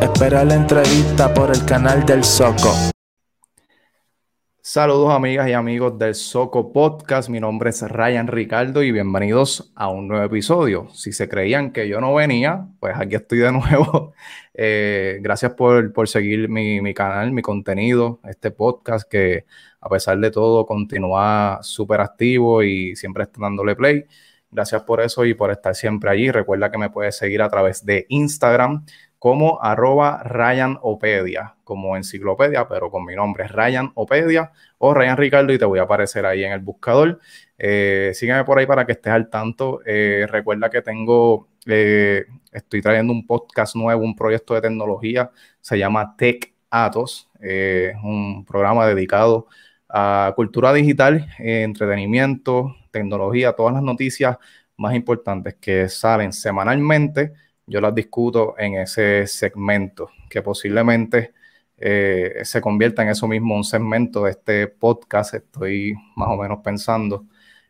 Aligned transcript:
Espera 0.00 0.44
la 0.46 0.54
entrevista 0.54 1.32
por 1.34 1.50
el 1.50 1.62
canal 1.66 2.06
del 2.06 2.24
Soco. 2.24 2.72
Saludos 4.62 5.12
amigas 5.12 5.46
y 5.46 5.52
amigos 5.52 5.98
del 5.98 6.14
Soco 6.14 6.72
Podcast, 6.72 7.28
mi 7.28 7.38
nombre 7.38 7.68
es 7.68 7.82
Ryan 7.82 8.26
Ricardo 8.26 8.82
y 8.82 8.92
bienvenidos 8.92 9.72
a 9.74 9.90
un 9.90 10.08
nuevo 10.08 10.24
episodio. 10.24 10.88
Si 10.94 11.12
se 11.12 11.28
creían 11.28 11.70
que 11.70 11.86
yo 11.86 12.00
no 12.00 12.14
venía, 12.14 12.66
pues 12.78 12.94
aquí 12.96 13.16
estoy 13.16 13.40
de 13.40 13.52
nuevo. 13.52 14.14
Eh, 14.54 15.18
gracias 15.20 15.52
por, 15.52 15.92
por 15.92 16.08
seguir 16.08 16.48
mi, 16.48 16.80
mi, 16.80 16.94
canal, 16.94 17.32
mi 17.32 17.42
contenido, 17.42 18.20
este 18.24 18.50
podcast 18.50 19.06
que 19.06 19.44
a 19.82 19.88
pesar 19.90 20.18
de 20.18 20.30
todo 20.30 20.64
continúa 20.64 21.58
súper 21.60 22.00
activo 22.00 22.62
y 22.62 22.96
siempre 22.96 23.24
está 23.24 23.42
dándole 23.42 23.76
play. 23.76 24.06
Gracias 24.50 24.82
por 24.82 25.00
eso 25.00 25.24
y 25.26 25.34
por 25.34 25.50
estar 25.50 25.74
siempre 25.74 26.10
allí. 26.10 26.30
Recuerda 26.30 26.70
que 26.70 26.78
me 26.78 26.90
puedes 26.90 27.16
seguir 27.16 27.42
a 27.42 27.48
través 27.48 27.84
de 27.84 28.06
Instagram 28.08 28.84
como 29.20 29.62
arroba 29.62 30.22
Ryan 30.24 30.78
Opedia, 30.80 31.54
como 31.62 31.94
enciclopedia, 31.94 32.66
pero 32.66 32.90
con 32.90 33.04
mi 33.04 33.14
nombre 33.14 33.44
es 33.44 33.52
Ryan 33.52 33.92
Opedia 33.94 34.50
o 34.78 34.94
Ryan 34.94 35.18
Ricardo 35.18 35.52
y 35.52 35.58
te 35.58 35.66
voy 35.66 35.78
a 35.78 35.82
aparecer 35.82 36.24
ahí 36.24 36.42
en 36.42 36.52
el 36.52 36.60
buscador. 36.60 37.20
Eh, 37.58 38.12
sígueme 38.14 38.44
por 38.44 38.58
ahí 38.58 38.64
para 38.64 38.86
que 38.86 38.92
estés 38.92 39.12
al 39.12 39.28
tanto. 39.28 39.82
Eh, 39.84 40.26
recuerda 40.26 40.70
que 40.70 40.80
tengo, 40.80 41.48
eh, 41.66 42.24
estoy 42.50 42.80
trayendo 42.80 43.12
un 43.12 43.26
podcast 43.26 43.76
nuevo, 43.76 44.02
un 44.02 44.16
proyecto 44.16 44.54
de 44.54 44.62
tecnología, 44.62 45.30
se 45.60 45.78
llama 45.78 46.16
Tech 46.16 46.54
Atos, 46.70 47.28
un 48.02 48.46
programa 48.46 48.86
dedicado 48.86 49.48
a 49.86 50.32
cultura 50.34 50.72
digital, 50.72 51.28
entretenimiento, 51.38 52.74
tecnología, 52.90 53.52
todas 53.52 53.74
las 53.74 53.82
noticias 53.82 54.38
más 54.78 54.94
importantes 54.94 55.56
que 55.60 55.90
salen 55.90 56.32
semanalmente 56.32 57.34
yo 57.70 57.80
las 57.80 57.94
discuto 57.94 58.56
en 58.58 58.74
ese 58.74 59.28
segmento, 59.28 60.10
que 60.28 60.42
posiblemente 60.42 61.32
eh, 61.78 62.40
se 62.42 62.60
convierta 62.60 63.02
en 63.02 63.10
eso 63.10 63.28
mismo, 63.28 63.54
un 63.54 63.62
segmento 63.62 64.24
de 64.24 64.32
este 64.32 64.66
podcast, 64.66 65.34
estoy 65.34 65.94
más 66.16 66.28
o 66.30 66.36
menos 66.36 66.58
pensando. 66.64 67.26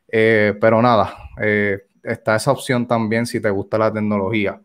Eh, 0.08 0.54
pero 0.58 0.80
nada, 0.80 1.14
eh, 1.40 1.82
está 2.02 2.34
esa 2.36 2.50
opción 2.50 2.86
también 2.86 3.26
si 3.26 3.40
te 3.40 3.50
gusta 3.50 3.76
la 3.76 3.92
tecnología. 3.92 4.58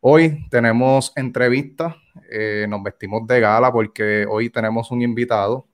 Hoy 0.00 0.48
tenemos 0.50 1.12
entrevista, 1.16 1.96
nos 2.68 2.82
vestimos 2.82 3.26
de 3.26 3.40
gala 3.40 3.70
porque 3.70 4.26
hoy 4.28 4.50
tenemos 4.50 4.90
un 4.90 5.02
invitado 5.02 5.68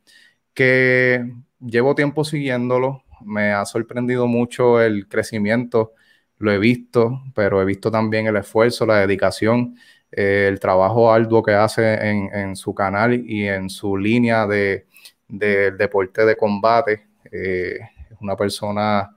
que 0.52 1.24
llevo 1.60 1.94
tiempo 1.94 2.24
siguiéndolo, 2.24 3.05
me 3.24 3.52
ha 3.52 3.64
sorprendido 3.64 4.27
mucho 4.27 4.83
el 4.83 5.08
crecimiento 5.08 5.94
lo 6.39 6.53
he 6.53 6.58
visto, 6.58 7.22
pero 7.34 7.61
he 7.61 7.64
visto 7.64 7.91
también 7.91 8.27
el 8.27 8.36
esfuerzo, 8.36 8.86
la 8.86 9.00
dedicación, 9.00 9.77
eh, 10.11 10.47
el 10.48 10.61
trabajo 10.61 11.12
arduo 11.12 11.42
que 11.42 11.53
hace 11.53 11.95
en, 11.95 12.56
su 12.56 12.75
canal 12.75 13.14
y 13.14 13.47
en 13.47 13.69
su 13.70 13.97
línea 13.97 14.47
de, 14.47 14.86
deporte 15.28 16.25
de 16.25 16.36
combate. 16.36 17.08
Eh, 17.30 17.78
es 18.11 18.17
una 18.20 18.36
persona 18.36 19.14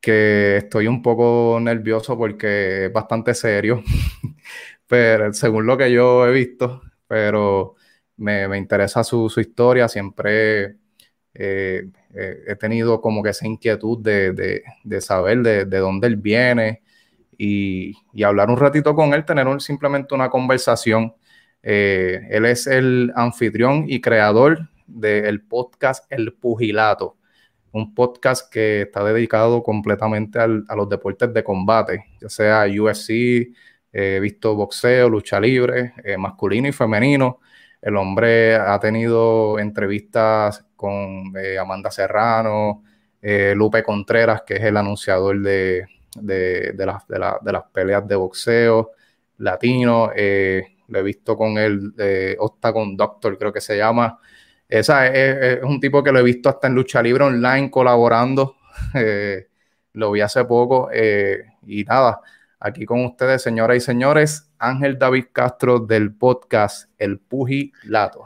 que 0.00 0.58
estoy 0.58 0.86
un 0.86 1.02
poco 1.02 1.58
nervioso 1.60 2.16
porque 2.18 2.86
es 2.86 2.92
bastante 2.92 3.34
serio, 3.34 3.82
pero 4.86 5.32
según 5.32 5.66
lo 5.66 5.76
que 5.76 5.92
yo 5.92 6.26
he 6.26 6.32
visto, 6.32 6.82
pero 7.06 7.76
me, 8.16 8.56
interesa 8.58 9.04
su, 9.04 9.32
historia, 9.38 9.88
siempre 9.88 10.76
eh, 11.34 11.90
eh, 12.14 12.44
he 12.46 12.56
tenido 12.56 13.00
como 13.00 13.22
que 13.22 13.30
esa 13.30 13.46
inquietud 13.46 13.98
de, 13.98 14.62
saber 15.00 15.38
de, 15.42 15.78
dónde 15.78 16.08
él 16.08 16.16
viene 16.16 16.82
y, 17.38 17.94
hablar 18.24 18.50
un 18.50 18.56
ratito 18.56 18.94
con 18.94 19.14
él, 19.14 19.24
tener 19.24 19.46
simplemente 19.60 20.14
una 20.14 20.28
conversación. 20.30 21.14
Eh, 21.62 22.20
él 22.30 22.46
es 22.46 22.66
el 22.66 23.12
anfitrión 23.14 23.84
y 23.88 24.00
creador 24.00 24.68
del 24.86 25.42
podcast 25.42 26.10
El 26.10 26.32
Pugilato, 26.34 27.16
un 27.72 27.94
podcast 27.94 28.50
que 28.52 28.82
está 28.82 29.04
dedicado 29.04 29.62
completamente 29.62 30.38
a 30.40 30.46
los 30.48 30.88
deportes 30.88 31.32
de 31.32 31.44
combate, 31.44 32.06
ya 32.20 32.28
sea 32.28 32.66
UFC, 32.66 33.52
he 33.92 34.20
visto 34.20 34.54
boxeo, 34.54 35.08
lucha 35.08 35.40
libre, 35.40 35.92
masculino 36.18 36.68
y 36.68 36.72
femenino. 36.72 37.40
El 37.80 37.96
hombre 37.96 38.56
ha 38.56 38.78
tenido 38.78 39.58
entrevistas 39.58 40.66
con 40.76 41.32
eh, 41.36 41.58
Amanda 41.58 41.90
Serrano, 41.90 42.84
eh, 43.22 43.54
Lupe 43.56 43.82
Contreras, 43.82 44.42
que 44.42 44.56
es 44.56 44.62
el 44.64 44.76
anunciador 44.76 45.40
de, 45.40 45.86
las, 46.76 47.04
las, 47.08 47.64
peleas 47.72 48.06
de 48.06 48.16
boxeo 48.16 48.90
latino. 49.38 50.10
Eh, 50.14 50.76
lo 50.88 50.98
he 50.98 51.02
visto 51.02 51.36
con 51.36 51.56
el 51.56 51.94
Octagon 52.38 52.96
Doctor, 52.96 53.38
creo 53.38 53.52
que 53.52 53.60
se 53.60 53.78
llama. 53.78 54.18
Esa 54.68 55.06
es, 55.06 55.62
un 55.62 55.80
tipo 55.80 56.02
que 56.02 56.12
lo 56.12 56.18
he 56.18 56.22
visto 56.22 56.48
hasta 56.48 56.66
en 56.66 56.74
Lucha 56.74 57.02
Libre 57.02 57.24
Online 57.24 57.70
colaborando. 57.70 58.56
lo 59.94 60.10
vi 60.12 60.20
hace 60.20 60.44
poco. 60.44 60.90
y 61.66 61.84
nada, 61.84 62.20
aquí 62.58 62.84
con 62.84 63.04
ustedes, 63.04 63.42
señoras 63.42 63.76
y 63.78 63.80
señores, 63.80 64.49
Ángel 64.60 64.98
David 64.98 65.26
Castro 65.32 65.78
del 65.78 66.14
podcast 66.14 66.90
El 66.98 67.18
Pugilato. 67.18 68.24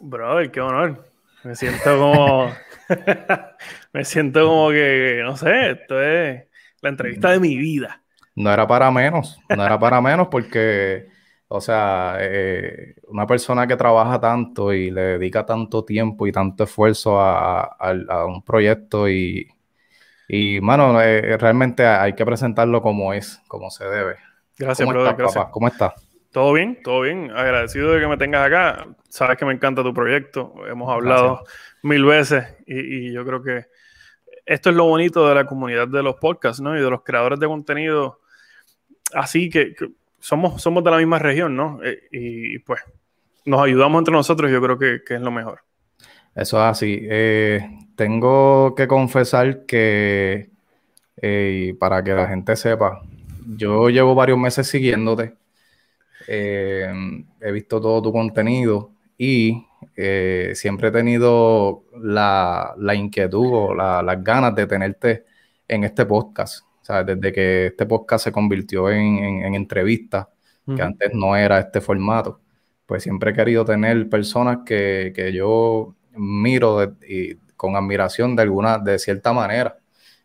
Brother, 0.00 0.50
qué 0.50 0.60
honor. 0.60 1.04
Me 1.44 1.54
siento 1.54 1.98
como. 1.98 2.50
me 3.92 4.04
siento 4.04 4.46
como 4.46 4.70
que, 4.70 5.20
no 5.22 5.36
sé, 5.36 5.72
esto 5.72 6.02
es 6.02 6.44
la 6.80 6.88
entrevista 6.88 7.30
de 7.30 7.40
mi 7.40 7.56
vida. 7.56 8.02
No 8.34 8.52
era 8.52 8.66
para 8.66 8.90
menos, 8.90 9.38
no 9.48 9.64
era 9.64 9.78
para 9.78 10.00
menos 10.00 10.28
porque, 10.28 11.08
o 11.48 11.60
sea, 11.60 12.16
eh, 12.20 12.96
una 13.08 13.26
persona 13.26 13.66
que 13.66 13.76
trabaja 13.76 14.18
tanto 14.18 14.72
y 14.72 14.90
le 14.90 15.18
dedica 15.18 15.44
tanto 15.44 15.84
tiempo 15.84 16.26
y 16.26 16.32
tanto 16.32 16.64
esfuerzo 16.64 17.20
a, 17.20 17.76
un 18.26 18.42
proyecto 18.42 19.08
y, 19.08 19.48
y 20.28 20.60
mano, 20.60 21.00
eh, 21.00 21.36
realmente 21.38 21.86
hay 21.86 22.14
que 22.14 22.26
presentarlo 22.26 22.82
como 22.82 23.12
es, 23.12 23.42
como 23.46 23.70
se 23.70 23.84
debe. 23.84 24.25
Gracias, 24.58 24.86
¿Cómo 24.86 24.98
brother, 24.98 25.16
gracias. 25.16 25.46
¿Cómo 25.50 25.68
estás? 25.68 25.92
Todo 26.32 26.52
bien, 26.52 26.78
todo 26.82 27.00
bien. 27.00 27.30
Agradecido 27.30 27.92
de 27.92 28.00
que 28.00 28.06
me 28.06 28.16
tengas 28.16 28.46
acá. 28.46 28.86
Sabes 29.08 29.38
que 29.38 29.44
me 29.44 29.54
encanta 29.54 29.82
tu 29.82 29.94
proyecto. 29.94 30.54
Hemos 30.68 30.90
hablado 30.90 31.44
mil 31.82 32.04
veces 32.04 32.44
y, 32.66 33.12
yo 33.12 33.24
creo 33.24 33.42
que 33.42 33.66
esto 34.44 34.70
es 34.70 34.76
lo 34.76 34.84
bonito 34.84 35.26
de 35.28 35.34
la 35.34 35.46
comunidad 35.46 35.88
de 35.88 36.02
los 36.02 36.16
podcasts, 36.16 36.60
¿no? 36.60 36.76
Y 36.76 36.82
de 36.82 36.90
los 36.90 37.02
creadores 37.02 37.40
de 37.40 37.46
contenido. 37.46 38.20
Así 39.14 39.48
que, 39.48 39.74
somos, 40.18 40.60
somos 40.60 40.84
de 40.84 40.90
la 40.90 40.98
misma 40.98 41.18
región, 41.18 41.56
¿no? 41.56 41.80
Eh, 41.82 42.02
y, 42.12 42.58
pues 42.58 42.80
nos 43.44 43.62
ayudamos 43.62 44.00
entre 44.00 44.12
nosotros. 44.12 44.50
Yo 44.50 44.60
creo 44.60 44.78
que, 44.78 45.14
es 45.14 45.20
lo 45.20 45.30
mejor. 45.30 45.60
Eso 46.34 46.58
es 46.58 46.64
así. 46.64 47.00
Eh, 47.02 47.66
tengo 47.94 48.74
que 48.74 48.86
confesar 48.86 49.64
que, 49.64 50.50
eh, 51.16 51.74
para 51.78 52.04
que 52.04 52.12
la 52.12 52.26
gente 52.26 52.56
sepa, 52.56 53.00
yo 53.46 53.88
llevo 53.88 54.14
varios 54.14 54.38
meses 54.38 54.66
siguiéndote 54.66 55.34
eh, 56.26 56.92
he 57.40 57.52
visto 57.52 57.80
todo 57.80 58.02
tu 58.02 58.12
contenido 58.12 58.92
y 59.16 59.66
eh, 59.96 60.52
siempre 60.54 60.88
he 60.88 60.92
tenido 60.92 61.84
la, 62.00 62.74
inquietud 62.94 63.46
o 63.52 63.74
las 63.74 64.24
ganas 64.24 64.54
de 64.54 64.66
tenerte 64.66 65.24
en 65.68 65.84
este 65.84 66.06
podcast. 66.06 66.64
O 66.82 66.84
sea, 66.84 67.04
desde 67.04 67.32
que 67.32 67.66
este 67.66 67.86
podcast 67.86 68.24
se 68.24 68.32
convirtió 68.32 68.90
en, 68.90 69.54
entrevista, 69.54 70.30
que 70.74 70.82
antes 70.82 71.10
no 71.14 71.36
era 71.36 71.60
este 71.60 71.80
formato, 71.80 72.40
pues 72.86 73.04
siempre 73.04 73.30
he 73.30 73.34
querido 73.34 73.64
tener 73.64 74.08
personas 74.08 74.58
que, 74.66 75.32
yo 75.32 75.94
miro 76.16 76.96
y 77.08 77.36
con 77.56 77.76
admiración 77.76 78.34
de 78.36 78.42
alguna, 78.42 78.78
de 78.78 78.98
cierta 78.98 79.32
manera. 79.32 79.78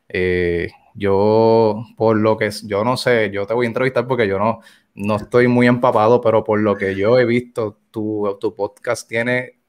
Eh, 0.09 0.71
yo, 0.93 1.85
por 1.97 2.17
lo 2.17 2.37
que 2.37 2.49
yo 2.65 2.83
no 2.83 2.97
sé, 2.97 3.31
yo 3.31 3.45
te 3.45 3.53
voy 3.53 3.65
a 3.65 3.69
entrevistar 3.69 4.07
porque 4.07 4.27
yo 4.27 4.39
no, 4.39 4.61
no 4.95 5.15
estoy 5.17 5.47
muy 5.47 5.67
empapado, 5.67 6.21
pero 6.21 6.43
por 6.43 6.59
lo 6.59 6.75
que 6.75 6.95
yo 6.95 7.17
he 7.19 7.25
visto, 7.25 7.77
tu, 7.91 8.37
tu 8.39 8.55
podcast 8.55 9.07
tiene 9.07 9.59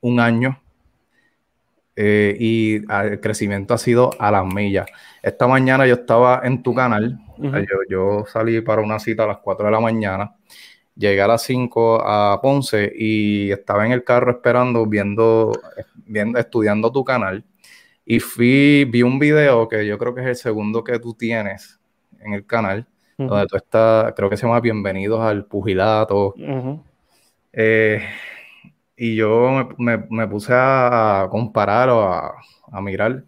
un 0.00 0.20
año 0.20 0.60
eh, 1.96 2.36
y 2.40 2.76
el 2.90 3.20
crecimiento 3.20 3.74
ha 3.74 3.78
sido 3.78 4.10
a 4.18 4.30
las 4.30 4.46
millas. 4.46 4.86
Esta 5.22 5.46
mañana 5.46 5.86
yo 5.86 5.94
estaba 5.94 6.40
en 6.44 6.62
tu 6.62 6.74
canal, 6.74 7.18
yo, 7.90 8.24
salí 8.26 8.60
para 8.62 8.80
una 8.80 8.98
cita 8.98 9.24
a 9.24 9.26
las 9.26 9.38
4 9.38 9.66
de 9.66 9.72
la 9.72 9.80
mañana, 9.80 10.34
llegué 10.96 11.20
a 11.20 11.26
las 11.26 11.42
5 11.42 12.00
a 12.02 12.40
Ponce 12.40 12.90
y 12.96 13.50
estaba 13.50 13.84
en 13.84 13.92
el 13.92 14.02
carro 14.04 14.30
esperando, 14.30 14.86
viendo, 14.86 15.52
viendo 16.06 16.38
estudiando 16.38 16.90
tu 16.90 17.04
canal. 17.04 17.44
Y 18.10 18.18
fui, 18.18 18.86
vi 18.86 19.04
un 19.04 19.20
video 19.20 19.68
que 19.68 19.86
yo 19.86 19.96
creo 19.96 20.12
que 20.12 20.22
es 20.22 20.26
el 20.26 20.34
segundo 20.34 20.82
que 20.82 20.98
tú 20.98 21.14
tienes 21.14 21.78
en 22.18 22.32
el 22.32 22.44
canal, 22.44 22.84
donde 23.16 23.46
tú 23.46 23.56
estás, 23.56 24.12
creo 24.16 24.28
que 24.28 24.36
se 24.36 24.48
llama 24.48 24.58
Bienvenidos 24.58 25.20
al 25.20 25.44
Pugilato. 25.44 26.34
Eh, 27.52 28.02
y 28.96 29.14
yo 29.14 29.68
me, 29.78 30.26
puse 30.26 30.52
a 30.52 31.28
comparar 31.30 31.88
o 31.90 32.02
a, 32.02 32.80
mirar 32.80 33.22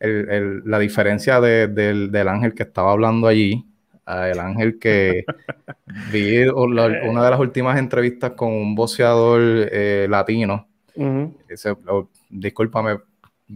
la 0.00 0.78
diferencia 0.78 1.38
del, 1.38 2.26
ángel 2.26 2.54
que 2.54 2.62
estaba 2.62 2.92
hablando 2.92 3.26
allí 3.26 3.66
a 4.06 4.30
el 4.30 4.40
Ángel 4.40 4.78
que 4.78 5.26
vi 6.10 6.46
una 6.48 6.88
de 6.88 7.30
las 7.30 7.38
últimas 7.38 7.78
entrevistas 7.78 8.30
con 8.30 8.50
un 8.50 8.74
boxeador 8.74 9.42
eh, 9.70 10.06
latino. 10.08 10.68
discúlpame, 12.30 12.96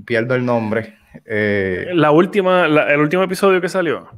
pierdo 0.05 0.35
el 0.35 0.45
nombre. 0.45 0.97
Eh, 1.25 1.91
la 1.95 2.11
última, 2.11 2.67
el 2.67 3.01
último 3.01 3.23
episodio 3.23 3.61
que 3.61 3.69
salió. 3.69 4.09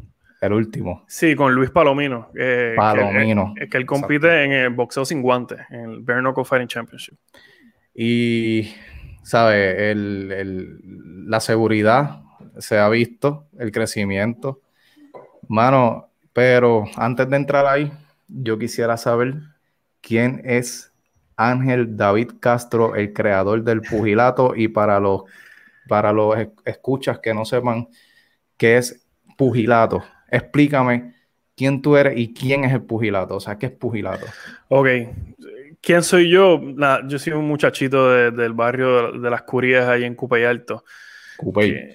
El 0.41 0.53
último. 0.53 1.05
Sí, 1.09 1.35
con 1.35 1.53
Luis 1.53 1.71
Palomino. 1.71 2.31
Palomino. 2.77 3.55
Que, 3.57 3.69
que, 3.69 3.77
él 3.77 3.87
compite 3.87 4.45
en 4.45 4.53
el 4.53 4.71
boxeo 4.71 5.05
sin 5.05 5.21
guantes, 5.21 5.59
en 5.71 5.91
el 5.91 6.01
Bare 6.01 6.21
Knuckle 6.21 6.45
Fighting 6.45 6.69
Championship. 6.69 7.17
Y, 7.95 8.73
¿sabes? 9.23 9.97
la 9.97 11.41
seguridad 11.41 12.23
se 12.59 12.79
ha 12.79 12.89
visto, 12.89 13.47
el 13.59 13.73
crecimiento. 13.73 14.61
Mano, 15.49 16.09
pero 16.33 16.85
antes 16.97 17.29
de 17.29 17.37
entrar 17.37 17.67
ahí, 17.67 17.91
yo 18.29 18.59
quisiera 18.59 18.97
saber 18.97 19.35
quién 20.01 20.43
es 20.45 20.93
Ángel 21.37 21.97
David 21.97 22.33
Castro, 22.41 22.95
el 22.97 23.13
creador 23.13 23.63
del 23.63 23.81
pugilato, 23.81 24.55
y 24.55 24.69
para 24.69 25.01
los, 25.01 25.23
para 25.89 26.13
los 26.13 26.37
escuchas 26.65 27.19
que 27.19 27.35
no 27.35 27.45
sepan 27.45 27.89
qué 28.57 28.77
es 28.77 29.07
pugilato, 29.37 30.05
explícame 30.31 31.15
quién 31.57 31.83
tú 31.83 31.97
eres 31.97 32.17
y 32.17 32.33
quién 32.33 32.65
es 32.65 32.73
el 32.73 32.83
pugilato, 32.83 33.37
o 33.37 33.41
sea, 33.41 33.59
qué 33.59 33.67
es 33.67 33.73
pugilato. 33.73 34.27
Ok, 34.69 34.89
¿quién 35.81 36.03
soy 36.03 36.31
yo? 36.31 36.61
yo 37.09 37.19
soy 37.19 37.33
un 37.33 37.47
muchachito 37.47 38.31
del 38.31 38.53
barrio 38.53 39.13
de, 39.13 39.31
las 39.31 39.43
Curías 39.43 39.89
ahí 39.89 40.05
en 40.05 40.15
Cupey 40.15 40.45
Alto. 40.45 40.85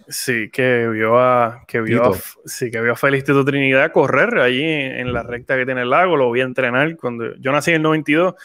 sí, 0.08 0.50
que 0.52 0.88
vio 0.90 1.20
a 1.20 1.64
que 1.68 1.82
vio 1.82 2.14
sí, 2.46 2.72
que 2.72 2.82
vio 2.82 2.94
a 2.94 2.96
Félix 2.96 3.26
Tito 3.26 3.44
Trinidad 3.44 3.92
correr 3.92 4.38
allí 4.40 4.64
en, 4.64 5.12
la 5.12 5.24
recta 5.24 5.58
que 5.58 5.66
tiene 5.66 5.82
el 5.82 5.90
lago, 5.90 6.18
lo 6.18 6.32
vi 6.32 6.42
entrenar 6.42 6.96
cuando 6.98 7.36
yo 7.36 7.52
nací 7.52 7.72
en 7.72 7.78
el 7.78 7.82
92. 7.84 8.36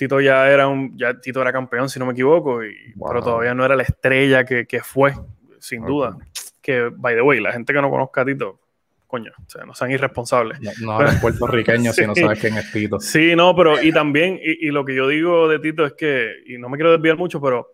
Tito 0.00 0.18
ya 0.18 0.50
era 0.50 0.66
un 0.66 0.96
ya 0.96 1.20
Tito 1.20 1.42
era 1.42 1.52
campeón 1.52 1.90
si 1.90 1.98
no 1.98 2.06
me 2.06 2.12
equivoco, 2.12 2.64
y, 2.64 2.74
pero 3.06 3.22
todavía 3.22 3.52
no 3.52 3.66
era 3.66 3.76
la 3.76 3.82
estrella 3.82 4.46
que, 4.46 4.80
fue, 4.82 5.12
sin 5.58 5.84
duda. 5.84 6.16
Que 6.62 6.90
by 6.90 7.14
the 7.14 7.20
way, 7.20 7.38
la 7.38 7.52
gente 7.52 7.74
que 7.74 7.82
no 7.82 7.90
conozca 7.90 8.22
a 8.22 8.24
Tito 8.24 8.58
coño, 9.06 9.30
o 9.36 9.50
sea, 9.50 9.66
no 9.66 9.74
sean 9.74 9.90
irresponsables. 9.90 10.58
No, 10.80 10.98
no 11.02 11.06
puertorriqueños 11.20 11.94
si 11.96 12.06
no 12.06 12.14
sabes 12.14 12.40
quién 12.40 12.56
es 12.56 12.72
Tito. 12.72 12.98
Sí, 12.98 13.36
no, 13.36 13.54
pero 13.54 13.82
y 13.82 13.92
también, 13.92 14.40
y, 14.42 14.70
lo 14.70 14.86
que 14.86 14.94
yo 14.94 15.06
digo 15.06 15.48
de 15.48 15.58
Tito 15.58 15.84
es 15.84 15.92
que, 15.92 16.32
y 16.46 16.56
no 16.56 16.70
me 16.70 16.78
quiero 16.78 16.92
desviar 16.92 17.18
mucho, 17.18 17.38
pero 17.38 17.70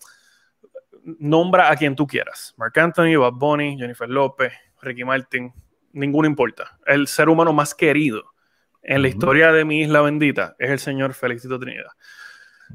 nombra 1.20 1.70
a 1.70 1.76
quien 1.76 1.94
tú 1.94 2.08
quieras. 2.08 2.54
Mark 2.56 2.76
Anthony, 2.76 3.16
Bob 3.16 3.38
Bunny, 3.38 3.76
Jennifer 3.78 4.08
López, 4.08 4.52
Ricky 4.82 5.04
Martin, 5.04 5.52
ninguno 5.92 6.26
importa. 6.26 6.76
El 6.84 7.06
ser 7.06 7.28
humano 7.28 7.52
más 7.52 7.72
querido 7.72 8.34
en 8.86 9.02
la 9.02 9.08
historia 9.08 9.52
de 9.52 9.64
mi 9.64 9.80
isla 9.80 10.00
bendita 10.00 10.54
es 10.58 10.70
el 10.70 10.78
señor 10.78 11.12
Felicito 11.12 11.58
Trinidad. 11.58 11.90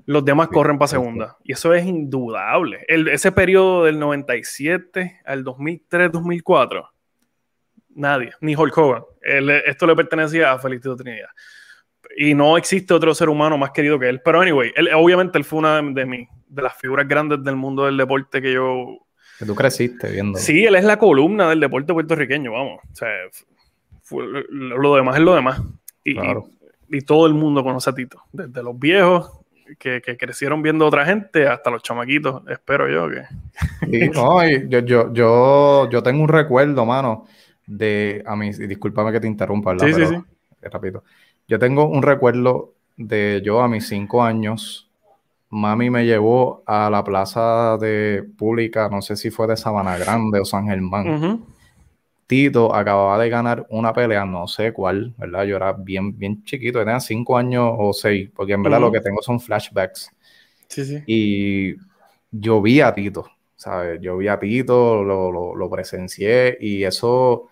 Los 0.05 0.23
demás 0.23 0.49
corren 0.49 0.77
para 0.77 0.89
segunda. 0.89 1.37
Y 1.43 1.53
eso 1.53 1.73
es 1.73 1.85
indudable. 1.85 2.85
ese 2.87 3.31
periodo 3.31 3.85
del 3.85 3.97
97 3.97 5.21
al 5.25 5.43
2003-2004 5.43 6.89
Nadie, 7.93 8.31
ni 8.39 8.55
Hulk 8.55 8.77
Hogan. 8.77 9.03
esto 9.21 9.85
le 9.85 9.95
pertenecía 9.95 10.51
a 10.51 10.59
Felicito 10.59 10.95
Trinidad. 10.95 11.29
Y 12.17 12.33
no 12.33 12.57
existe 12.57 12.93
otro 12.93 13.15
ser 13.15 13.29
humano 13.29 13.57
más 13.57 13.71
querido 13.71 13.97
que 13.97 14.09
él. 14.09 14.21
Pero 14.23 14.41
anyway, 14.41 14.71
él, 14.75 14.89
obviamente 14.93 15.37
él 15.37 15.45
fue 15.45 15.59
una 15.59 15.81
de, 15.81 15.93
de, 15.93 16.27
de 16.47 16.61
las 16.61 16.75
figuras 16.75 17.07
grandes 17.07 17.43
del 17.43 17.55
mundo 17.55 17.85
del 17.85 17.97
deporte 17.97 18.41
que 18.41 18.53
yo... 18.53 18.97
Que 19.39 19.45
tú 19.45 19.55
creciste 19.55 20.11
viendo. 20.11 20.37
Sí, 20.37 20.65
él 20.65 20.75
es 20.75 20.83
la 20.83 20.97
columna 20.97 21.49
del 21.49 21.61
deporte 21.61 21.93
puertorriqueño, 21.93 22.51
vamos. 22.51 22.79
O 22.83 22.95
sea, 22.95 23.09
lo 24.49 24.95
demás 24.95 25.15
es 25.15 25.21
lo 25.21 25.35
demás. 25.35 25.61
Y, 26.03 26.17
y, 26.89 27.01
todo 27.01 27.27
el 27.27 27.33
mundo 27.33 27.63
conoce 27.63 27.89
a 27.89 27.93
Tito. 27.93 28.21
Desde 28.31 28.63
los 28.63 28.77
viejos 28.77 29.31
que, 29.77 30.01
que, 30.01 30.17
crecieron 30.17 30.61
viendo 30.61 30.85
a 30.85 30.87
otra 30.87 31.05
gente 31.05 31.47
hasta 31.47 31.69
los 31.69 31.83
chamaquitos, 31.83 32.43
espero 32.49 32.89
yo 32.89 33.07
que... 33.09 34.09
No, 34.13 34.47
yo, 34.47 34.79
yo, 34.79 35.13
yo, 35.13 35.89
yo 35.89 36.03
tengo 36.03 36.23
un 36.23 36.29
recuerdo, 36.29 36.85
mano 36.85 37.25
de 37.71 38.21
a 38.25 38.35
mí, 38.35 38.51
discúlpame 38.51 39.11
que 39.11 39.21
te 39.21 39.27
interrumpa, 39.27 39.71
¿verdad? 39.71 39.87
Sí, 39.87 39.93
sí, 39.93 40.05
sí. 40.05 40.15
Rápido. 40.61 41.03
Yo 41.47 41.57
tengo 41.57 41.85
un 41.85 42.03
recuerdo 42.03 42.73
de 42.97 43.41
yo 43.43 43.61
a 43.61 43.67
mis 43.67 43.87
cinco 43.87 44.23
años, 44.23 44.89
mami 45.49 45.89
me 45.89 46.05
llevó 46.05 46.63
a 46.65 46.89
la 46.89 47.03
plaza 47.03 47.77
de 47.77 48.23
pública, 48.37 48.89
no 48.89 49.01
sé 49.01 49.15
si 49.15 49.31
fue 49.31 49.47
de 49.47 49.57
Sabana 49.57 49.97
Grande 49.97 50.39
o 50.39 50.45
San 50.45 50.67
Germán. 50.67 51.43
Tito 52.31 52.73
acababa 52.73 53.21
de 53.21 53.29
ganar 53.29 53.65
una 53.71 53.91
pelea, 53.91 54.23
no 54.23 54.47
sé 54.47 54.71
cuál, 54.71 55.13
¿verdad? 55.17 55.43
Yo 55.43 55.57
era 55.57 55.73
bien, 55.73 56.17
bien 56.17 56.45
chiquito, 56.45 56.79
tenía 56.79 57.01
cinco 57.01 57.37
años 57.37 57.73
o 57.77 57.91
seis, 57.91 58.29
porque 58.33 58.53
en 58.53 58.63
verdad 58.63 58.79
lo 58.79 58.89
que 58.89 59.01
tengo 59.01 59.21
son 59.21 59.37
flashbacks. 59.37 60.09
Sí, 60.69 60.85
sí. 60.85 61.03
Y 61.07 61.75
yo 62.31 62.61
vi 62.61 62.79
a 62.79 62.93
Tito, 62.93 63.29
¿sabes? 63.57 63.99
Yo 63.99 64.15
vi 64.15 64.29
a 64.29 64.39
Tito, 64.39 65.03
lo, 65.03 65.29
lo, 65.29 65.53
lo 65.53 65.69
presencié 65.69 66.57
y 66.61 66.85
eso 66.85 67.49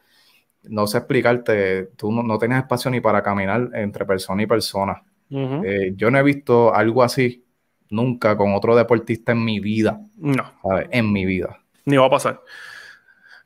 no 0.63 0.87
sé 0.87 0.99
explicarte, 0.99 1.87
tú 1.97 2.13
no, 2.13 2.23
no 2.23 2.37
tienes 2.37 2.59
espacio 2.59 2.89
ni 2.89 3.01
para 3.01 3.21
caminar 3.21 3.71
entre 3.73 4.05
persona 4.05 4.43
y 4.43 4.45
persona. 4.45 5.03
Eh, 5.29 5.91
yo 5.97 6.09
no 6.09 6.19
he 6.19 6.23
visto 6.23 6.73
algo 6.73 7.03
así 7.03 7.43
nunca 7.89 8.37
con 8.37 8.53
otro 8.53 8.77
deportista 8.77 9.33
en 9.33 9.43
mi 9.43 9.59
vida. 9.59 9.99
No. 10.15 10.53
En 10.89 11.11
mi 11.11 11.25
vida. 11.25 11.59
Ni 11.83 11.97
va 11.97 12.05
a 12.05 12.09
pasar. 12.09 12.39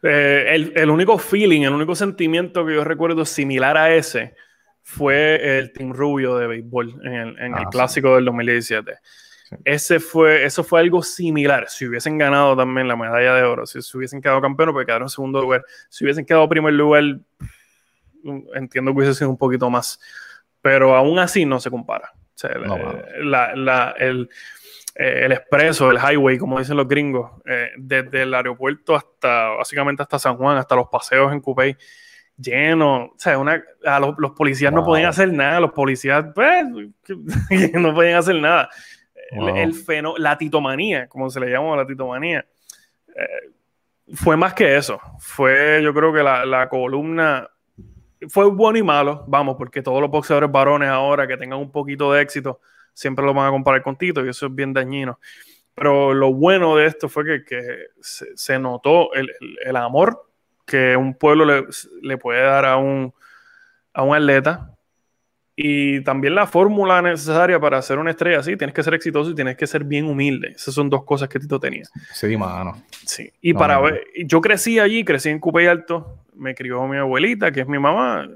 Eh, 0.04 0.72
el, 0.76 0.90
único 0.90 1.18
feeling, 1.18 1.62
el 1.62 1.74
único 1.74 1.96
sentimiento 1.96 2.66
que 2.66 2.76
yo 2.76 2.84
recuerdo 2.84 3.26
similar 3.26 3.78
a 3.78 3.96
ese 3.96 4.36
fue 4.82 5.58
el 5.60 5.72
Team 5.72 5.94
Rubio 5.94 6.36
de 6.38 6.48
béisbol 6.48 7.00
en 7.06 7.14
el, 7.14 7.40
en 7.40 7.56
el 7.56 7.64
ah, 7.66 7.70
clásico 7.72 8.16
del 8.16 8.26
2017. 8.26 8.94
Ese 9.64 10.00
fue, 10.00 10.44
eso 10.44 10.64
fue 10.64 10.82
algo 10.82 11.02
similar. 11.04 11.70
Si 11.70 11.88
hubiesen 11.88 12.18
ganado 12.18 12.56
también 12.56 12.88
la 12.88 12.96
medalla 12.96 13.36
de 13.36 13.44
oro, 13.44 13.66
si, 13.66 13.82
se 13.82 13.98
hubiesen 13.98 14.22
quedado 14.22 14.42
campeones, 14.42 14.74
porque 14.74 14.88
quedaron 14.88 15.06
en 15.06 15.10
segundo 15.10 15.42
lugar. 15.42 15.64
Si 15.90 16.04
hubiesen 16.04 16.26
quedado 16.26 16.44
en 16.44 16.50
primer 16.50 16.74
lugar, 16.74 17.04
entiendo 18.56 18.92
que 18.92 18.98
hubiese 18.98 19.14
sido 19.14 19.30
un 19.30 19.38
poquito 19.38 19.70
más. 19.70 20.00
Pero 20.62 20.96
aún 20.96 21.20
así 21.20 21.46
no 21.46 21.60
se 21.60 21.70
compara. 21.70 22.14
el, 24.00 24.30
el 24.96 25.32
expreso, 25.32 25.90
el 25.90 25.98
highway, 25.98 26.38
como 26.38 26.60
dicen 26.60 26.78
los 26.78 26.88
gringos, 26.88 27.32
eh, 27.46 27.70
desde 27.78 28.24
el 28.24 28.34
aeropuerto 28.34 28.96
hasta, 28.96 29.50
básicamente 29.50 30.04
hasta 30.04 30.20
San 30.20 30.38
Juan, 30.38 30.58
hasta 30.58 30.76
los 30.76 30.88
paseos 30.88 31.32
en 31.34 31.42
Coupé, 31.42 31.78
lleno. 32.38 33.06
O 33.06 33.14
sea, 33.18 33.38
una, 33.38 33.64
los, 34.18 34.32
policías 34.32 34.72
no 34.72 34.84
podían 34.84 35.10
hacer 35.10 35.32
nada, 35.34 35.60
los 35.60 35.72
policías, 35.72 36.26
pues, 36.34 36.66
no 37.74 37.94
podían 37.94 38.18
hacer 38.18 38.36
nada 38.36 38.70
el, 39.34 39.74
feno, 39.74 40.16
la 40.18 40.38
titomanía, 40.38 41.08
como 41.08 41.30
se 41.30 41.40
le 41.40 41.50
llama 41.50 41.76
la 41.76 41.86
titomanía, 41.86 42.46
eh, 43.16 43.52
fue 44.14 44.38
más 44.38 44.54
que 44.54 44.76
eso. 44.76 45.00
Fue, 45.20 45.82
yo 45.84 45.94
creo 45.94 46.14
que 46.14 46.24
la, 46.24 46.68
columna 46.70 47.50
fue 48.30 48.46
bueno 48.50 48.78
y 48.78 48.84
malo, 48.84 49.26
vamos, 49.28 49.56
porque 49.58 49.82
todos 49.82 50.02
los 50.02 50.10
boxeadores 50.10 50.52
varones 50.52 50.90
ahora 50.90 51.28
que 51.28 51.38
tengan 51.38 51.60
un 51.60 51.72
poquito 51.72 52.14
de 52.14 52.22
éxito 52.22 52.60
siempre 52.94 53.26
lo 53.26 53.34
van 53.34 53.48
a 53.48 53.52
comparar 53.52 53.82
con 53.82 53.98
Tito 53.98 54.26
y 54.26 54.30
eso 54.30 54.48
es 54.48 54.56
bien 54.56 54.74
dañino. 54.74 55.20
Pero 55.76 56.14
lo 56.14 56.34
bueno 56.34 56.76
de 56.76 56.86
esto 56.86 57.10
fue 57.10 57.44
que, 57.44 57.88
se, 58.02 58.60
notó 58.60 59.10
el, 59.14 59.76
amor 59.76 60.30
que 60.66 60.96
un 60.96 61.16
pueblo 61.16 61.46
le, 61.46 61.66
le 62.02 62.18
puede 62.18 62.42
dar 62.42 62.66
a 62.66 62.78
un, 62.78 63.14
a 63.94 64.04
un 64.04 64.16
atleta 64.16 64.74
y 65.56 66.02
también 66.02 66.34
la 66.34 66.48
fórmula 66.48 67.02
necesaria 67.02 67.60
para 67.60 67.82
ser 67.82 68.00
una 68.00 68.10
estrella 68.10 68.40
así, 68.40 68.58
tienes 68.58 68.74
que 68.74 68.82
ser 68.82 68.96
exitoso 68.96 69.32
y 69.32 69.36
tienes 69.36 69.56
que 69.56 69.68
ser 69.68 69.84
bien 69.84 70.06
humilde. 70.06 70.54
Esas 70.56 70.74
son 70.74 70.90
dos 70.90 71.04
cosas 71.04 71.30
que 71.30 71.40
Tito 71.40 71.60
tenía. 71.60 71.84
Sí, 72.12 72.36
mano. 72.36 72.84
Sí. 73.06 73.32
Y 73.40 73.54
para 73.54 73.80
ver, 73.80 74.04
yo 74.26 74.42
crecí 74.42 74.80
allí, 74.80 75.04
crecí 75.04 75.30
en 75.30 75.40
Cupey 75.40 75.68
Alto, 75.68 76.26
me 76.36 76.56
crió 76.56 76.88
mi 76.88 76.98
abuelita, 76.98 77.52
que 77.52 77.62
es 77.62 77.68
mi 77.68 77.78
mamá, 77.78 78.28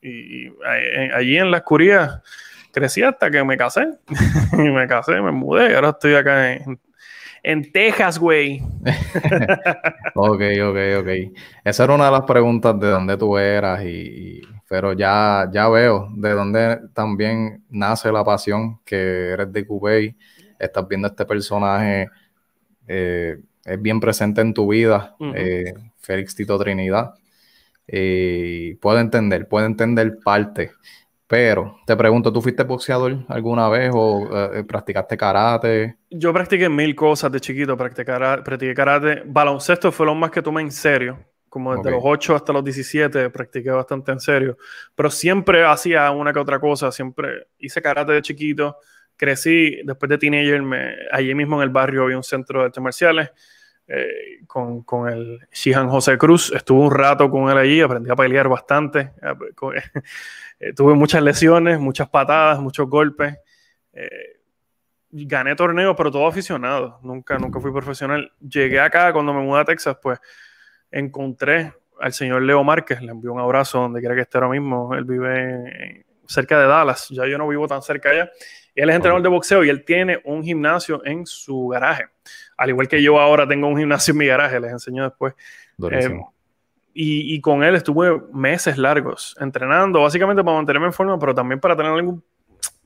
y, 0.00 0.48
allí 1.14 1.36
en 1.36 1.50
la 1.50 1.58
oscuridad 1.58 2.22
crecí 2.74 3.02
hasta 3.02 3.30
que 3.30 3.42
me 3.44 3.56
casé. 3.56 3.86
y 4.52 4.70
me 4.70 4.86
casé, 4.86 5.20
me 5.20 5.32
mudé, 5.32 5.70
y 5.70 5.74
ahora 5.74 5.90
estoy 5.90 6.14
acá 6.14 6.52
en, 6.52 6.78
en 7.42 7.72
Texas, 7.72 8.18
güey. 8.18 8.60
ok, 10.14 10.42
ok, 10.62 10.78
ok. 11.00 11.08
Esa 11.64 11.84
era 11.84 11.94
una 11.94 12.06
de 12.06 12.10
las 12.10 12.22
preguntas 12.22 12.78
de 12.78 12.88
dónde 12.88 13.16
tú 13.16 13.38
eras 13.38 13.82
y 13.84 14.42
pero 14.68 14.92
ya, 14.92 15.48
ya 15.52 15.68
veo 15.68 16.08
de 16.16 16.30
dónde 16.30 16.80
también 16.94 17.64
nace 17.68 18.10
la 18.10 18.24
pasión 18.24 18.80
que 18.84 19.30
eres 19.30 19.52
de 19.52 19.66
Cubey, 19.66 20.16
estás 20.58 20.88
viendo 20.88 21.08
este 21.08 21.24
personaje, 21.24 22.08
eh, 22.88 23.38
es 23.64 23.82
bien 23.82 24.00
presente 24.00 24.40
en 24.40 24.54
tu 24.54 24.68
vida, 24.68 25.14
eh, 25.34 25.74
Félix 25.98 26.34
Tito 26.34 26.58
Trinidad. 26.58 27.14
Y 27.86 28.74
puedo 28.74 28.98
entender, 28.98 29.46
puedo 29.46 29.66
entender 29.66 30.18
parte. 30.24 30.72
Pero 31.26 31.78
te 31.86 31.96
pregunto, 31.96 32.32
¿tú 32.32 32.42
fuiste 32.42 32.64
boxeador 32.64 33.24
alguna 33.28 33.68
vez 33.68 33.90
o 33.94 34.28
eh, 34.30 34.64
practicaste 34.64 35.16
karate? 35.16 35.96
Yo 36.10 36.32
practiqué 36.32 36.68
mil 36.68 36.94
cosas 36.94 37.32
de 37.32 37.40
chiquito, 37.40 37.76
practiqué, 37.76 38.12
practiqué 38.44 38.74
karate. 38.74 39.22
Baloncesto 39.24 39.90
fue 39.90 40.06
lo 40.06 40.14
más 40.14 40.30
que 40.30 40.42
tomé 40.42 40.62
en 40.62 40.70
serio. 40.70 41.18
Como 41.48 41.76
desde 41.76 41.92
los 41.92 42.00
8 42.02 42.34
hasta 42.34 42.52
los 42.52 42.64
17 42.64 43.30
practiqué 43.30 43.70
bastante 43.70 44.10
en 44.10 44.18
serio, 44.18 44.58
pero 44.92 45.08
siempre 45.08 45.64
hacía 45.64 46.10
una 46.10 46.32
que 46.32 46.40
otra 46.40 46.58
cosa, 46.58 46.90
siempre 46.90 47.46
hice 47.58 47.80
karate 47.80 48.10
de 48.10 48.22
chiquito, 48.22 48.78
crecí, 49.16 49.80
después 49.84 50.10
de 50.10 50.18
teenager, 50.18 50.60
me, 50.62 50.94
allí 51.12 51.32
mismo 51.32 51.54
en 51.56 51.62
el 51.62 51.68
barrio 51.68 52.02
había 52.02 52.16
un 52.16 52.24
centro 52.24 52.58
de 52.58 52.66
artes 52.66 52.82
marciales 52.82 53.30
eh, 53.86 54.40
con, 54.48 54.82
con, 54.82 55.08
el 55.08 55.46
Shihan 55.52 55.88
José 55.88 56.18
Cruz, 56.18 56.50
estuve 56.52 56.86
un 56.86 56.90
rato 56.90 57.30
con 57.30 57.50
él 57.50 57.56
allí, 57.58 57.80
aprendí 57.80 58.10
a 58.10 58.16
pelear 58.16 58.48
bastante, 58.48 59.12
eh, 60.64 60.72
tuve 60.72 60.94
muchas 60.94 61.22
lesiones, 61.22 61.78
muchas 61.78 62.08
patadas, 62.08 62.58
muchos 62.58 62.88
golpes. 62.88 63.36
Eh, 63.92 64.40
gané 65.10 65.54
torneos, 65.54 65.94
pero 65.96 66.10
todo 66.10 66.26
aficionado. 66.26 66.98
Nunca, 67.02 67.38
nunca 67.38 67.60
fui 67.60 67.70
profesional. 67.70 68.32
Llegué 68.40 68.80
acá 68.80 69.12
cuando 69.12 69.34
me 69.34 69.42
mudé 69.42 69.60
a 69.60 69.64
Texas, 69.64 69.98
pues 70.02 70.18
encontré 70.90 71.72
al 72.00 72.12
señor 72.12 72.42
Leo 72.42 72.64
Márquez, 72.64 73.00
le 73.02 73.12
envió 73.12 73.32
un 73.32 73.40
abrazo 73.40 73.78
donde 73.80 74.00
quiera 74.00 74.14
que 74.14 74.22
esté 74.22 74.38
ahora 74.38 74.48
mismo. 74.48 74.94
Él 74.94 75.04
vive 75.04 76.06
cerca 76.26 76.58
de 76.58 76.66
Dallas, 76.66 77.08
ya 77.10 77.26
yo 77.26 77.36
no 77.36 77.46
vivo 77.46 77.68
tan 77.68 77.82
cerca 77.82 78.10
allá. 78.10 78.30
Él 78.74 78.88
es 78.88 78.96
entrenador 78.96 79.22
de 79.22 79.28
boxeo 79.28 79.64
y 79.64 79.68
él 79.68 79.84
tiene 79.84 80.20
un 80.24 80.42
gimnasio 80.42 81.04
en 81.04 81.26
su 81.26 81.68
garaje. 81.68 82.06
Al 82.56 82.70
igual 82.70 82.88
que 82.88 83.02
yo 83.02 83.20
ahora 83.20 83.46
tengo 83.46 83.68
un 83.68 83.76
gimnasio 83.76 84.12
en 84.12 84.18
mi 84.18 84.26
garaje, 84.26 84.58
les 84.58 84.72
enseño 84.72 85.04
después. 85.04 85.34
Eh, 85.90 86.20
y, 86.94 87.34
y, 87.34 87.40
con 87.40 87.64
él 87.64 87.74
estuve 87.74 88.22
meses 88.32 88.78
largos 88.78 89.36
entrenando, 89.40 90.00
básicamente 90.00 90.44
para 90.44 90.56
mantenerme 90.56 90.86
en 90.86 90.92
forma, 90.92 91.18
pero 91.18 91.34
también 91.34 91.58
para 91.58 91.76
tener 91.76 91.90
algún 91.90 92.22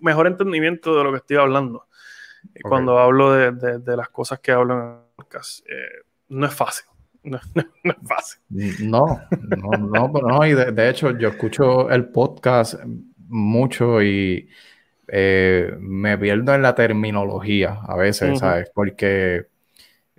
mejor 0.00 0.26
entendimiento 0.26 0.96
de 0.96 1.04
lo 1.04 1.10
que 1.12 1.18
estoy 1.18 1.36
hablando. 1.36 1.86
Cuando 2.62 2.98
hablo 2.98 3.32
de, 3.32 3.78
de, 3.78 3.96
las 3.96 4.08
cosas 4.08 4.40
que 4.40 4.52
hablo 4.52 4.74
en 4.74 4.80
el 4.80 4.94
podcast, 5.16 5.60
eh, 5.68 6.04
no 6.28 6.46
es 6.46 6.54
fácil. 6.54 6.86
No, 7.24 7.40
no, 7.54 7.92
es 7.92 8.08
fácil. 8.08 8.88
No, 8.88 9.20
no, 9.30 9.70
no, 9.76 10.12
pero 10.12 10.28
no, 10.28 10.46
y 10.46 10.54
de, 10.54 10.88
hecho 10.88 11.18
yo 11.18 11.28
escucho 11.28 11.90
el 11.90 12.08
podcast 12.08 12.76
mucho 13.26 14.00
y 14.02 14.48
eh, 15.08 15.76
me 15.78 16.16
pierdo 16.16 16.54
en 16.54 16.62
la 16.62 16.74
terminología 16.74 17.80
a 17.86 17.96
veces, 17.96 18.38
¿sabes? 18.38 18.70
Porque 18.72 19.48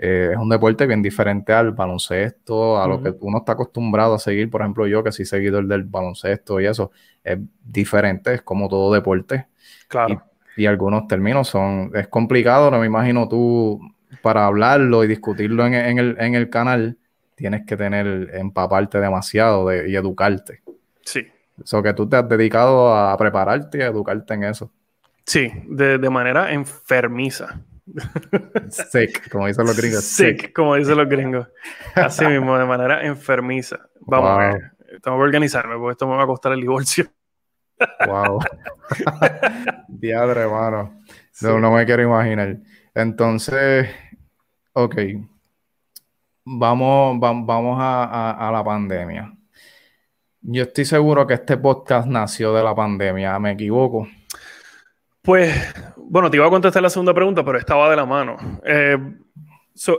eh, 0.02 0.30
es 0.32 0.38
un 0.38 0.50
deporte 0.50 0.88
bien 0.88 1.02
diferente 1.02 1.54
al 1.54 1.72
baloncesto, 1.72 2.82
a 2.82 2.88
lo 2.88 3.02
que 3.02 3.14
uno 3.20 3.40
está 3.40 3.54
acostumbrado 3.54 4.16
a 4.16 4.20
seguir. 4.20 4.50
Por 4.50 4.62
ejemplo, 4.62 4.88
yo 4.88 5.04
que 5.04 5.12
soy 5.12 5.26
seguidor 5.26 5.68
del 5.68 5.84
baloncesto 5.84 6.60
y 6.60 6.66
eso, 6.66 6.92
es 7.24 7.38
diferente, 7.64 8.34
es 8.34 8.42
como 8.42 8.70
todo 8.70 8.94
deporte. 8.94 9.48
Claro 9.88 10.24
y 10.60 10.66
algunos 10.66 11.08
términos 11.08 11.48
son, 11.48 11.92
es 11.96 12.10
complicado, 12.10 12.70
no 12.70 12.80
me 12.80 12.86
imagino 12.86 13.30
tú 13.30 13.80
para 14.22 14.46
hablarlo 14.46 15.06
y 15.06 15.08
discutirlo 15.08 15.66
en, 15.66 15.74
el, 15.74 16.18
en 16.20 16.36
el, 16.36 16.50
canal, 16.50 16.98
tienes 17.36 17.66
que 17.66 17.78
tener, 17.78 18.32
empaparte 18.34 19.00
demasiado 19.00 19.74
y 19.74 19.96
educarte. 19.96 20.62
Sí. 21.06 21.28
Eso 21.64 21.82
que 21.82 21.94
tú 21.94 22.10
te 22.10 22.18
has 22.18 22.28
dedicado 22.28 22.94
a 22.94 23.16
prepararte 23.18 23.78
y 23.78 23.82
a 23.84 23.88
educarte 23.88 24.34
en 24.34 24.44
eso. 24.44 24.70
Sí, 25.26 25.50
de, 25.70 26.10
manera 26.10 26.52
enfermiza. 26.52 27.62
Sick, 28.70 29.30
como 29.30 29.48
dicen 29.48 29.66
los 29.66 29.78
gringos. 29.78 30.04
Sick, 30.04 30.54
como 30.54 30.76
dicen 30.76 30.98
los 30.98 31.10
gringos. 31.10 31.48
Así 31.96 32.26
mismo, 32.28 32.58
de 32.58 32.66
manera 32.66 33.06
enfermiza. 33.06 33.80
Vamos 34.02 34.30
a 34.30 34.38
ver. 34.38 34.72
Tengo 35.02 35.18
que 35.18 35.24
organizarme 35.24 35.76
porque 35.78 35.92
esto 35.92 36.08
me 36.08 36.16
va 36.16 36.24
a 36.24 36.28
costar 36.28 36.54
el 36.54 36.62
divorcio. 36.62 37.06
Wow. 38.06 38.40
Diadre, 39.88 40.42
hermano. 40.42 41.02
No, 41.42 41.72
me 41.72 41.86
quiero 41.86 42.04
imaginar. 42.04 42.58
Entonces, 42.94 43.90
ok. 44.74 44.96
Vamos, 46.46 47.20
vamos 47.20 47.78
a, 47.80 48.50
la 48.52 48.64
pandemia. 48.64 49.34
Yo 50.42 50.64
estoy 50.64 50.86
seguro 50.86 51.28
que 51.28 51.36
este 51.36 51.58
podcast 51.58 52.08
nació 52.08 52.54
de 52.54 52.64
la 52.64 52.74
pandemia. 52.74 53.38
¿Me 53.40 53.52
equivoco? 53.52 54.08
Pues, 55.22 55.54
bueno, 56.10 56.32
te 56.32 56.38
iba 56.38 56.48
a 56.48 56.50
contestar 56.50 56.82
la 56.82 56.90
segunda 56.90 57.14
pregunta, 57.14 57.46
pero 57.46 57.60
estaba 57.60 57.90
de 57.90 57.96
la 57.96 58.06
mano. 58.06 58.38
Eh, 58.66 58.98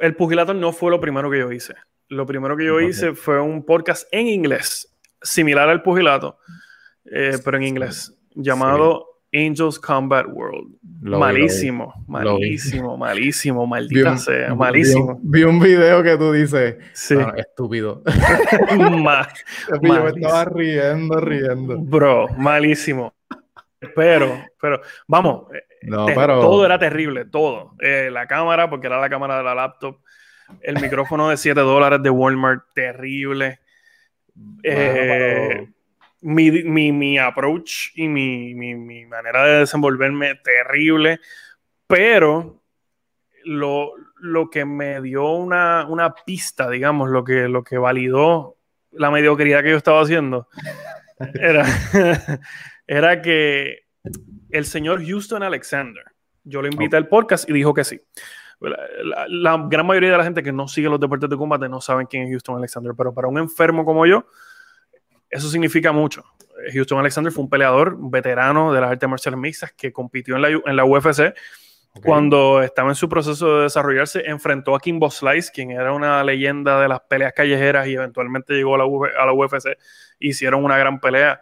el 0.00 0.16
pugilato 0.16 0.52
no 0.52 0.72
fue 0.72 0.90
lo 0.90 1.00
primero 1.00 1.30
que 1.30 1.38
yo 1.38 1.52
hice. 1.52 1.74
Lo 2.08 2.26
primero 2.26 2.56
que 2.56 2.64
yo 2.64 2.80
hice 2.80 3.14
fue 3.14 3.40
un 3.40 3.64
podcast 3.64 4.08
en 4.10 4.26
inglés, 4.26 4.92
similar 5.22 5.68
al 5.68 5.82
pugilato, 5.82 6.38
eh, 7.04 7.38
pero 7.44 7.56
en 7.56 7.62
inglés, 7.62 8.12
llamado 8.34 9.06
Angels 9.32 9.78
Combat 9.78 10.26
World. 10.26 10.74
malísimo, 11.00 11.94
malísimo, 12.08 12.96
malísimo, 12.96 13.66
maldita 13.68 14.16
sea, 14.16 14.52
malísimo. 14.56 15.20
Vi 15.22 15.44
un, 15.44 15.60
video 15.60 16.02
que 16.02 16.16
tú 16.16 16.32
dices, 16.32 16.76
sí. 16.92 17.14
Ah, 17.16 17.32
estúpido. 17.36 18.02
Yo 19.80 19.80
me 19.80 20.08
estaba 20.08 20.44
riendo, 20.46 21.20
riendo. 21.20 21.78
Bro, 21.78 22.26
malísimo. 22.36 23.14
Pero, 23.94 24.44
pero, 24.60 24.80
vamos, 25.06 25.44
todo 25.88 26.64
era 26.64 26.78
terrible, 26.78 27.24
todo. 27.24 27.74
Eh, 27.80 28.10
la 28.12 28.26
cámara, 28.26 28.68
porque 28.68 28.86
era 28.86 29.00
la 29.00 29.08
cámara 29.08 29.38
de 29.38 29.44
la 29.44 29.54
laptop. 29.54 30.00
El 30.60 30.74
micrófono 30.80 31.28
de 31.30 31.36
7 31.36 31.60
dólares 31.60 32.02
de 32.02 32.10
Walmart, 32.10 32.64
terrible. 32.74 33.60
Eh, 34.62 35.68
mi, 36.22 36.50
mi, 36.50 36.92
mi 36.92 37.18
approach 37.18 37.90
y 37.94 38.08
mi, 38.08 38.54
mi, 38.54 39.06
manera 39.06 39.44
de 39.44 39.58
desenvolverme 39.60 40.34
terrible, 40.36 41.20
pero 41.86 42.62
lo, 43.44 43.92
lo 44.18 44.50
que 44.50 44.64
me 44.64 45.00
dio 45.00 45.30
una, 45.32 45.86
una, 45.88 46.14
pista, 46.14 46.70
digamos, 46.70 47.10
lo 47.10 47.24
que, 47.24 47.48
lo 47.48 47.64
que 47.64 47.78
validó 47.78 48.56
la 48.92 49.10
mediocridad 49.10 49.62
que 49.62 49.70
yo 49.70 49.76
estaba 49.76 50.02
haciendo, 50.02 50.48
era, 51.40 51.66
era 52.86 53.22
que 53.22 53.84
el 54.52 54.64
señor 54.64 55.04
Houston 55.04 55.42
Alexander, 55.42 56.04
yo 56.44 56.62
lo 56.62 56.68
invité 56.68 56.96
al 56.96 57.08
podcast 57.08 57.48
y 57.48 57.52
dijo 57.52 57.74
que 57.74 57.84
sí. 57.84 58.00
La, 58.60 59.26
la, 59.28 59.66
gran 59.68 59.86
mayoría 59.86 60.10
de 60.10 60.18
la 60.18 60.24
gente 60.24 60.42
que 60.42 60.52
no 60.52 60.68
sigue 60.68 60.88
los 60.88 61.00
deportes 61.00 61.30
de 61.30 61.36
combate 61.36 61.68
no 61.68 61.80
saben 61.80 62.06
quién 62.06 62.24
es 62.24 62.30
Houston 62.30 62.56
Alexander, 62.56 62.92
pero 62.96 63.14
para 63.14 63.26
un 63.26 63.38
enfermo 63.38 63.86
como 63.86 64.04
yo, 64.04 64.26
eso 65.30 65.48
significa 65.48 65.92
mucho. 65.92 66.24
Houston 66.72 66.98
Alexander 66.98 67.32
fue 67.32 67.44
un 67.44 67.50
peleador, 67.50 67.94
un 67.94 68.10
veterano 68.10 68.72
de 68.72 68.80
las 68.80 68.90
artes 68.90 69.08
marciales 69.08 69.40
mixtas 69.40 69.72
que 69.72 69.92
compitió 69.92 70.36
en 70.36 70.42
la, 70.42 70.48
en 70.48 70.76
la 70.76 70.84
UFC. 70.84 71.34
Cuando 72.04 72.62
estaba 72.62 72.90
en 72.90 72.94
su 72.94 73.08
proceso 73.08 73.56
de 73.56 73.62
desarrollarse, 73.64 74.22
enfrentó 74.26 74.76
a 74.76 74.80
Kimbo 74.80 75.10
Slice, 75.10 75.50
quien 75.52 75.72
era 75.72 75.92
una 75.92 76.22
leyenda 76.22 76.80
de 76.80 76.88
las 76.88 77.00
peleas 77.00 77.32
callejeras 77.32 77.88
y 77.88 77.94
eventualmente 77.94 78.54
llegó 78.54 78.76
a 78.76 78.78
la, 78.78 78.84
a 79.18 79.26
la 79.26 79.32
UFC. 79.32 79.76
Hicieron 80.20 80.64
una 80.64 80.78
gran 80.78 81.00
pelea. 81.00 81.40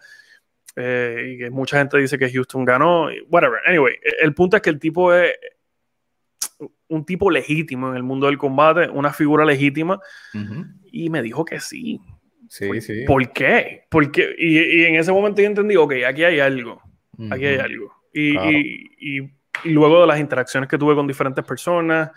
Eh, 0.77 1.33
y 1.33 1.39
que 1.39 1.51
mucha 1.51 1.79
gente 1.79 1.99
dice 1.99 2.19
que 2.19 2.31
Houston 2.31 2.65
ganó. 2.65 3.09
Whatever. 3.29 3.61
Anyway, 3.67 3.95
el 4.21 4.35
punto 4.35 4.57
es 4.57 4.63
que 4.63 4.71
el 4.71 4.79
tipo 4.79 5.13
es 5.13 5.35
un 6.89 7.05
tipo 7.05 7.31
legítimo 7.31 7.91
en 7.91 7.97
el 7.97 8.03
mundo 8.03 8.27
del 8.27 8.39
combate, 8.39 8.89
una 8.89 9.13
figura 9.13 9.45
legítima. 9.45 10.01
Y 10.91 11.11
me 11.11 11.23
dijo 11.23 11.45
que 11.45 11.61
sí. 11.61 12.01
Sí, 12.49 12.81
sí. 12.81 13.05
¿Por 13.07 13.31
qué? 13.33 13.85
Porque, 13.91 14.35
y, 14.39 14.59
y, 14.59 14.85
en 14.87 14.95
ese 14.97 15.13
momento 15.13 15.43
yo 15.43 15.49
entendí, 15.49 15.77
ok, 15.77 15.95
aquí 16.07 16.25
hay 16.25 16.41
algo. 16.41 16.81
Aquí 17.31 17.45
hay 17.45 17.59
algo. 17.59 17.93
Y, 18.13 18.37
y, 18.99 19.31
luego 19.65 20.01
de 20.01 20.07
las 20.07 20.21
interacciones 20.21 20.69
que 20.69 20.79
tuve 20.79 20.95
con 20.95 21.07
diferentes 21.07 21.45
personas, 21.45 22.11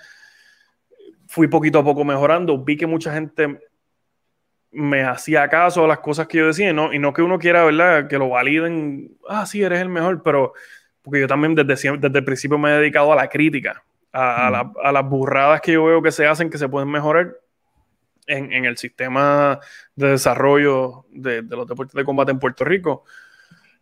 fui 1.28 1.48
poquito 1.48 1.80
a 1.80 1.84
poco 1.84 2.06
mejorando. 2.06 2.64
Vi 2.64 2.78
que 2.78 2.88
mucha 2.88 3.14
gente 3.14 3.60
me 4.72 5.04
hacía 5.04 5.48
caso 5.50 5.86
a 5.86 5.88
las 5.88 6.00
cosas 6.00 6.28
que 6.28 6.38
yo 6.38 6.48
decía, 6.48 6.72
¿no? 6.74 6.94
y 6.94 7.00
no 7.00 7.14
que 7.14 7.22
uno 7.22 7.40
quiera, 7.40 7.66
¿verdad? 7.66 8.08
Que 8.08 8.18
lo 8.18 8.30
validen, 8.30 9.18
ah, 9.28 9.46
sí, 9.46 9.62
eres 9.62 9.82
el 9.82 9.90
mejor, 9.90 10.24
pero 10.24 10.54
porque 11.02 11.20
yo 11.20 11.28
también 11.28 11.56
desde, 11.56 11.98
desde 11.98 12.20
el 12.20 12.26
principio 12.26 12.58
me 12.58 12.70
he 12.70 12.80
dedicado 12.80 13.12
a 13.12 13.16
la 13.16 13.28
crítica, 13.28 13.84
a, 14.14 14.48
a, 14.48 14.72
a 14.84 14.92
las 14.92 15.10
burradas 15.10 15.62
que 15.62 15.74
yo 15.74 15.86
veo 15.86 16.02
que 16.02 16.12
se 16.12 16.26
hacen, 16.28 16.50
que 16.50 16.58
se 16.58 16.70
pueden 16.70 16.90
mejorar 16.90 17.34
en, 18.32 18.66
el 18.66 18.78
sistema 18.78 19.60
de 19.96 20.10
desarrollo 20.10 21.06
de, 21.12 21.42
los 21.44 21.68
deportes 21.68 21.94
de 21.94 22.06
combate 22.06 22.32
en 22.32 22.40
Puerto 22.40 22.64
Rico 22.64 23.04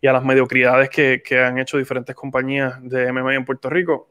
y 0.01 0.07
a 0.07 0.13
las 0.13 0.23
mediocridades 0.23 0.89
que, 0.89 1.21
han 1.39 1.59
hecho 1.59 1.77
diferentes 1.77 2.15
compañías 2.15 2.81
de 2.81 3.11
MMA 3.11 3.35
en 3.35 3.45
Puerto 3.45 3.69
Rico. 3.69 4.07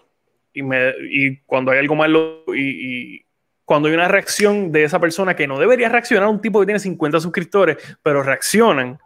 Y, 0.53 0.63
me, 0.63 0.93
y 1.11 1.39
cuando 1.39 1.71
hay 1.71 1.79
algo 1.79 1.95
malo 1.95 2.45
y, 2.55 3.25
cuando 3.69 3.89
hay 3.89 3.95
una 3.95 4.09
reacción 4.09 4.73
de 4.73 4.85
esa 4.85 4.99
persona 4.99 5.37
que 5.37 5.47
no 5.47 5.59
debería 5.59 5.91
reaccionar, 5.91 6.27
un 6.27 6.41
tipo 6.41 6.59
que 6.59 6.65
tiene 6.65 6.81
50 6.81 7.21
suscriptores, 7.21 7.77
pero 8.03 8.23
reaccionan, 8.23 8.99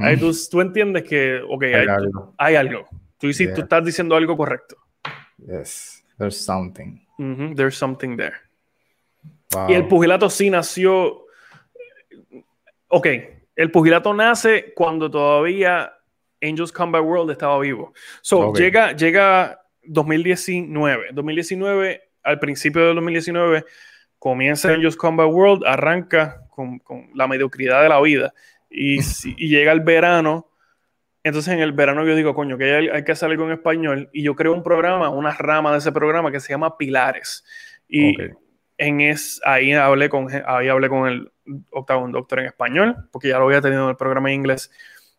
ahí 0.00 0.16
tú, 0.16 0.60
entiendes 0.60 1.02
que, 1.02 1.40
ok, 1.40 1.64
hay, 1.64 1.88
algo. 1.88 2.32
Hay 2.38 2.54
algo. 2.54 2.86
Tú, 3.18 3.28
tú 3.28 3.60
estás 3.60 3.84
diciendo 3.84 4.14
algo 4.14 4.36
correcto. 4.36 4.76
Yes, 5.38 6.04
there's 6.16 6.36
something. 6.36 7.00
There's 7.56 7.74
something 7.76 8.16
there. 8.16 8.36
Y 9.68 9.74
el 9.74 9.88
pugilato 9.88 10.30
sí 10.30 10.48
nació. 10.48 11.24
Ok, 12.86 13.08
el 13.56 13.72
pugilato 13.72 14.14
nace 14.14 14.74
cuando 14.76 15.10
todavía 15.10 15.92
Angels 16.40 16.70
Combat 16.70 17.02
World 17.02 17.32
estaba 17.32 17.58
vivo. 17.58 17.92
So, 18.20 18.52
llega, 18.52 18.92
llega 18.92 19.60
2019. 19.82 21.08
2019, 21.14 22.00
al 22.22 22.38
principio 22.38 22.86
del 22.86 22.94
2019, 22.94 23.64
comienza 24.18 24.72
Angels 24.72 24.96
Combat 24.96 25.28
World, 25.28 25.64
arranca 25.66 26.42
con, 26.50 26.80
la 27.14 27.26
mediocridad 27.26 27.82
de 27.82 27.88
la 27.88 28.00
vida. 28.00 28.34
Y, 28.70 28.98
y, 29.36 29.48
llega 29.48 29.72
el 29.72 29.80
verano, 29.80 30.48
entonces 31.22 31.54
en 31.54 31.60
el 31.60 31.72
verano 31.72 32.04
yo 32.04 32.14
digo, 32.14 32.34
coño, 32.34 32.58
que 32.58 32.90
hay, 32.92 33.04
que 33.04 33.12
hacer 33.12 33.30
algo 33.30 33.44
en 33.44 33.52
español. 33.52 34.10
Y 34.12 34.22
yo 34.22 34.34
creo 34.34 34.52
un 34.52 34.62
programa, 34.62 35.08
una 35.10 35.32
rama 35.32 35.72
de 35.72 35.78
ese 35.78 35.92
programa 35.92 36.30
que 36.30 36.40
se 36.40 36.52
llama 36.52 36.76
Pilares. 36.76 37.44
Y 37.88 38.14
en 38.76 39.00
es, 39.00 39.40
ahí, 39.44 39.72
hablé 39.72 40.08
con, 40.08 40.28
ahí 40.46 40.68
hablé 40.68 40.88
con 40.88 41.08
el 41.08 41.32
octavo 41.70 42.06
doctor 42.08 42.40
en 42.40 42.46
español, 42.46 43.08
porque 43.10 43.28
ya 43.28 43.38
lo 43.38 43.46
había 43.46 43.60
tenido 43.60 43.84
en 43.84 43.90
el 43.90 43.96
programa 43.96 44.30
en 44.30 44.36
inglés. 44.36 44.70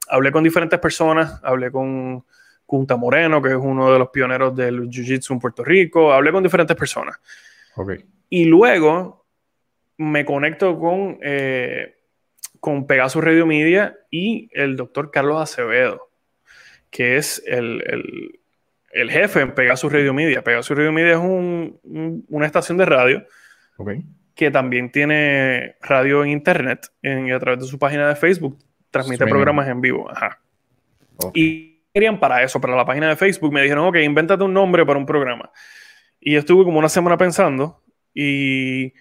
Hablé 0.07 0.31
con 0.31 0.43
diferentes 0.43 0.79
personas, 0.79 1.39
hablé 1.43 1.71
con 1.71 2.25
Cunta 2.65 2.95
Moreno, 2.95 3.41
que 3.41 3.49
es 3.49 3.55
uno 3.55 3.91
de 3.91 3.99
los 3.99 4.09
pioneros 4.09 4.55
del 4.55 4.89
Jiu-Jitsu 4.89 5.33
en 5.33 5.39
Puerto 5.39 5.63
Rico, 5.63 6.13
hablé 6.13 6.31
con 6.31 6.43
diferentes 6.43 6.77
personas. 6.77 7.19
Y 8.29 8.45
luego 8.45 9.25
me 9.97 10.23
conecto 10.23 10.79
con, 10.79 11.17
eh, 11.21 11.97
con 12.59 12.87
Pegasus 12.87 13.23
Radio 13.23 13.45
Media 13.45 13.97
y 14.09 14.49
el 14.53 14.75
doctor 14.75 15.11
Carlos 15.11 15.41
Acevedo, 15.41 16.09
que 16.89 17.17
es 17.17 17.43
el, 17.45 17.83
jefe 19.09 19.41
en 19.41 19.53
Pegasus 19.53 19.91
Radio 19.91 20.13
Media. 20.13 20.43
Pegasus 20.43 20.77
Radio 20.77 20.91
Media 20.91 21.13
es 21.13 21.19
una 21.19 22.45
estación 22.45 22.77
de 22.77 22.85
radio 22.85 23.25
que 24.35 24.51
también 24.51 24.91
tiene 24.91 25.75
radio 25.81 26.23
en 26.23 26.29
internet 26.31 26.87
y 27.01 27.31
a 27.31 27.39
través 27.39 27.59
de 27.59 27.65
su 27.65 27.77
página 27.77 28.07
de 28.07 28.15
Facebook 28.15 28.57
transmite 28.91 29.25
programas 29.25 29.67
en 29.67 29.81
vivo. 29.81 30.09
Y 31.33 31.81
querían 31.93 32.19
para 32.19 32.43
eso, 32.43 32.61
para 32.61 32.75
la 32.75 32.85
página 32.85 33.09
de 33.09 33.15
Facebook, 33.15 33.51
me 33.51 33.61
dijeron, 33.61 33.87
ok, 33.87 33.97
invéntate 33.97 34.43
un 34.43 34.53
nombre 34.53 34.85
para 34.85 34.97
un 34.97 35.05
programa. 35.05 35.51
Y 36.19 36.35
estuve 36.35 36.63
como 36.63 36.79
una 36.79 36.89
semana 36.89 37.17
pensando 37.17 37.81
y 38.13 38.93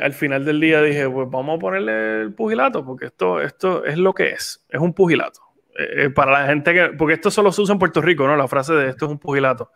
al 0.00 0.12
final 0.12 0.44
del 0.44 0.60
día 0.60 0.82
dije, 0.82 1.08
pues 1.08 1.28
vamos 1.30 1.56
a 1.56 1.60
ponerle 1.60 2.22
el 2.22 2.34
pugilato, 2.34 2.84
porque 2.84 3.06
esto, 3.06 3.40
esto 3.40 3.84
es 3.84 3.98
lo 3.98 4.12
que 4.12 4.30
es, 4.30 4.64
es 4.68 4.80
un 4.80 4.92
pugilato. 4.92 5.40
Eh, 5.76 6.04
eh, 6.04 6.10
para 6.10 6.32
la 6.32 6.46
gente 6.46 6.72
que, 6.72 6.90
porque 6.96 7.14
esto 7.14 7.30
solo 7.30 7.50
se 7.52 7.62
usa 7.62 7.72
en 7.72 7.78
Puerto 7.78 8.00
Rico, 8.00 8.26
¿no? 8.26 8.36
La 8.36 8.48
frase 8.48 8.74
de 8.74 8.90
esto 8.90 9.06
es 9.06 9.10
un 9.10 9.18
pugilato. 9.18 9.72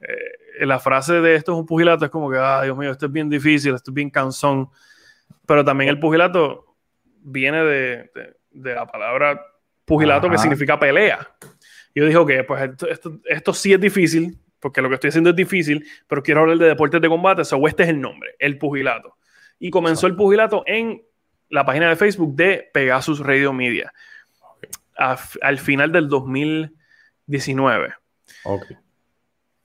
Eh, 0.00 0.66
la 0.66 0.78
frase 0.78 1.20
de 1.20 1.34
esto 1.34 1.52
es 1.52 1.58
un 1.58 1.66
pugilato 1.66 2.04
es 2.04 2.10
como 2.10 2.30
que, 2.30 2.38
ah, 2.38 2.62
Dios 2.62 2.76
mío, 2.76 2.90
esto 2.90 3.06
es 3.06 3.12
bien 3.12 3.28
difícil, 3.28 3.74
esto 3.74 3.90
es 3.90 3.94
bien 3.94 4.10
cansón. 4.10 4.68
Pero 5.46 5.64
también 5.64 5.90
el 5.90 5.98
pugilato 5.98 6.76
viene 7.20 7.64
de, 7.64 8.10
de, 8.50 8.74
la 8.74 8.86
palabra 8.86 9.40
pugilato 9.84 10.28
que 10.28 10.38
significa 10.38 10.78
pelea. 10.78 11.18
Y 11.94 12.00
yo 12.00 12.06
dije, 12.06 12.18
ok, 12.18 12.32
pues 12.46 12.62
esto, 12.70 12.88
esto, 12.88 13.20
esto, 13.24 13.54
sí 13.54 13.72
es 13.72 13.80
difícil, 13.80 14.38
porque 14.60 14.82
lo 14.82 14.88
que 14.88 14.96
estoy 14.96 15.08
haciendo 15.08 15.30
es 15.30 15.36
difícil, 15.36 15.86
pero 16.06 16.22
quiero 16.22 16.40
hablar 16.40 16.58
de 16.58 16.66
deportes 16.66 17.00
de 17.00 17.08
combate, 17.08 17.44
so 17.44 17.66
este 17.66 17.84
es 17.84 17.88
el 17.88 18.00
nombre, 18.00 18.34
el 18.38 18.58
pugilato. 18.58 19.16
Y 19.58 19.70
comenzó 19.70 20.06
el 20.06 20.16
pugilato 20.16 20.62
en 20.66 21.02
la 21.48 21.64
página 21.64 21.88
de 21.88 21.96
Facebook 21.96 22.34
de 22.34 22.68
Pegasus 22.72 23.20
Radio 23.20 23.52
Media 23.52 23.92
al 24.98 25.58
final 25.58 25.92
del 25.92 26.08
2019. 26.08 27.94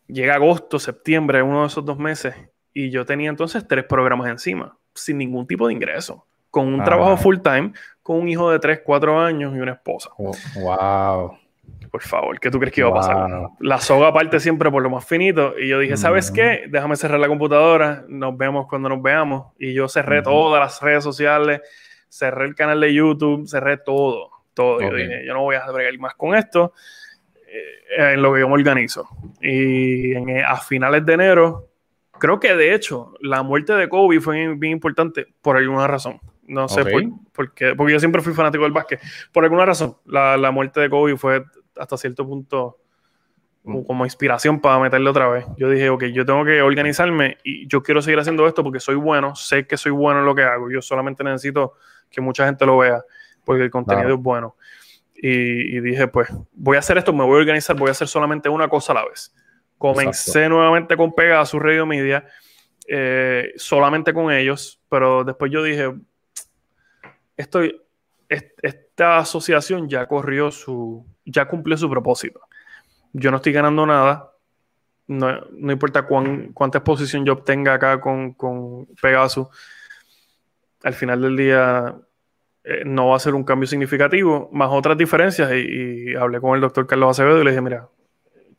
Llega 0.07 0.35
agosto, 0.35 0.79
septiembre, 0.79 1.41
uno 1.41 1.61
de 1.61 1.67
esos 1.67 1.83
dos 1.83 1.97
meses, 1.97 2.35
y 2.73 2.89
yo 2.91 3.05
tenía 3.05 3.29
entonces 3.29 3.67
tres 3.67 3.85
programas 3.85 4.29
encima, 4.29 4.77
sin 4.93 5.17
ningún 5.17 5.47
tipo 5.47 5.67
de 5.67 5.73
ingreso, 5.73 6.27
con 6.51 6.71
un 6.71 6.83
trabajo 6.83 7.17
full 7.17 7.37
time, 7.39 7.73
con 8.01 8.17
un 8.17 8.29
hijo 8.29 8.51
de 8.51 8.59
3, 8.59 8.81
4 8.85 9.19
años 9.19 9.55
y 9.55 9.59
una 9.59 9.73
esposa. 9.73 10.11
wow. 10.17 11.37
Por 11.93 12.01
favor, 12.01 12.39
¿qué 12.39 12.49
tú 12.49 12.57
crees 12.57 12.73
que 12.73 12.81
iba 12.81 12.89
a 12.89 12.93
pasar? 12.93 13.29
La 13.59 13.79
soga 13.79 14.11
parte 14.11 14.39
siempre 14.39 14.71
por 14.71 14.81
lo 14.81 14.89
más 14.89 15.05
finito. 15.05 15.53
Y 15.59 15.67
yo 15.67 15.77
dije, 15.77 15.95
¿sabes 15.95 16.31
qué? 16.31 16.63
Déjame 16.67 16.95
cerrar 16.95 17.19
la 17.19 17.27
computadora, 17.27 18.03
nos 18.09 18.35
vemos 18.35 18.65
cuando 18.67 18.89
nos 18.89 18.99
veamos. 18.99 19.53
Y 19.59 19.73
yo 19.73 19.87
cerré 19.87 20.23
todas 20.23 20.59
las 20.59 20.81
redes 20.81 21.03
sociales, 21.03 21.61
cerré 22.09 22.45
el 22.45 22.55
canal 22.55 22.81
de 22.81 22.91
YouTube, 22.91 23.47
cerré 23.47 23.77
todo 23.77 24.33
todo. 24.53 24.81
Yo 24.81 24.95
dije, 24.95 25.23
yo 25.25 25.33
no 25.33 25.41
voy 25.41 25.55
a 25.55 25.69
bregar 25.71 25.97
más 25.99 26.15
con 26.15 26.35
esto 26.35 26.73
eh, 27.47 28.13
en 28.13 28.21
lo 28.21 28.33
que 28.33 28.41
yo 28.41 28.47
me 28.47 28.55
organizo. 28.55 29.07
Y 29.41 30.13
eh, 30.13 30.43
a 30.43 30.57
finales 30.57 31.05
de 31.05 31.13
enero, 31.13 31.69
creo 32.19 32.39
que 32.39 32.55
de 32.55 32.73
hecho, 32.73 33.13
la 33.19 33.43
muerte 33.43 33.73
de 33.73 33.89
Kobe 33.89 34.19
fue 34.19 34.55
bien 34.55 34.73
importante 34.73 35.27
por 35.41 35.57
alguna 35.57 35.87
razón. 35.87 36.19
No 36.45 36.67
sé 36.67 36.83
por, 37.33 37.53
qué, 37.53 37.73
porque 37.73 37.93
yo 37.93 37.99
siempre 37.99 38.21
fui 38.21 38.33
fanático 38.33 38.63
del 38.63 38.73
básquet. 38.73 38.99
Por 39.31 39.45
alguna 39.45 39.65
razón, 39.65 39.97
la, 40.05 40.35
la 40.37 40.51
muerte 40.51 40.81
de 40.81 40.89
Kobe 40.89 41.15
fue 41.15 41.43
hasta 41.77 41.97
cierto 41.97 42.25
punto 42.25 42.79
mm. 43.63 43.83
como 43.83 44.05
inspiración 44.05 44.59
para 44.59 44.79
meterle 44.79 45.09
otra 45.09 45.27
vez. 45.29 45.45
Yo 45.57 45.69
dije, 45.69 45.89
ok, 45.89 46.05
yo 46.05 46.25
tengo 46.25 46.43
que 46.45 46.61
organizarme 46.61 47.37
y 47.43 47.67
yo 47.67 47.83
quiero 47.83 48.01
seguir 48.01 48.19
haciendo 48.19 48.47
esto 48.47 48.63
porque 48.63 48.79
soy 48.79 48.95
bueno, 48.95 49.35
sé 49.35 49.67
que 49.67 49.77
soy 49.77 49.91
bueno 49.91 50.19
en 50.19 50.25
lo 50.25 50.35
que 50.35 50.43
hago. 50.43 50.69
Yo 50.71 50.81
solamente 50.81 51.23
necesito 51.23 51.73
que 52.09 52.21
mucha 52.21 52.45
gente 52.45 52.65
lo 52.65 52.77
vea 52.77 53.03
porque 53.43 53.63
el 53.63 53.71
contenido 53.71 54.15
es 54.15 54.19
bueno. 54.19 54.55
Y, 55.15 55.79
dije, 55.79 56.07
pues 56.09 56.27
voy 56.51 56.75
a 56.75 56.79
hacer 56.79 56.97
esto, 56.97 57.13
me 57.13 57.23
voy 57.23 57.35
a 57.35 57.39
organizar, 57.39 57.77
voy 57.77 57.87
a 57.87 57.91
hacer 57.91 58.09
solamente 58.09 58.49
una 58.49 58.67
cosa 58.67 58.91
a 58.91 58.95
la 58.95 59.05
vez. 59.07 59.33
Comencé 59.77 60.49
nuevamente 60.49 60.97
con 60.97 61.13
Pegasus 61.13 61.61
Radio 61.61 61.85
Media, 61.85 62.25
eh, 62.89 63.53
solamente 63.55 64.13
con 64.13 64.33
ellos, 64.33 64.81
pero 64.89 65.23
después 65.23 65.49
yo 65.49 65.63
dije, 65.63 65.93
estoy, 67.37 67.81
esta 68.93 69.17
asociación 69.17 69.89
ya 69.89 70.05
corrió 70.05 70.51
su, 70.51 71.03
ya 71.25 71.47
cumplió 71.47 71.75
su 71.75 71.89
propósito. 71.89 72.41
Yo 73.11 73.31
no 73.31 73.37
estoy 73.37 73.51
ganando 73.51 73.87
nada, 73.87 74.31
no, 75.07 75.41
no 75.51 75.71
importa 75.71 76.03
cuán, 76.03 76.53
cuánta 76.53 76.77
exposición 76.77 77.25
yo 77.25 77.33
obtenga 77.33 77.73
acá 77.73 77.99
con, 77.99 78.33
con 78.33 78.85
Pegasus, 79.01 79.47
al 80.83 80.93
final 80.93 81.21
del 81.21 81.35
día 81.35 81.95
eh, 82.63 82.83
no 82.85 83.07
va 83.07 83.15
a 83.15 83.19
ser 83.19 83.33
un 83.33 83.43
cambio 83.43 83.65
significativo, 83.65 84.49
más 84.53 84.69
otras 84.71 84.95
diferencias. 84.95 85.51
Y, 85.53 86.13
hablé 86.15 86.39
con 86.39 86.53
el 86.53 86.61
doctor 86.61 86.85
Carlos 86.85 87.09
Acevedo 87.11 87.41
y 87.41 87.45
le 87.45 87.49
dije, 87.49 87.61
mira, 87.61 87.89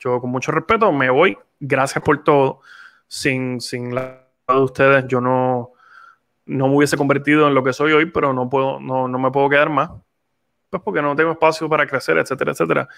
yo 0.01 0.21
con 0.21 0.31
mucho 0.31 0.51
respeto 0.51 0.91
me 0.91 1.11
voy, 1.11 1.39
gracias 1.61 2.03
por 2.03 2.25
todo. 2.25 2.61
Sin, 3.07 3.61
sin 3.61 3.95
la 3.95 4.27
de 4.49 4.61
ustedes, 4.61 5.07
yo 5.07 5.21
no, 5.21 5.75
no 6.47 6.69
me 6.69 6.77
hubiese 6.77 6.97
convertido 6.97 7.47
en 7.47 7.55
lo 7.55 7.63
que 7.63 7.73
soy 7.73 7.93
hoy, 7.93 8.07
pero 8.07 8.33
no, 8.33 8.51
puedo, 8.51 8.81
no, 8.81 9.07
no 9.07 9.19
me 9.21 9.31
puedo 9.31 9.49
quedar 9.49 9.71
más, 9.71 9.91
pues 10.75 10.83
porque 10.85 11.01
no 11.01 11.15
tengo 11.15 11.31
espacio 11.31 11.69
para 11.69 11.87
crecer, 11.87 12.19
etcétera, 12.19 12.51
etcétera. 12.51 12.89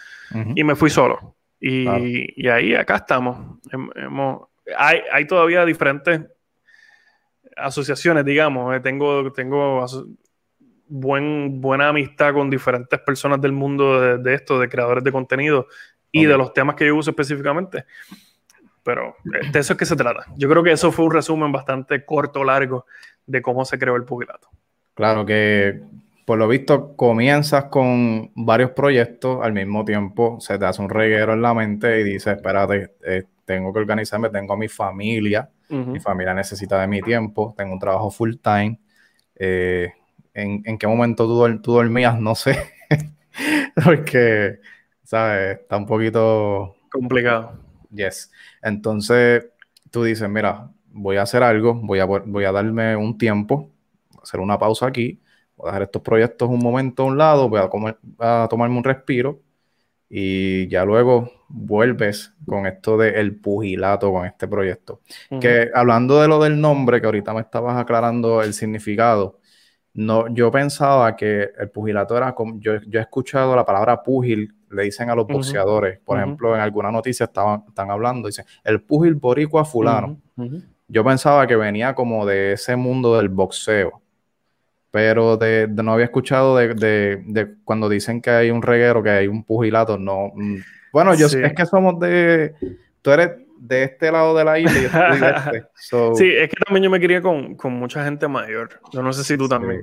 Y 0.54 0.64
me 0.64 0.74
fui 0.74 0.88
solo. 0.88 1.36
Y, 1.60 2.42
y, 2.42 2.48
ahí, 2.48 2.74
acá 2.74 2.96
estamos. 2.96 3.58
Hemos, 3.70 4.48
hay, 4.78 5.00
hay 5.12 5.26
todavía 5.26 5.66
diferentes 5.66 6.22
asociaciones, 7.54 8.24
digamos. 8.24 8.74
Eh, 8.74 8.80
tengo, 8.80 9.30
tengo 9.32 9.84
buen, 10.88 11.60
buena 11.60 11.88
amistad 11.88 12.32
con 12.32 12.48
diferentes 12.48 12.98
personas 13.00 13.42
del 13.42 13.52
mundo 13.52 14.18
de, 14.18 14.34
esto, 14.34 14.58
de 14.58 14.70
creadores 14.70 15.04
de 15.04 15.12
contenido 15.12 15.66
y 16.10 16.24
de 16.24 16.38
los 16.38 16.54
temas 16.54 16.76
que 16.76 16.86
yo 16.86 16.96
uso 16.96 17.10
específicamente. 17.10 17.84
Pero 18.82 19.16
eh, 19.34 19.50
de 19.52 19.58
eso 19.58 19.74
es 19.74 19.78
que 19.78 19.84
se 19.84 19.96
trata. 19.96 20.24
Yo 20.38 20.48
creo 20.48 20.62
que 20.62 20.72
eso 20.72 20.90
fue 20.92 21.04
un 21.04 21.12
resumen 21.12 21.52
bastante 21.52 22.06
corto, 22.06 22.42
largo 22.42 22.86
de 23.26 23.42
cómo 23.42 23.66
se 23.66 23.78
creó 23.78 23.96
el 23.96 24.04
pugilato. 24.04 24.48
Claro 24.94 25.26
que 25.26 25.82
por 26.26 26.38
lo 26.38 26.48
visto 26.48 26.96
comienzas 26.96 27.66
con 27.66 28.32
varios 28.34 28.72
proyectos 28.72 29.38
al 29.42 29.52
mismo 29.52 29.84
tiempo, 29.84 30.38
se 30.40 30.58
te 30.58 30.66
hace 30.66 30.82
un 30.82 30.90
reguero 30.90 31.34
en 31.34 31.40
la 31.40 31.54
mente 31.54 32.00
y 32.00 32.04
dices, 32.04 32.36
espérate, 32.36 32.96
eh, 33.06 33.22
tengo 33.44 33.72
que 33.72 33.78
organizarme, 33.78 34.28
tengo 34.30 34.54
a 34.54 34.56
mi 34.56 34.66
familia, 34.66 35.48
mi 35.68 36.00
familia 36.00 36.34
necesita 36.34 36.80
de 36.80 36.88
mi 36.88 37.00
tiempo, 37.00 37.54
tengo 37.56 37.72
un 37.72 37.78
trabajo 37.78 38.10
full 38.10 38.34
time, 38.42 38.80
eh, 39.36 39.92
en, 40.34 40.78
qué 40.78 40.86
momento 40.88 41.26
tú, 41.26 41.62
tú 41.62 41.72
dormías, 41.74 42.18
no 42.20 42.34
sé. 42.34 42.58
Porque, 43.84 44.58
¿sabes? 45.04 45.60
Está 45.60 45.76
un 45.76 45.86
poquito 45.86 46.76
complicado. 46.90 47.58
Yes. 47.90 48.32
Entonces, 48.62 49.46
tú 49.92 50.02
dices, 50.02 50.28
mira, 50.28 50.70
voy 50.90 51.18
a 51.18 51.22
hacer 51.22 51.44
algo, 51.44 51.74
voy 51.74 52.00
a, 52.00 52.04
voy 52.04 52.44
a 52.44 52.52
darme 52.52 52.96
un 52.96 53.16
tiempo, 53.16 53.70
hacer 54.20 54.40
una 54.40 54.58
pausa 54.58 54.86
aquí, 54.86 55.20
voy 55.57 55.69
a 55.69 55.73
dejar 55.73 55.83
estos 55.83 56.03
proyectos 56.03 56.49
un 56.49 56.59
momento 56.59 57.03
a 57.03 57.07
un 57.07 57.19
lado, 57.19 57.49
voy 57.49 57.61
a, 57.61 57.69
comer, 57.69 57.99
a 58.19 58.47
tomarme 58.49 58.77
un 58.77 58.85
respiro 58.85 59.40
y 60.09 60.69
ya 60.69 60.85
luego 60.85 61.31
vuelves 61.49 62.33
con 62.47 62.66
esto 62.66 62.97
del 62.97 63.37
pugilato 63.37 64.12
con 64.12 64.27
este 64.27 64.47
proyecto. 64.47 65.01
Que 65.40 65.71
hablando 65.75 66.21
de 66.21 66.29
lo 66.29 66.38
del 66.38 66.61
nombre, 66.61 67.01
que 67.01 67.07
ahorita 67.07 67.35
me 67.35 67.40
estabas 67.40 67.77
aclarando 67.77 68.42
el 68.42 68.55
significado, 68.55 69.40
no, 69.95 70.29
yo 70.29 70.51
pensaba 70.51 71.16
que 71.16 71.49
el 71.59 71.71
pugilato 71.71 72.16
era 72.16 72.35
como, 72.35 72.61
yo, 72.61 72.75
he 72.75 72.99
escuchado 72.99 73.57
la 73.57 73.64
palabra 73.64 74.03
pugil, 74.03 74.55
le 74.71 74.83
dicen 74.83 75.09
a 75.09 75.14
los 75.14 75.27
boxeadores, 75.27 76.01
por 76.01 76.19
ejemplo, 76.19 76.55
en 76.55 76.61
alguna 76.61 76.90
noticia 76.90 77.25
estaban, 77.25 77.64
están 77.66 77.90
hablando, 77.90 78.29
dicen, 78.29 78.45
el 78.62 78.83
pugil 78.83 79.14
boricua 79.14 79.64
fulano. 79.64 80.21
Yo 80.88 81.03
pensaba 81.03 81.47
que 81.47 81.57
venía 81.57 81.95
como 81.95 82.27
de 82.27 82.53
ese 82.53 82.77
mundo 82.77 83.16
del 83.16 83.31
boxeo, 83.31 84.03
pero 84.90 85.37
de, 85.37 85.68
no 85.68 85.92
había 85.92 86.07
escuchado 86.07 86.57
de, 86.57 87.55
cuando 87.64 87.88
dicen 87.88 88.20
que 88.20 88.31
hay 88.31 88.51
un 88.51 88.62
reguero, 88.62 89.03
que 89.03 89.11
hay 89.11 89.27
un 89.29 89.44
pugilato, 89.44 89.99
no. 89.99 90.33
Mm, 90.35 90.57
bueno, 90.92 91.14
yo 91.14 91.27
es 91.27 91.53
que 91.55 91.66
somos 91.66 91.99
de, 92.01 92.55
tú 93.03 93.11
eres 93.11 93.33
de 93.59 93.85
este 93.85 94.11
lado 94.12 94.37
de 94.37 94.44
la 94.44 94.59
isla 94.59 94.79
y 94.79 94.83
yo 94.83 95.27
de 95.27 95.37
este. 95.37 95.68
So, 95.75 96.14
Sí, 96.14 96.31
es 96.31 96.49
que 96.49 96.57
también 96.64 96.85
yo 96.85 96.90
me 96.90 97.01
quería 97.01 97.20
con, 97.20 97.55
con 97.57 97.72
mucha 97.75 98.05
gente 98.05 98.29
mayor. 98.29 98.81
Yo 98.92 99.03
no 99.03 99.12
sé 99.12 99.25
si 99.25 99.37
tú 99.37 99.49
también. 99.49 99.83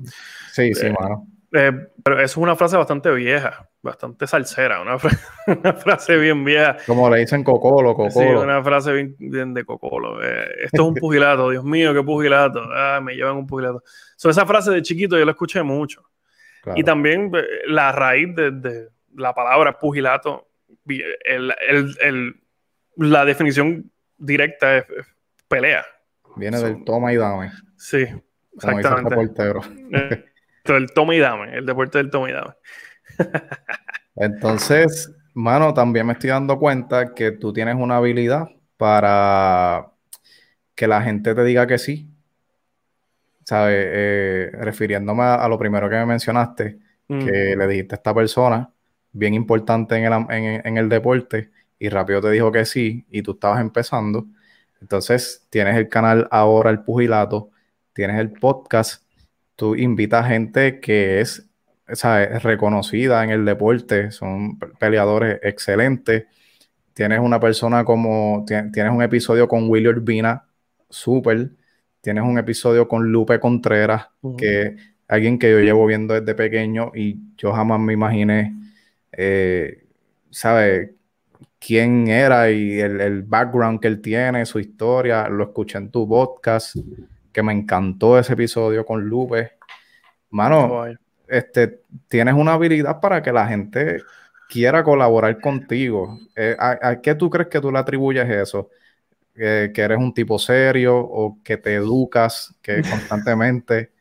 sí, 0.52 0.74
sí, 0.74 0.88
Eh, 0.88 0.94
mano. 1.00 1.28
Eh, 1.52 1.72
pero 2.04 2.18
eso 2.18 2.26
es 2.26 2.38
una 2.38 2.56
frase 2.56 2.78
bastante 2.78 3.12
vieja, 3.12 3.70
bastante 3.84 4.26
salsera, 4.26 4.82
una, 4.82 4.98
fra- 4.98 5.12
una 5.62 5.74
frase 5.74 6.18
bien 6.18 6.44
vieja. 6.44 6.78
Como 6.88 7.10
le 7.10 7.20
dicen 7.20 7.44
cocolo, 7.44 7.92
Sí, 8.10 8.20
cocolo. 8.20 8.42
una 8.42 8.64
frase 8.64 8.94
bien, 8.94 9.16
bien 9.20 9.54
de 9.54 9.66
cocolo. 9.66 10.24
Eh, 10.24 10.48
esto 10.64 10.82
es 10.84 10.88
un 10.88 10.96
pugilato, 10.96 11.50
Dios 11.52 11.64
mío, 11.66 11.94
qué 11.94 12.02
pugilato. 12.02 12.62
Ah, 12.74 13.00
me 13.04 13.14
llevan 13.14 13.36
un 13.38 13.46
pugilato. 13.46 13.84
So, 14.16 14.30
esa 14.30 14.46
frase 14.46 14.72
de 14.72 14.82
chiquito 14.82 15.18
yo 15.20 15.26
la 15.26 15.32
escuché 15.32 15.62
mucho. 15.62 16.02
Claro. 16.64 16.80
Y 16.80 16.84
también 16.84 17.30
eh, 17.36 17.44
la 17.68 17.92
raíz 17.92 18.34
de, 18.36 18.52
de 18.52 18.88
la 19.16 19.34
palabra 19.34 19.78
pugilato, 19.78 20.48
vi- 20.86 21.04
el- 21.26 21.54
el- 21.68 21.96
el- 22.02 22.36
la 22.96 23.26
definición 23.26 23.92
directa 24.18 24.78
es, 24.78 24.86
es 24.90 25.06
pelea. 25.50 25.86
Viene 26.38 26.58
so- 26.58 26.66
del 26.66 26.84
toma 26.86 27.12
y 27.12 27.18
dame, 27.18 27.52
Sí, 27.76 28.06
como 28.06 28.16
dice 28.16 28.70
el 28.72 28.78
exactamente. 28.80 29.10
reportero. 29.10 29.62
Eh, 29.92 30.26
el 30.66 30.94
toma 30.94 31.16
y 31.16 31.20
dame, 31.20 31.58
el 31.58 31.66
deporte 31.66 31.98
del 31.98 32.10
toma 32.10 32.30
y 32.30 32.34
dame. 32.34 32.54
Entonces, 34.16 35.12
mano, 35.34 35.74
también 35.74 36.06
me 36.06 36.14
estoy 36.14 36.30
dando 36.30 36.60
cuenta 36.60 37.14
que 37.14 37.32
tú 37.32 37.54
tienes 37.54 37.76
una 37.76 37.98
habilidad 37.98 38.48
para 38.78 39.92
que 40.76 40.88
la 40.88 41.02
gente 41.02 41.34
te 41.36 41.44
diga 41.44 41.68
que 41.68 41.78
sí. 41.78 42.10
¿Sabes? 43.46 43.76
Eh, 43.78 44.52
refiriéndome 44.54 45.24
a, 45.24 45.36
a 45.36 45.48
lo 45.50 45.58
primero 45.60 45.90
que 45.90 45.96
me 45.96 46.06
mencionaste, 46.06 46.80
Mm. 47.08 47.26
que 47.26 47.56
le 47.56 47.68
dijiste 47.68 47.96
a 47.96 47.98
esta 47.98 48.14
persona, 48.14 48.72
bien 49.12 49.34
importante 49.34 49.96
en 49.96 50.06
el, 50.06 50.62
en 50.64 50.78
el 50.78 50.90
deporte, 50.90 51.52
y 51.78 51.90
rápido 51.90 52.22
te 52.22 52.32
dijo 52.32 52.52
que 52.52 52.66
sí, 52.66 53.06
y 53.10 53.22
tú 53.22 53.32
estabas 53.34 53.62
empezando. 53.62 54.26
Entonces, 54.82 55.46
tienes 55.50 55.76
el 55.76 55.90
canal 55.90 56.28
ahora, 56.32 56.70
el 56.70 56.80
Pugilato, 56.84 57.52
tienes 57.94 58.20
el 58.20 58.32
podcast, 58.32 59.04
tú 59.56 59.76
invitas 59.76 60.28
gente 60.28 60.80
que 60.80 61.22
es, 61.22 61.46
¿sabes? 61.92 62.42
reconocida 62.44 63.24
en 63.24 63.30
el 63.32 63.46
deporte, 63.46 64.12
son 64.12 64.58
pe- 64.60 64.68
peleadores 64.80 65.40
excelentes. 65.44 66.26
Tienes 66.94 67.20
una 67.20 67.40
persona 67.40 67.84
como, 67.84 68.44
ti- 68.48 68.72
tienes 68.72 68.94
un 68.94 69.02
episodio 69.02 69.48
con 69.48 69.70
Willy 69.70 69.88
Urbina, 69.88 70.46
súper. 70.90 71.52
Tienes 72.02 72.24
un 72.24 72.38
episodio 72.38 72.88
con 72.88 73.12
Lupe 73.12 73.40
Contreras, 73.40 74.08
que 74.38 74.76
alguien 75.08 75.40
que 75.40 75.52
yo 75.52 75.60
llevo 75.60 75.86
viendo 75.86 76.14
desde 76.14 76.36
pequeño 76.36 76.92
y 76.94 77.18
yo 77.38 77.54
jamás 77.54 77.80
me 77.80 77.94
imaginé, 77.94 78.54
eh, 79.12 79.86
¿sabes? 80.30 80.92
quién 81.66 82.10
era 82.10 82.52
y 82.52 82.78
el, 82.80 83.00
el 83.00 83.24
background 83.24 83.80
que 83.80 83.88
él 83.88 84.02
tiene, 84.02 84.46
su 84.46 84.60
historia. 84.60 85.30
Lo 85.30 85.46
escuché 85.46 85.78
en 85.78 85.90
tu 85.92 86.08
podcast, 86.08 86.76
que 87.32 87.42
me 87.42 87.54
encantó 87.54 88.20
ese 88.20 88.34
episodio 88.34 88.86
con 88.86 89.02
Lupe. 89.02 89.54
Mano. 90.30 90.86
Este, 91.34 91.82
tienes 92.08 92.36
una 92.36 92.54
habilidad 92.54 93.00
para 93.02 93.22
que 93.22 93.32
la 93.34 93.48
gente 93.48 94.08
quiera 94.48 94.84
colaborar 94.84 95.40
contigo. 95.42 96.20
Eh, 96.36 96.56
¿a, 96.60 96.78
a 96.90 97.02
qué 97.02 97.16
tú 97.16 97.30
crees 97.30 97.50
que 97.50 97.62
tú 97.62 97.72
le 97.72 97.80
atribuyes 97.80 98.30
eso? 98.30 98.70
Eh, 99.36 99.72
¿Que 99.74 99.82
eres 99.84 99.98
un 100.00 100.14
tipo 100.14 100.40
serio 100.40 100.98
o 101.00 101.40
que 101.44 101.58
te 101.58 101.76
educas 101.76 102.56
que 102.62 102.86
constantemente? 102.88 103.94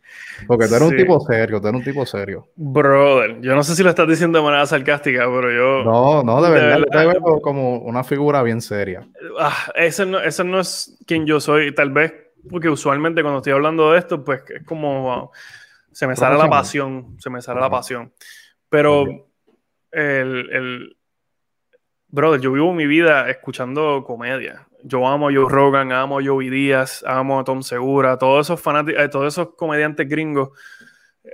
Porque 0.47 0.69
tú 0.69 0.75
eres 0.77 0.89
un 0.89 0.95
Sí. 0.95 0.97
tipo 0.97 1.21
serio, 1.21 1.61
tú 1.61 1.69
eres 1.69 1.79
un 1.79 1.85
tipo 1.85 2.07
serio. 2.07 2.49
Brother, 2.55 3.41
yo 3.41 3.55
no 3.55 3.63
sé 3.65 3.75
si 3.75 3.83
lo 3.83 3.91
estás 3.91 4.07
diciendo 4.09 4.39
de 4.39 4.45
manera 4.45 4.67
sarcástica, 4.67 5.21
pero 5.27 5.51
yo. 5.51 5.89
No, 5.89 6.23
no, 6.23 6.43
de 6.43 6.51
De 6.51 6.51
verdad, 6.51 6.79
yo 6.79 6.85
te 6.91 6.99
verdad. 7.01 7.07
veo 7.07 7.41
como 7.43 7.79
una 7.79 8.05
figura 8.05 8.43
bien 8.43 8.61
seria. 8.61 9.09
Ah, 9.39 9.71
ese, 9.75 10.07
no, 10.07 10.19
ese 10.21 10.45
no 10.45 10.61
es 10.61 10.99
quien 11.07 11.27
yo 11.27 11.41
soy, 11.41 11.75
tal 11.75 11.91
vez, 11.93 12.13
porque 12.49 12.69
usualmente 12.69 13.23
cuando 13.23 13.39
estoy 13.39 13.53
hablando 13.53 13.93
de 13.93 13.99
esto, 13.99 14.25
pues 14.25 14.43
es 14.49 14.65
como. 14.65 15.03
wow, 15.05 15.31
se 15.93 16.07
me 16.07 16.17
sale 16.17 16.37
la 16.37 16.49
pasión, 16.51 17.17
se 17.21 17.31
me 17.31 17.41
sale 17.43 17.61
la 17.61 17.71
pasión. 17.71 18.13
Pero. 18.69 19.05
El, 19.91 20.49
el- 20.51 20.97
Brother, 22.09 22.41
yo 22.41 22.53
vivo 22.53 22.75
mi 22.75 22.87
vida 22.87 23.31
escuchando 23.31 24.05
comedia. 24.05 24.67
Yo 24.85 25.07
amo 25.07 25.29
a 25.29 25.33
Joe 25.33 25.47
Rogan, 25.49 25.93
amo 25.93 26.19
a 26.19 26.23
Joey 26.25 26.51
Díaz, 26.51 27.03
amo 27.07 27.41
a 27.41 27.45
Tom 27.45 27.63
Segura, 27.63 28.19
todos 28.19 28.47
esos 28.47 28.61
fanáticos, 28.61 29.09
todos 29.11 29.33
esos 29.33 29.55
comediantes 29.55 30.07
gringos. 30.09 30.51
eh, 31.25 31.31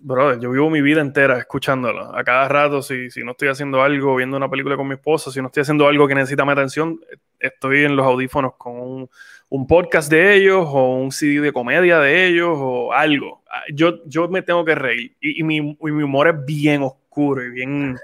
brother, 0.00 0.38
yo 0.38 0.50
vivo 0.52 0.70
mi 0.70 0.80
vida 0.80 1.00
entera 1.02 1.36
escuchándolo. 1.38 2.16
A 2.16 2.24
cada 2.24 2.48
rato, 2.48 2.80
si, 2.80 3.10
si 3.10 3.22
no 3.24 3.32
estoy 3.32 3.48
haciendo 3.48 3.82
algo, 3.82 4.16
viendo 4.16 4.36
una 4.38 4.48
película 4.48 4.76
con 4.76 4.88
mi 4.88 4.94
esposa, 4.94 5.30
si 5.30 5.40
no 5.42 5.48
estoy 5.48 5.62
haciendo 5.62 5.86
algo 5.86 6.06
que 6.08 6.14
necesita 6.14 6.44
mi 6.46 6.52
atención, 6.52 6.98
estoy 7.38 7.84
en 7.84 7.94
los 7.96 8.06
audífonos 8.06 8.54
con 8.56 8.80
un, 8.80 9.10
un 9.50 9.66
podcast 9.66 10.10
de 10.10 10.34
ellos 10.36 10.66
o 10.68 10.96
un 10.96 11.10
CD 11.12 11.40
de 11.40 11.52
comedia 11.52 11.98
de 12.00 12.26
ellos 12.26 12.50
o 12.54 12.92
algo. 12.92 13.42
Ah, 13.50 13.62
Yo, 13.72 14.04
yo 14.06 14.28
me 14.28 14.42
tengo 14.42 14.64
que 14.64 14.74
reír. 14.74 15.16
Y, 15.20 15.40
y 15.40 15.42
mi, 15.44 15.56
y 15.56 15.76
mi 15.90 16.02
humor 16.02 16.28
es 16.28 16.44
bien 16.44 16.82
oscuro 16.82 17.42
y 17.44 17.50
bien, 17.50 17.96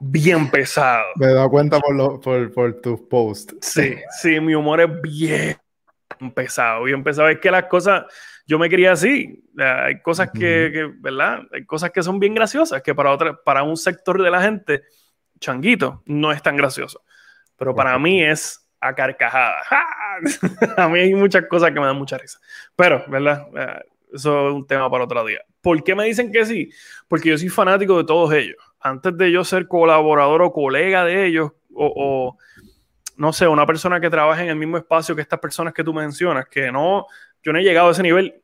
bien 0.00 0.50
pesado. 0.50 1.04
Me 1.16 1.26
he 1.26 1.34
dado 1.34 1.48
cuenta 1.50 1.78
por, 1.80 1.94
lo- 1.94 2.20
por, 2.20 2.52
por 2.52 2.80
tus 2.80 3.00
posts. 3.02 3.54
Sí, 3.60 3.96
sí, 4.20 4.40
mi 4.40 4.54
humor 4.54 4.80
es 4.80 5.00
bien 5.02 5.56
pesado, 6.34 6.84
bien 6.84 7.02
pesado. 7.04 7.28
Es 7.28 7.38
que 7.38 7.50
las 7.50 7.64
cosas, 7.66 8.04
yo 8.46 8.58
me 8.58 8.68
quería 8.68 8.92
así. 8.92 9.44
Hay 9.58 10.00
cosas 10.02 10.30
que, 10.32 10.70
que, 10.72 10.90
¿verdad? 10.98 11.42
Hay 11.52 11.64
cosas 11.66 11.90
que 11.90 12.02
son 12.02 12.18
bien 12.18 12.34
graciosas, 12.34 12.82
que 12.82 12.94
para, 12.94 13.12
otra, 13.12 13.36
para 13.44 13.62
un 13.62 13.76
sector 13.76 14.20
de 14.22 14.30
la 14.30 14.42
gente, 14.42 14.82
changuito, 15.40 16.02
no 16.06 16.32
es 16.32 16.42
tan 16.42 16.56
gracioso. 16.56 17.02
Pero 17.56 17.74
para 17.74 17.98
mí 17.98 18.22
es 18.22 18.67
a 18.80 18.94
carcajada. 18.94 19.56
a 20.76 20.88
mí 20.88 21.00
hay 21.00 21.14
muchas 21.14 21.46
cosas 21.46 21.70
que 21.70 21.80
me 21.80 21.86
dan 21.86 21.96
mucha 21.96 22.18
risa. 22.18 22.38
Pero, 22.76 23.04
¿verdad? 23.08 23.48
Eh, 23.56 23.84
Eso 24.12 24.48
es 24.48 24.54
un 24.54 24.66
tema 24.66 24.90
para 24.90 25.04
otro 25.04 25.24
día. 25.24 25.40
¿Por 25.60 25.82
qué 25.82 25.94
me 25.94 26.04
dicen 26.04 26.32
que 26.32 26.44
sí? 26.46 26.70
Porque 27.08 27.30
yo 27.30 27.38
soy 27.38 27.48
fanático 27.48 27.98
de 27.98 28.04
todos 28.04 28.32
ellos. 28.32 28.56
Antes 28.80 29.16
de 29.16 29.30
yo 29.32 29.44
ser 29.44 29.66
colaborador 29.66 30.42
o 30.42 30.52
colega 30.52 31.04
de 31.04 31.26
ellos, 31.26 31.52
o, 31.74 32.36
no 33.16 33.32
sé, 33.32 33.46
una 33.46 33.66
persona 33.66 34.00
que 34.00 34.10
trabaje 34.10 34.42
en 34.42 34.48
el 34.50 34.56
mismo 34.56 34.76
espacio 34.76 35.14
que 35.14 35.22
estas 35.22 35.40
personas 35.40 35.74
que 35.74 35.84
tú 35.84 35.92
mencionas, 35.92 36.48
que 36.48 36.72
no, 36.72 37.06
yo 37.42 37.52
no 37.52 37.58
he 37.58 37.62
llegado 37.62 37.88
a 37.88 37.92
ese 37.92 38.02
nivel 38.02 38.42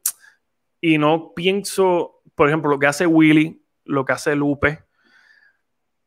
y 0.81 0.99
no 0.99 1.33
pienso, 1.35 2.23
por 2.35 2.49
ejemplo, 2.49 2.70
lo 2.70 2.79
que 2.79 2.87
hace 2.87 3.07
Willy, 3.07 3.62
lo 3.85 4.05
que 4.05 4.12
hace 4.12 4.35
Lupe, 4.37 4.85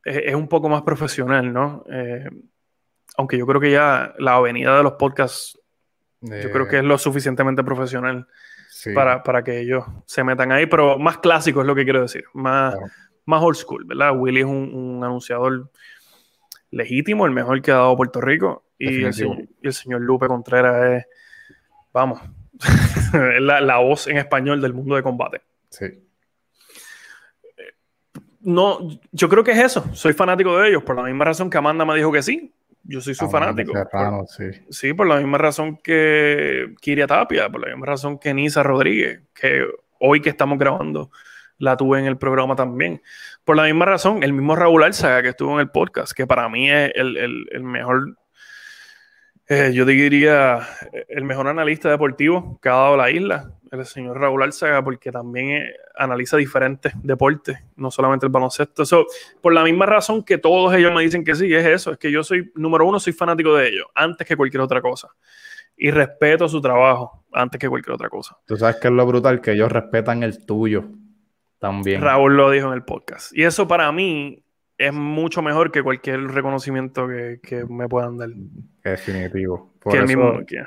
es, 0.04 0.18
es 0.26 0.36
un 0.36 0.48
poco 0.48 0.70
más 0.70 0.84
profesional, 0.84 1.52
¿no? 1.52 1.84
Eh, 1.90 2.30
aunque 3.18 3.38
yo 3.38 3.46
creo 3.46 3.60
que 3.60 3.72
ya 3.72 4.14
la 4.20 4.36
avenida 4.36 4.78
de 4.78 4.84
los 4.84 4.94
podcasts, 4.94 5.60
yo 6.22 6.52
creo 6.52 6.68
que 6.68 6.78
es 6.78 6.84
lo 6.84 6.98
suficientemente 6.98 7.64
profesional 7.64 8.28
sí, 8.70 8.92
para, 8.94 9.22
para 9.24 9.44
que 9.44 9.60
ellos 9.60 9.84
se 10.06 10.24
metan 10.24 10.52
ahí, 10.52 10.66
pero 10.66 10.98
más 10.98 11.18
clásico 11.18 11.62
es 11.62 11.68
lo 11.68 11.76
que 11.76 11.84
quiero 11.84 12.02
decir, 12.02 12.24
más, 12.34 12.74
Claro. 12.76 12.92
más 13.26 13.44
old 13.44 13.56
school, 13.58 13.84
¿verdad? 13.86 14.18
Willy 14.18 14.40
es 14.40 14.46
un, 14.46 14.74
un 14.74 15.04
anunciador 15.04 15.70
legítimo, 16.72 17.26
el 17.26 17.32
mejor 17.32 17.62
que 17.62 17.72
ha 17.72 17.76
dado 17.76 17.96
Puerto 17.98 18.20
Rico, 18.22 18.66
y 18.80 19.04
el, 19.04 19.14
señor, 19.14 19.38
y 19.62 19.68
el 19.68 19.74
señor 19.74 20.02
Lupe 20.02 20.28
Contreras 20.28 20.92
es, 20.92 21.06
vamos, 21.94 22.22
es 22.60 23.42
la, 23.42 23.62
la 23.62 23.78
voz 23.78 24.08
en 24.08 24.18
español 24.18 24.62
del 24.62 24.74
mundo 24.74 24.96
de 24.96 25.04
combate. 25.04 25.42
sí. 25.70 26.04
No, 28.40 28.80
yo 29.12 29.28
creo 29.28 29.44
que 29.44 29.52
es 29.52 29.58
eso, 29.60 29.94
soy 29.94 30.14
fanático 30.14 30.58
de 30.58 30.70
ellos, 30.70 30.84
por 30.84 30.96
la 30.96 31.04
misma 31.04 31.26
razón 31.26 31.50
que 31.50 31.58
Amanda 31.58 31.84
me 31.84 31.96
dijo 31.96 32.12
que 32.14 32.22
sí, 32.22 32.54
yo 32.88 33.02
soy 33.02 33.14
su 33.16 33.26
fanático. 33.30 33.74
Serrano, 33.74 34.26
sí. 34.28 34.46
Sí, 34.70 34.94
por 34.94 35.08
la 35.08 35.18
misma 35.18 35.38
razón 35.38 35.78
que 35.84 36.74
Kiria 36.82 37.06
Tapia, 37.08 37.50
por 37.50 37.62
la 37.62 37.68
misma 37.68 37.86
razón 37.86 38.18
que 38.18 38.34
Nisa 38.34 38.64
Rodríguez, 38.64 39.22
que 39.34 39.66
hoy 40.00 40.22
que 40.22 40.30
estamos 40.30 40.58
grabando 40.58 41.12
la 41.60 41.76
tuve 41.76 42.00
en 42.00 42.06
el 42.06 42.18
programa 42.18 42.56
también. 42.56 43.02
Por 43.44 43.56
la 43.58 43.64
misma 43.64 43.86
razón, 43.86 44.22
el 44.24 44.32
mismo 44.34 44.56
Raúl 44.56 44.84
Alzaga 44.84 45.22
que 45.24 45.30
estuvo 45.30 45.54
en 45.56 45.60
el 45.62 45.70
podcast, 45.72 46.14
que 46.14 46.28
para 46.28 46.48
mí 46.50 46.70
es 46.72 46.92
el, 46.96 47.18
el- 47.18 47.48
el 47.52 47.64
mejor, 47.64 48.16
eh, 49.50 49.72
yo 49.74 49.86
diría, 49.86 50.60
el 51.10 51.24
mejor 51.24 51.48
analista 51.48 51.90
deportivo 51.90 52.60
que 52.62 52.70
ha 52.70 52.74
dado 52.74 52.98
la 52.98 53.10
isla, 53.10 53.54
el 53.72 53.86
señor 53.86 54.20
Raúl 54.20 54.44
Alzaga, 54.44 54.84
porque 54.84 55.12
también 55.12 55.50
eh, 55.64 55.72
analiza 55.96 56.38
diferentes 56.38 56.94
deportes, 57.04 57.58
no 57.76 57.92
solamente 57.92 58.26
el 58.26 58.32
baloncesto. 58.32 58.86
So, 58.86 59.06
por 59.42 59.54
la 59.54 59.64
misma 59.64 59.86
razón 59.86 60.24
que 60.24 60.38
todos 60.38 60.74
ellos 60.76 60.94
me 60.94 61.02
dicen 61.02 61.24
que 61.24 61.36
sí, 61.36 61.54
es 61.54 61.66
eso, 61.66 61.92
es 61.92 61.98
que 61.98 62.12
yo 62.12 62.24
soy, 62.24 62.52
número 62.56 62.86
uno, 62.86 63.00
soy 63.00 63.14
fanático 63.14 63.56
de 63.56 63.70
ellos, 63.70 63.86
antes 63.96 64.28
que 64.28 64.36
cualquier 64.36 64.62
otra 64.62 64.82
cosa. 64.82 65.10
Y 65.76 65.92
respeto 65.92 66.48
su 66.48 66.60
trabajo, 66.60 67.26
antes 67.32 67.60
que 67.60 67.70
cualquier 67.70 67.94
otra 67.94 68.10
cosa. 68.10 68.36
Tú 68.46 68.58
sabes 68.58 68.78
que 68.78 68.88
es 68.88 68.94
lo 68.94 69.06
brutal, 69.06 69.42
que 69.42 69.52
ellos 69.52 69.72
respetan 69.72 70.24
el 70.24 70.46
tuyo 70.46 70.86
también. 71.60 72.02
Raúl 72.02 72.36
lo 72.36 72.50
dijo 72.50 72.68
en 72.68 72.74
el 72.74 72.84
podcast. 72.84 73.32
Y 73.38 73.44
eso 73.44 73.68
para 73.68 73.92
mí 73.92 74.44
es 74.78 74.94
mucho 74.94 75.42
mejor 75.42 75.72
que 75.72 75.82
cualquier 75.84 76.22
reconocimiento 76.22 77.08
que, 77.08 77.40
que 77.42 77.66
me 77.66 77.88
puedan 77.88 78.18
dar. 78.18 78.30
Definitivo. 78.84 79.74
Por 79.80 79.94
que 79.94 80.00
el 80.00 80.08
mismo. 80.08 80.40
que- 80.46 80.64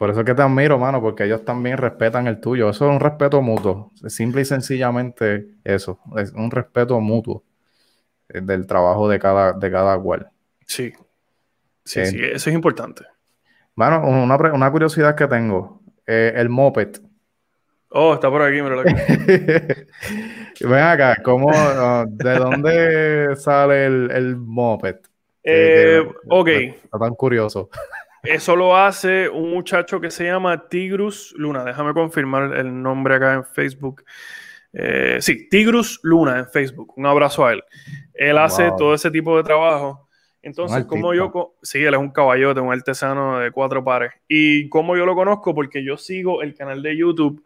por 0.00 0.08
eso 0.08 0.24
que 0.24 0.34
te 0.34 0.40
admiro, 0.40 0.78
mano, 0.78 0.98
porque 1.02 1.24
ellos 1.24 1.44
también 1.44 1.76
respetan 1.76 2.26
el 2.26 2.40
tuyo. 2.40 2.70
Eso 2.70 2.86
es 2.86 2.90
un 2.90 3.00
respeto 3.00 3.42
mutuo. 3.42 3.92
Simple 4.06 4.40
y 4.40 4.44
sencillamente 4.46 5.48
eso. 5.62 6.00
Es 6.16 6.32
un 6.32 6.50
respeto 6.50 6.98
mutuo 7.00 7.44
eh, 8.30 8.40
del 8.40 8.66
trabajo 8.66 9.10
de 9.10 9.18
cada, 9.18 9.52
de 9.52 9.70
cada 9.70 9.98
cual. 9.98 10.30
sí. 10.64 10.90
Sí, 11.84 12.06
sí, 12.06 12.18
eso 12.22 12.48
es 12.48 12.56
importante. 12.56 13.04
Bueno, 13.74 14.00
una, 14.06 14.36
una 14.36 14.70
curiosidad 14.70 15.14
que 15.14 15.26
tengo. 15.26 15.82
el 16.06 16.48
moped. 16.48 16.96
Oh, 17.90 18.14
está 18.14 18.30
por 18.30 18.40
aquí, 18.40 18.62
mira 18.62 18.76
Ven 20.60 20.82
acá, 20.82 21.16
¿cómo, 21.22 21.52
¿de 22.08 22.34
dónde 22.36 23.36
sale 23.36 23.84
el, 23.84 24.10
el 24.12 24.36
moped? 24.36 24.96
Eh, 25.42 26.00
ok. 26.26 26.48
Está 26.48 26.98
tan 26.98 27.14
curioso. 27.14 27.68
Eso 28.22 28.54
lo 28.54 28.76
hace 28.76 29.28
un 29.28 29.50
muchacho 29.50 30.00
que 30.00 30.10
se 30.10 30.24
llama 30.24 30.68
Tigrus 30.68 31.32
Luna. 31.36 31.64
Déjame 31.64 31.94
confirmar 31.94 32.54
el 32.54 32.82
nombre 32.82 33.14
acá 33.14 33.34
en 33.34 33.44
Facebook. 33.44 34.04
Eh, 34.72 35.18
sí, 35.20 35.48
Tigrus 35.48 36.00
Luna 36.02 36.38
en 36.38 36.46
Facebook. 36.46 36.92
Un 36.96 37.06
abrazo 37.06 37.46
a 37.46 37.54
él. 37.54 37.64
Él 38.12 38.36
hace 38.36 38.70
todo 38.76 38.94
ese 38.94 39.10
tipo 39.10 39.36
de 39.36 39.42
trabajo. 39.42 40.08
Entonces, 40.42 40.84
como 40.84 41.14
yo, 41.14 41.54
sí, 41.62 41.82
él 41.82 41.94
es 41.94 42.00
un 42.00 42.10
caballote, 42.10 42.60
un 42.60 42.72
artesano 42.72 43.38
de 43.38 43.50
cuatro 43.50 43.82
pares. 43.82 44.12
Y 44.28 44.68
como 44.68 44.96
yo 44.96 45.06
lo 45.06 45.14
conozco, 45.14 45.54
porque 45.54 45.82
yo 45.82 45.96
sigo 45.96 46.42
el 46.42 46.54
canal 46.54 46.82
de 46.82 46.96
YouTube 46.96 47.42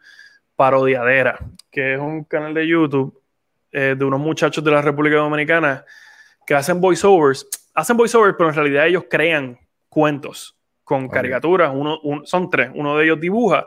Parodiadera, 0.56 1.38
que 1.70 1.94
es 1.94 2.00
un 2.00 2.24
canal 2.24 2.54
de 2.54 2.66
YouTube 2.66 3.20
eh, 3.72 3.94
de 3.96 4.04
unos 4.04 4.20
muchachos 4.20 4.62
de 4.62 4.70
la 4.70 4.82
República 4.82 5.16
Dominicana 5.16 5.84
que 6.46 6.54
hacen 6.54 6.80
voiceovers. 6.80 7.46
Hacen 7.74 7.96
voiceovers, 7.96 8.34
pero 8.36 8.50
en 8.50 8.54
realidad 8.56 8.86
ellos 8.86 9.04
crean 9.08 9.58
cuentos 9.88 10.56
con 10.84 11.08
caricaturas. 11.08 11.72
Uno, 11.74 12.00
son 12.24 12.50
tres. 12.50 12.70
Uno 12.74 12.96
de 12.96 13.04
ellos 13.04 13.20
dibuja, 13.20 13.66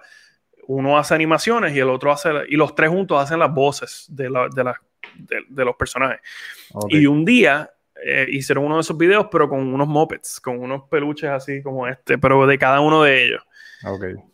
uno 0.67 0.97
hace 0.97 1.15
animaciones 1.15 1.75
y 1.75 1.79
el 1.79 1.89
otro 1.89 2.11
hace. 2.11 2.29
Y 2.49 2.55
los 2.55 2.75
tres 2.75 2.89
juntos 2.89 3.21
hacen 3.21 3.39
las 3.39 3.53
voces 3.53 4.05
de, 4.09 4.29
de, 5.49 5.65
los 5.65 5.75
personajes. 5.75 6.21
Y 6.89 7.05
un 7.07 7.25
día 7.25 7.69
eh, 8.03 8.27
hicieron 8.29 8.65
uno 8.65 8.75
de 8.75 8.81
esos 8.81 8.97
videos, 8.97 9.27
pero 9.31 9.49
con 9.49 9.59
unos 9.73 9.87
mopeds, 9.87 10.39
con 10.39 10.59
unos 10.59 10.83
peluches 10.89 11.29
así 11.29 11.61
como 11.61 11.87
este, 11.87 12.17
pero 12.17 12.45
de 12.45 12.57
cada 12.57 12.79
uno 12.79 13.03
de 13.03 13.25
ellos. 13.25 13.43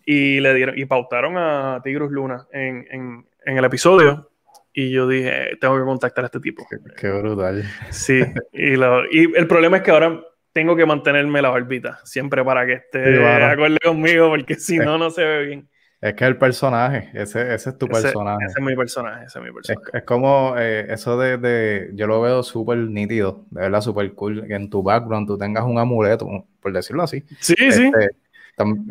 Y 0.05 0.39
le 0.39 0.53
dieron, 0.53 0.77
y 0.77 0.85
pautaron 0.85 1.37
a 1.37 1.81
Tigrus 1.83 2.11
Luna 2.11 2.47
en, 2.51 3.25
el 3.45 3.65
episodio. 3.65 4.29
Y 4.75 4.89
yo 4.89 5.07
dije, 5.07 5.55
tengo 5.61 5.77
que 5.77 5.83
contactar 5.83 6.23
a 6.23 6.27
este 6.27 6.39
tipo. 6.39 6.65
Qué, 6.97 7.11
brutal. 7.11 7.63
Sí, 7.91 8.23
y, 8.51 8.73
y, 8.73 9.35
el 9.35 9.47
problema 9.47 9.77
es 9.77 9.83
que 9.83 9.91
ahora 9.91 10.19
tengo 10.53 10.75
que 10.75 10.85
mantenerme 10.85 11.41
la 11.41 11.49
barbita, 11.49 11.99
siempre 12.03 12.43
para 12.45 12.65
que 12.65 12.73
esté 12.73 12.99
de 12.99 13.43
acuerdo 13.43 13.77
conmigo, 13.83 14.29
porque 14.29 14.55
si 14.55 14.77
no, 14.77 14.97
no 14.97 15.09
se 15.09 15.23
ve 15.23 15.45
bien. 15.45 15.69
Es 15.99 16.15
que 16.15 16.25
el 16.25 16.37
personaje, 16.37 17.09
ese, 17.13 17.53
ese 17.53 17.69
es 17.69 17.77
tu 17.77 17.87
personaje. 17.87 18.45
Ese 18.45 18.59
es 18.59 18.65
mi 18.65 18.75
personaje, 18.75 19.25
ese 19.25 19.39
es 19.39 19.45
mi 19.45 19.51
personaje. 19.53 19.89
Es, 19.93 20.03
como 20.03 20.53
eh, 20.57 20.85
eso 20.89 21.17
de, 21.17 21.37
de, 21.37 21.91
yo 21.93 22.07
lo 22.07 22.21
veo 22.21 22.43
súper 22.43 22.77
nítido, 22.77 23.45
de 23.51 23.61
verdad 23.61 23.79
súper 23.81 24.13
cool, 24.13 24.45
que 24.45 24.53
en 24.53 24.69
tu 24.69 24.83
background 24.83 25.27
tú 25.27 25.37
tengas 25.37 25.63
un 25.63 25.79
amuleto, 25.79 26.27
por 26.59 26.73
decirlo 26.73 27.03
así. 27.03 27.23
Sí, 27.39 27.55
sí. 27.71 27.89
Este, 27.97 28.09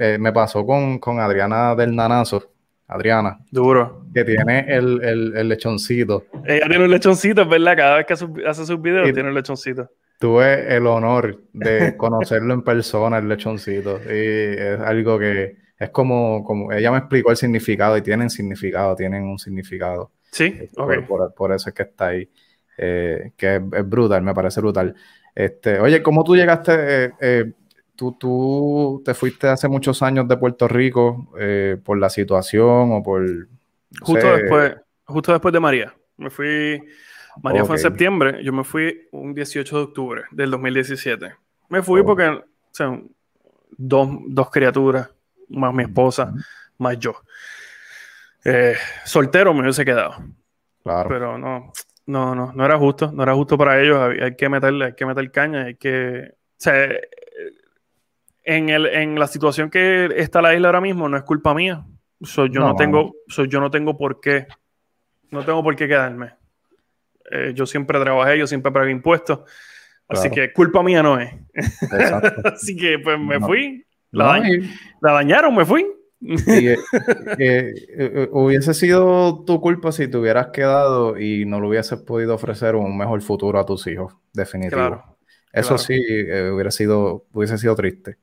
eh, 0.01 0.16
me 0.18 0.33
pasó 0.33 0.64
con, 0.64 0.98
con, 0.98 1.20
Adriana 1.20 1.75
del 1.75 1.94
Nanazo. 1.94 2.51
Adriana. 2.88 3.38
Duro. 3.51 4.07
Que 4.12 4.25
tiene 4.25 4.61
el, 4.68 5.03
el, 5.05 5.37
el 5.37 5.48
lechoncito. 5.48 6.25
Ella 6.46 6.66
tiene 6.66 6.85
un 6.85 6.90
lechoncito, 6.90 7.46
¿verdad? 7.46 7.77
Cada 7.77 7.96
vez 7.98 8.07
que 8.07 8.14
hace 8.46 8.66
sus 8.66 8.81
videos 8.81 9.12
tiene 9.12 9.29
un 9.29 9.35
lechoncito. 9.35 9.88
Tuve 10.23 10.77
el 10.77 10.87
honor 10.87 11.43
de 11.53 11.97
conocerlo 11.97 12.55
en 12.55 12.63
persona, 12.63 13.19
el 13.19 13.29
lechoncito. 13.29 13.99
Y 14.05 14.55
es 14.57 14.79
algo 14.79 15.19
que 15.19 15.57
es 15.77 15.91
como, 15.91 16.45
como 16.45 16.71
ella 16.71 16.93
me 16.93 16.99
explicó 16.99 17.33
el 17.33 17.37
significado 17.37 17.97
y 17.97 18.03
tienen 18.03 18.31
significado, 18.31 18.95
tienen 18.95 19.25
un 19.25 19.37
significado. 19.37 20.13
Sí, 20.31 20.45
este, 20.45 21.03
por, 21.37 21.53
eso 21.53 21.71
es 21.71 21.75
que 21.75 21.83
está 21.83 22.07
ahí. 22.07 22.31
Eh, 22.79 23.33
que 23.37 23.57
es, 23.57 23.89
brutal, 23.89 24.23
me 24.23 24.33
parece 24.33 24.61
brutal. 24.61 24.95
Este, 25.35 25.81
oye, 25.81 26.01
¿cómo 26.05 26.23
tú 26.23 26.37
llegaste? 26.37 26.73
Eh, 26.77 27.11
eh, 27.21 27.53
tú, 27.97 29.03
te 29.05 29.15
fuiste 29.15 29.49
hace 29.49 29.67
muchos 29.67 30.05
años 30.05 30.29
de 30.29 30.37
Puerto 30.37 30.69
Rico 30.69 31.33
eh, 31.37 31.79
por 31.83 31.99
la 31.99 32.09
situación 32.09 32.93
o 32.93 33.03
por... 33.03 33.27
Justo, 34.01 34.37
después, 34.37 34.77
justo 35.05 35.33
después 35.33 35.53
de 35.53 35.59
María. 35.59 35.93
Me 36.17 36.31
fui... 36.31 36.81
María 37.40 37.64
fue 37.64 37.77
en 37.77 37.83
septiembre, 37.83 38.42
yo 38.42 38.53
me 38.53 38.64
fui 38.64 39.09
un 39.12 39.35
18 39.35 39.77
de 39.77 39.83
octubre 39.83 40.23
del 40.31 40.51
2017. 40.51 41.35
Me 41.68 41.83
fui 41.83 42.03
porque, 42.03 42.29
o 42.29 42.45
sea, 42.71 43.01
dos, 43.71 44.09
dos, 44.27 44.51
criaturas, 44.51 45.11
más 45.49 45.73
mi 45.73 45.85
esposa, 45.85 46.35
más 46.79 46.99
yo. 46.99 47.14
Eh, 48.45 48.77
soltero 49.05 49.55
me 49.55 49.62
hubiese 49.62 49.85
quedado. 49.85 50.16
Claro. 50.83 51.09
Pero 51.09 51.38
no, 51.38 51.73
no, 52.07 52.35
no, 52.35 52.53
no 52.53 52.64
era 52.64 52.77
justo, 52.77 53.11
no 53.12 53.23
era 53.23 53.35
justo 53.35 53.57
para 53.57 53.81
ellos. 53.81 53.99
Hay, 54.21 54.37
que 54.37 54.49
meterle, 54.49 54.87
hay 54.87 54.95
que 54.95 55.07
meter 55.07 55.31
caña, 55.31 55.64
hay 55.64 55.77
que. 55.77 56.31
O 56.33 56.59
sea, 56.59 56.88
en, 58.45 58.68
el, 58.68 58.87
en 58.87 59.18
la 59.18 59.27
situación 59.27 59.71
que 59.71 60.11
está 60.16 60.42
la 60.42 60.55
isla 60.55 60.68
ahora 60.68 60.81
mismo 60.81 61.09
no 61.09 61.16
es 61.16 61.23
culpa 61.23 61.55
mía. 61.55 61.85
yo 62.21 62.49
no, 62.49 62.75
tengo, 62.75 63.14
yo 63.27 63.61
no 63.61 63.71
tengo 63.71 63.97
por 63.97 64.21
qué, 64.21 64.47
no 65.31 65.45
tengo 65.45 65.62
por 65.62 65.77
qué 65.77 65.88
quedarme. 65.88 66.41
Eh, 67.33 67.53
yo 67.55 67.66
siempre 67.66 67.99
trabajé, 67.99 68.38
yo 68.38 68.47
siempre 68.47 68.71
pagué 68.71 68.90
impuestos. 68.90 69.40
Así 70.09 70.31
que 70.31 70.53
culpa 70.53 70.83
mía 70.83 71.03
no 71.03 71.18
es. 71.18 71.33
así 72.45 72.77
que 72.77 72.99
pues 72.99 73.18
me 73.18 73.40
fui. 73.40 73.87
La, 74.11 74.42
dañaron, 75.01 75.55
me 75.57 75.64
fui. 75.64 75.87
Eh, 76.21 76.77
eh, 77.38 78.29
hubiese 78.31 78.75
sido 78.75 79.42
tu 79.45 79.61
culpa 79.61 79.90
si 79.90 80.07
te 80.09 80.18
hubieras 80.18 80.49
quedado 80.49 81.18
y 81.18 81.47
no 81.47 81.61
le 81.61 81.68
hubieses 81.68 81.99
podido 82.01 82.35
ofrecer 82.35 82.77
un 82.77 82.97
mejor 82.97 83.23
futuro 83.23 83.59
a 83.59 83.64
tus 83.64 83.87
hijos, 83.87 84.14
definitivo. 84.33 85.03
Eso 85.53 85.79
sí 85.79 85.99
hubiera 86.53 86.71
sido, 86.71 87.25
hubiese 87.33 87.57
sido 87.57 87.75
triste 87.75 88.18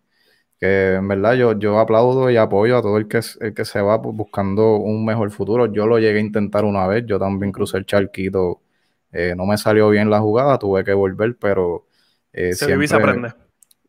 que 0.59 0.95
en 0.95 1.07
verdad 1.07 1.35
yo, 1.35 1.57
yo 1.57 1.79
aplaudo 1.79 2.29
y 2.29 2.35
apoyo 2.35 2.77
a 2.77 2.81
todo 2.81 2.97
el 2.97 3.07
que, 3.07 3.21
el 3.39 3.53
que 3.53 3.65
se 3.65 3.81
va 3.81 3.97
buscando 3.97 4.75
un 4.75 5.05
mejor 5.05 5.31
futuro. 5.31 5.71
Yo 5.71 5.87
lo 5.87 5.99
llegué 5.99 6.19
a 6.19 6.21
intentar 6.21 6.65
una 6.65 6.85
vez, 6.85 7.05
yo 7.05 7.17
también 7.17 7.51
crucé 7.53 7.77
el 7.77 7.85
charquito, 7.85 8.61
eh, 9.11 9.33
no 9.35 9.45
me 9.45 9.57
salió 9.57 9.89
bien 9.89 10.09
la 10.09 10.19
jugada, 10.19 10.57
tuve 10.59 10.83
que 10.83 10.93
volver, 10.93 11.37
pero... 11.37 11.85
Eh, 12.31 12.53
se 12.53 12.65
siempre, 12.65 12.87
aprende. 12.95 13.33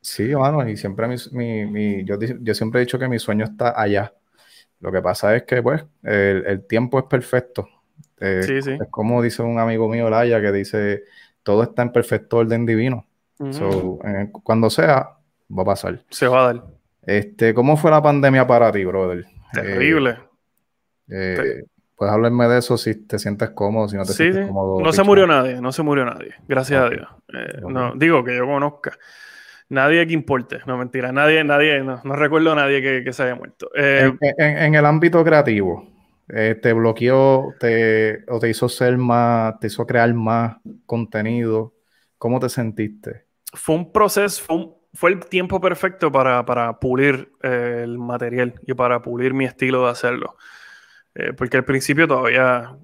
Sí, 0.00 0.32
bueno, 0.32 0.66
y 0.68 0.76
siempre 0.76 1.06
mi, 1.08 1.66
mi, 1.66 2.04
yo, 2.04 2.18
yo, 2.18 2.54
siempre 2.54 2.80
he 2.80 2.84
dicho 2.84 2.98
que 2.98 3.08
mi 3.08 3.18
sueño 3.18 3.44
está 3.44 3.80
allá. 3.80 4.14
Lo 4.80 4.90
que 4.90 5.02
pasa 5.02 5.36
es 5.36 5.42
que, 5.42 5.62
pues, 5.62 5.84
el, 6.02 6.44
el 6.46 6.66
tiempo 6.66 6.98
es 6.98 7.04
perfecto. 7.04 7.68
Eh, 8.18 8.42
sí, 8.42 8.62
sí. 8.62 8.78
Es 8.80 8.88
como 8.90 9.22
dice 9.22 9.42
un 9.42 9.58
amigo 9.58 9.88
mío, 9.88 10.08
Laya, 10.08 10.40
que 10.40 10.52
dice, 10.52 11.04
todo 11.42 11.62
está 11.64 11.82
en 11.82 11.92
perfecto 11.92 12.38
orden 12.38 12.64
divino. 12.66 13.06
cuando 14.42 14.70
sea, 14.70 15.16
va 15.50 15.62
a 15.62 15.66
pasar. 15.66 16.02
Se 16.10 16.28
va 16.28 16.42
a 16.42 16.52
dar. 16.52 16.64
Este, 17.02 17.54
¿Cómo 17.54 17.76
fue 17.76 17.90
la 17.90 18.02
pandemia 18.02 18.46
para 18.46 18.70
ti, 18.70 18.84
brother? 18.84 19.26
Terrible. 19.52 20.18
Eh, 21.08 21.64
puedes 22.00 22.14
hablarme 22.14 22.48
de 22.48 22.60
eso 22.60 22.78
si 22.78 22.94
te 22.94 23.18
sientes 23.18 23.50
cómodo, 23.50 23.86
si 23.86 23.98
no 23.98 24.06
te 24.06 24.14
sientes 24.14 24.46
cómodo. 24.46 24.80
No 24.80 24.90
se 24.90 25.02
murió 25.02 25.26
nadie, 25.26 25.60
no 25.60 25.70
se 25.70 25.82
murió 25.82 26.06
nadie, 26.06 26.32
gracias 26.48 26.82
a 26.82 26.88
Dios. 26.88 27.06
Eh, 27.28 27.60
no, 27.68 27.92
digo 27.94 28.24
que 28.24 28.34
yo 28.34 28.46
conozca. 28.46 28.96
Nadie 29.68 30.06
que 30.06 30.14
importe, 30.14 30.60
no 30.64 30.78
mentira, 30.78 31.12
nadie, 31.12 31.44
nadie, 31.44 31.82
no, 31.82 32.00
recuerdo 32.16 32.52
a 32.52 32.54
nadie 32.54 33.04
que, 33.04 33.12
se 33.12 33.24
haya 33.24 33.34
muerto. 33.34 33.70
En, 33.74 34.74
el 34.74 34.86
ámbito 34.86 35.22
creativo, 35.22 35.86
¿te 36.26 36.72
bloqueó 36.72 37.54
te, 37.60 38.24
o 38.28 38.38
te 38.40 38.48
hizo 38.48 38.70
ser 38.70 38.96
más, 38.96 39.60
te 39.60 39.66
hizo 39.66 39.86
crear 39.86 40.14
más 40.14 40.56
contenido? 40.86 41.74
¿Cómo 42.16 42.40
te 42.40 42.48
sentiste? 42.48 43.26
Fue 43.52 43.74
un 43.74 43.92
proceso, 43.92 44.42
fue 44.42 44.56
un, 44.56 44.74
fue 44.94 45.10
el 45.10 45.20
tiempo 45.26 45.60
perfecto 45.60 46.10
para, 46.10 46.80
pulir 46.80 47.30
eh, 47.42 47.82
el 47.84 47.98
material 47.98 48.54
y 48.66 48.72
para 48.72 49.02
pulir 49.02 49.34
mi 49.34 49.44
estilo 49.44 49.84
de 49.84 49.90
hacerlo. 49.90 50.36
Eh, 51.14 51.32
porque 51.36 51.56
al 51.56 51.64
principio 51.64 52.06
todavía, 52.06 52.76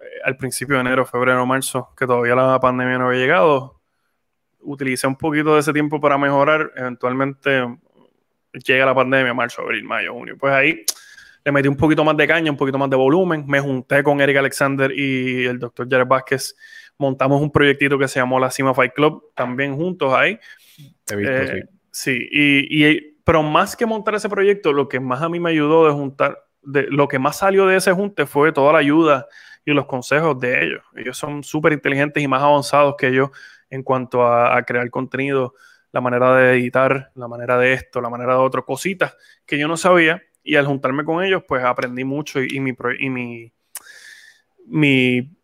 eh, 0.00 0.04
al 0.24 0.36
principio 0.36 0.76
de 0.76 0.82
enero, 0.82 1.04
febrero, 1.04 1.44
marzo, 1.46 1.94
que 1.96 2.06
todavía 2.06 2.34
la 2.34 2.58
pandemia 2.60 2.98
no 2.98 3.08
había 3.08 3.20
llegado, 3.20 3.80
utilicé 4.60 5.06
un 5.06 5.16
poquito 5.16 5.54
de 5.54 5.60
ese 5.60 5.72
tiempo 5.72 6.00
para 6.00 6.18
mejorar. 6.18 6.72
Eventualmente 6.76 7.66
llega 8.52 8.86
la 8.86 8.94
pandemia, 8.94 9.34
marzo, 9.34 9.62
abril, 9.62 9.84
mayo, 9.84 10.14
junio. 10.14 10.36
Pues 10.38 10.52
ahí 10.52 10.84
le 11.44 11.52
metí 11.52 11.68
un 11.68 11.76
poquito 11.76 12.04
más 12.04 12.16
de 12.16 12.26
caña, 12.26 12.50
un 12.50 12.56
poquito 12.56 12.78
más 12.78 12.90
de 12.90 12.96
volumen. 12.96 13.44
Me 13.46 13.60
junté 13.60 14.02
con 14.02 14.20
Eric 14.20 14.38
Alexander 14.38 14.90
y 14.90 15.46
el 15.46 15.58
doctor 15.58 15.88
Jared 15.88 16.06
Vázquez. 16.06 16.56
Montamos 16.98 17.40
un 17.40 17.52
proyectito 17.52 17.98
que 17.98 18.08
se 18.08 18.18
llamó 18.18 18.40
La 18.40 18.50
Cima 18.50 18.74
Fight 18.74 18.92
Club, 18.92 19.32
también 19.34 19.76
juntos 19.76 20.12
ahí 20.12 20.40
eh, 21.16 21.64
sí. 21.90 22.28
y, 22.30 23.00
pero 23.24 23.42
más 23.42 23.76
que 23.76 23.86
montar 23.86 24.14
ese 24.14 24.28
proyecto, 24.28 24.72
lo 24.72 24.88
que 24.88 25.00
más 25.00 25.22
a 25.22 25.28
mí 25.28 25.40
me 25.40 25.50
ayudó 25.50 25.86
de 25.86 25.92
juntar, 25.92 26.38
de, 26.62 26.86
lo 26.90 27.08
que 27.08 27.18
más 27.18 27.38
salió 27.38 27.66
de 27.66 27.76
ese 27.76 27.92
junte 27.92 28.26
fue 28.26 28.52
toda 28.52 28.72
la 28.72 28.78
ayuda 28.78 29.26
y 29.64 29.72
los 29.72 29.86
consejos 29.86 30.38
de 30.40 30.64
ellos. 30.64 30.82
Ellos 30.96 31.16
son 31.16 31.42
súper 31.44 31.72
inteligentes 31.72 32.22
y 32.22 32.28
más 32.28 32.42
avanzados 32.42 32.94
que 32.96 33.12
yo 33.12 33.30
en 33.70 33.82
cuanto 33.82 34.26
a, 34.26 34.62
crear 34.62 34.88
contenido, 34.90 35.54
la 35.92 36.00
manera 36.00 36.34
de 36.36 36.54
editar, 36.54 37.10
la 37.14 37.28
manera 37.28 37.58
de 37.58 37.72
esto, 37.72 38.00
la 38.00 38.08
manera 38.08 38.34
de 38.34 38.40
otro, 38.40 38.64
cositas 38.64 39.16
que 39.46 39.58
yo 39.58 39.68
no 39.68 39.76
sabía. 39.76 40.22
Y 40.42 40.56
al 40.56 40.66
juntarme 40.66 41.04
con 41.04 41.22
ellos, 41.22 41.42
pues 41.46 41.62
aprendí 41.64 42.04
mucho 42.04 42.42
y, 42.42 42.60
mi, 42.60 42.74
y 42.98 43.10
mi, 43.10 43.52
mi, 44.66 45.36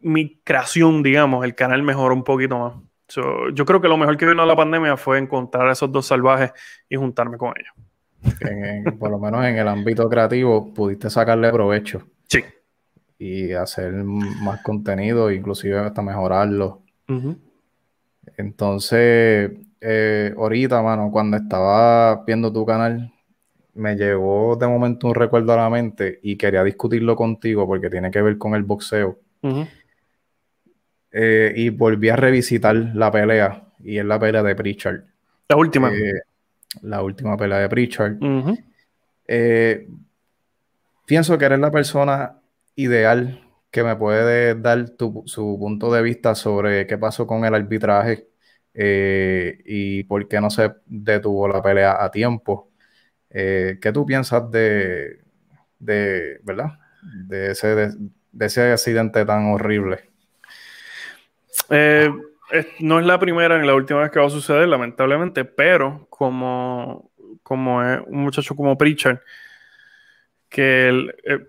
mi 0.00 0.40
creación, 0.44 1.02
digamos, 1.02 1.44
el 1.44 1.54
canal 1.54 1.82
mejoró 1.82 2.14
un 2.14 2.22
poquito 2.22 2.58
más. 2.58 2.74
yo 3.54 3.64
creo 3.64 3.80
que 3.80 3.88
lo 3.88 3.96
mejor 3.96 4.16
que 4.16 4.26
vino 4.26 4.46
la 4.46 4.54
pandemia 4.54 4.96
fue 4.96 5.18
encontrar 5.18 5.68
a 5.68 5.72
esos 5.72 5.90
dos 5.90 6.06
salvajes 6.06 6.52
y 6.88 6.94
juntarme 6.94 7.36
con 7.38 7.52
ellos. 7.56 7.91
Por 8.98 9.10
lo 9.10 9.18
menos 9.18 9.44
en 9.44 9.58
el 9.58 9.68
ámbito 9.68 10.08
creativo 10.08 10.72
pudiste 10.72 11.10
sacarle 11.10 11.50
provecho. 11.50 12.06
Sí. 12.26 12.40
Y 13.18 13.52
hacer 13.52 13.92
más 13.92 14.62
contenido, 14.62 15.30
inclusive 15.30 15.78
hasta 15.78 16.02
mejorarlo. 16.02 16.82
Entonces, 18.36 19.52
eh, 19.80 20.34
ahorita, 20.36 20.82
mano, 20.82 21.10
cuando 21.10 21.36
estaba 21.36 22.24
viendo 22.24 22.52
tu 22.52 22.64
canal, 22.64 23.12
me 23.74 23.96
llegó 23.96 24.56
de 24.56 24.66
momento 24.66 25.08
un 25.08 25.14
recuerdo 25.14 25.52
a 25.52 25.56
la 25.56 25.70
mente 25.70 26.20
y 26.22 26.36
quería 26.36 26.62
discutirlo 26.62 27.16
contigo 27.16 27.66
porque 27.66 27.90
tiene 27.90 28.10
que 28.10 28.22
ver 28.22 28.38
con 28.38 28.54
el 28.54 28.62
boxeo. 28.62 29.18
Eh, 31.10 31.52
y 31.56 31.68
volví 31.70 32.08
a 32.08 32.16
revisitar 32.16 32.74
la 32.74 33.10
pelea 33.10 33.64
y 33.80 33.98
es 33.98 34.04
la 34.04 34.18
pelea 34.18 34.42
de 34.42 34.54
Pritchard. 34.54 35.02
La 35.48 35.56
última. 35.56 35.92
Eh, 35.92 36.22
la 36.80 37.02
última 37.02 37.36
pelea 37.36 37.58
de 37.58 37.68
Pritchard. 37.68 38.16
Eh, 39.28 39.86
pienso 41.06 41.36
que 41.36 41.44
eres 41.44 41.58
la 41.58 41.70
persona 41.70 42.38
ideal 42.74 43.46
que 43.70 43.82
me 43.82 43.96
puede 43.96 44.54
dar 44.54 44.86
su 44.96 45.56
punto 45.58 45.92
de 45.92 46.02
vista 46.02 46.34
sobre 46.34 46.86
qué 46.86 46.98
pasó 46.98 47.26
con 47.26 47.44
el 47.44 47.54
arbitraje 47.54 48.28
y 48.74 50.04
por 50.04 50.26
qué 50.28 50.40
no 50.40 50.50
se 50.50 50.72
detuvo 50.86 51.48
la 51.48 51.62
pelea 51.62 52.02
a 52.02 52.10
tiempo. 52.10 52.70
¿Qué 53.28 53.90
tú 53.92 54.04
piensas 54.04 54.50
de, 54.50 55.20
de 55.78 56.40
¿verdad? 56.42 56.78
De 57.02 57.52
ese, 57.52 57.74
de 58.32 58.46
ese 58.46 58.72
accidente 58.72 59.24
tan 59.24 59.52
horrible? 59.52 60.10
Eh, 61.70 62.10
no 62.80 63.00
es 63.00 63.06
la 63.06 63.18
primera 63.18 63.58
ni 63.58 63.66
la 63.66 63.74
última 63.74 64.00
vez 64.00 64.10
que 64.10 64.20
va 64.20 64.26
a 64.26 64.30
suceder, 64.30 64.68
lamentablemente, 64.68 65.44
pero 65.44 66.06
como, 66.10 67.10
como 67.42 67.82
es 67.82 68.00
un 68.06 68.22
muchacho 68.22 68.54
como 68.54 68.76
Pritchard, 68.76 69.20
que 70.48 71.08
eh, 71.24 71.46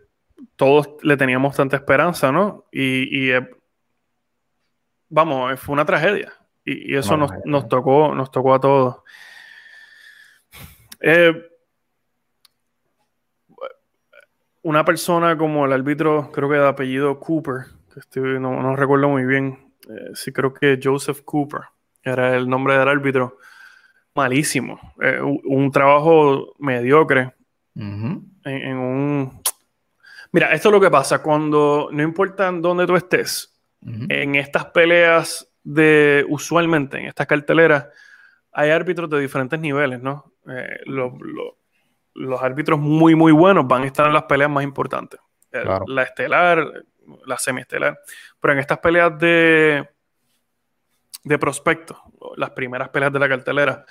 todos 0.56 0.90
le 1.02 1.18
teníamos 1.18 1.56
tanta 1.56 1.76
esperanza, 1.76 2.32
¿no? 2.32 2.66
Y, 2.72 3.32
eh, 3.32 3.50
vamos, 5.10 5.60
fue 5.60 5.74
una 5.74 5.86
tragedia. 5.86 6.34
Y, 6.66 6.96
eso 6.96 7.18
nos, 7.18 7.32
nos, 7.44 7.68
tocó, 7.68 8.16
nos 8.16 8.32
tocó 8.32 8.54
a 8.54 8.60
todos. 8.60 8.98
una 14.62 14.86
persona 14.86 15.38
como 15.38 15.66
el 15.66 15.74
árbitro, 15.74 16.32
creo 16.32 16.50
que 16.50 16.56
de 16.56 16.68
apellido 16.68 17.20
Cooper, 17.20 17.66
que 18.12 18.22
no, 18.22 18.62
no 18.62 18.76
recuerdo 18.78 19.10
muy 19.10 19.26
bien, 19.26 19.63
eh, 19.90 20.12
sí 20.14 20.32
creo 20.32 20.54
que 20.54 20.80
Joseph 20.82 21.22
Cooper 21.24 21.62
era 22.02 22.36
el 22.36 22.50
nombre 22.50 22.78
del 22.78 22.88
árbitro, 22.88 23.38
malísimo. 24.16 24.80
Eh, 25.02 25.20
un, 25.22 25.72
trabajo 25.72 26.54
mediocre 26.60 27.34
en, 27.76 28.78
un... 28.78 29.42
Mira, 30.32 30.52
esto 30.54 30.70
es 30.70 30.74
lo 30.74 30.82
que 30.82 30.92
pasa 30.92 31.22
cuando 31.22 31.90
no 31.92 32.04
importa 32.04 32.52
dónde 32.52 32.86
tú 32.86 32.96
estés, 32.96 33.50
en 33.86 34.36
estas 34.36 34.66
peleas 34.68 35.50
de, 35.64 36.26
usualmente 36.30 36.98
en 36.98 37.08
estas 37.08 37.28
carteleras, 37.28 37.88
hay 38.54 38.70
árbitros 38.70 39.10
de 39.10 39.20
diferentes 39.20 39.60
niveles, 39.60 40.02
¿no? 40.02 40.34
Eh, 40.48 40.80
los 40.86 42.42
árbitros 42.42 42.80
muy, 42.80 43.16
muy 43.16 43.32
buenos 43.32 43.68
van 43.68 43.84
a 43.84 43.88
estar 43.88 44.08
en 44.08 44.14
las 44.14 44.24
peleas 44.24 44.50
más 44.50 44.64
importantes. 44.64 45.20
La 45.88 46.04
estelar, 46.04 46.86
la 47.26 47.38
semiestelar. 47.38 48.00
Pero 48.40 48.54
en 48.54 48.60
estas 48.60 48.80
peleas 48.80 49.18
de, 49.18 49.90
de 51.24 51.40
prospecto, 51.40 52.02
las 52.38 52.52
primeras 52.52 52.90
peleas 52.90 53.14
de 53.14 53.20
la 53.20 53.30
cartelera, 53.30 53.86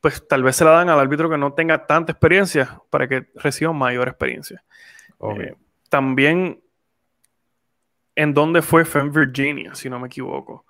pues 0.00 0.26
tal 0.26 0.42
vez 0.42 0.56
se 0.56 0.64
la 0.64 0.72
dan 0.72 0.90
al 0.90 0.98
árbitro 0.98 1.30
que 1.30 1.38
no 1.38 1.52
tenga 1.52 1.86
tanta 1.86 2.12
experiencia 2.12 2.80
para 2.90 3.08
que 3.08 3.30
reciba 3.36 3.72
mayor 3.72 4.08
experiencia. 4.08 4.64
Eh, 5.20 5.54
también 5.88 6.60
en 8.14 8.34
donde 8.34 8.62
fue, 8.62 8.84
fue 8.84 9.00
en 9.00 9.12
Virginia, 9.12 9.74
si 9.74 9.88
no 9.88 9.98
me 9.98 10.08
equivoco, 10.08 10.66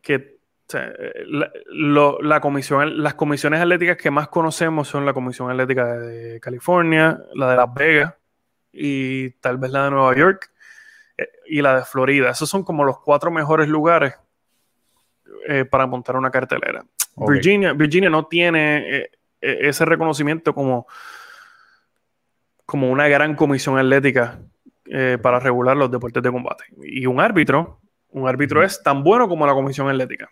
que 0.00 0.36
la, 0.72 2.40
comisión, 2.40 3.02
las 3.02 3.14
comisiones 3.14 3.60
atléticas 3.60 3.96
que 3.96 4.10
más 4.10 4.28
conocemos 4.28 4.88
son 4.88 5.06
la 5.06 5.12
Comisión 5.12 5.50
Atlética 5.50 5.98
de 5.98 6.40
California, 6.40 7.20
la 7.34 7.50
de 7.50 7.56
Las 7.56 7.74
Vegas 7.74 8.14
y 8.72 9.30
tal 9.32 9.58
vez 9.58 9.70
la 9.70 9.84
de 9.84 9.90
Nueva 9.90 10.16
York 10.16 10.50
y 11.46 11.62
la 11.62 11.76
de 11.76 11.84
Florida. 11.84 12.30
Esos 12.30 12.48
son 12.48 12.62
como 12.64 12.84
los 12.84 12.98
cuatro 13.00 13.30
mejores 13.30 13.68
lugares 13.68 14.14
eh, 15.48 15.64
para 15.64 15.86
montar 15.86 16.16
una 16.16 16.30
cartelera. 16.30 16.84
Virginia, 17.16 17.72
Virginia 17.72 18.10
no 18.10 18.26
tiene 18.26 18.96
eh, 18.96 19.10
eh, 19.40 19.58
ese 19.62 19.84
reconocimiento 19.84 20.54
como, 20.54 20.86
como 22.64 22.90
una 22.90 23.08
gran 23.08 23.34
comisión 23.34 23.78
atlética 23.78 24.40
para 25.20 25.40
regular 25.40 25.76
los 25.76 25.90
deportes 25.90 26.22
de 26.22 26.30
combate. 26.30 26.64
Y 26.84 27.06
un 27.06 27.20
árbitro, 27.20 27.80
un 28.10 28.28
árbitro 28.28 28.62
es 28.62 28.80
tan 28.84 29.02
bueno 29.02 29.28
como 29.28 29.44
la 29.44 29.52
comisión 29.52 29.88
atlética. 29.88 30.30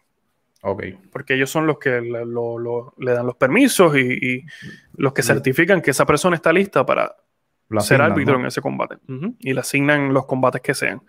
Okay. 0.63 0.97
Porque 1.13 1.35
ellos 1.35 1.51
son 1.51 1.67
los 1.67 1.79
que 1.79 2.01
le, 2.01 3.13
dan 3.13 3.27
los 3.27 3.37
permisos 3.37 3.97
y, 3.97 4.45
los 4.97 5.13
que 5.13 5.23
certifican 5.25 5.83
que 5.83 5.91
esa 5.91 6.07
persona 6.07 6.37
está 6.37 6.53
lista 6.53 6.87
para 6.87 7.17
ser 7.81 8.03
árbitro 8.03 8.39
en 8.39 8.47
ese 8.47 8.61
combate. 8.61 8.97
Y 9.39 9.53
le 9.53 9.61
asignan 9.61 10.13
los 10.13 10.27
combates 10.27 10.61
que 10.61 10.75
sean. 10.75 11.03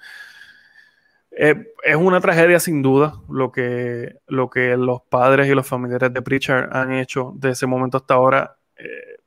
Eh, 1.38 1.74
es 1.84 1.96
una 1.96 2.22
tragedia 2.22 2.60
sin 2.60 2.82
duda 2.82 3.16
lo 3.30 3.52
que, 3.52 4.16
lo 4.28 4.50
que 4.50 4.78
los 4.78 5.02
padres 5.02 5.48
y 5.50 5.54
los 5.54 5.68
familiares 5.68 6.14
de 6.14 6.22
Pritchard 6.22 6.74
han 6.74 6.94
hecho 6.94 7.34
de 7.36 7.52
ese 7.52 7.68
momento 7.68 7.98
hasta 7.98 8.14
ahora. 8.14 8.58
Eh, 8.78 9.18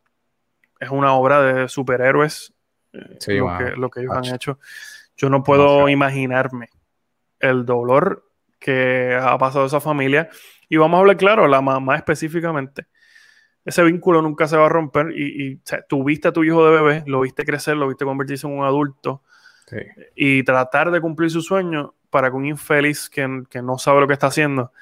es 0.80 0.90
una 0.90 1.12
obra 1.14 1.42
de 1.42 1.68
superhéroes 1.68 2.54
eh, 2.92 3.18
lo, 3.76 3.90
que, 3.90 4.00
ellos 4.00 4.14
han 4.14 4.34
hecho. 4.34 4.58
Yo 5.16 5.28
no 5.28 5.42
puedo 5.42 5.88
imaginarme 5.88 6.70
el 7.40 7.66
dolor 7.66 8.30
que 8.58 9.18
ha 9.20 9.36
pasado 9.36 9.66
esa 9.66 9.80
familia. 9.80 10.28
Y 10.68 10.76
vamos 10.76 10.98
a 10.98 11.00
hablar 11.00 11.16
claro, 11.16 11.46
la 11.46 11.60
mamá 11.60 11.96
específicamente 11.96 12.86
ese 13.68 13.84
vínculo 13.84 14.22
nunca 14.22 14.48
se 14.48 14.56
va 14.56 14.64
a 14.64 14.68
romper 14.70 15.12
y, 15.14 15.52
y 15.52 15.60
tuviste 15.88 16.28
a 16.28 16.32
tu 16.32 16.42
hijo 16.42 16.64
de 16.64 16.70
bebé, 16.70 17.04
lo 17.06 17.20
viste 17.20 17.44
crecer, 17.44 17.76
lo 17.76 17.86
viste 17.86 18.06
convertirse 18.06 18.46
en 18.46 18.58
un 18.58 18.64
adulto 18.64 19.22
y 20.16 20.42
tratar 20.42 20.90
de 20.90 21.02
cumplir 21.02 21.30
su 21.30 21.42
sueño 21.42 21.94
para 22.08 22.30
que 22.30 22.36
un 22.36 22.46
infeliz 22.46 23.10
que, 23.10 23.28
no 23.62 23.76
sabe 23.76 24.00
lo 24.00 24.06
que 24.06 24.14
está 24.14 24.28
haciendo 24.28 24.72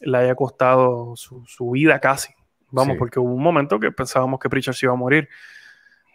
le 0.00 0.18
haya 0.18 0.36
costado 0.36 1.16
su, 1.16 1.70
vida 1.72 1.98
casi. 1.98 2.32
Vamos, 2.70 2.96
porque 2.96 3.18
hubo 3.18 3.34
un 3.34 3.42
momento 3.42 3.80
que 3.80 3.90
pensábamos 3.90 4.38
que 4.38 4.48
Pritchard 4.48 4.76
se 4.76 4.86
iba 4.86 4.92
a 4.92 4.96
morir 4.96 5.28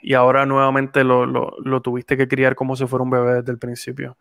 y 0.02 0.14
ahora 0.14 0.46
nuevamente 0.46 1.04
lo, 1.04 1.26
lo, 1.26 1.82
tuviste 1.82 2.16
que 2.16 2.30
criar 2.30 2.56
como 2.56 2.78
si 2.78 2.88
fuera 2.88 3.04
un 3.04 3.10
bebé 3.10 3.34
desde 3.34 3.52
el 3.52 3.60
principio. 3.60 4.18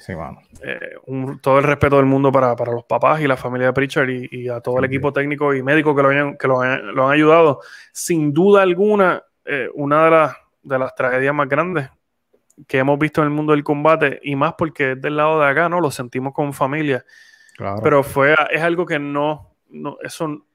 Sí, 0.00 0.14
eh, 0.62 0.94
todo 1.42 1.58
el 1.58 1.64
respeto 1.64 1.96
del 1.96 2.06
mundo 2.06 2.32
para, 2.32 2.54
los 2.56 2.84
papás 2.84 3.20
y 3.20 3.26
la 3.26 3.36
familia 3.36 3.66
de 3.66 3.72
Pritchard 3.74 4.08
y, 4.08 4.48
a 4.48 4.60
todo 4.60 4.78
el 4.78 4.86
equipo 4.86 5.12
técnico 5.12 5.54
y 5.54 5.62
médico 5.62 5.94
que 5.94 6.02
lo, 6.02 6.38
que 6.38 6.48
lo, 6.48 6.60
han, 6.62 7.12
ayudado. 7.12 7.60
Sin 7.92 8.32
duda 8.32 8.62
alguna, 8.62 9.22
eh, 9.44 9.68
una 9.74 10.04
de 10.06 10.10
las, 10.10 10.36
de 10.62 10.78
las 10.78 10.94
tragedias 10.94 11.34
más 11.34 11.48
grandes 11.48 11.90
que 12.66 12.78
hemos 12.78 12.98
visto 12.98 13.20
en 13.20 13.28
el 13.28 13.34
mundo 13.34 13.52
del 13.52 13.62
combate 13.62 14.20
y 14.22 14.36
más 14.36 14.54
porque 14.56 14.92
es 14.92 15.00
del 15.00 15.16
lado 15.16 15.38
de 15.38 15.46
acá, 15.46 15.68
¿no? 15.68 15.80
Lo 15.80 15.90
sentimos 15.90 16.32
como 16.32 16.52
familia. 16.52 17.04
Pero 17.82 18.02
fue, 18.02 18.34
es 18.50 18.62
algo 18.62 18.86
que 18.86 18.98
no, 18.98 19.54
no 19.68 19.98
eso, 20.02 20.46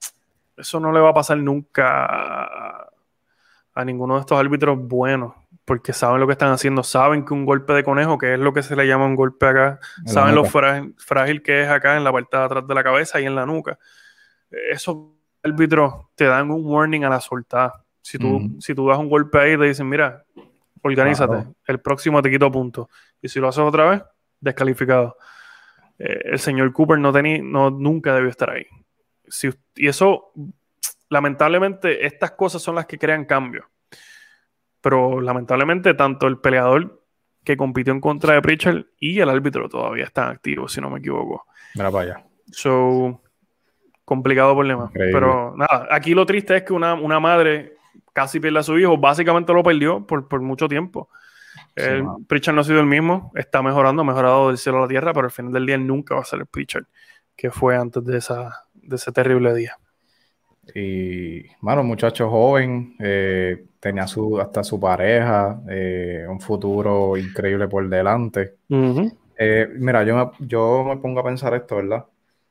eso 0.58 0.80
no 0.80 0.92
le 0.92 1.00
va 1.00 1.10
a 1.10 1.14
pasar 1.14 1.38
nunca 1.38 2.06
a, 2.06 2.90
a 3.76 3.86
ninguno 3.86 4.16
de 4.16 4.22
estos 4.22 4.40
árbitros 4.40 4.80
buenos 4.80 5.34
porque 5.66 5.94
saben 5.94 6.20
lo 6.20 6.28
que 6.28 6.34
están 6.34 6.52
haciendo, 6.52 6.84
saben 6.84 7.26
que 7.26 7.34
un 7.34 7.44
golpe 7.44 7.74
de 7.74 7.84
conejo, 7.84 8.20
que 8.20 8.36
es 8.36 8.40
lo 8.40 8.54
que 8.54 8.62
se 8.62 8.76
le 8.76 8.88
llama 8.88 9.06
un 9.08 9.16
golpe 9.16 9.48
acá, 9.48 9.80
saben 10.06 10.36
lo 10.36 10.46
frágil, 10.46 11.42
que 11.42 11.64
es 11.64 11.70
acá 11.70 11.98
en 11.98 12.04
la 12.04 12.12
parte 12.12 12.38
de 12.38 12.44
atrás 12.44 12.68
de 12.68 12.76
la 12.76 12.84
cabeza 12.84 13.20
y 13.20 13.26
en 13.26 13.34
la 13.34 13.48
nuca. 13.48 13.80
Esos 14.52 14.98
árbitros 15.44 16.08
te 16.14 16.26
dan 16.26 16.52
un 16.52 16.64
warning 16.66 17.04
a 17.04 17.10
la 17.10 17.20
soltada. 17.20 17.84
Si 18.02 18.20
tú, 18.20 18.58
si 18.60 18.76
tú 18.76 18.88
das 18.88 19.00
un 19.00 19.10
golpe 19.10 19.40
ahí, 19.40 19.58
te 19.58 19.64
dicen, 19.64 19.90
mira, 19.90 20.24
organízate, 20.84 21.48
el 21.66 21.80
próximo 21.80 22.22
te 22.22 22.30
quito 22.30 22.52
puntos. 22.52 22.88
Y 23.20 23.28
si 23.28 23.40
lo 23.40 23.48
haces 23.48 23.64
otra 23.64 23.90
vez, 23.90 24.04
descalificado. 24.40 25.18
Eh, 25.98 26.22
el 26.26 26.40
señor 26.40 26.72
Cooper 26.74 27.00
no, 27.00 27.12
tenía, 27.12 27.40
no 27.42 27.72
nunca 27.72 28.14
debió 28.14 28.30
estar 28.30 28.52
ahí. 28.52 28.68
Si, 29.28 29.50
y 29.76 29.88
eso, 29.88 30.32
lamentablemente, 31.10 32.06
estas 32.06 32.32
cosas 32.32 32.62
son 32.62 32.76
las 32.76 32.86
que 32.86 33.00
crean 33.00 33.26
cambio 33.26 33.68
pero 34.86 35.20
lamentablemente 35.20 35.96
tanto 35.96 36.28
el 36.28 36.38
peleador 36.38 37.02
que 37.44 37.58
compitió 37.58 37.92
en 37.92 38.00
contra 38.00 38.36
de 38.36 38.42
Pritchard 38.44 38.86
y 39.00 39.20
el 39.20 39.32
árbitro 39.32 39.68
todavía 39.68 40.04
están 40.04 40.30
activos, 40.30 40.74
si 40.74 40.80
no 40.80 40.92
me 40.92 41.00
equivoco. 41.00 41.48
Mira 41.74 41.90
para 41.90 42.04
allá. 42.04 42.26
So, 42.52 43.20
complicado 44.04 44.54
problema. 44.54 44.92
Pero 44.94 45.56
nada, 45.58 45.88
aquí 45.90 46.14
lo 46.14 46.28
triste 46.28 46.58
es 46.58 46.62
que 46.62 46.74
una, 46.74 46.96
madre 47.20 47.78
casi 48.14 48.40
pierde 48.40 48.60
a 48.60 48.64
su 48.64 48.78
hijo, 48.78 48.96
básicamente 48.96 49.52
lo 49.54 49.64
perdió 49.64 50.06
por, 50.06 50.40
mucho 50.42 50.68
tiempo. 50.68 51.10
Pritchard 52.28 52.54
no 52.54 52.62
ha 52.62 52.64
sido 52.64 52.80
el 52.80 52.86
mismo, 52.86 53.32
está 53.34 53.64
mejorando, 53.64 54.04
ha 54.04 54.06
mejorado 54.06 54.50
del 54.50 54.60
cielo 54.60 54.78
a 54.78 54.82
la 54.82 54.88
tierra, 54.88 55.14
pero 55.14 55.26
al 55.26 55.32
final 55.32 55.52
del 55.52 55.66
día 55.66 55.80
nunca 55.80 56.14
va 56.14 56.22
a 56.22 56.26
ser 56.26 56.42
el 56.42 56.46
Pritchard 56.46 56.86
que 57.36 57.50
fue 57.50 57.76
antes 57.76 58.06
de, 58.06 58.20
esa, 58.20 58.68
de 58.76 58.98
ese 58.98 59.12
terrible 59.12 59.52
día. 59.56 59.80
Y, 60.76 61.48
bueno, 61.62 61.84
muchacho 61.84 62.30
joven, 62.30 62.96
eh, 63.00 63.66
tenía 63.86 64.08
su, 64.08 64.42
hasta 64.42 64.64
su 64.64 64.80
pareja, 64.80 65.62
eh, 65.70 66.26
un 66.28 66.42
futuro 66.42 67.16
increíble 67.18 67.68
por 67.68 67.88
delante. 67.88 68.56
Eh, 69.38 69.68
mira, 69.76 70.04
yo 70.04 70.16
me, 70.16 70.48
yo 70.48 70.84
me 70.84 70.98
pongo 70.98 71.20
a 71.20 71.24
pensar 71.24 71.54
esto, 71.54 71.76
¿verdad? 71.76 72.04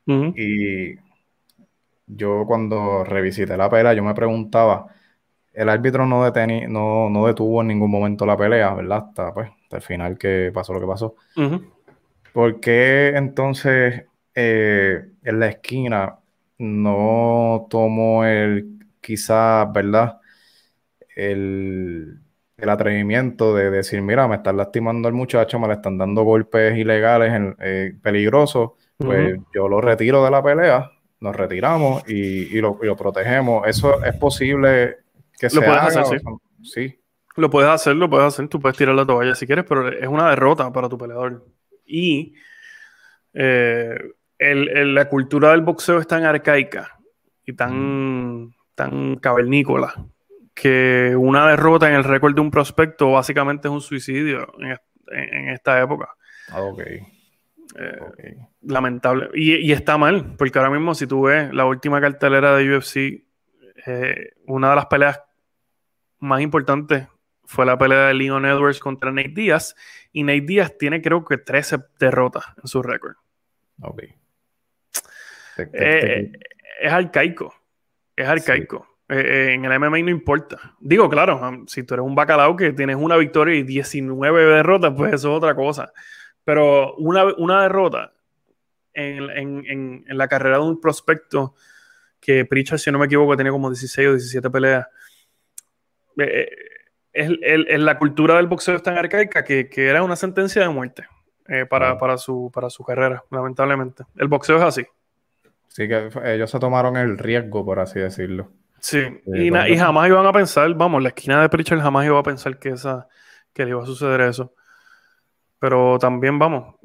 Y 0.07 0.95
yo 2.07 2.45
cuando 2.47 3.03
revisité 3.03 3.57
la 3.57 3.69
pelea, 3.69 3.93
yo 3.93 4.01
me 4.01 4.13
preguntaba, 4.13 4.87
el 5.51 5.67
árbitro 5.67 6.05
no, 6.05 6.23
no, 6.69 7.09
no, 7.09 7.27
detuvo 7.27 7.61
en 7.61 7.67
ningún 7.67 7.91
momento 7.91 8.25
la 8.25 8.37
pelea, 8.37 8.73
¿verdad? 8.73 9.07
Hasta, 9.09 9.33
pues, 9.33 9.49
hasta 9.61 9.75
el 9.75 9.83
final 9.83 10.17
que 10.17 10.51
pasó 10.53 10.71
lo 10.71 10.79
que 10.79 10.87
pasó. 10.87 11.15
¿Por 12.31 12.61
qué 12.61 13.09
entonces 13.09 14.05
en 14.33 15.39
la 15.39 15.47
esquina 15.47 16.17
no 16.59 17.67
tomó 17.69 18.23
el, 18.23 18.87
quizás, 19.01 19.69
¿verdad? 19.73 20.21
El, 21.15 22.19
atrevimiento 22.57 23.55
de 23.55 23.69
decir, 23.69 24.01
mira, 24.01 24.27
me 24.27 24.35
están 24.35 24.57
lastimando 24.57 25.07
al 25.07 25.13
muchacho, 25.13 25.59
me 25.59 25.67
le 25.67 25.73
están 25.73 25.97
dando 25.97 26.23
golpes 26.23 26.77
ilegales, 26.77 27.55
eh, 27.59 27.93
peligrosos, 28.01 28.71
pues 28.97 29.37
yo 29.53 29.67
lo 29.67 29.81
retiro 29.81 30.23
de 30.23 30.31
la 30.31 30.41
pelea, 30.41 30.91
nos 31.19 31.35
retiramos 31.35 32.07
y, 32.07 32.59
lo, 32.59 32.77
protegemos. 32.95 33.67
¿Eso 33.67 34.03
es 34.03 34.15
posible 34.15 34.97
que 35.37 35.49
se 35.49 35.61
puedes 35.61 35.97
hacer, 35.97 36.21
sí. 36.63 36.99
Lo 37.35 37.49
puedes 37.49 37.69
hacer, 37.69 37.95
lo 37.95 38.09
puedes 38.09 38.27
hacer, 38.27 38.47
tú 38.47 38.59
puedes 38.59 38.77
tirar 38.77 38.95
la 38.95 39.05
toalla 39.05 39.35
si 39.35 39.45
quieres, 39.45 39.65
pero 39.67 39.89
es 39.89 40.07
una 40.07 40.29
derrota 40.29 40.71
para 40.71 40.87
tu 40.87 40.97
peleador. 40.97 41.45
Y 41.85 42.33
eh, 43.33 43.95
la 44.39 45.09
cultura 45.09 45.51
del 45.51 45.61
boxeo 45.61 45.99
es 45.99 46.07
tan 46.07 46.23
arcaica 46.23 46.97
y 47.45 47.53
tan, 47.53 48.55
tan 48.73 49.17
cavernícola 49.17 49.93
que 50.55 51.13
una 51.17 51.47
derrota 51.49 51.89
en 51.89 51.95
el 51.95 52.03
récord 52.03 52.33
de 52.33 52.41
un 52.41 52.49
prospecto 52.49 53.11
básicamente 53.11 53.67
es 53.67 53.73
un 53.73 53.81
suicidio 53.81 54.47
en, 54.59 55.49
esta 55.49 55.79
época. 55.81 56.15
Ah, 56.49 56.61
ok. 56.61 56.79
Eh, 57.77 58.37
lamentable. 58.61 59.29
Y, 59.33 59.71
está 59.71 59.97
mal, 59.97 60.35
porque 60.37 60.57
ahora 60.57 60.71
mismo 60.71 60.95
si 60.95 61.05
tú 61.05 61.23
ves 61.23 61.53
la 61.53 61.65
última 61.65 61.99
cartelera 61.99 62.55
de 62.55 62.77
UFC, 62.77 63.25
eh, 63.85 64.31
una 64.47 64.69
de 64.69 64.75
las 64.77 64.85
peleas 64.85 65.21
más 66.19 66.41
importantes 66.41 67.07
fue 67.43 67.65
la 67.65 67.77
pelea 67.77 68.07
de 68.07 68.13
Leon 68.13 68.45
Edwards 68.45 68.79
contra 68.79 69.11
Nate 69.11 69.33
Diaz, 69.35 69.75
y 70.13 70.23
Nate 70.23 70.41
Diaz 70.41 70.77
tiene 70.77 71.01
creo 71.01 71.25
que 71.25 71.37
13 71.37 71.79
derrotas 71.99 72.45
en 72.63 72.67
su 72.67 72.81
récord. 72.81 73.15
Ok. 73.81 74.03
Eh, 75.57 76.31
es 76.81 76.91
arcaico. 76.91 77.53
Es 78.15 78.27
arcaico. 78.27 78.94
Eh, 79.07 79.51
en 79.53 79.65
el 79.65 79.79
MMA 79.79 79.99
no 79.99 80.09
importa. 80.09 80.75
Digo, 80.79 81.09
claro, 81.09 81.63
si 81.67 81.83
tú 81.83 81.93
eres 81.93 82.05
un 82.05 82.15
bacalao 82.15 82.55
que 82.55 82.73
tienes 82.73 82.95
una 82.95 83.17
victoria 83.17 83.55
y 83.55 83.63
19 83.63 84.45
derrotas, 84.45 84.93
pues 84.95 85.13
eso 85.13 85.31
es 85.31 85.37
otra 85.37 85.55
cosa. 85.55 85.91
Pero 86.43 86.95
una, 86.95 87.25
una 87.37 87.63
derrota 87.63 88.13
en, 88.93 90.05
la 90.07 90.27
carrera 90.27 90.57
de 90.57 90.63
un 90.63 90.79
prospecto 90.79 91.55
que 92.19 92.45
Pritchard, 92.45 92.79
si 92.79 92.91
no 92.91 92.97
me 92.97 93.05
equivoco, 93.05 93.37
tenía 93.37 93.51
como 93.51 93.69
16 93.69 94.07
o 94.07 94.11
17 94.13 94.49
peleas. 94.49 94.87
es, 97.13 97.79
la 97.79 97.99
cultura 97.99 98.37
del 98.37 98.47
boxeo 98.47 98.75
es 98.75 98.83
tan 98.83 98.97
arcaica 98.97 99.43
que, 99.43 99.69
era 99.75 100.01
una 100.01 100.15
sentencia 100.15 100.63
de 100.63 100.69
muerte 100.69 101.07
para, 101.69 101.99
para, 101.99 102.17
su, 102.17 102.49
para 102.51 102.71
su 102.71 102.83
carrera, 102.83 103.23
lamentablemente. 103.29 104.03
El 104.15 104.27
boxeo 104.27 104.57
es 104.57 104.63
así. 104.63 104.87
Sí, 105.67 105.87
que 105.87 106.09
ellos 106.23 106.49
se 106.49 106.57
tomaron 106.57 106.97
el 106.97 107.19
riesgo, 107.19 107.63
por 107.63 107.79
así 107.79 107.99
decirlo. 107.99 108.49
Sí, 108.85 108.99
y, 109.25 109.49
jamás 109.77 110.09
iban 110.09 110.27
a 110.27 110.31
pensar, 110.31 110.71
vamos, 110.75 111.01
la 111.01 111.09
esquina 111.09 111.41
de 111.41 111.49
Pritchard 111.49 111.81
jamás 111.81 112.05
iba 112.05 112.19
a 112.19 112.21
pensar 112.21 112.59
que, 112.59 112.69
esa, 112.69 113.07
que 113.51 113.63
le 113.63 113.71
iba 113.71 113.81
a 113.81 113.85
suceder 113.87 114.21
eso. 114.21 114.53
Pero 115.57 115.97
también, 115.97 116.37
vamos, 116.37 116.75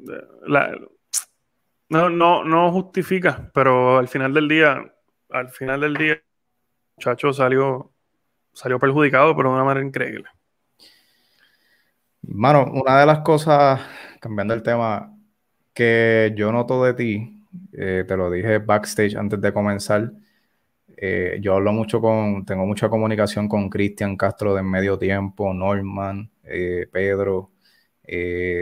no, 1.89 2.09
no, 2.09 2.43
no 2.43 2.71
justifica, 2.71 3.51
pero 3.53 3.99
al 3.99 4.07
final 4.07 4.33
del 4.33 4.47
día, 4.47 4.83
al 5.29 5.49
final 5.49 5.81
del 5.81 5.93
día, 5.93 6.13
el 6.13 6.23
muchacho 6.97 7.33
salió, 7.33 7.91
salió 8.51 8.79
perjudicado, 8.79 9.35
pero 9.35 9.49
de 9.49 9.55
una 9.57 9.63
manera 9.63 9.85
increíble. 9.85 10.27
Mano, 12.23 12.65
una 12.73 12.99
de 12.99 13.05
las 13.05 13.19
cosas, 13.19 13.79
cambiando 14.19 14.55
el 14.55 14.63
tema, 14.63 15.15
que 15.71 16.33
yo 16.35 16.51
noto 16.51 16.83
de 16.83 16.95
ti 16.95 17.45
eh, 17.73 18.05
te 18.07 18.17
lo 18.17 18.31
dije 18.31 18.57
backstage 18.57 19.15
antes 19.15 19.39
de 19.39 19.53
comenzar. 19.53 20.11
Eh, 21.03 21.39
yo 21.41 21.55
hablo 21.55 21.73
mucho 21.73 21.99
con, 21.99 22.45
tengo 22.45 22.65
mucha 22.67 22.87
comunicación 22.87 23.49
con 23.49 23.69
Cristian 23.69 24.15
Castro 24.15 24.53
de 24.53 24.61
Medio 24.61 24.99
Tiempo, 24.99 25.51
Norman, 25.51 26.29
eh, 26.43 26.87
Pedro, 26.91 27.49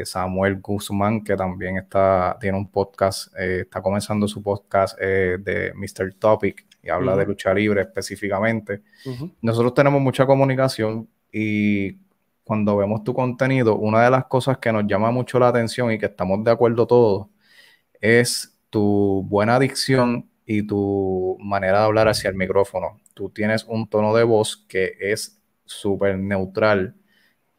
Samuel 0.05 0.61
Guzmán, 0.61 1.23
que 1.23 1.35
también 1.35 1.77
está, 1.77 2.37
tiene 2.39 2.57
un 2.57 2.69
podcast, 2.69 3.35
está 3.35 3.81
comenzando 3.81 4.27
su 4.27 4.43
podcast 4.43 4.97
de 4.99 5.73
Mr. 5.75 6.13
Topic 6.19 6.67
y 6.83 6.89
habla 6.89 7.15
de 7.15 7.25
lucha 7.25 7.51
libre 7.51 7.81
específicamente. 7.81 8.83
Nosotros 9.41 9.73
tenemos 9.73 10.01
mucha 10.01 10.27
comunicación 10.27 11.09
y 11.31 11.97
cuando 12.43 12.77
vemos 12.77 13.03
tu 13.03 13.13
contenido, 13.13 13.75
una 13.75 14.03
de 14.03 14.11
las 14.11 14.25
cosas 14.25 14.59
que 14.59 14.71
nos 14.71 14.85
llama 14.87 15.11
mucho 15.11 15.39
la 15.39 15.49
atención 15.49 15.91
y 15.91 15.99
que 15.99 16.07
estamos 16.07 16.43
de 16.43 16.51
acuerdo 16.51 16.87
todos 16.87 17.27
es 18.01 18.57
tu 18.69 19.25
buena 19.27 19.59
dicción 19.59 20.28
y 20.51 20.63
tu 20.63 21.37
manera 21.39 21.77
de 21.77 21.85
hablar 21.85 22.07
hacia 22.07 22.31
el 22.31 22.35
micrófono. 22.35 22.99
Tú 23.13 23.29
tienes 23.29 23.65
un 23.65 23.87
tono 23.87 24.15
de 24.15 24.23
voz 24.23 24.65
que 24.67 24.97
es 24.99 25.39
súper 25.63 26.17
neutral, 26.17 26.95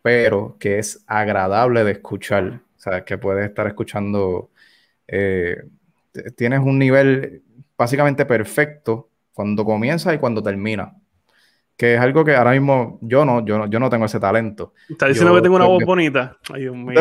pero 0.03 0.57
que 0.59 0.81
es 0.81 1.05
agradable 1.07 1.85
de 1.85 1.93
escuchar. 1.93 2.63
O 2.77 2.81
sea, 2.81 3.05
que 3.05 3.17
puedes 3.17 3.49
estar 3.49 3.69
escuchando. 3.69 4.51
Eh, 5.07 5.63
tienes 6.37 6.59
un 6.59 6.81
nivel 6.81 7.45
básicamente 7.79 8.27
perfecto 8.27 9.09
cuando 9.35 9.65
comienza 9.65 10.13
y 10.13 10.19
cuando 10.19 10.43
termina 10.43 10.93
que 11.81 11.95
es 11.95 12.01
algo 12.03 12.23
que 12.27 12.37
ahora 12.37 12.51
mismo 12.51 12.99
yo 13.01 13.25
no, 13.25 13.43
yo 13.43 13.57
no, 13.57 13.67
yo 13.67 13.81
no 13.81 13.89
tengo 13.89 14.05
ese 14.05 14.21
talento. 14.21 14.75
¿Estás 14.87 15.09
diciendo 15.09 15.35
que 15.35 15.41
tengo 15.41 15.57
una 15.57 15.65
voz 15.65 15.83
bonita? 15.83 16.37
Ay, 16.53 16.61
Dios 16.61 16.77
mío. 16.77 17.01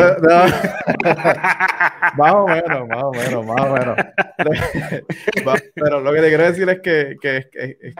más 2.16 2.34
o 2.34 2.46
menos, 2.46 2.88
más 2.88 3.02
o 3.02 3.12
menos, 3.12 3.46
más 3.46 3.60
o 3.60 3.72
menos. 3.72 3.96
Pero 5.74 6.00
lo 6.00 6.12
que 6.12 6.20
te 6.20 6.28
quiero 6.28 6.44
decir 6.44 6.68
es 6.68 6.80
que, 6.80 7.16
que, 7.20 7.94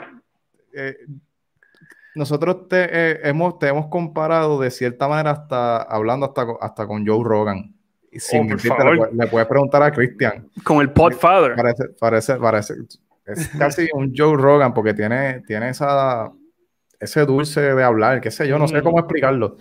eh, 0.73 0.97
nosotros 2.15 2.69
te, 2.69 2.89
eh, 2.91 3.21
hemos, 3.25 3.59
te 3.59 3.69
hemos 3.69 3.87
comparado 3.87 4.61
de 4.61 4.71
cierta 4.71 5.09
manera 5.09 5.31
hasta 5.33 5.83
hablando 5.83 6.27
hasta, 6.27 6.47
hasta 6.61 6.87
con 6.87 7.07
Joe 7.07 7.25
Rogan. 7.25 7.75
Y 8.13 8.19
sin 8.19 8.53
oh, 8.53 8.57
le, 9.13 9.27
puedes 9.29 9.47
preguntar 9.47 9.83
a 9.83 9.93
Christian. 9.93 10.49
Con 10.65 10.81
el 10.81 10.91
Podfather. 10.91 11.55
Parece, 11.55 11.85
parece, 12.01 12.37
parece, 12.37 12.75
es 13.27 13.49
casi 13.51 13.89
un 13.93 14.13
Joe 14.17 14.37
Rogan 14.37 14.75
porque 14.75 14.95
tiene, 14.95 15.43
tiene 15.47 15.69
esa 15.69 16.33
ese 17.01 17.25
dulce 17.25 17.61
de 17.61 17.83
hablar, 17.83 18.21
qué 18.21 18.31
sé 18.31 18.47
yo, 18.47 18.59
no 18.59 18.69
sé 18.69 18.83
cómo 18.83 18.99
explicarlo. 18.99 19.57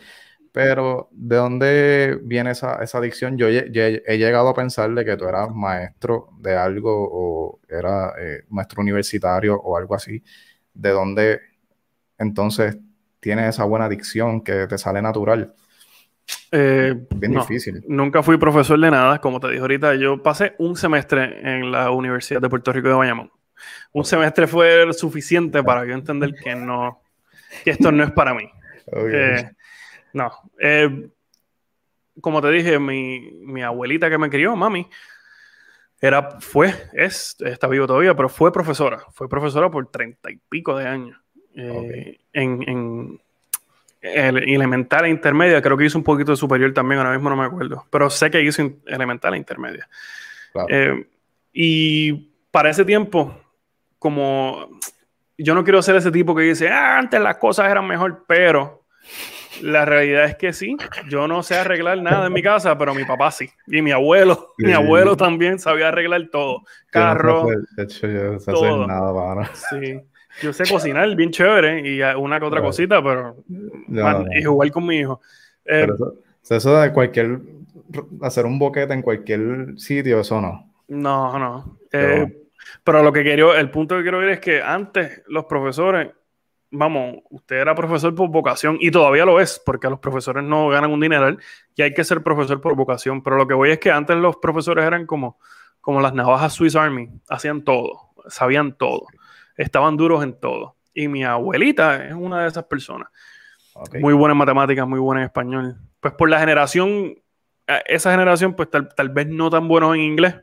Pero, 0.52 1.10
¿de 1.12 1.36
dónde 1.36 2.20
viene 2.24 2.52
esa, 2.52 2.82
esa 2.84 2.98
adicción? 2.98 3.38
Yo 3.38 3.48
he, 3.48 4.18
llegado 4.18 4.50
a 4.50 4.56
pensar 4.56 4.94
de 4.94 5.06
que 5.06 5.16
tú 5.16 5.26
eras 5.26 5.54
maestro 5.54 6.30
de 6.40 6.56
algo 6.56 6.92
o 6.92 7.60
era 7.70 8.14
eh, 8.20 8.44
maestro 8.50 8.82
universitario 8.82 9.56
o 9.56 9.78
algo 9.78 9.96
así. 9.96 10.24
¿De 10.74 10.90
dónde 10.90 11.40
entonces 12.18 12.78
tienes 13.20 13.50
esa 13.50 13.66
buena 13.66 13.86
adicción 13.86 14.42
que 14.42 14.66
te 14.68 14.78
sale 14.78 15.02
natural? 15.02 15.54
Eh, 16.52 16.96
Bien 17.16 17.34
difícil. 17.34 17.84
Nunca 17.88 18.24
fui 18.24 18.38
profesor 18.38 18.80
de 18.80 18.90
nada, 18.90 19.20
como 19.20 19.40
te 19.40 19.48
dije 19.50 19.62
ahorita. 19.62 19.96
Yo 19.96 20.22
pasé 20.22 20.56
un 20.58 20.76
semestre 20.76 21.40
en 21.42 21.72
la 21.72 21.92
Universidad 21.92 22.42
de 22.42 22.50
Puerto 22.50 22.74
Rico 22.74 22.88
de 22.88 22.96
Bayamón. 22.96 23.32
Un 23.92 24.06
semestre 24.06 24.48
fue 24.48 24.92
suficiente 24.94 25.64
para 25.64 25.86
yo 25.86 25.94
entender 25.94 26.34
que 26.34 26.56
no, 26.56 27.02
que 27.64 27.72
esto 27.72 27.92
no 27.92 28.04
es 28.04 28.12
para 28.12 28.34
mí. 28.34 28.50
Eh, 28.92 29.50
no. 30.14 30.32
Eh, 30.60 31.10
como 32.22 32.42
te 32.42 32.50
dije, 32.52 32.80
mi, 32.80 33.62
abuelita 33.64 34.10
que 34.10 34.18
me 34.18 34.30
crió, 34.30 34.56
mami, 34.56 34.90
era, 36.02 36.40
fue, 36.42 36.74
es, 36.94 37.36
está 37.40 37.68
vivo 37.68 37.88
todavía, 37.88 38.16
pero 38.16 38.30
fue 38.30 38.52
profesora. 38.52 39.00
Fue 39.12 39.30
profesora 39.30 39.70
por 39.70 39.88
treinta 39.88 40.32
y 40.32 40.38
pico 40.50 40.78
de 40.78 40.88
años. 40.88 41.18
Eh, 41.56 42.20
en, 42.34 42.64
en 42.68 43.20
elemental 44.02 45.06
e 45.06 45.10
intermedia, 45.10 45.62
creo 45.62 45.78
que 45.78 45.86
hizo 45.86 45.98
un 45.98 46.04
poquito 46.04 46.32
de 46.32 46.38
superior 46.38 46.74
también, 46.74 47.00
ahora 47.00 47.14
mismo 47.14 47.30
no 47.30 47.36
me 47.36 47.46
acuerdo, 47.46 47.86
pero 47.90 48.10
sé 48.10 48.32
que 48.32 48.42
hizo 48.42 48.62
elemental 48.86 49.34
e 49.34 49.38
intermedia. 49.38 49.90
y 51.52 52.14
para 52.52 52.70
ese 52.70 52.86
tiempo, 52.86 53.38
como 53.98 54.70
yo 55.38 55.56
no 55.56 55.64
quiero 55.64 55.82
ser 55.82 55.96
ese 55.96 56.12
tipo 56.12 56.36
que 56.36 56.44
dice, 56.44 56.70
ah, 56.70 56.98
antes 56.98 57.20
las 57.20 57.38
cosas 57.38 57.70
eran 57.70 57.88
mejor, 57.88 58.26
pero 58.28 58.84
La 59.62 59.86
realidad 59.86 60.26
es 60.26 60.36
que 60.36 60.54
sí. 60.54 60.76
Yo 61.10 61.28
no 61.28 61.44
sé 61.44 61.56
arreglar 61.58 62.02
nada 62.02 62.28
en 62.28 62.34
mi 62.34 62.42
casa, 62.42 62.78
pero 62.78 62.94
mi 62.94 63.04
papá 63.06 63.32
sí. 63.32 63.50
Y 63.68 63.82
mi 63.82 63.92
abuelo. 63.92 64.54
Mi 64.58 64.72
abuelo 64.74 65.16
también 65.18 65.60
sabía 65.60 65.88
arreglar 65.90 66.28
todo. 66.32 66.64
Carro. 66.90 67.50
Yo 67.50 67.56
no 67.56 67.62
sé, 67.66 67.76
de 67.76 67.84
hecho, 67.84 68.08
yo 68.08 68.24
no 68.34 68.40
sé 68.40 68.52
hacer 68.52 68.70
todo. 68.70 68.88
nada, 68.88 69.14
para. 69.14 69.56
Sí. 69.56 70.02
Yo 70.42 70.54
sé 70.54 70.64
cocinar 70.70 71.14
bien 71.16 71.32
chévere 71.32 71.82
y 71.88 72.02
una 72.18 72.40
que 72.40 72.46
otra 72.46 72.62
cosita, 72.62 73.02
pero. 73.04 73.36
No, 73.48 74.04
man, 74.04 74.26
y 74.34 74.44
jugar 74.44 74.72
con 74.72 74.86
mi 74.86 74.98
hijo. 75.00 75.20
Eh, 75.66 75.82
Pero 75.88 75.96
eso, 75.96 76.16
eso 76.56 76.80
de 76.80 76.94
cualquier. 76.94 77.40
Hacer 78.22 78.46
un 78.46 78.60
boquete 78.60 78.94
en 78.94 79.02
cualquier 79.02 79.74
sitio, 79.78 80.20
eso 80.20 80.40
no. 80.40 80.72
no, 80.90 81.40
no. 81.40 81.78
Pero- 81.90 82.24
Eh, 82.24 82.36
pero 82.84 83.02
lo 83.04 83.12
que 83.12 83.24
quiero, 83.24 83.56
el 83.56 83.70
punto 83.72 83.96
que 83.98 84.04
quiero 84.04 84.20
ver 84.20 84.30
es 84.30 84.40
que 84.40 84.62
antes 84.62 85.24
los 85.28 85.46
profesores, 85.46 86.10
vamos, 86.72 87.18
usted 87.30 87.58
era 87.58 87.76
profesor 87.76 88.14
por 88.14 88.30
vocación 88.30 88.78
y 88.80 88.92
todavía 88.92 89.26
lo 89.26 89.40
es, 89.40 89.62
porque 89.66 89.90
los 89.90 90.00
profesores 90.00 90.44
no 90.44 90.70
ganan 90.70 90.92
un 90.92 91.00
dineral 91.00 91.40
y 91.76 91.82
hay 91.82 91.94
que 91.94 92.04
ser 92.04 92.24
profesor 92.24 92.62
por 92.62 92.76
vocación. 92.76 93.24
Pero 93.24 93.38
lo 93.38 93.48
que 93.48 93.54
voy 93.54 93.72
es 93.72 93.80
que 93.80 93.92
antes 93.92 94.18
los 94.18 94.38
profesores 94.38 94.86
eran 94.86 95.06
como, 95.06 95.40
como 95.82 96.02
las 96.02 96.14
navajas 96.14 96.54
Swiss 96.54 96.76
Army, 96.76 97.10
hacían 97.30 97.64
todo, 97.64 98.12
sabían 98.28 98.74
todo, 98.74 99.08
estaban 99.58 99.98
duros 99.98 100.24
en 100.24 100.40
todo. 100.40 100.76
Y 100.94 101.08
mi 101.08 101.24
abuelita 101.24 102.08
es 102.08 102.14
una 102.14 102.44
de 102.44 102.50
esas 102.50 102.66
personas. 102.66 103.10
Muy 104.00 104.14
buena 104.14 104.34
en 104.34 104.38
matemáticas, 104.38 104.88
muy 104.88 105.00
buena 105.00 105.22
en 105.22 105.26
español. 105.26 105.78
Pues 106.00 106.14
por 106.14 106.30
la 106.30 106.40
generación, 106.40 107.16
eh, 107.68 107.84
esa 107.86 108.12
generación, 108.12 108.56
pues 108.56 108.70
tal, 108.70 108.94
tal 108.94 109.10
vez 109.10 109.28
no 109.28 109.50
tan 109.50 109.68
buenos 109.68 109.96
en 109.96 110.02
inglés, 110.02 110.36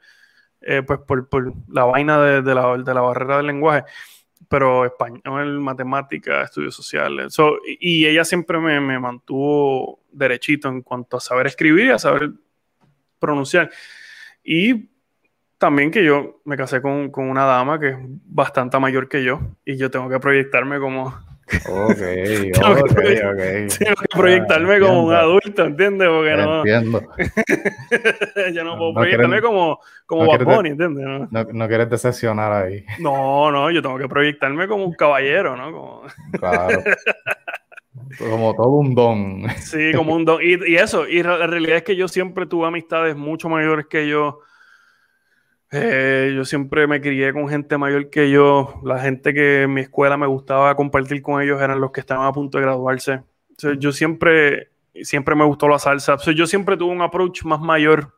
eh, 0.62 0.83
pues 0.83 1.01
por, 1.01 1.29
por 1.29 1.53
la 1.68 1.85
vaina 1.85 2.20
de, 2.20 2.43
de 2.43 2.55
la, 2.55 2.77
de 2.79 2.95
la 2.95 3.01
barrera 3.01 3.37
del 3.37 3.47
lenguaje, 3.47 3.85
pero 4.49 4.84
español, 4.84 5.61
matemáticas, 5.61 6.51
estudios 6.51 6.74
sociales. 6.74 7.32
So, 7.34 7.59
y 7.80 8.07
ella 8.07 8.24
siempre 8.24 8.59
me, 8.59 8.80
me 8.80 8.99
mantuvo 8.99 10.01
derechito 10.12 10.68
en 10.68 10.82
cuanto 10.82 11.16
a 11.16 11.20
saber 11.20 11.47
escribir 11.47 11.86
y 11.86 11.90
a 11.90 11.99
saber 11.99 12.30
pronunciar. 13.18 13.70
Y 14.44 14.88
también 15.59 15.90
que 15.90 16.05
yo 16.05 16.40
me 16.44 16.57
casé 16.57 16.80
con, 16.80 17.11
con 17.11 17.28
una 17.28 17.44
dama 17.44 17.80
que 17.80 17.88
es 17.90 17.97
bastante 18.01 18.78
mayor 18.78 19.09
que 19.09 19.24
yo 19.24 19.40
y 19.64 19.76
yo 19.76 19.90
tengo 19.90 20.09
que 20.09 20.20
proyectarme 20.20 20.78
como, 20.78 21.14
Ok, 21.68 21.97
Tengo 22.53 22.74
que 22.74 22.80
ok, 22.82 22.90
proye- 22.90 23.66
ok. 23.68 23.78
tengo 23.78 23.94
que 23.97 24.16
proyectarme 24.16 24.74
Ah, 24.74 24.80
como 24.80 25.05
un 25.05 25.14
adulto, 25.14 25.64
¿entiendes? 25.64 26.09
Porque 26.09 26.36
no, 26.36 26.57
Entiendo. 26.59 27.03
yo 28.53 28.64
no 28.64 28.72
No 28.72 28.78
puedo 28.78 28.94
proyectarme 28.94 29.40
como, 29.40 29.78
como 30.07 30.24
no 30.24 30.28
Bad 30.30 30.38
quieres- 30.38 30.57
Bunny, 30.57 30.68
¿entiendes? 30.70 31.05
No. 31.30 31.44
No, 31.53 31.68
quieres 31.68 31.88
decepcionar 31.90 32.53
ahí. 32.53 32.84
No, 32.99 33.51
no, 33.53 33.70
yo 33.70 33.80
tengo 33.80 33.97
que 33.99 34.09
proyectarme 34.09 34.66
como 34.66 34.84
un 34.86 34.94
caballero, 34.94 35.57
¿no? 35.57 35.72
Como, 35.72 36.03
Claro. 36.38 36.82
Como 38.18 38.55
todo 38.55 38.68
un 38.68 38.94
don. 38.94 39.42
sí, 39.59 39.90
como 39.94 40.14
un 40.14 40.24
don. 40.24 40.40
Y, 40.42 40.70
y 40.70 40.76
eso, 40.76 41.09
y 41.09 41.22
la 41.22 41.47
realidad 41.47 41.78
es 41.78 41.82
que 41.82 41.97
yo 41.97 42.09
siempre 42.09 42.47
tuve 42.47 42.66
amistades 42.68 43.16
mucho 43.16 43.49
mayores 43.49 43.86
que 43.86 44.07
yo. 44.09 44.40
Eh, 45.73 46.33
yo 46.35 46.45
siempre 46.45 46.87
me 46.87 47.01
crié 47.01 47.33
con 47.33 47.49
gente 47.49 47.77
mayor 47.77 48.11
que 48.11 48.31
yo. 48.31 48.81
La 48.85 48.99
gente 49.01 49.35
que 49.35 49.62
en 49.62 49.75
mi 49.75 49.81
escuela 49.83 50.17
me 50.17 50.27
gustaba 50.27 50.75
compartir 50.77 51.23
con 51.23 51.43
ellos 51.43 51.61
eran 51.61 51.81
los 51.81 51.91
que 51.91 52.01
estaban 52.01 52.27
a 52.27 52.33
punto 52.33 52.59
de 52.59 52.64
graduarse. 52.64 53.23
Yo 53.79 53.93
siempre, 53.93 54.71
siempre 55.03 55.35
me 55.35 55.45
gustó 55.45 55.69
la 55.69 55.79
salsa. 55.79 56.17
Yo 56.35 56.47
siempre 56.47 56.77
tuve 56.77 56.93
un 56.93 57.03
approach 57.03 57.43
más 57.45 57.61
mayor 57.61 58.12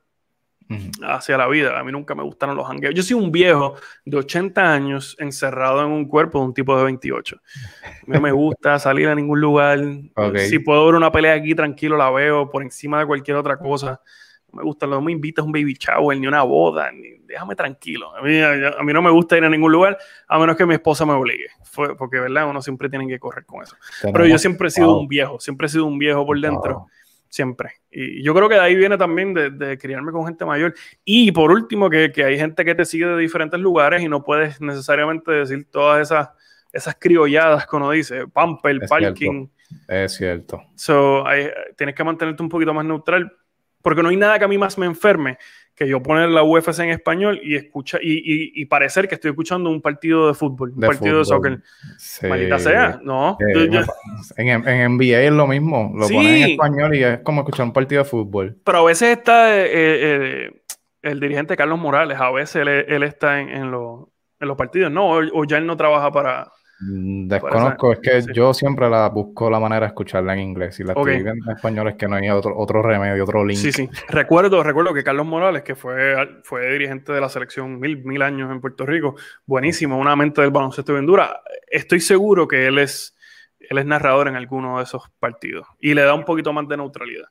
hacia 1.02 1.38
la 1.38 1.48
vida. 1.48 1.78
A 1.78 1.84
mí 1.84 1.92
nunca 1.92 2.14
me 2.14 2.22
gustaron 2.22 2.56
los 2.56 2.68
hangueos. 2.68 2.94
Yo 2.94 3.02
soy 3.02 3.16
un 3.16 3.32
viejo 3.32 3.76
de 4.04 4.16
80 4.18 4.72
años 4.72 5.16
encerrado 5.18 5.84
en 5.84 5.90
un 5.90 6.06
cuerpo 6.06 6.40
de 6.40 6.44
un 6.46 6.54
tipo 6.54 6.76
de 6.76 6.84
28. 6.84 7.36
A 7.36 7.88
mí 8.06 8.14
no 8.14 8.20
me 8.20 8.32
gusta 8.32 8.78
salir 8.78 9.08
a 9.08 9.14
ningún 9.14 9.40
lugar. 9.40 9.78
Ok. 10.14 10.38
Si 10.38 10.58
puedo 10.58 10.84
ver 10.84 10.94
una 10.94 11.10
pelea 11.10 11.34
aquí 11.34 11.54
tranquilo, 11.54 11.96
la 11.96 12.10
veo 12.10 12.50
por 12.50 12.62
encima 12.62 13.00
de 13.00 13.06
cualquier 13.06 13.36
otra 13.36 13.58
cosa. 13.58 14.00
No 14.52 14.58
me 14.58 14.62
gusta, 14.62 14.86
no 14.86 15.00
me 15.02 15.12
invitas 15.12 15.42
a 15.42 15.46
un 15.46 15.52
baby 15.52 15.74
shower 15.78 16.18
ni 16.18 16.26
una 16.26 16.42
boda, 16.42 16.90
ni, 16.90 17.18
déjame 17.26 17.54
tranquilo. 17.54 18.14
A 18.16 18.22
mí, 18.22 18.38
a, 18.40 18.78
a 18.78 18.82
mí 18.82 18.92
no 18.94 19.02
me 19.02 19.10
gusta 19.10 19.36
ir 19.36 19.44
a 19.44 19.50
ningún 19.50 19.70
lugar 19.70 19.98
a 20.26 20.38
menos 20.38 20.56
que 20.56 20.64
mi 20.64 20.74
esposa 20.74 21.04
me 21.04 21.12
obligue. 21.12 21.48
Fue, 21.64 21.94
porque, 21.96 22.18
¿verdad? 22.18 22.48
Uno 22.48 22.62
siempre 22.62 22.88
tiene 22.88 23.06
que 23.06 23.18
correr 23.18 23.44
con 23.44 23.62
eso. 23.62 23.76
Pero 24.02 24.26
yo 24.26 24.38
siempre 24.38 24.68
he 24.68 24.70
sido 24.70 24.86
Wow. 24.88 25.00
un 25.00 25.08
viejo, 25.08 25.38
siempre 25.38 25.66
he 25.66 25.70
sido 25.70 25.84
un 25.84 25.98
viejo 25.98 26.24
por 26.24 26.40
dentro 26.40 26.72
Wow. 26.74 26.86
siempre. 27.28 27.72
Y 27.90 28.22
yo 28.22 28.32
creo 28.34 28.48
que 28.48 28.54
de 28.54 28.60
ahí 28.62 28.74
viene 28.74 28.96
también 28.96 29.34
de, 29.34 29.50
de 29.50 29.76
criarme 29.76 30.12
con 30.12 30.24
gente 30.26 30.46
mayor. 30.46 30.74
Y 31.04 31.30
por 31.32 31.50
último, 31.50 31.90
que, 31.90 32.10
que 32.10 32.24
hay 32.24 32.38
gente 32.38 32.64
que 32.64 32.74
te 32.74 32.86
sigue 32.86 33.06
de 33.06 33.18
diferentes 33.18 33.60
lugares 33.60 34.00
y 34.02 34.08
no 34.08 34.24
puedes 34.24 34.60
necesariamente 34.62 35.30
decir 35.30 35.66
todas 35.70 36.00
esas, 36.00 36.30
esas 36.72 36.96
criolladas 36.98 37.66
que 37.66 37.76
uno 37.76 37.90
dice, 37.90 38.26
pamper, 38.28 38.78
Es 38.82 38.88
parking. 38.88 39.46
Es 39.86 40.14
cierto. 40.16 40.62
So, 40.74 41.26
hay- 41.26 41.50
tienes 41.76 41.94
que 41.94 42.02
mantenerte 42.02 42.42
un 42.42 42.48
poquito 42.48 42.72
más 42.72 42.86
neutral, 42.86 43.30
porque 43.88 44.02
no 44.02 44.10
hay 44.10 44.16
nada 44.16 44.38
que 44.38 44.44
a 44.44 44.48
mí 44.48 44.58
más 44.58 44.76
me 44.76 44.84
enferme 44.84 45.38
que 45.74 45.88
yo 45.88 46.02
poner 46.02 46.28
la 46.28 46.42
UFC 46.42 46.80
en 46.80 46.90
español 46.90 47.40
y 47.42 47.54
escuchar 47.54 48.00
y, 48.02 48.12
y- 48.18 48.52
y 48.60 48.64
parecer 48.66 49.08
que 49.08 49.14
estoy 49.14 49.30
escuchando 49.30 49.70
un 49.70 49.80
partido 49.80 50.26
de 50.28 50.34
fútbol, 50.34 50.72
un 50.74 50.80
De 50.80 50.86
partido 50.88 51.18
de 51.20 51.24
soccer. 51.24 51.60
Sí. 51.96 52.26
Maldita 52.26 52.58
sea, 52.58 53.00
no. 53.02 53.38
Eh, 53.40 53.68
Yo- 53.70 53.80
en, 54.36 54.48
en 54.68 54.96
NBA 54.98 55.20
es 55.22 55.32
lo 55.32 55.46
mismo. 55.46 55.92
Lo 55.96 56.06
Sí. 56.06 56.14
ponen 56.14 56.34
en 56.34 56.50
español 56.50 56.94
y 56.96 57.04
es 57.04 57.20
como 57.20 57.40
escuchar 57.42 57.64
un 57.64 57.72
partido 57.72 58.02
de 58.02 58.08
fútbol. 58.10 58.56
Pero 58.64 58.78
a 58.78 58.84
veces 58.84 59.16
está 59.16 59.56
eh, 59.56 59.66
eh, 59.72 60.62
el 61.02 61.20
dirigente 61.20 61.56
Carlos 61.56 61.78
Morales, 61.78 62.18
a 62.20 62.30
veces 62.32 62.56
él, 62.56 62.68
él 62.68 63.02
está 63.04 63.40
en, 63.40 63.48
en 63.48 63.70
los- 63.70 64.08
en 64.40 64.48
los 64.48 64.56
partidos, 64.56 64.90
no, 64.92 65.10
o, 65.10 65.20
o 65.32 65.44
ya 65.44 65.58
él 65.58 65.66
no 65.66 65.76
trabaja 65.76 66.10
para... 66.12 66.50
Mm, 66.80 67.26
Desconozco, 67.28 67.92
es 67.92 67.98
que 67.98 68.22
sí. 68.22 68.28
yo 68.32 68.54
siempre 68.54 68.88
la 68.88 69.08
busco 69.08 69.50
la 69.50 69.58
manera 69.58 69.80
de 69.80 69.86
escucharla 69.88 70.32
en 70.34 70.40
inglés. 70.40 70.78
Y 70.78 70.84
la 70.84 70.92
Ok. 70.92 71.08
estoy 71.08 71.24
viendo 71.24 71.50
en 71.50 71.56
español 71.56 71.88
es 71.88 71.96
que 71.96 72.06
no 72.06 72.14
hay 72.16 72.30
otro, 72.30 72.56
otro 72.56 72.82
remedio, 72.82 73.24
otro 73.24 73.44
link. 73.44 73.58
Sí, 73.58 73.72
sí. 73.72 73.88
Recuerdo, 74.08 74.62
recuerdo 74.62 74.94
que 74.94 75.02
Carlos 75.02 75.26
Morales, 75.26 75.62
que 75.62 75.74
fue, 75.74 76.14
fue 76.44 76.70
dirigente 76.72 77.12
de 77.12 77.20
la 77.20 77.28
selección 77.28 77.80
mil, 77.80 78.04
mil 78.04 78.22
años 78.22 78.50
en 78.52 78.60
Puerto 78.60 78.86
Rico, 78.86 79.16
buenísimo, 79.44 79.98
una 79.98 80.14
mente 80.14 80.40
del 80.40 80.50
baloncesto 80.50 80.92
bien 80.92 81.06
dura. 81.06 81.40
Estoy 81.68 82.00
seguro 82.00 82.46
que 82.46 82.66
él 82.68 82.78
es, 82.78 83.16
él 83.58 83.78
es 83.78 83.84
narrador 83.86 84.28
en 84.28 84.36
alguno 84.36 84.78
de 84.78 84.84
esos 84.84 85.02
partidos 85.18 85.66
y 85.80 85.94
le 85.94 86.02
da 86.02 86.14
un 86.14 86.24
poquito 86.24 86.52
más 86.52 86.68
de 86.68 86.76
neutralidad. 86.76 87.26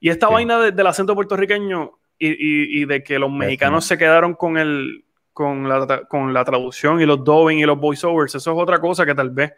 Y 0.00 0.08
esta 0.08 0.26
Sí. 0.26 0.32
vaina 0.34 0.58
de- 0.58 0.72
del 0.72 0.86
acento 0.88 1.14
puertorriqueño 1.14 1.92
y, 2.18 2.28
y- 2.28 2.82
y 2.82 2.84
de 2.86 3.02
que 3.04 3.18
los 3.18 3.30
mexicanos 3.30 3.84
se 3.84 3.96
quedaron 3.98 4.34
con 4.34 4.58
el 4.58 5.04
con 5.40 5.66
la, 5.66 6.02
con 6.06 6.34
la 6.34 6.44
traducción 6.44 7.00
y 7.00 7.06
los 7.06 7.24
dubbing 7.24 7.60
y 7.60 7.64
los 7.64 7.78
voiceovers, 7.78 8.34
eso 8.34 8.52
es 8.52 8.58
otra 8.58 8.78
cosa 8.78 9.06
que 9.06 9.14
tal 9.14 9.30
vez 9.30 9.54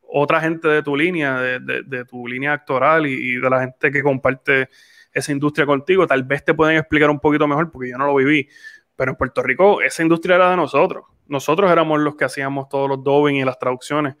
otra 0.00 0.40
gente 0.40 0.68
de 0.68 0.80
tu 0.80 0.96
línea, 0.96 1.40
de, 1.40 1.58
de- 1.58 2.04
tu 2.04 2.28
línea 2.28 2.52
actoral 2.52 3.04
y, 3.04 3.34
de 3.34 3.50
la 3.50 3.60
gente 3.62 3.90
que 3.90 4.00
comparte 4.00 4.68
esa 5.12 5.32
industria 5.32 5.66
contigo, 5.66 6.06
tal 6.06 6.22
vez 6.22 6.44
te 6.44 6.54
pueden 6.54 6.76
explicar 6.76 7.10
un 7.10 7.18
poquito 7.18 7.48
mejor 7.48 7.68
porque 7.72 7.90
yo 7.90 7.98
no 7.98 8.06
lo 8.06 8.14
viví. 8.14 8.48
Pero 8.94 9.10
en 9.10 9.16
Puerto 9.16 9.42
Rico 9.42 9.82
esa 9.82 10.02
industria 10.04 10.36
era 10.36 10.50
de 10.50 10.56
nosotros. 10.56 11.04
Nosotros 11.26 11.68
éramos 11.68 11.98
los 11.98 12.14
que 12.14 12.26
hacíamos 12.26 12.68
todos 12.68 12.88
los 12.88 13.02
dubbing 13.02 13.34
y 13.34 13.44
las 13.44 13.58
traducciones. 13.58 14.14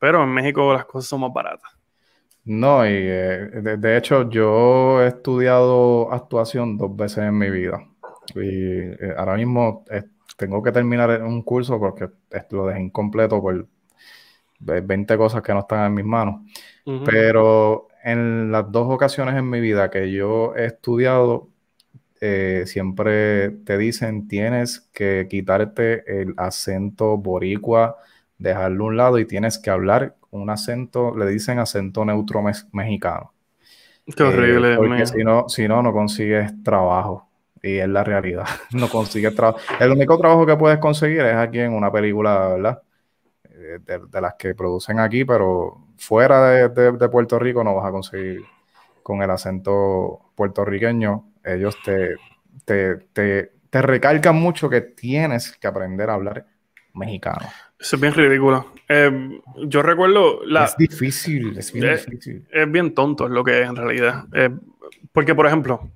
Pero 0.00 0.24
en 0.24 0.30
México 0.30 0.72
las 0.72 0.84
cosas 0.84 1.08
son 1.08 1.20
más 1.20 1.32
baratas. 1.32 1.70
No, 2.44 2.84
y 2.84 2.90
eh, 2.92 3.76
de, 3.78 3.96
hecho 3.96 4.28
yo 4.28 5.00
he 5.00 5.06
estudiado 5.06 6.12
actuación 6.12 6.76
dos 6.76 6.96
veces 6.96 7.18
en 7.18 7.38
mi 7.38 7.50
vida. 7.50 7.86
Y 8.34 8.40
eh, 8.40 9.14
ahora 9.16 9.36
mismo 9.36 9.84
tengo 10.40 10.62
que 10.62 10.72
terminar 10.72 11.22
un 11.24 11.42
curso 11.42 11.78
porque 11.80 12.06
eh, 12.32 12.46
lo 12.50 12.66
dejé 12.66 12.80
incompleto 12.82 13.40
por 13.42 13.68
ve- 14.60 14.80
20 14.82 15.16
cosas 15.16 15.42
que 15.42 15.52
no 15.54 15.60
están 15.60 15.86
en 15.86 15.94
mis 15.94 16.04
manos. 16.04 16.42
Pero 17.02 17.88
en 18.04 18.52
las 18.52 18.70
dos 18.72 18.88
ocasiones 18.92 19.36
en 19.36 19.48
mi 19.50 19.60
vida 19.60 19.90
que 19.90 20.12
yo 20.12 20.54
he 20.56 20.66
estudiado, 20.66 21.50
eh, 22.20 22.64
siempre 22.66 23.50
te 23.64 23.78
dicen 23.78 24.28
tienes 24.28 24.80
que 24.94 25.26
quitarte 25.30 26.22
el 26.22 26.34
acento 26.38 27.16
boricua, 27.18 27.96
dejarlo 28.38 28.84
a 28.86 28.88
un 28.88 28.96
lado 28.98 29.18
y 29.18 29.26
tienes 29.26 29.58
que 29.58 29.70
hablar 29.70 30.16
un 30.30 30.50
acento, 30.50 31.16
le 31.16 31.26
dicen 31.28 31.58
acento 31.58 32.04
neutro 32.04 32.42
mexicano. 32.72 33.34
Qué 34.16 34.22
Eh, 34.22 34.24
horrible. 34.24 34.76
porque 34.76 35.06
man. 35.06 35.06
si 35.06 35.24
no, 35.24 35.48
si 35.50 35.68
no, 35.68 35.82
no 35.82 35.92
consigues 35.94 36.52
trabajo. 36.64 37.29
Y 37.62 37.78
es 37.78 37.88
la 37.88 38.04
realidad. 38.04 38.46
No 38.72 38.88
consigues 38.88 39.34
trabajo. 39.34 39.58
El 39.78 39.90
único 39.92 40.18
trabajo 40.18 40.46
que 40.46 40.56
puedes 40.56 40.78
conseguir 40.78 41.20
es 41.22 41.36
aquí 41.36 41.58
en 41.60 41.72
una 41.74 41.92
película, 41.92 42.48
¿verdad? 42.48 42.82
Eh, 43.50 43.78
De, 43.84 44.00
de 44.08 44.20
las 44.20 44.34
que 44.38 44.54
producen 44.54 44.98
aquí, 45.00 45.24
pero 45.24 45.88
fuera 45.98 46.50
de, 46.50 46.68
de- 46.70 46.92
de 46.92 47.08
Puerto 47.08 47.38
Rico 47.38 47.64
no 47.64 47.74
vas 47.76 47.86
a 47.88 47.92
conseguir 47.92 48.42
con 49.02 49.22
el 49.22 49.30
acento 49.30 50.32
puertorriqueño. 50.36 51.32
Ellos 51.44 51.76
te, 51.84 52.16
te, 52.64 52.96
te, 53.12 53.52
te 53.70 53.82
recalcan 53.82 54.36
mucho 54.36 54.68
que 54.70 54.80
tienes 54.82 55.56
que 55.58 55.66
aprender 55.68 56.10
a 56.10 56.14
hablar 56.14 56.46
mexicano. 56.94 57.46
Eso 57.78 57.96
es 57.96 58.02
bien 58.02 58.14
ridículo. 58.14 58.66
Eh, 58.88 59.40
yo 59.66 59.82
recuerdo 59.82 60.44
la, 60.44 60.66
Es 60.66 60.76
difícil, 60.76 61.56
es 61.58 61.72
bien 61.72 61.84
Eh, 61.86 61.96
difícil. 61.96 62.46
es 62.50 62.70
bien 62.72 62.94
tonto 62.94 63.24
es 63.26 63.30
lo 63.32 63.42
que 63.44 63.62
es 63.62 63.68
en 63.68 63.76
realidad. 63.76 64.24
Eh, 64.34 64.50
porque, 65.12 65.34
por 65.34 65.46
ejemplo, 65.46 65.90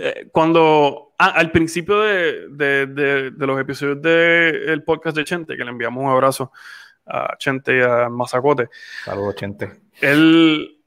eh, 0.00 0.28
cuando 0.32 1.14
ah, 1.18 1.32
al 1.36 1.50
principio 1.50 2.00
de, 2.00 2.48
de- 2.50 2.86
de- 2.86 3.30
de 3.30 3.46
los 3.46 3.60
episodios 3.60 4.00
del 4.02 4.82
podcast 4.84 5.16
de 5.16 5.24
Chente, 5.24 5.56
que 5.56 5.64
le 5.64 5.70
enviamos 5.70 6.02
un 6.04 6.10
abrazo 6.10 6.52
a 7.06 7.36
Chente 7.38 7.78
y 7.78 7.80
a 7.82 8.08
Mazacote, 8.08 8.68
Saludos, 9.04 9.34
gente. 9.38 9.72
él, 10.00 10.78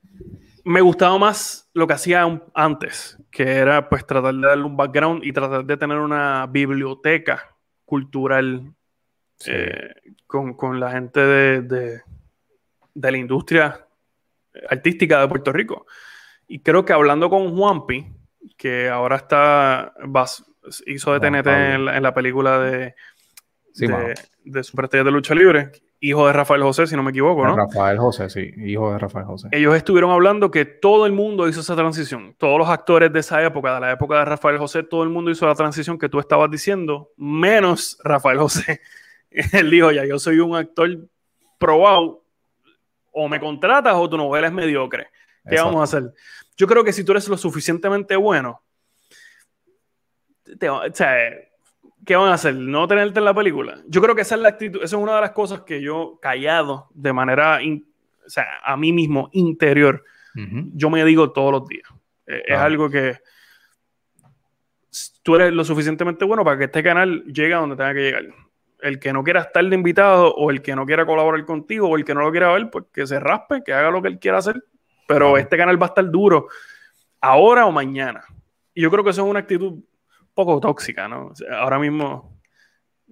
me 0.63 0.81
gustaba 0.81 1.17
más 1.17 1.69
lo 1.73 1.87
que 1.87 1.93
hacía 1.93 2.41
antes, 2.53 3.17
que 3.31 3.43
era 3.43 3.89
pues 3.89 4.05
tratar 4.05 4.33
de 4.35 4.47
darle 4.47 4.63
un 4.65 4.77
background 4.77 5.23
y 5.23 5.33
tratar 5.33 5.65
de 5.65 5.77
tener 5.77 5.97
una 5.97 6.45
biblioteca 6.47 7.55
cultural 7.85 8.71
eh, 9.47 9.89
con, 10.27 10.79
la 10.79 10.91
gente 10.91 11.19
de, 11.19 11.61
de, 12.93 13.11
la 13.11 13.17
industria 13.17 13.87
artística 14.69 15.19
de 15.19 15.27
Puerto 15.27 15.51
Rico. 15.51 15.87
Y 16.47 16.59
creo 16.59 16.85
que 16.85 16.93
hablando 16.93 17.29
con 17.29 17.55
Juanpi, 17.55 18.05
que 18.57 18.89
ahora 18.89 19.17
está, 19.17 19.93
hizo 20.85 21.13
de 21.13 21.19
TNT 21.19 21.47
en 21.47 22.03
la, 22.03 22.13
película 22.13 22.59
de, 22.59 22.95
de, 23.75 24.15
de 24.43 24.63
Superestrellas 24.63 25.05
de 25.05 25.11
Lucha 25.11 25.35
Libre, 25.35 25.71
hijo 26.01 26.25
de 26.25 26.33
Rafael 26.33 26.63
José, 26.63 26.87
si 26.87 26.95
no 26.95 27.03
me 27.03 27.11
equivoco, 27.11 27.45
¿no? 27.45 27.55
Rafael 27.55 27.97
José, 27.99 28.29
sí, 28.29 28.51
hijo 28.57 28.91
de 28.91 28.97
Rafael 28.97 29.25
José. 29.25 29.49
Ellos 29.51 29.75
estuvieron 29.75 30.09
hablando 30.09 30.49
que 30.49 30.65
todo 30.65 31.05
el 31.05 31.11
mundo 31.11 31.47
hizo 31.47 31.61
esa 31.61 31.75
transición. 31.75 32.35
Todos 32.39 32.57
los 32.57 32.69
actores 32.69 33.13
de 33.13 33.19
esa 33.19 33.43
época, 33.43 33.75
de 33.75 33.79
la 33.79 33.91
época 33.91 34.17
de 34.17 34.25
Rafael 34.25 34.57
José, 34.57 34.83
todo 34.83 35.03
el 35.03 35.09
mundo 35.09 35.29
hizo 35.29 35.45
la 35.45 35.53
transición 35.53 35.99
que 35.99 36.09
tú 36.09 36.19
estabas 36.19 36.49
diciendo, 36.49 37.11
menos 37.17 37.99
Rafael 38.03 38.39
José. 38.39 38.81
Él 39.29 39.69
dijo, 39.69 39.91
ya, 39.91 40.03
yo 40.05 40.17
soy 40.17 40.39
un 40.39 40.55
actor 40.55 40.89
probado, 41.59 42.23
o 43.11 43.29
me 43.29 43.39
contratas 43.39 43.93
o 43.95 44.09
tu 44.09 44.17
novela 44.17 44.47
es 44.47 44.53
mediocre. 44.53 45.07
¿Qué 45.47 45.55
vamos 45.57 45.81
a 45.81 45.83
hacer? 45.83 46.13
Yo 46.57 46.67
creo 46.67 46.83
que 46.83 46.93
si 46.93 47.03
tú 47.03 47.11
eres 47.11 47.27
lo 47.27 47.37
suficientemente 47.37 48.15
bueno, 48.15 48.61
te, 50.59 50.69
o 50.69 50.93
sea, 50.93 51.15
¿qué 52.05 52.15
van 52.15 52.29
a 52.29 52.35
hacer? 52.35 52.55
¿No 52.55 52.87
tenerte 52.87 53.19
en 53.19 53.25
la 53.25 53.33
película? 53.33 53.81
Yo 53.87 54.01
creo 54.01 54.15
que 54.15 54.21
esa 54.21 54.35
es 54.35 54.41
la 54.41 54.49
actitud, 54.49 54.83
esa 54.83 54.95
es 54.95 55.01
una 55.01 55.15
de 55.15 55.21
las 55.21 55.31
cosas 55.31 55.61
que 55.61 55.81
yo, 55.81 56.19
callado, 56.21 56.89
de 56.93 57.13
manera, 57.13 57.59
o 57.59 58.29
sea, 58.29 58.45
a 58.63 58.77
mí 58.77 58.91
mismo, 58.91 59.29
interior, 59.33 60.03
yo 60.73 60.89
me 60.89 61.03
digo 61.03 61.31
todos 61.31 61.51
los 61.51 61.67
días. 61.67 61.87
Eh, 62.25 62.43
es 62.47 62.57
algo 62.57 62.89
que 62.89 63.17
tú 65.23 65.35
eres 65.35 65.53
lo 65.53 65.63
suficientemente 65.63 66.25
bueno 66.25 66.43
para 66.43 66.57
que 66.57 66.65
este 66.65 66.83
canal 66.83 67.23
llegue 67.25 67.53
a 67.53 67.57
donde 67.57 67.75
tenga 67.75 67.93
que 67.93 68.01
llegar. 68.01 68.23
El 68.79 68.99
que 68.99 69.13
no 69.13 69.23
quiera 69.23 69.41
estar 69.41 69.63
de 69.63 69.75
invitado 69.75 70.33
o 70.33 70.49
el 70.49 70.61
que 70.61 70.75
no 70.75 70.85
quiera 70.85 71.05
colaborar 71.05 71.45
contigo 71.45 71.87
o 71.89 71.97
el 71.97 72.05
que 72.05 72.15
no 72.15 72.21
lo 72.21 72.31
quiera 72.31 72.51
ver, 72.53 72.69
pues 72.71 72.85
que 72.91 73.05
se 73.05 73.19
raspe, 73.19 73.61
que 73.63 73.73
haga 73.73 73.91
lo 73.91 74.01
que 74.01 74.07
él 74.07 74.19
quiera 74.19 74.39
hacer. 74.39 74.63
Pero 75.07 75.37
este 75.37 75.57
canal 75.57 75.81
va 75.81 75.87
a 75.87 75.89
estar 75.89 76.09
duro 76.09 76.47
ahora 77.19 77.65
o 77.65 77.71
mañana. 77.71 78.23
Y 78.73 78.81
yo 78.81 78.91
creo 78.91 79.03
que 79.03 79.11
eso 79.11 79.23
es 79.23 79.29
una 79.29 79.39
actitud 79.39 79.83
poco 80.33 80.59
tóxica, 80.59 81.07
¿no? 81.07 81.33
ahora 81.51 81.77
mismo, 81.77 82.39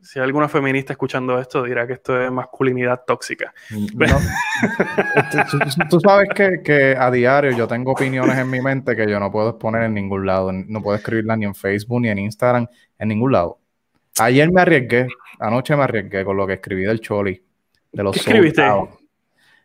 si 0.01 0.19
hay 0.19 0.25
alguna 0.25 0.47
feminista 0.47 0.93
escuchando 0.93 1.39
esto, 1.39 1.63
dirá 1.63 1.85
que 1.85 1.93
esto 1.93 2.21
es 2.21 2.31
masculinidad 2.31 3.03
tóxica. 3.05 3.53
tú, 5.89 5.99
sabes 5.99 6.29
que, 6.63 6.95
a 6.97 7.11
diario 7.11 7.51
yo 7.51 7.67
tengo 7.67 7.91
opiniones 7.91 8.37
en 8.37 8.49
mi 8.49 8.61
mente 8.61 8.95
que 8.95 9.09
yo 9.09 9.19
no 9.19 9.31
puedo 9.31 9.49
exponer 9.49 9.83
en 9.83 9.93
ningún 9.93 10.25
lado. 10.25 10.51
No 10.51 10.81
puedo 10.81 10.97
escribirlas 10.97 11.37
ni 11.37 11.45
en 11.45 11.55
Facebook, 11.55 12.01
ni 12.01 12.09
en 12.09 12.19
Instagram, 12.19 12.67
en 12.97 13.07
ningún 13.07 13.33
lado. 13.33 13.59
Ayer 14.19 14.51
me 14.51 14.61
arriesgué, 14.61 15.07
anoche 15.39 15.75
me 15.75 15.83
arriesgué 15.83 16.23
con 16.23 16.37
lo 16.37 16.47
que 16.47 16.53
escribí 16.53 16.83
del 16.83 17.01
Choli. 17.01 17.41
De 17.91 18.03
los 18.03 18.13
¿Qué 18.13 18.19
escribiste? 18.19 18.63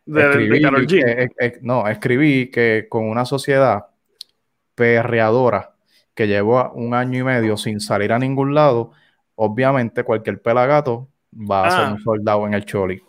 Escribí, 0.06 0.60
G. 0.60 1.58
no, 1.62 1.88
escribí 1.88 2.50
que 2.50 2.86
con 2.88 3.04
una 3.04 3.24
sociedad 3.24 3.86
perreadora 4.74 5.74
que 6.14 6.26
llevo 6.26 6.70
un 6.72 6.94
año 6.94 7.20
y 7.20 7.24
medio 7.24 7.56
sin 7.56 7.80
salir 7.80 8.12
a 8.12 8.18
ningún 8.18 8.54
lado, 8.54 8.92
obviamente 9.34 10.04
cualquier 10.04 10.40
pelagato 10.40 11.08
va 11.32 11.66
a 11.66 11.70
ser 11.70 11.80
ah. 11.80 11.92
un 11.92 12.00
soldado 12.02 12.46
en 12.46 12.54
el 12.54 12.64
choli. 12.64 13.02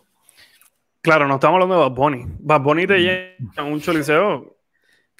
Claro, 1.00 1.28
no 1.28 1.34
estamos 1.34 1.54
hablando 1.54 1.76
de 1.76 1.88
Bad 1.88 1.96
Bunny. 1.96 2.24
Bad 2.40 2.60
Bunny 2.62 2.86
te 2.86 2.94
mm. 2.94 3.00
llena 3.00 3.64
un 3.64 3.80
choliseo 3.80 4.56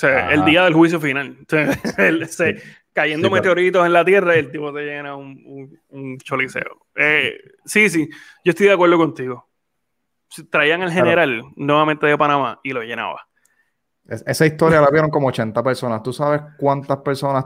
el 0.02 0.44
día 0.44 0.64
del 0.64 0.74
juicio 0.74 1.00
final. 1.00 1.36
cayendo 2.92 3.30
meteoritos 3.30 3.84
en 3.84 3.92
la 3.92 4.04
Tierra 4.04 4.36
y 4.36 4.38
el 4.38 4.50
tipo 4.50 4.72
te 4.72 4.80
llena 4.80 5.16
un, 5.16 5.78
un, 5.90 6.18
choliseo. 6.18 6.86
Eh, 6.94 7.38
sí, 7.64 7.90
sí, 7.90 8.08
yo 8.42 8.50
estoy 8.50 8.66
de 8.66 8.72
acuerdo 8.72 8.96
contigo. 8.96 9.46
Traían 10.50 10.82
al 10.82 10.92
general 10.92 11.42
nuevamente 11.56 12.06
de 12.06 12.18
Panamá 12.18 12.60
y 12.62 12.72
lo 12.72 12.82
llenaba. 12.82 13.26
esa 14.08 14.46
historia 14.46 14.80
la 14.80 14.90
vieron 14.90 15.10
como 15.10 15.28
80 15.28 15.62
personas. 15.62 16.02
¿Tú 16.02 16.12
sabes 16.12 16.42
cuántas 16.58 16.98
personas 16.98 17.44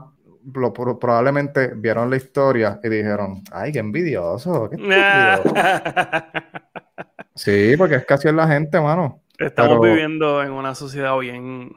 probablemente 0.53 1.73
vieron 1.75 2.11
la 2.11 2.17
historia 2.17 2.81
y 2.83 2.89
dijeron, 2.89 3.43
ay, 3.53 3.73
qué 3.73 3.79
envidioso, 3.79 4.71
sí, 7.35 7.75
porque 7.77 7.97
es 7.97 8.05
casi 8.05 8.29
es 8.29 8.35
la 8.35 8.49
gente, 8.49 8.81
mano. 8.81 9.23
Estamos 9.39 9.81
viviendo 9.81 10.43
en 10.43 10.53
una 10.53 10.75
sociedad 10.75 11.17
bien... 11.19 11.73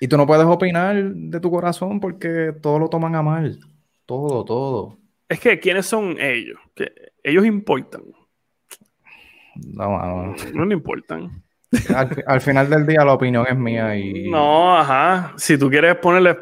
Y 0.00 0.08
tú 0.08 0.16
no 0.16 0.26
puedes 0.26 0.44
opinar 0.44 0.96
de 0.96 1.40
tu 1.40 1.50
corazón 1.50 2.00
porque 2.00 2.52
todo 2.60 2.80
lo 2.80 2.88
toman 2.88 3.14
a 3.14 3.22
mal. 3.22 3.60
Todo, 4.04 4.44
todo. 4.44 4.98
Es 5.28 5.38
que, 5.38 5.60
¿quiénes 5.60 5.86
son 5.86 6.16
ellos? 6.18 6.58
Que 6.74 6.92
ellos 7.22 7.46
importan. 7.46 8.02
No, 9.56 9.90
mano. 9.90 10.34
No 10.54 10.64
le 10.64 10.74
importan. 10.74 11.42
Al, 12.26 12.40
final 12.40 12.68
del 12.68 12.86
día 12.86 13.04
la 13.04 13.14
opinión 13.14 13.46
es 13.48 13.56
mía 13.56 13.96
y... 13.96 14.30
No, 14.30 14.76
ajá. 14.76 15.32
Si 15.36 15.56
tú 15.56 15.70
quieres 15.70 15.96
ponerle 15.96 16.36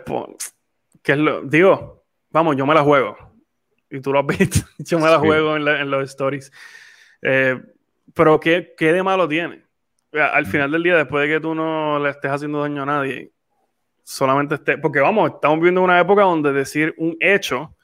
que 1.02 1.12
es 1.12 1.18
lo, 1.18 1.42
digo, 1.42 2.04
vamos, 2.30 2.56
yo 2.56 2.66
me 2.66 2.74
la 2.74 2.82
juego. 2.82 3.16
Y 3.90 4.00
tú 4.00 4.12
lo 4.12 4.20
has 4.20 4.26
visto, 4.26 4.60
yo 4.78 4.98
me 4.98 5.08
la 5.08 5.18
juego 5.18 5.56
en, 5.56 5.90
los 5.90 6.10
stories. 6.10 6.52
Eh, 7.22 7.60
pero 8.14 8.40
¿qué, 8.40 8.74
¿qué, 8.76 8.92
de 8.92 9.02
malo 9.02 9.28
tiene? 9.28 9.64
Al 10.12 10.46
final 10.46 10.72
del 10.72 10.82
día, 10.82 10.96
después 10.96 11.22
de 11.22 11.34
que 11.34 11.40
tú 11.40 11.54
no 11.54 11.98
le 12.00 12.10
estés 12.10 12.30
haciendo 12.30 12.60
daño 12.60 12.82
a 12.82 12.86
nadie, 12.86 13.30
solamente 14.02 14.56
esté, 14.56 14.78
porque 14.78 14.98
vamos, 14.98 15.32
estamos 15.34 15.58
viviendo 15.58 15.82
una 15.82 16.00
época 16.00 16.22
donde 16.22 16.52
decir 16.52 16.94
un 16.98 17.16
hecho 17.20 17.76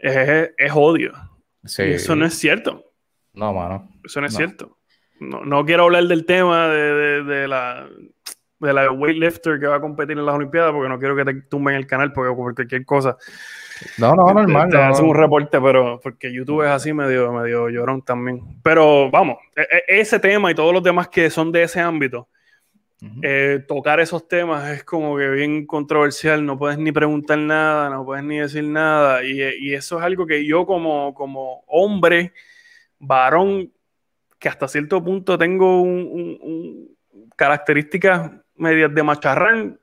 es, 0.00 0.50
es 0.56 0.72
odio. 0.72 1.12
Sí. 1.64 1.82
eso 1.82 2.14
no 2.14 2.24
es 2.24 2.34
cierto. 2.34 2.87
No, 3.38 3.52
mano. 3.52 3.88
Eso 4.04 4.20
no 4.20 4.26
es 4.26 4.34
cierto. 4.34 4.78
No, 5.20 5.44
no, 5.44 5.64
quiero 5.64 5.84
hablar 5.84 6.04
del 6.04 6.26
tema 6.26 6.68
de, 6.68 6.94
de, 6.94 7.24
de 7.24 7.48
la 7.48 7.88
de 8.60 8.72
la 8.72 8.90
weightlifter 8.90 9.60
que 9.60 9.66
va 9.66 9.76
a 9.76 9.80
competir 9.80 10.18
en 10.18 10.26
las 10.26 10.34
Olimpiadas, 10.34 10.72
porque 10.72 10.88
no 10.88 10.98
quiero 10.98 11.14
que 11.14 11.24
te 11.24 11.34
tumben 11.42 11.76
el 11.76 11.86
canal 11.86 12.12
porque 12.12 12.34
por 12.34 12.54
cualquier 12.54 12.84
cosa. 12.84 13.16
No, 13.98 14.14
no, 14.14 14.32
normal. 14.32 14.68
Te, 14.70 14.78
hacen 14.78 15.06
un 15.06 15.14
reporte, 15.14 15.60
pero 15.60 16.00
porque 16.02 16.32
YouTube 16.32 16.62
es 16.64 16.70
así 16.70 16.92
medio, 16.92 17.32
medio 17.32 17.68
llorón 17.68 18.02
también. 18.02 18.42
Pero 18.62 19.10
vamos, 19.10 19.38
e, 19.54 19.62
e, 19.62 20.00
ese 20.00 20.18
tema 20.18 20.50
y 20.50 20.54
todos 20.54 20.72
los 20.72 20.82
demás 20.82 21.08
que 21.08 21.30
son 21.30 21.52
de 21.52 21.62
ese 21.62 21.80
ámbito, 21.80 22.28
eh, 23.22 23.64
tocar 23.68 24.00
esos 24.00 24.26
temas 24.26 24.68
es 24.70 24.82
como 24.82 25.16
que 25.16 25.28
bien 25.28 25.64
controversial, 25.64 26.44
no 26.44 26.58
puedes 26.58 26.78
ni 26.78 26.90
preguntar 26.90 27.38
nada, 27.38 27.90
no 27.90 28.04
puedes 28.04 28.24
ni 28.24 28.38
decir 28.38 28.64
nada, 28.64 29.22
y, 29.22 29.40
y 29.40 29.74
eso 29.74 29.98
es 29.98 30.04
algo 30.04 30.26
que 30.26 30.44
yo 30.44 30.66
como, 30.66 31.14
como 31.14 31.62
hombre, 31.68 32.32
varón, 32.98 33.72
que 34.38 34.48
hasta 34.48 34.68
cierto 34.68 35.02
punto 35.02 35.36
tengo 35.36 35.82
un, 35.82 36.38
un 36.40 36.98
características 37.38 38.32
medias 38.56 38.92
de 38.92 39.02
macharrán, 39.02 39.78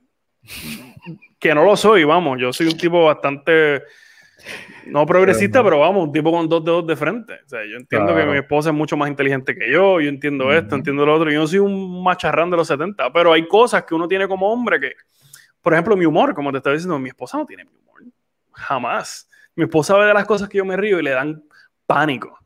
que 1.40 1.56
no 1.56 1.64
lo 1.64 1.78
soy, 1.78 2.04
vamos, 2.04 2.40
yo 2.40 2.52
soy 2.52 2.68
un 2.68 2.78
tipo 2.78 3.06
bastante, 3.06 3.84
no 4.88 5.06
progresista, 5.06 5.64
pero, 5.64 5.80
vamos, 5.80 6.08
un 6.08 6.12
tipo 6.12 6.32
con 6.32 6.50
dos 6.50 6.64
dedos 6.64 6.86
de 6.86 6.96
frente. 6.96 7.34
O 7.34 7.48
sea, 7.48 7.62
yo 7.66 7.78
entiendo 7.78 8.16
que 8.16 8.26
mi 8.26 8.38
esposa 8.38 8.70
es 8.70 8.76
mucho 8.76 8.98
más 8.98 9.10
inteligente 9.10 9.56
que 9.56 9.72
yo, 9.72 10.02
yo 10.02 10.10
entiendo 10.10 10.52
esto, 10.52 10.76
entiendo 10.76 11.06
lo 11.06 11.16
otro, 11.16 11.32
yo 11.32 11.40
no 11.40 11.48
soy 11.48 11.60
un 11.60 12.04
macharrán 12.04 12.50
de 12.50 12.58
los 12.58 12.68
70, 12.68 13.12
pero 13.14 13.32
hay 13.32 13.48
cosas 13.48 13.84
que 13.84 13.96
uno 13.96 14.08
tiene 14.08 14.28
como 14.28 14.52
hombre 14.52 14.80
que, 14.80 14.94
por 15.62 15.74
ejemplo, 15.74 15.96
mi 15.96 16.06
humor, 16.06 16.34
como 16.34 16.52
te 16.52 16.58
estaba 16.58 16.74
diciendo, 16.74 17.00
mi 17.00 17.10
esposa 17.10 17.38
no 17.38 17.46
tiene 17.46 17.64
mi 17.64 17.72
humor, 17.72 18.02
jamás. 18.52 19.30
Mi 19.56 19.64
esposa 19.64 19.98
ve 19.98 20.06
de 20.08 20.14
las 20.14 20.26
cosas 20.26 20.50
que 20.50 20.58
yo 20.58 20.66
me 20.66 20.76
río 20.76 21.00
y 21.00 21.04
le 21.04 21.12
dan 21.12 21.42
pánico. 21.86 22.38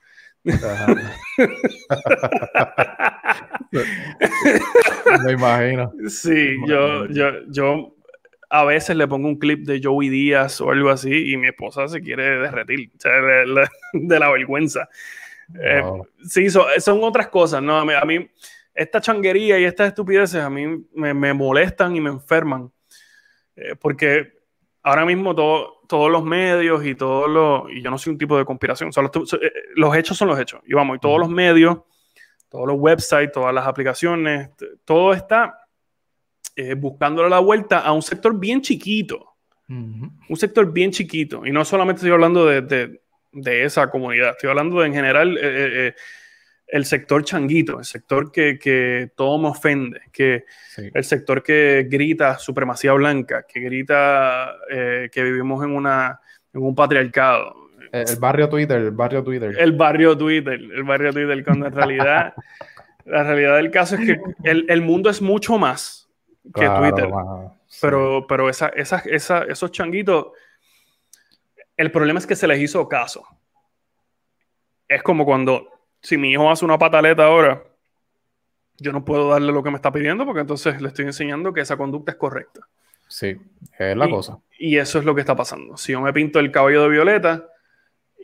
Me 5.24 5.32
imagino. 5.34 5.92
Sí, 6.08 6.56
yo, 6.66 7.08
yo, 7.08 7.32
yo 7.50 7.94
a 8.50 8.66
veces 8.66 8.96
le 8.96 9.08
pongo 9.08 9.28
un 9.28 9.38
clip 9.38 9.66
de 9.66 9.80
Joey 9.84 10.10
Díaz 10.10 10.60
o 10.62 10.72
algo 10.72 10.90
así 10.90 11.32
y 11.32 11.38
mi 11.38 11.48
esposa 11.48 11.88
se 11.88 12.02
quiere 12.02 12.40
derretir 12.40 12.92
de, 13.94 14.20
la 14.20 14.32
vergüenza. 14.32 14.90
Eh, 15.62 15.84
sí, 16.28 16.50
son 16.50 17.04
otras 17.04 17.28
cosas, 17.28 17.62
¿no? 17.62 17.78
A 17.78 18.06
mí, 18.06 18.30
esta 18.74 19.02
changuería 19.02 19.60
y 19.60 19.66
estas 19.66 19.90
estupideces 19.90 20.42
a 20.42 20.50
mí 20.50 20.84
me, 20.94 21.34
molestan 21.34 21.96
y 21.96 22.02
me 22.02 22.10
enferman. 22.10 22.72
Eh, 23.56 23.76
porque 23.80 24.39
ahora 24.90 25.06
mismo 25.06 25.36
todos 25.36 26.12
los 26.12 26.24
medios 26.24 26.84
y 26.84 26.96
todos 26.96 27.30
los, 27.30 27.72
y 27.72 27.82
yo 27.82 27.92
no 27.92 27.98
soy 27.98 28.14
un 28.14 28.18
tipo 28.18 28.38
de 28.38 28.46
conspiración, 28.46 28.90
eh, 28.90 29.52
los, 29.76 29.96
hechos 29.96 30.18
son 30.18 30.28
los 30.30 30.40
hechos. 30.40 30.62
Y 30.66 30.74
vamos, 30.74 30.98
y 30.98 31.00
todos 31.00 31.20
los 31.20 31.30
medios, 31.30 31.78
todos 32.50 32.68
los 32.68 32.78
websites, 32.80 33.32
todas 33.32 33.54
las 33.54 33.68
aplicaciones, 33.68 34.50
todo 34.86 35.14
está 35.14 35.60
eh, 36.56 36.74
buscándole 36.74 37.30
la 37.30 37.40
vuelta 37.40 37.80
a 37.80 37.92
un 37.92 38.02
sector 38.02 38.38
bien 38.38 38.62
chiquito. 38.62 39.26
Un 39.68 40.36
sector 40.36 40.74
bien 40.74 40.90
chiquito. 40.90 41.46
Y 41.46 41.52
no 41.52 41.64
solamente 41.64 42.00
estoy 42.00 42.12
hablando 42.12 42.48
de, 42.48 43.00
esa 43.64 43.92
comunidad, 43.92 44.32
estoy 44.32 44.50
hablando 44.50 44.80
de, 44.80 44.88
en 44.88 44.94
general. 44.94 45.38
Eh, 45.40 45.94
el 46.72 46.86
sector 46.86 47.24
changuito, 47.24 47.80
el 47.80 47.86
sector 47.86 48.32
que, 48.32 49.12
todo 49.16 49.38
me 49.40 49.50
ofende, 49.50 50.02
que 50.12 50.46
el 50.78 51.04
sector 51.04 51.42
que 51.42 51.88
grita 51.90 52.38
supremacía 52.38 52.94
blanca, 52.94 53.46
que 53.48 53.60
grita 53.60 54.56
eh, 54.70 55.10
que 55.12 55.24
vivimos 55.24 55.64
en, 55.64 55.72
una, 55.72 56.20
en 56.54 56.62
un 56.62 56.76
patriarcado. 56.76 57.56
El, 57.92 58.20
barrio 58.20 58.48
Twitter, 58.50 58.78
el 58.78 58.92
barrio 58.92 59.24
Twitter. 59.24 59.56
El 59.58 59.72
barrio 59.72 60.18
Twitter, 60.18 60.54
el 60.54 60.84
barrio 60.84 61.12
Twitter, 61.12 61.44
cuando 61.44 61.68
en 61.68 61.74
realidad, 61.74 62.34
la 63.06 63.24
realidad 63.24 63.56
del 63.56 63.72
caso 63.72 63.96
es 63.96 64.02
que 64.06 64.22
el, 64.44 64.82
mundo 64.82 65.10
es 65.10 65.22
mucho 65.22 65.58
más 65.58 66.08
que 66.54 66.70
Twitter. 66.70 67.10
Pero, 67.82 68.26
pero 68.28 68.50
esa, 68.50 68.70
esos 68.70 69.72
changuitos, 69.72 70.28
el 71.78 71.92
problema 71.92 72.20
es 72.20 72.28
que 72.28 72.36
se 72.36 72.48
les 72.48 72.60
hizo 72.60 72.88
caso. 72.88 73.26
Es 74.88 75.02
como 75.02 75.26
cuando 75.26 75.79
si 76.02 76.18
mi 76.18 76.32
hijo 76.32 76.50
hace 76.50 76.66
una 76.66 76.78
pataleta 76.78 77.26
ahora, 77.26 77.64
yo 78.78 78.92
no 78.92 79.04
puedo 79.04 79.30
darle 79.30 79.52
lo 79.52 79.62
que 79.64 79.70
me 79.70 79.76
está 79.76 79.92
pidiendo 79.92 80.26
porque 80.26 80.42
entonces 80.42 80.82
le 80.82 80.88
estoy 80.88 81.06
enseñando 81.06 81.54
que 81.54 81.62
esa 81.62 81.78
conducta 81.78 82.12
es 82.12 82.18
correcta. 82.18 82.62
Sí, 83.08 83.36
es 83.78 83.98
la 83.98 84.08
cosa. 84.08 84.38
Y 84.58 84.78
eso 84.78 85.00
es 85.00 85.06
lo 85.06 85.16
que 85.16 85.22
está 85.22 85.36
pasando. 85.36 85.76
Si 85.78 85.92
yo 85.92 86.02
me 86.02 86.14
pinto 86.14 86.40
el 86.40 86.52
cabello 86.52 86.84
de 86.84 86.90
violeta 86.90 87.48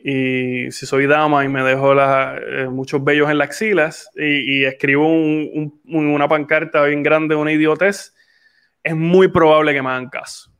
y 0.02 0.70
si 0.70 0.86
soy 0.86 1.06
dama 1.06 1.44
y 1.44 1.48
me 1.48 1.62
dejo 1.62 1.92
eh, 2.00 2.68
muchos 2.68 3.02
vellos 3.02 3.28
en 3.28 3.38
las 3.38 3.48
axilas 3.48 4.08
y, 4.14 4.64
escribo 4.64 5.08
una 5.08 6.28
pancarta 6.28 6.84
bien 6.84 7.02
grande, 7.02 7.34
una 7.34 7.50
idiotez, 7.50 8.14
es 8.82 8.94
muy 8.94 9.28
probable 9.28 9.74
que 9.74 9.82
me 9.82 9.88
hagan 9.90 10.08
caso. 10.08 10.52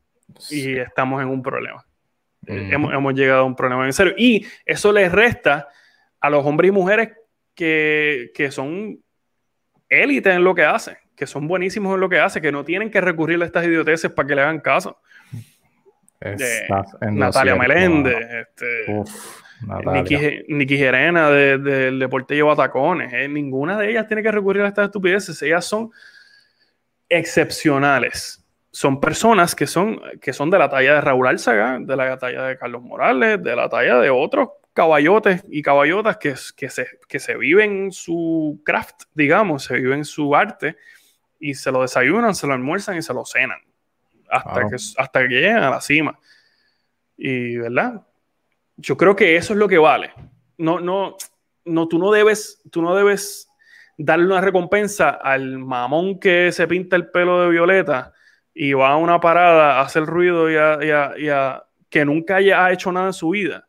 Y 0.50 0.76
estamos 0.76 1.22
en 1.22 1.28
un 1.28 1.42
problema. 1.42 1.86
hemos, 2.46 2.92
hemos, 2.92 3.14
llegado 3.14 3.42
a 3.42 3.44
un 3.44 3.54
problema 3.54 3.86
en 3.86 3.92
serio. 3.92 4.14
Y 4.18 4.44
eso 4.64 4.92
les 4.92 5.12
resta 5.12 5.68
a 6.20 6.30
los 6.30 6.44
hombres 6.44 6.68
y 6.68 6.72
mujeres 6.72 7.10
que, 7.54 8.48
son 8.50 8.98
élites 9.88 10.34
en 10.34 10.44
lo 10.44 10.54
que 10.54 10.64
hacen, 10.64 10.96
que 11.14 11.26
son 11.26 11.48
buenísimos 11.48 11.94
en 11.94 12.00
lo 12.00 12.08
que 12.08 12.20
hacen, 12.20 12.42
que 12.42 12.52
no 12.52 12.64
tienen 12.64 12.90
que 12.90 13.00
recurrir 13.00 13.42
a 13.42 13.46
estas 13.46 13.66
idioteces 13.66 14.10
para 14.10 14.28
que 14.28 14.34
le 14.34 14.42
hagan 14.42 14.60
caso. 14.60 14.98
Natalia 17.00 17.56
Meléndez, 17.56 18.16
este, 18.30 19.02
Nikki, 20.48 20.76
Gerena 20.76 21.30
del 21.30 21.98
Deporte 21.98 22.34
Lleva 22.34 22.56
Tacones. 22.56 23.12
Eh, 23.12 23.28
ninguna 23.28 23.78
de 23.78 23.90
ellas 23.90 24.06
tiene 24.06 24.22
que 24.22 24.32
recurrir 24.32 24.62
a 24.62 24.68
estas 24.68 24.86
estupideces. 24.86 25.40
Ellas 25.42 25.64
son 25.64 25.90
excepcionales. 27.08 28.42
Son 28.70 29.00
personas 29.00 29.54
que 29.54 29.66
son, 29.66 30.00
que 30.20 30.32
son 30.32 30.50
de 30.50 30.58
la 30.58 30.68
talla 30.68 30.96
de 30.96 31.00
Raúl 31.00 31.26
Alzaga, 31.26 31.78
de 31.80 31.96
la 31.96 32.18
talla 32.18 32.42
de 32.44 32.58
Carlos 32.58 32.82
Morales, 32.82 33.42
de 33.42 33.56
la 33.56 33.68
talla 33.68 33.98
de 34.00 34.10
otros 34.10 34.50
caballotes 34.76 35.42
y 35.48 35.62
caballotas 35.62 36.18
que, 36.18 36.34
que, 36.54 36.68
se, 36.68 36.86
que 37.08 37.18
se 37.18 37.34
viven 37.38 37.90
su 37.90 38.60
craft, 38.62 39.04
digamos, 39.14 39.64
se 39.64 39.76
viven 39.76 40.04
su 40.04 40.36
arte 40.36 40.76
y 41.40 41.54
se 41.54 41.72
lo 41.72 41.80
desayunan, 41.80 42.34
se 42.34 42.46
lo 42.46 42.52
almuerzan 42.52 42.98
y 42.98 43.02
se 43.02 43.14
lo 43.14 43.24
cenan 43.24 43.58
hasta, 44.28 44.68
que, 44.68 44.76
hasta 44.98 45.20
que 45.22 45.28
lleguen 45.28 45.56
a 45.56 45.70
la 45.70 45.80
cima. 45.80 46.18
Y, 47.16 47.56
¿verdad? 47.56 48.06
Yo 48.76 48.98
creo 48.98 49.16
que 49.16 49.36
eso 49.36 49.54
es 49.54 49.58
lo 49.58 49.66
que 49.66 49.78
vale. 49.78 50.12
No, 50.58 50.78
no, 50.78 51.16
no, 51.64 51.88
tú 51.88 51.98
no 51.98 52.12
debes, 52.12 52.60
tú 52.70 52.82
no 52.82 52.94
debes 52.94 53.48
darle 53.96 54.26
una 54.26 54.42
recompensa 54.42 55.08
al 55.08 55.56
mamón 55.58 56.20
que 56.20 56.52
se 56.52 56.68
pinta 56.68 56.96
el 56.96 57.10
pelo 57.10 57.40
de 57.40 57.48
violeta 57.48 58.12
y 58.52 58.74
va 58.74 58.90
a 58.90 58.96
una 58.96 59.20
parada 59.20 59.78
a 59.78 59.80
hacer 59.80 60.04
ruido 60.04 60.50
y 60.50 60.56
a, 60.58 61.64
que 61.88 62.04
nunca 62.04 62.36
haya 62.36 62.70
hecho 62.72 62.92
nada 62.92 63.06
en 63.06 63.12
su 63.14 63.30
vida 63.30 63.65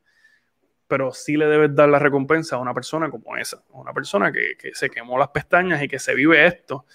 pero 0.88 1.12
sí 1.12 1.36
le 1.36 1.48
debes 1.48 1.76
dar 1.76 1.90
la 1.90 2.00
recompensa 2.00 2.56
a 2.56 2.60
una 2.60 2.74
persona 2.74 3.10
como 3.10 3.36
esa, 3.36 3.58
a 3.74 3.78
una 3.78 3.94
persona 3.94 4.32
que, 4.32 4.56
se 4.74 4.90
quemó 4.90 5.18
las 5.18 5.30
pestañas 5.30 5.82
y 5.84 5.88
que 5.88 6.00
se 6.00 6.16
vive 6.16 6.46
esto. 6.46 6.86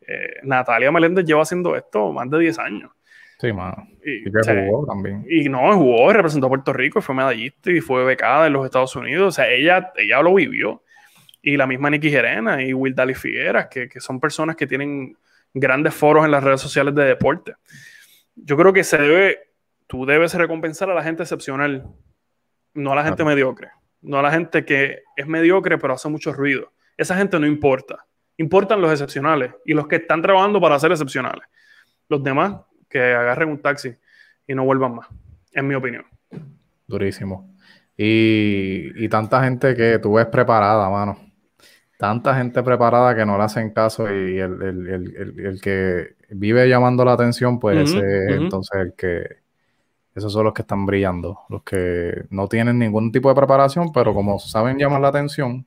Eh, 0.00 0.36
Natalia 0.42 0.92
Meléndez 0.92 1.24
lleva 1.24 1.42
haciendo 1.42 1.76
esto 1.76 2.12
más 2.12 2.30
de 2.30 2.38
10 2.38 2.58
años. 2.58 2.90
Sí, 3.40 3.52
mano. 3.52 3.88
Y, 4.04 4.24
que 4.24 4.66
jugó 4.66 4.86
también. 4.86 5.24
Y 5.28 5.48
no, 5.48 5.74
jugó, 5.74 6.12
representó 6.12 6.46
a 6.46 6.50
Puerto 6.50 6.72
Rico, 6.72 7.00
fue 7.00 7.14
medallista 7.14 7.70
y 7.70 7.80
fue 7.80 8.04
becada 8.04 8.46
en 8.46 8.52
los 8.52 8.64
Estados 8.64 8.94
Unidos. 8.96 9.28
O 9.28 9.32
sea, 9.32 9.50
ella, 9.50 9.92
ella 9.96 10.20
lo 10.22 10.34
vivió. 10.34 10.82
Y 11.42 11.56
la 11.56 11.66
misma 11.66 11.88
Nikki 11.88 12.10
Gerena 12.10 12.62
y 12.62 12.74
Will 12.74 12.94
Daly 12.94 13.14
Figueras, 13.14 13.68
que, 13.68 13.88
que 13.88 13.98
son 13.98 14.20
personas 14.20 14.56
que 14.56 14.66
tienen 14.66 15.16
grandes 15.54 15.94
foros 15.94 16.26
en 16.26 16.30
las 16.30 16.44
redes 16.44 16.60
sociales 16.60 16.94
de 16.94 17.04
deporte. 17.04 17.54
Yo 18.36 18.58
creo 18.58 18.74
que 18.74 18.84
se 18.84 18.98
debe, 18.98 19.38
tú 19.86 20.04
debes 20.04 20.34
recompensar 20.34 20.90
a 20.90 20.94
la 20.94 21.02
gente 21.02 21.22
excepcional 21.22 21.86
no 22.74 22.92
a 22.92 22.96
la 22.96 23.04
gente 23.04 23.24
mediocre, 23.24 23.68
no 24.02 24.18
a 24.18 24.22
la 24.22 24.30
gente 24.30 24.64
que 24.64 25.02
es 25.16 25.26
mediocre 25.26 25.78
pero 25.78 25.94
hace 25.94 26.08
mucho 26.08 26.32
ruido. 26.32 26.72
Esa 26.96 27.16
gente 27.16 27.38
no 27.38 27.46
importa. 27.46 28.06
Importan 28.36 28.80
los 28.80 28.90
excepcionales 28.90 29.52
y 29.64 29.74
los 29.74 29.86
que 29.86 29.96
están 29.96 30.22
trabajando 30.22 30.60
para 30.60 30.78
ser 30.78 30.90
excepcionales. 30.92 31.46
Los 32.08 32.22
demás 32.22 32.56
que 32.88 33.00
agarren 33.00 33.50
un 33.50 33.60
taxi 33.60 33.94
y 34.46 34.54
no 34.54 34.64
vuelvan 34.64 34.96
más, 34.96 35.06
en 35.52 35.66
mi 35.68 35.74
opinión. 35.74 36.04
Durísimo. 36.86 37.54
Y, 37.96 39.08
tanta 39.08 39.44
gente 39.44 39.74
que 39.74 39.98
tú 39.98 40.14
ves 40.14 40.26
preparada, 40.26 40.88
mano. 40.88 41.18
Tanta 41.98 42.34
gente 42.34 42.62
preparada 42.62 43.14
que 43.14 43.26
no 43.26 43.36
le 43.36 43.44
hacen 43.44 43.70
caso 43.70 44.04
y 44.10 44.38
el, 44.38 45.60
que 45.62 46.16
vive 46.30 46.66
llamando 46.66 47.04
la 47.04 47.12
atención, 47.12 47.60
pues 47.60 47.92
entonces 47.94 48.80
el 48.80 48.94
que, 48.94 49.40
esos 50.14 50.32
son 50.32 50.44
los 50.44 50.54
que 50.54 50.62
están 50.62 50.86
brillando, 50.86 51.40
los 51.48 51.62
que 51.62 52.24
no 52.30 52.48
tienen 52.48 52.78
ningún 52.78 53.12
tipo 53.12 53.28
de 53.28 53.34
preparación, 53.34 53.92
pero 53.92 54.12
como 54.12 54.38
saben 54.38 54.78
llamar 54.78 55.00
la 55.00 55.08
atención, 55.08 55.66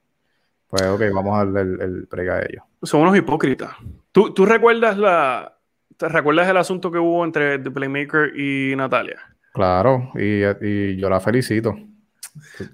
pues 0.67 0.83
ok, 0.83 1.01
vamos 1.13 1.35
a 1.35 1.45
darle 1.45 1.61
el, 1.61 2.07
el 2.11 2.29
a 2.29 2.39
ellos. 2.39 2.63
Son 2.81 3.01
unos 3.01 3.15
hipócritas. 3.15 3.71
¿Tú, 4.11 4.33
¿Tú, 4.33 4.45
recuerdas 4.45 4.97
la 4.97 5.57
te 5.97 6.09
recuerdas 6.09 6.49
el 6.49 6.57
asunto 6.57 6.91
que 6.91 6.97
hubo 6.97 7.23
entre 7.23 7.59
The 7.59 7.71
Playmaker 7.71 8.37
y 8.37 8.75
Natalia? 8.75 9.19
Claro, 9.53 10.11
y, 10.15 10.97
yo 10.97 11.09
la 11.09 11.19
felicito. 11.19 11.77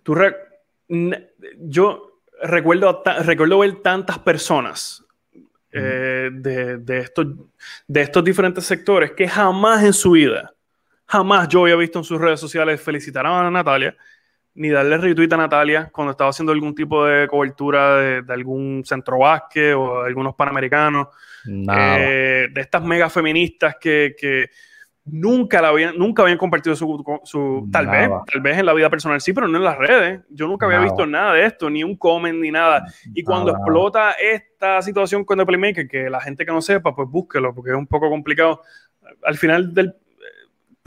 Tú 0.04 0.16
yo 1.60 2.22
recuerdo, 2.42 3.04
recuerdo 3.24 3.60
ver 3.60 3.82
tantas 3.82 4.20
personas 4.20 5.04
eh, 5.72 6.30
de, 6.32 6.78
de, 6.78 7.00
estos, 7.00 7.28
de 7.88 8.02
estos 8.02 8.24
diferentes 8.24 8.66
sectores 8.66 9.12
que 9.12 9.28
jamás 9.28 9.84
en 9.84 9.94
su 9.94 10.12
vida 10.12 10.54
Jamás 11.10 11.48
yo 11.48 11.64
había 11.64 11.76
visto 11.76 11.98
en 11.98 12.06
sus 12.06 12.22
redes 12.22 12.40
sociales 12.40 12.80
felicitar 12.80 13.26
a 13.26 13.50
Natalia, 13.50 13.96
ni 14.54 14.70
darle 14.70 14.96
retweet 14.96 15.34
a 15.34 15.38
Natalia 15.38 15.90
cuando 15.92 16.12
estaba 16.12 16.30
haciendo 16.30 16.52
algún 16.52 16.76
tipo 16.76 17.04
de 17.04 17.28
cobertura 17.28 17.96
de, 18.22 18.34
algún 18.34 18.84
centro 18.86 19.18
básquet 19.18 19.74
o 19.76 20.04
de 20.04 20.08
algunos 20.10 20.36
panamericanos. 20.36 21.08
Eh, 21.48 22.50
de 22.54 22.62
estas 22.62 22.84
mega 22.84 23.10
feministas 23.10 23.78
que, 23.82 24.52
nunca, 25.06 25.64
la 25.64 25.70
habían, 25.70 25.98
nunca 25.98 26.22
habían 26.22 26.38
compartido 26.38 26.76
su, 26.76 27.68
tal 27.72 27.88
vez, 27.88 28.08
tal 28.32 28.42
vez 28.42 28.60
en 28.60 28.68
la 28.68 28.74
vida 28.74 28.92
personal 28.92 29.20
sí, 29.20 29.34
pero 29.34 29.48
no 29.48 29.58
en 29.58 29.64
las 29.64 29.80
redes. 29.80 30.22
Yo 30.30 30.46
nunca 30.46 30.68
había 30.68 30.78
visto 30.78 31.08
nada 31.08 31.34
de 31.34 31.44
esto, 31.44 31.72
ni 31.72 31.84
un 31.84 31.98
comment, 31.98 32.40
ni 32.40 32.52
nada. 32.52 32.86
Y 33.16 33.24
cuando 33.24 33.50
explota 33.50 34.12
esta 34.12 34.80
situación 34.84 35.26
con 35.26 35.40
The 35.40 35.46
Playmaker, 35.48 35.88
que 35.88 36.08
la 36.08 36.22
gente 36.22 36.46
que 36.46 36.52
no 36.52 36.62
sepa, 36.62 36.96
pues 36.96 37.10
búsquelo, 37.10 37.56
porque 37.56 37.72
es 37.72 37.78
un 37.78 37.88
poco 37.88 38.12
complicado. 38.12 38.62
Al 39.24 39.38
final 39.38 39.74
del, 39.74 39.96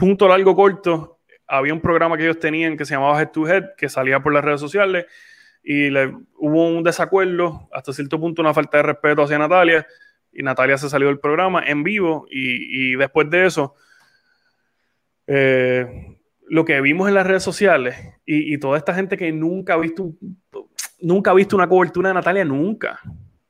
punto 0.03 0.27
largo 0.27 0.53
corto, 0.53 1.19
había 1.47 1.73
un 1.73 1.79
programa 1.79 2.17
que 2.17 2.23
ellos 2.23 2.37
tenían 2.37 2.75
que 2.75 2.83
se 2.83 2.93
llamaba 2.93 3.21
Head 3.21 3.29
to 3.29 3.47
Head, 3.47 3.63
que 3.77 3.87
salía 3.87 4.19
por 4.19 4.33
las 4.33 4.43
redes 4.43 4.59
sociales, 4.59 5.05
y 5.63 5.89
le, 5.89 6.13
hubo 6.35 6.67
un 6.67 6.83
desacuerdo, 6.83 7.69
hasta 7.71 7.93
cierto 7.93 8.19
punto 8.19 8.41
una 8.41 8.53
falta 8.53 8.75
de 8.77 8.83
respeto 8.83 9.23
hacia 9.23 9.37
Natalia, 9.37 9.87
y 10.33 10.43
Natalia 10.43 10.77
se 10.77 10.89
salió 10.89 11.07
del 11.07 11.19
programa 11.19 11.63
en 11.65 11.83
vivo, 11.83 12.25
y, 12.29 12.97
después 12.97 13.29
de 13.29 13.45
eso, 13.45 13.75
eh, 15.25 16.17
lo 16.49 16.65
que 16.65 16.81
vimos 16.81 17.07
en 17.07 17.13
las 17.13 17.25
redes 17.25 17.43
sociales, 17.43 17.95
y, 18.25 18.57
toda 18.57 18.77
esta 18.77 18.93
gente 18.93 19.15
que 19.15 19.31
nunca 19.31 19.75
ha 19.75 19.77
visto, 19.77 20.11
nunca 20.99 21.31
ha 21.31 21.33
visto 21.33 21.55
una 21.55 21.69
cobertura 21.69 22.09
de 22.09 22.15
Natalia, 22.15 22.43
nunca, 22.43 22.99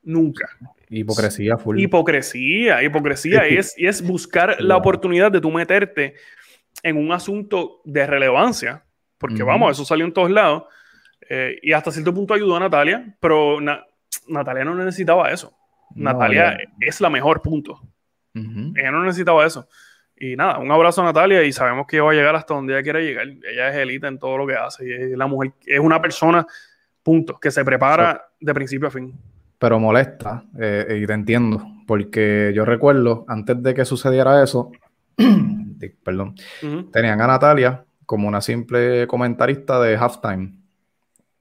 nunca. 0.03 0.47
Hipocresía, 0.87 1.57
full. 1.57 1.79
Hipocresía, 1.79 2.83
hipocresía. 2.83 3.49
y, 3.49 3.57
es, 3.57 3.73
y 3.75 3.87
es 3.87 4.03
buscar 4.03 4.61
la 4.61 4.77
oportunidad 4.77 5.31
de 5.31 5.41
tú 5.41 5.49
meterte 5.49 6.13
en 6.83 6.97
un 6.97 7.11
asunto 7.11 7.81
de 7.85 8.05
relevancia, 8.05 8.83
porque 9.17 9.41
vamos, 9.41 9.71
eso 9.71 9.85
salió 9.85 10.05
en 10.05 10.13
todos 10.13 10.29
lados, 10.29 10.65
eh, 11.29 11.57
y 11.61 11.71
hasta 11.71 11.91
cierto 11.91 12.13
punto 12.13 12.33
ayudó 12.33 12.57
a 12.57 12.59
Natalia, 12.59 13.15
pero 13.19 13.59
Natalia 14.27 14.65
no 14.65 14.75
necesitaba 14.75 15.31
eso. 15.31 15.55
Natalia 15.95 16.57
es 16.79 16.99
la 17.01 17.09
mejor, 17.09 17.41
punto. 17.41 17.81
Ella 18.33 18.91
no 18.91 19.03
necesitaba 19.03 19.45
eso. 19.45 19.67
Y 20.15 20.35
nada, 20.35 20.59
un 20.59 20.71
abrazo 20.71 21.01
a 21.01 21.05
Natalia 21.05 21.43
y 21.43 21.51
sabemos 21.51 21.85
que 21.87 21.99
va 21.99 22.11
a 22.11 22.13
llegar 22.13 22.35
hasta 22.35 22.53
donde 22.53 22.73
ella 22.73 22.83
quiere 22.83 23.03
llegar. 23.03 23.27
Ella 23.27 23.69
es 23.69 23.75
élite 23.75 24.07
en 24.07 24.19
todo 24.19 24.37
lo 24.37 24.47
que 24.47 24.55
hace 24.55 24.87
y 24.87 24.91
es 24.91 25.17
la 25.17 25.27
mujer, 25.27 25.53
es 25.65 25.79
una 25.79 26.01
persona, 26.01 26.45
punto, 27.01 27.39
que 27.39 27.51
se 27.51 27.63
prepara 27.63 28.25
de 28.39 28.53
principio 28.53 28.87
a 28.87 28.91
fin. 28.91 29.13
Pero 29.57 29.79
molesta, 29.79 30.43
eh, 30.59 30.99
y 31.01 31.05
te 31.07 31.13
entiendo, 31.13 31.65
porque 31.87 32.51
yo 32.55 32.65
recuerdo, 32.65 33.25
antes 33.27 33.61
de 33.61 33.73
que 33.73 33.85
sucediera 33.85 34.43
eso, 34.43 34.71
perdón, 36.03 36.35
tenían 36.91 37.21
a 37.21 37.27
Natalia 37.27 37.85
como 38.05 38.27
una 38.27 38.41
simple 38.41 39.07
comentarista 39.07 39.81
de 39.81 39.97
halftime. 39.97 40.53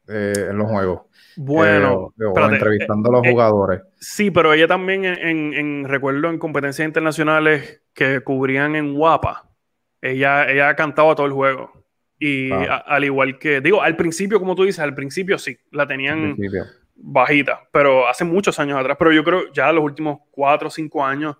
eh, 0.08 0.48
en 0.50 0.58
los 0.58 0.68
juegos. 0.68 1.02
Bueno, 1.36 2.12
eh, 2.18 2.40
entrevistando 2.50 3.08
a 3.08 3.12
los 3.12 3.26
jugadores. 3.26 3.82
sí, 3.98 4.30
pero 4.30 4.52
ella 4.52 4.66
también 4.66 5.04
en, 5.04 5.54
en, 5.54 5.84
recuerdo 5.88 6.28
en 6.28 6.38
competencias 6.38 6.86
internacionales 6.86 7.82
que 7.94 8.20
cubrían 8.20 8.76
en 8.76 8.94
Guapa, 8.94 9.48
ella, 10.00 10.50
ella 10.50 10.74
cantaba 10.74 11.14
todo 11.14 11.26
el 11.26 11.32
juego. 11.32 11.72
Y 12.18 12.52
ah. 12.52 12.84
al 12.86 13.04
igual 13.04 13.38
que, 13.38 13.60
digo, 13.60 13.82
al 13.82 13.96
principio, 13.96 14.38
como 14.38 14.54
tú 14.54 14.64
dices, 14.64 14.80
al 14.80 14.94
principio 14.94 15.38
sí, 15.38 15.56
la 15.70 15.86
tenían 15.86 16.36
bajita, 16.94 17.62
pero 17.72 18.06
hace 18.06 18.24
muchos 18.24 18.58
años 18.60 18.78
atrás, 18.78 18.96
pero 18.98 19.12
yo 19.12 19.24
creo 19.24 19.52
ya 19.52 19.72
los 19.72 19.82
últimos 19.82 20.20
cuatro 20.30 20.68
o 20.68 20.70
cinco 20.70 21.04
años, 21.04 21.36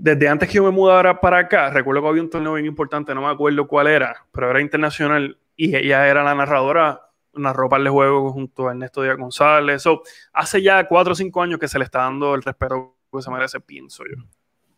desde 0.00 0.28
antes 0.28 0.48
que 0.48 0.54
yo 0.54 0.64
me 0.64 0.70
mudara 0.70 1.20
para 1.20 1.38
acá, 1.38 1.70
recuerdo 1.70 2.02
que 2.02 2.08
había 2.08 2.22
un 2.22 2.30
torneo 2.30 2.54
bien 2.54 2.66
importante, 2.66 3.14
no 3.14 3.22
me 3.22 3.28
acuerdo 3.28 3.66
cuál 3.66 3.88
era, 3.88 4.14
pero 4.32 4.50
era 4.50 4.60
internacional 4.60 5.36
y 5.56 5.74
ella 5.74 6.06
era 6.06 6.22
la 6.22 6.34
narradora, 6.34 7.00
narró 7.34 7.68
par 7.68 7.82
de 7.82 7.90
juegos 7.90 8.32
junto 8.32 8.68
a 8.68 8.70
Ernesto 8.70 9.02
Díaz 9.02 9.16
González. 9.16 9.82
So, 9.82 10.02
hace 10.32 10.62
ya 10.62 10.86
cuatro 10.86 11.12
o 11.12 11.16
cinco 11.16 11.42
años 11.42 11.58
que 11.58 11.66
se 11.66 11.78
le 11.78 11.84
está 11.84 12.00
dando 12.00 12.34
el 12.34 12.42
respeto 12.42 12.96
que 13.12 13.22
se 13.22 13.30
merece, 13.30 13.60
pienso 13.60 14.04
yo. 14.04 14.22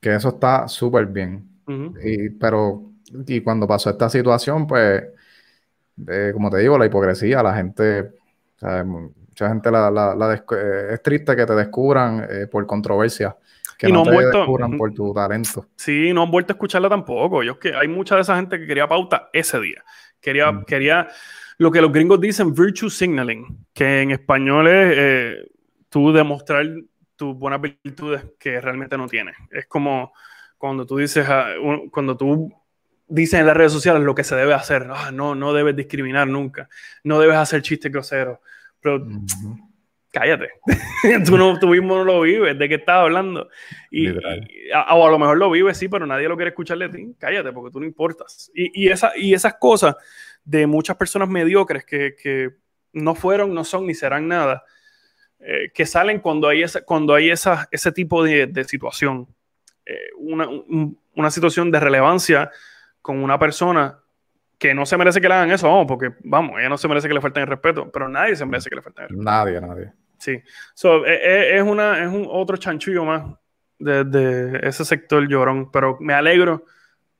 Que 0.00 0.14
eso 0.14 0.30
está 0.30 0.66
súper 0.68 1.06
bien. 1.06 1.46
y, 2.02 2.30
pero 2.30 2.90
y 3.26 3.40
cuando 3.42 3.66
pasó 3.66 3.90
esta 3.90 4.08
situación, 4.08 4.66
pues, 4.66 5.04
como 6.32 6.50
te 6.50 6.58
digo, 6.58 6.78
la 6.78 6.86
hipocresía, 6.86 7.42
la 7.42 7.54
gente, 7.54 8.12
mucha 8.84 9.48
gente 9.48 9.70
la, 9.70 10.42
eh, 10.52 10.88
es 10.92 11.02
triste 11.02 11.36
que 11.36 11.44
te 11.44 11.54
descubran 11.54 12.26
eh, 12.28 12.46
por 12.46 12.66
controversia, 12.66 13.36
que 13.80 13.88
no, 13.88 14.02
te 14.02 14.10
descubran 14.10 14.76
por 14.76 14.92
tu 14.92 15.14
talento. 15.14 15.66
Sí, 15.74 16.12
no 16.12 16.24
han 16.24 16.30
vuelto 16.30 16.52
a 16.52 16.54
escucharla 16.54 16.90
tampoco. 16.90 17.42
Yo 17.42 17.58
que 17.58 17.74
hay 17.74 17.88
mucha 17.88 18.14
de 18.14 18.20
esa 18.20 18.36
gente 18.36 18.58
que 18.58 18.66
quería 18.66 18.86
pauta 18.86 19.30
ese 19.32 19.58
día. 19.58 19.82
Quería, 20.20 20.52
mm. 20.52 20.64
quería 20.64 21.08
lo 21.56 21.70
que 21.70 21.80
los 21.80 21.90
gringos 21.90 22.20
dicen 22.20 22.52
virtue 22.52 22.90
signaling, 22.90 23.66
que 23.72 24.02
en 24.02 24.10
español 24.10 24.68
es 24.68 24.94
eh, 24.98 25.50
tú 25.88 26.12
demostrar 26.12 26.66
tus 27.16 27.34
buenas 27.34 27.62
virtudes 27.62 28.22
que 28.38 28.60
realmente 28.60 28.98
no 28.98 29.06
tienes. 29.06 29.34
Es 29.50 29.66
como 29.66 30.12
cuando 30.58 30.84
tú 30.84 30.98
dices, 30.98 31.26
cuando 31.90 32.18
tú 32.18 32.52
dicen 33.08 33.40
en 33.40 33.46
las 33.46 33.56
redes 33.56 33.72
sociales 33.72 34.02
lo 34.02 34.14
que 34.14 34.24
se 34.24 34.36
debe 34.36 34.52
hacer. 34.52 34.88
Ah, 34.90 35.10
no, 35.10 35.34
no 35.34 35.54
debes 35.54 35.74
discriminar 35.74 36.28
nunca. 36.28 36.68
No 37.02 37.18
debes 37.18 37.36
hacer 37.36 37.62
chistes 37.62 37.90
groseros. 37.90 38.40
Pero 38.78 39.06
cállate. 40.10 40.50
tú, 41.26 41.36
no, 41.36 41.58
tú 41.58 41.68
mismo 41.68 41.96
no 41.96 42.04
lo 42.04 42.20
vives. 42.22 42.58
¿De 42.58 42.68
qué 42.68 42.76
estás 42.76 42.96
hablando? 42.96 43.48
Y, 43.90 44.08
a, 44.74 44.94
o 44.94 45.06
a 45.06 45.10
lo 45.10 45.18
mejor 45.18 45.38
lo 45.38 45.50
vives, 45.50 45.76
sí, 45.76 45.88
pero 45.88 46.06
nadie 46.06 46.28
lo 46.28 46.36
quiere 46.36 46.50
escuchar 46.50 46.78
de 46.78 46.88
ti. 46.88 47.14
Cállate, 47.18 47.52
porque 47.52 47.72
tú 47.72 47.80
no 47.80 47.86
importas. 47.86 48.50
Y, 48.54 48.84
y, 48.84 48.88
esa, 48.88 49.12
y 49.16 49.34
esas 49.34 49.54
cosas 49.54 49.96
de 50.44 50.66
muchas 50.66 50.96
personas 50.96 51.28
mediocres 51.28 51.84
que, 51.84 52.14
que 52.20 52.50
no 52.92 53.14
fueron, 53.14 53.54
no 53.54 53.64
son 53.64 53.86
ni 53.86 53.94
serán 53.94 54.28
nada, 54.28 54.64
eh, 55.38 55.70
que 55.72 55.86
salen 55.86 56.20
cuando 56.20 56.48
hay, 56.48 56.62
esa, 56.62 56.82
cuando 56.82 57.14
hay 57.14 57.30
esa, 57.30 57.68
ese 57.70 57.92
tipo 57.92 58.22
de, 58.22 58.46
de 58.46 58.64
situación. 58.64 59.28
Eh, 59.86 60.10
una, 60.18 60.48
una 61.14 61.30
situación 61.30 61.70
de 61.70 61.80
relevancia 61.80 62.50
con 63.02 63.22
una 63.22 63.38
persona 63.38 63.98
que 64.58 64.74
no 64.74 64.84
se 64.84 64.98
merece 64.98 65.22
que 65.22 65.28
le 65.28 65.34
hagan 65.34 65.50
eso, 65.50 65.68
vamos, 65.68 65.86
porque 65.88 66.12
vamos, 66.22 66.60
ella 66.60 66.68
no 66.68 66.76
se 66.76 66.86
merece 66.86 67.08
que 67.08 67.14
le 67.14 67.22
falten 67.22 67.42
el 67.44 67.48
respeto, 67.48 67.90
pero 67.90 68.08
nadie 68.10 68.36
se 68.36 68.44
merece 68.44 68.68
que 68.68 68.76
le 68.76 68.82
falten 68.82 69.04
el 69.04 69.08
respeto. 69.08 69.30
Nadie, 69.30 69.60
nadie. 69.60 69.92
Sí. 70.20 70.40
So, 70.74 71.06
e, 71.06 71.14
e, 71.14 71.56
es, 71.56 71.62
una, 71.62 72.02
es 72.02 72.08
un 72.08 72.28
otro 72.30 72.58
chanchullo 72.58 73.04
más 73.04 73.24
de, 73.78 74.60
ese 74.62 74.84
sector 74.84 75.26
llorón, 75.26 75.70
pero 75.70 75.96
me 75.98 76.12
alegro 76.12 76.66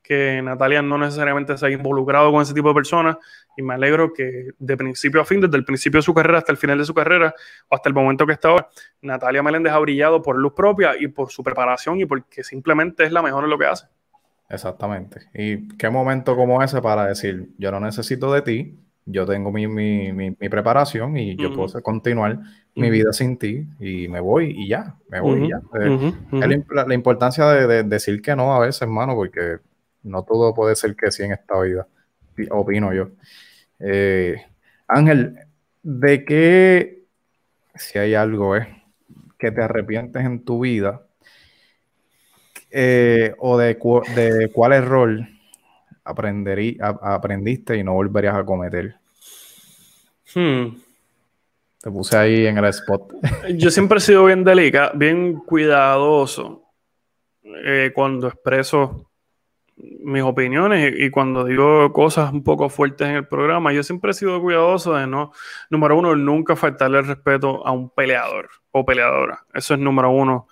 que 0.03 0.41
Natalia 0.41 0.81
no 0.81 0.97
necesariamente 0.97 1.57
se 1.57 1.65
haya 1.65 1.75
involucrado 1.75 2.31
con 2.31 2.41
ese 2.41 2.53
tipo 2.53 2.69
de 2.69 2.75
personas 2.75 3.17
y 3.57 3.63
me 3.63 3.73
alegro 3.73 4.13
que 4.13 4.51
de 4.57 4.77
principio 4.77 5.21
a 5.21 5.25
fin, 5.25 5.41
desde 5.41 5.57
el 5.57 5.65
principio 5.65 5.97
de 5.99 6.03
su 6.03 6.13
carrera 6.13 6.39
hasta 6.39 6.51
el 6.51 6.57
final 6.57 6.77
de 6.77 6.85
su 6.85 6.93
carrera 6.93 7.33
o 7.69 7.75
hasta 7.75 7.89
el 7.89 7.95
momento 7.95 8.25
que 8.27 8.33
está 8.33 8.49
ahora, 8.49 8.67
Natalia 9.01 9.41
Meléndez 9.41 9.73
ha 9.73 9.79
brillado 9.79 10.21
por 10.21 10.37
luz 10.37 10.53
propia 10.53 10.93
y 10.99 11.07
por 11.07 11.31
su 11.31 11.43
preparación 11.43 11.99
y 11.99 12.05
porque 12.05 12.43
simplemente 12.43 13.03
es 13.03 13.11
la 13.11 13.21
mejor 13.21 13.43
en 13.45 13.49
lo 13.49 13.57
que 13.57 13.65
hace. 13.65 13.87
Exactamente. 14.49 15.21
Y 15.33 15.67
qué 15.77 15.89
momento 15.89 16.35
como 16.35 16.61
ese 16.61 16.81
para 16.81 17.05
decir, 17.05 17.49
yo 17.57 17.71
no 17.71 17.79
necesito 17.79 18.31
de 18.33 18.41
ti, 18.41 18.79
yo 19.11 19.25
tengo 19.25 19.51
mi, 19.51 19.67
mi, 19.67 20.11
mi, 20.11 20.49
preparación 20.49 21.17
y 21.17 21.35
yo 21.35 21.53
puedo 21.53 21.81
continuar 21.81 22.39
mi 22.75 22.89
vida 22.89 23.11
sin 23.11 23.37
ti 23.37 23.67
y 23.79 24.07
me 24.07 24.19
voy 24.19 24.53
y 24.57 24.67
ya, 24.67 24.95
me 25.09 25.19
voy 25.19 25.45
y 25.45 25.49
ya. 25.49 25.61
Eh, 25.81 26.63
la, 26.69 26.93
importancia 26.93 27.45
de, 27.47 27.83
decir 27.83 28.21
que 28.21 28.35
no 28.35 28.55
a 28.55 28.59
veces, 28.59 28.81
hermano, 28.83 29.15
porque 29.15 29.57
no 30.03 30.23
todo 30.23 30.53
puede 30.53 30.75
ser 30.75 30.95
que 30.95 31.11
sí 31.11 31.23
en 31.23 31.33
esta 31.33 31.59
vida, 31.59 31.87
opino 32.49 32.93
yo. 32.93 33.09
Eh, 33.79 34.41
Ángel, 34.87 35.37
¿de 35.83 36.25
qué, 36.25 37.03
si 37.75 37.99
hay 37.99 38.13
algo, 38.13 38.55
eh, 38.55 38.67
que 39.37 39.51
te 39.51 39.61
arrepientes 39.61 40.23
en 40.23 40.43
tu 40.43 40.61
vida? 40.61 41.01
Eh, 42.69 43.35
o 43.39 43.57
de, 43.57 43.77
de, 44.15 44.49
cuál 44.53 44.71
error 44.71 45.27
aprenderí, 46.05 46.77
aprendiste 46.79 47.77
y 47.77 47.83
no 47.83 47.93
volverías 47.93 48.35
a 48.35 48.45
cometer? 48.45 49.00
Hmm. 50.33 50.77
Te 51.81 51.89
puse 51.89 52.17
ahí 52.17 52.45
en 52.45 52.57
el 52.57 52.65
spot. 52.65 53.13
Yo 53.55 53.71
siempre 53.71 53.97
he 53.97 54.01
sido 54.01 54.25
bien 54.25 54.43
delicado, 54.43 54.91
bien 54.95 55.35
cuidadoso 55.35 56.63
eh, 57.43 57.91
cuando 57.93 58.27
expreso 58.27 59.09
mis 59.75 60.21
opiniones 60.21 60.93
y, 60.95 61.09
cuando 61.09 61.43
digo 61.43 61.91
cosas 61.91 62.31
un 62.31 62.43
poco 62.43 62.69
fuertes 62.69 63.07
en 63.07 63.15
el 63.15 63.27
programa. 63.27 63.73
Yo 63.73 63.81
siempre 63.81 64.11
he 64.11 64.13
sido 64.13 64.39
cuidadoso 64.39 64.93
de 64.93 65.07
no, 65.07 65.31
número 65.71 65.97
uno, 65.97 66.15
nunca 66.15 66.55
faltarle 66.55 66.99
el 66.99 67.07
respeto 67.07 67.65
a 67.65 67.71
un 67.71 67.89
peleador 67.89 68.49
o 68.69 68.85
peleadora. 68.85 69.43
Eso 69.53 69.73
es 69.73 69.79
número 69.79 70.11
uno 70.11 70.47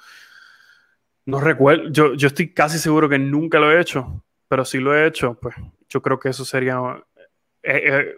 no 1.29 1.39
recuerdo, 1.39 1.89
yo, 1.89 2.15
yo 2.15 2.27
estoy 2.27 2.53
casi 2.53 2.79
seguro 2.79 3.07
que 3.07 3.19
nunca 3.19 3.59
lo 3.59 3.71
he 3.71 3.79
hecho, 3.79 4.23
pero 4.47 4.65
si 4.65 4.79
lo 4.79 4.95
he 4.95 5.05
hecho, 5.05 5.35
pues 5.39 5.55
yo 5.87 6.01
creo 6.01 6.19
que 6.19 6.29
eso 6.29 6.43
sería, 6.43 6.79
eh, 7.61 7.81
eh, 7.85 8.15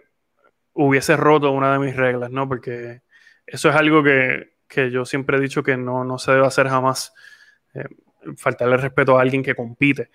hubiese 0.74 1.16
roto 1.16 1.50
una 1.52 1.72
de 1.72 1.78
mis 1.78 1.96
reglas, 1.96 2.30
¿no? 2.30 2.48
Porque 2.48 3.02
eso 3.46 3.68
es 3.68 3.76
algo 3.76 4.02
que, 4.02 4.54
que 4.68 4.90
yo 4.90 5.04
siempre 5.04 5.36
he 5.36 5.40
dicho 5.40 5.62
que 5.62 5.76
no, 5.76 6.04
no 6.04 6.18
se 6.18 6.32
debe 6.32 6.46
hacer 6.46 6.68
jamás, 6.68 7.12
eh, 7.74 7.84
faltarle 8.36 8.76
respeto 8.76 9.18
a 9.18 9.22
alguien 9.22 9.42
que 9.42 9.54
compite. 9.54 10.10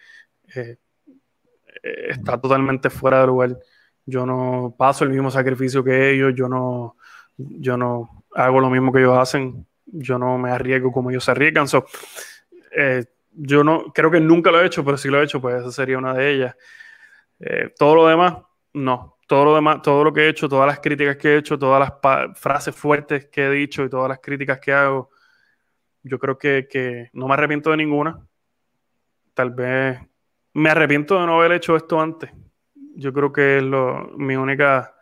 está 1.83 2.39
totalmente 2.39 2.89
fuera 2.89 3.21
de 3.21 3.27
lugar. 3.27 3.57
Yo 4.05 4.25
no 4.25 4.73
paso 4.77 5.03
el 5.03 5.09
mismo 5.11 5.29
sacrificio 5.29 5.83
que 5.83 6.11
ellos, 6.11 6.33
yo 6.35 6.47
no, 6.47 6.95
yo 7.37 7.77
no 7.77 8.25
hago 8.33 8.59
lo 8.59 8.69
mismo 8.69 8.91
que 8.91 8.99
ellos 8.99 9.17
hacen, 9.17 9.65
yo 9.85 10.17
no 10.17 10.37
me 10.37 10.51
arriesgo 10.51 10.91
como 10.91 11.09
ellos 11.09 11.25
se 11.25 11.31
arriesgan. 11.31 11.67
So, 11.67 11.85
eh, 12.71 13.05
yo 13.33 13.63
no, 13.63 13.91
creo 13.93 14.09
que 14.09 14.19
nunca 14.19 14.51
lo 14.51 14.61
he 14.61 14.65
hecho, 14.65 14.83
pero 14.83 14.97
si 14.97 15.09
lo 15.09 15.19
he 15.19 15.25
hecho, 15.25 15.41
pues 15.41 15.61
esa 15.61 15.71
sería 15.71 15.97
una 15.97 16.13
de 16.13 16.31
ellas. 16.31 16.55
Eh, 17.39 17.73
todo 17.77 17.95
lo 17.95 18.07
demás, 18.07 18.37
no. 18.73 19.16
Todo 19.27 19.43
lo 19.43 19.55
demás, 19.55 19.81
todo 19.81 20.05
lo 20.05 20.13
que 20.13 20.21
he 20.21 20.29
hecho, 20.29 20.47
todas 20.47 20.65
las 20.65 20.79
críticas 20.79 21.17
que 21.17 21.35
he 21.35 21.37
hecho, 21.37 21.59
todas 21.59 21.79
las 21.81 22.39
frases 22.39 22.73
fuertes 22.73 23.27
que 23.27 23.45
he 23.45 23.51
dicho 23.51 23.83
y 23.83 23.89
todas 23.89 24.07
las 24.07 24.19
críticas 24.19 24.57
que 24.59 24.71
hago, 24.71 25.09
yo 26.01 26.17
creo 26.17 26.37
que, 26.37 27.09
no 27.11 27.27
me 27.27 27.33
arrepiento 27.33 27.69
de 27.71 27.77
ninguna. 27.77 28.25
Tal 29.33 29.51
vez 29.51 29.99
me 30.53 30.69
arrepiento 30.69 31.19
de 31.19 31.25
no 31.25 31.39
haber 31.39 31.51
hecho 31.51 31.75
esto 31.75 31.99
antes. 31.99 32.31
Yo 32.95 33.11
creo 33.11 33.33
que 33.33 33.57
es 33.57 33.63
lo, 33.63 34.11
mi 34.17 34.37
única, 34.37 34.95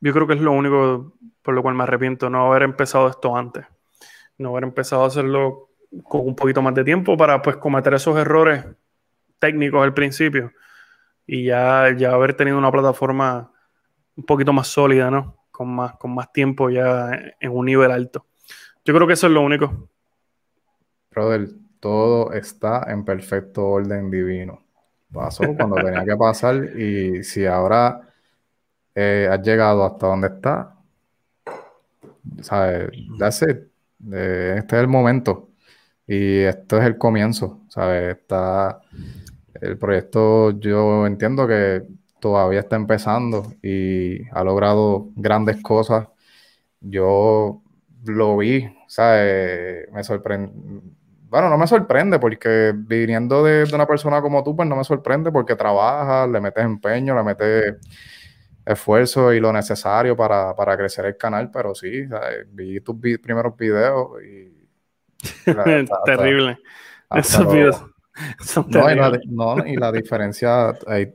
yo 0.00 0.12
creo 0.14 0.26
que 0.26 0.34
es 0.34 0.40
lo 0.40 0.52
único 0.52 1.14
por 1.42 1.54
lo 1.54 1.60
cual 1.60 1.74
me 1.74 1.82
arrepiento, 1.82 2.30
no 2.30 2.46
haber 2.46 2.62
empezado 2.62 3.06
esto 3.08 3.36
antes. 3.36 3.66
No 4.38 4.48
haber 4.48 4.64
empezado 4.64 5.04
a 5.04 5.08
hacerlo 5.08 5.68
con 6.04 6.26
un 6.26 6.34
poquito 6.34 6.62
más 6.62 6.74
de 6.74 6.84
tiempo 6.84 7.18
para 7.18 7.42
pues 7.42 7.56
cometer 7.58 7.92
esos 7.92 8.16
errores 8.16 8.64
técnicos 9.38 9.84
al 9.84 9.92
principio 9.92 10.52
y 11.26 11.44
ya, 11.44 11.94
ya 11.96 12.12
haber 12.12 12.34
tenido 12.34 12.58
una 12.58 12.70
plataforma 12.70 13.52
un 14.16 14.24
poquito 14.24 14.52
más 14.52 14.68
sólida, 14.68 15.10
¿no? 15.10 15.44
Con 15.50 15.74
más, 15.74 15.96
con 15.96 16.14
más 16.14 16.32
tiempo 16.32 16.70
ya 16.70 17.10
en 17.40 17.50
un 17.50 17.66
nivel 17.66 17.90
alto. 17.90 18.26
Yo 18.84 18.94
creo 18.94 19.06
que 19.06 19.14
eso 19.14 19.26
es 19.26 19.32
lo 19.32 19.42
único. 19.42 19.88
Brother, 21.10 21.48
todo 21.80 22.32
está 22.32 22.86
en 22.88 23.04
perfecto 23.04 23.66
orden 23.66 24.10
divino. 24.10 24.62
Pasó 25.12 25.44
cuando 25.56 25.76
tenía 25.76 26.04
que 26.04 26.16
pasar 26.16 26.56
y 26.76 27.22
si 27.22 27.46
ahora 27.46 28.08
eh, 28.94 29.28
has 29.30 29.40
llegado 29.42 29.84
hasta 29.84 30.08
donde 30.08 30.26
está, 30.26 30.74
¿sabes? 32.42 32.90
That's 33.18 33.42
it. 33.42 33.58
Eh, 34.12 34.56
este 34.58 34.76
es 34.76 34.82
el 34.82 34.88
momento. 34.88 35.50
Y 36.06 36.40
esto 36.40 36.78
es 36.78 36.84
el 36.84 36.98
comienzo, 36.98 37.62
¿sabes? 37.68 38.18
Está, 38.18 38.80
el 39.60 39.78
proyecto 39.78 40.58
yo 40.58 41.06
entiendo 41.06 41.46
que 41.46 41.82
todavía 42.20 42.60
está 42.60 42.76
empezando 42.76 43.52
y 43.62 44.26
ha 44.30 44.42
logrado 44.44 45.10
grandes 45.14 45.60
cosas. 45.62 46.08
Yo 46.80 47.62
lo 48.06 48.36
vi, 48.38 48.66
¿sabes? 48.88 49.90
Me 49.92 50.02
sorprende. 50.04 50.50
Bueno, 51.28 51.50
no 51.50 51.58
me 51.58 51.66
sorprende 51.66 52.18
porque 52.18 52.72
viniendo 52.74 53.42
de, 53.44 53.64
una 53.74 53.86
persona 53.86 54.22
como 54.22 54.42
tú, 54.44 54.54
pues 54.54 54.68
no 54.68 54.76
me 54.76 54.84
sorprende 54.84 55.32
porque 55.32 55.56
trabajas, 55.56 56.28
le 56.28 56.40
metes 56.40 56.64
empeño, 56.64 57.14
le 57.14 57.24
metes 57.24 57.74
esfuerzo 58.64 59.32
y 59.32 59.40
lo 59.40 59.52
necesario 59.52 60.16
para, 60.16 60.54
para 60.54 60.76
crecer 60.76 61.04
el 61.06 61.16
canal, 61.16 61.50
pero 61.50 61.74
sí, 61.74 62.06
vi 62.52 62.80
tus 62.80 62.96
primeros 63.20 63.56
videos 63.56 64.22
y... 64.22 64.64
Terrible. 66.06 66.58
Esos 67.10 67.52
videos 67.52 67.93
no, 68.68 68.90
y 68.90 68.94
la, 68.94 69.20
no, 69.26 69.66
y 69.66 69.76
la 69.76 69.90
diferencia, 69.90 70.72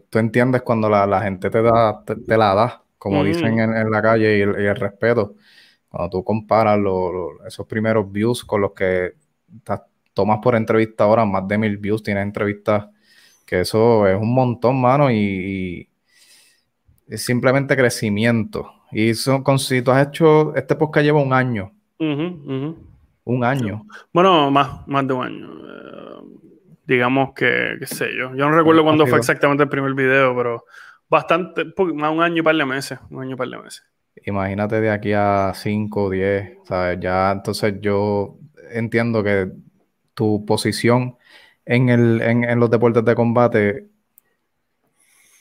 tú 0.10 0.20
entiendes 0.20 0.62
cuando 0.62 0.89
la, 0.89 1.06
la 1.06 1.22
gente 1.22 1.50
te, 1.50 1.62
da, 1.62 2.04
te, 2.04 2.38
la 2.38 2.54
da, 2.54 2.84
como 2.97 3.24
dicen 3.24 3.60
en, 3.60 3.76
en, 3.76 3.89
la 3.89 4.02
calle, 4.02 4.38
y 4.38 4.41
el, 4.41 4.50
y 4.62 4.66
el, 4.66 4.76
respeto. 4.76 5.36
Cuando 5.88 6.10
tú 6.10 6.24
comparas 6.24 6.80
esos 7.47 7.66
primeros 7.66 8.12
views 8.12 8.43
con 8.43 8.62
los 8.62 8.74
que 8.74 9.14
tomas 10.14 10.39
por 10.41 10.56
entrevista 10.56 11.06
ahora, 11.06 11.26
más 11.26 11.47
de 11.47 11.58
mil 11.58 11.78
views, 11.78 12.04
tienes 12.04 12.24
entrevistas 12.24 12.88
que 13.45 13.62
eso 13.62 14.06
es 14.06 14.16
un 14.16 14.34
montón, 14.34 14.80
mano, 14.80 15.10
y, 15.10 15.89
es 17.08 17.26
simplemente 17.26 17.76
crecimiento. 17.76 18.72
Y 18.91 19.10
eso, 19.10 19.43
con, 19.43 19.58
si 19.58 19.82
tú 19.82 19.89
has 19.89 20.08
hecho, 20.08 20.54
este 20.56 20.76
podcast 20.76 21.06
lleva 21.06 21.20
un 21.22 21.34
año. 21.34 21.72
Un 21.97 23.43
año. 23.43 23.86
Bueno, 24.14 24.52
más, 24.52 24.88
más 24.88 25.08
de 25.08 25.14
un 25.14 25.26
año. 25.26 25.50
Digamos 26.90 27.36
que, 27.36 27.76
qué 27.78 27.86
sé 27.86 28.08
yo. 28.18 28.34
Yo 28.34 28.50
no 28.50 28.58
recuerdo 28.58 28.84
cuándo 28.84 29.06
fue 29.06 29.20
exactamente 29.20 29.62
el 29.62 29.70
primer 29.70 29.94
video, 29.94 30.36
pero 30.36 30.66
bastante, 31.08 31.64
más 31.94 32.12
un 32.12 32.24
año 32.24 32.38
y 32.38 32.42
par 32.42 32.56
de 32.56 32.66
meses. 32.66 32.98
Un 33.12 33.22
año 33.22 33.34
y 33.34 33.36
par 33.36 33.48
de 33.48 33.60
meses. 33.60 33.84
Imagínate 34.26 34.82
de 34.82 34.90
aquí 34.90 35.14
a 35.14 35.52
5 35.54 36.04
o 36.06 36.10
10, 36.10 36.58
¿sabes? 36.64 36.98
Ya, 37.00 37.32
entonces 37.32 37.76
yo 37.80 38.40
entiendo 38.72 39.24
que 39.24 39.52
tu 40.16 40.44
posición 40.48 41.16
en, 41.64 41.90
el, 41.90 42.22
en, 42.24 42.60
los 42.60 42.72
deportes 42.72 43.06
de 43.06 43.14
combate 43.14 43.86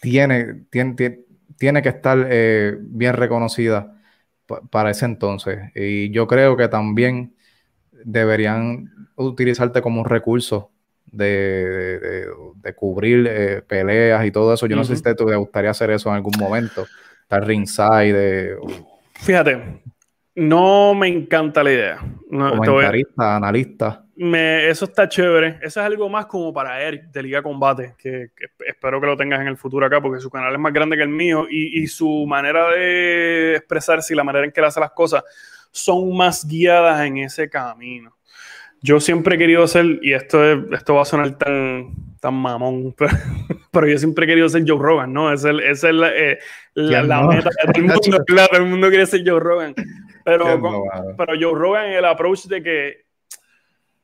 tiene, 0.03 0.67
tiene, 0.69 1.25
tiene 1.57 1.81
que 1.81 1.89
estar 1.89 2.27
eh, 2.29 2.77
bien 2.79 3.15
reconocida 3.15 3.99
para 4.69 4.91
ese 4.91 5.07
entonces. 5.07 5.71
Y 5.75 6.11
yo 6.11 6.27
creo 6.27 6.59
que 6.59 6.69
también 6.69 7.35
deberían 8.05 9.09
utilizarte 9.17 9.81
como 9.81 10.03
un 10.03 10.07
recurso 10.07 10.73
de, 11.13 12.27
de, 12.57 12.75
cubrir 12.75 13.27
eh, 13.29 13.63
peleas 13.67 14.25
y 14.25 14.31
todo 14.31 14.55
eso. 14.55 14.67
Yo 14.67 14.77
no 14.77 14.85
sé 14.85 14.97
si 14.97 15.03
te, 15.03 15.15
te, 15.15 15.37
gustaría 15.37 15.71
hacer 15.71 15.91
eso 15.91 16.09
en 16.09 16.17
algún 16.17 16.35
momento. 16.39 16.87
Estar 17.23 17.47
ringside. 17.47 18.13
De, 18.13 18.57
Fíjate, 19.15 19.83
no 20.35 20.95
me 20.95 21.09
encanta 21.09 21.63
la 21.63 21.73
idea. 21.73 21.99
No, 22.31 22.57
comentarista, 22.57 23.37
analista 23.37 24.05
eso 24.19 24.85
está 24.85 25.09
chévere. 25.09 25.59
Eso 25.63 25.81
es 25.81 25.87
algo 25.87 26.09
más 26.09 26.27
como 26.27 26.53
para 26.53 26.81
Eric 26.83 27.05
de 27.13 27.23
Liga 27.23 27.43
Combate, 27.43 27.95
que, 27.99 28.31
espero 28.67 29.01
que 29.01 29.07
lo 29.07 29.17
tengas 29.17 29.41
en 29.41 29.47
el 29.47 29.57
futuro 29.57 29.87
acá, 29.87 30.01
porque 30.01 30.21
su 30.21 30.31
canal 30.31 30.53
es 30.53 30.59
más 30.59 30.73
grande 30.73 30.97
que 30.97 31.03
el 31.03 31.09
mío 31.09 31.47
y, 31.49 31.87
su 31.87 32.27
manera 32.27 32.71
de 32.71 33.57
expresarse 33.57 34.13
y 34.13 34.17
la 34.17 34.25
manera 34.25 34.45
en 34.45 34.53
que 34.53 34.61
él 34.61 34.67
hace 34.67 34.81
las 34.81 34.91
cosas 34.91 35.23
son 35.71 36.17
más 36.17 36.47
guiadas 36.47 37.01
en 37.07 37.19
ese 37.19 37.49
camino. 37.49 38.17
Yo 38.81 39.01
siempre 39.01 39.35
he 39.35 39.39
querido 39.39 39.67
ser, 39.67 39.99
y 40.03 40.13
esto, 40.13 40.43
esto 40.73 40.95
va 40.95 41.03
a 41.03 41.05
sonar 41.05 41.37
tan, 41.37 41.95
tan 42.21 42.35
mamón, 42.35 42.95
pero, 43.73 43.89
yo 43.89 43.99
siempre 43.99 44.25
he 44.25 44.29
querido 44.29 44.49
ser 44.49 44.65
Joe 44.67 44.79
Rogan, 44.79 45.13
¿no? 45.13 45.33
Esa 45.33 45.51
es, 45.51 45.85
el, 45.85 46.03
eh, 46.05 46.39
la, 46.75 47.03
la, 47.03 47.23
meta 47.23 47.51
de 47.51 47.73
todo 47.73 47.83
el 47.83 47.83
mundo. 47.83 48.19
Claro, 48.27 48.57
el 48.57 48.65
mundo 48.67 48.89
quiere 48.89 49.07
ser 49.07 49.23
Joe 49.27 49.41
Rogan. 49.41 49.75
Pero, 50.25 50.85
pero 51.17 51.33
Joe 51.41 51.59
Rogan, 51.59 51.87
el 51.87 52.05
approach 52.05 52.45
de 52.47 52.63
que 52.63 53.07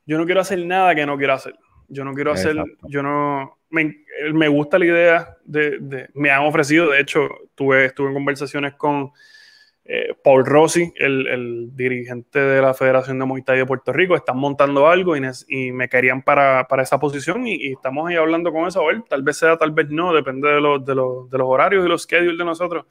yo 0.06 0.18
no 0.18 0.24
quiero 0.24 0.40
hacer 0.40 0.64
nada 0.64 0.94
que 0.94 1.06
no 1.06 1.16
quiero 1.16 1.34
hacer. 1.34 1.54
Yo 1.88 2.04
no 2.04 2.14
quiero 2.14 2.32
hacer, 2.32 2.56
yo 2.88 3.02
no, 3.02 3.58
me, 3.70 4.48
gusta 4.48 4.78
la 4.78 4.84
idea 4.86 5.36
de, 5.44 6.08
me 6.14 6.30
han 6.30 6.44
ofrecido, 6.44 6.90
de 6.90 7.00
hecho, 7.00 7.28
tuve, 7.54 7.86
estuve 7.86 8.08
en 8.08 8.14
conversaciones 8.14 8.74
con 8.74 9.12
eh, 9.86 10.14
Paul 10.22 10.46
Rossi, 10.46 10.92
el, 10.96 11.76
dirigente 11.76 12.38
de 12.38 12.62
la 12.62 12.72
Federación 12.72 13.18
de 13.18 13.26
Muay 13.26 13.42
Thai 13.42 13.58
de 13.58 13.66
Puerto 13.66 13.92
Rico, 13.92 14.16
están 14.16 14.38
montando 14.38 14.88
algo 14.88 15.14
y, 15.16 15.72
me 15.72 15.88
querían 15.88 16.22
para, 16.22 16.66
esa 16.80 16.98
posición 16.98 17.46
y, 17.46 17.72
estamos 17.72 18.08
ahí 18.08 18.16
hablando 18.16 18.50
con 18.50 18.66
eso, 18.66 18.80
a 18.80 19.04
tal 19.08 19.22
vez 19.22 19.36
sea, 19.36 19.58
tal 19.58 19.72
vez 19.72 19.90
no, 19.90 20.14
depende 20.14 20.48
de, 20.48 20.60
los, 20.60 20.84
de, 20.84 20.94
los, 20.94 21.28
de 21.28 21.38
los 21.38 21.46
horarios 21.46 21.84
y 21.84 21.88
los 21.88 22.02
schedules 22.02 22.38
de 22.38 22.44
nosotros. 22.44 22.86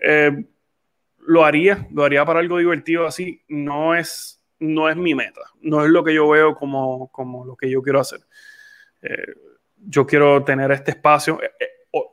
Eh, 0.00 0.44
lo 1.26 1.44
haría, 1.44 1.88
lo 1.90 2.04
haría 2.04 2.24
para 2.24 2.40
algo 2.40 2.58
divertido 2.58 3.06
así, 3.06 3.42
no 3.48 3.94
es 3.94 4.40
no 4.60 4.88
es 4.88 4.96
mi 4.96 5.14
meta, 5.14 5.40
no 5.60 5.84
es 5.84 5.90
lo 5.90 6.04
que 6.04 6.14
yo 6.14 6.28
veo 6.28 6.54
como, 6.54 7.10
como 7.10 7.44
lo 7.44 7.56
que 7.56 7.68
yo 7.68 7.82
quiero 7.82 8.00
hacer. 8.00 8.20
Eh, 9.02 9.34
yo 9.76 10.06
quiero 10.06 10.42
tener 10.44 10.70
este 10.70 10.92
espacio, 10.92 11.38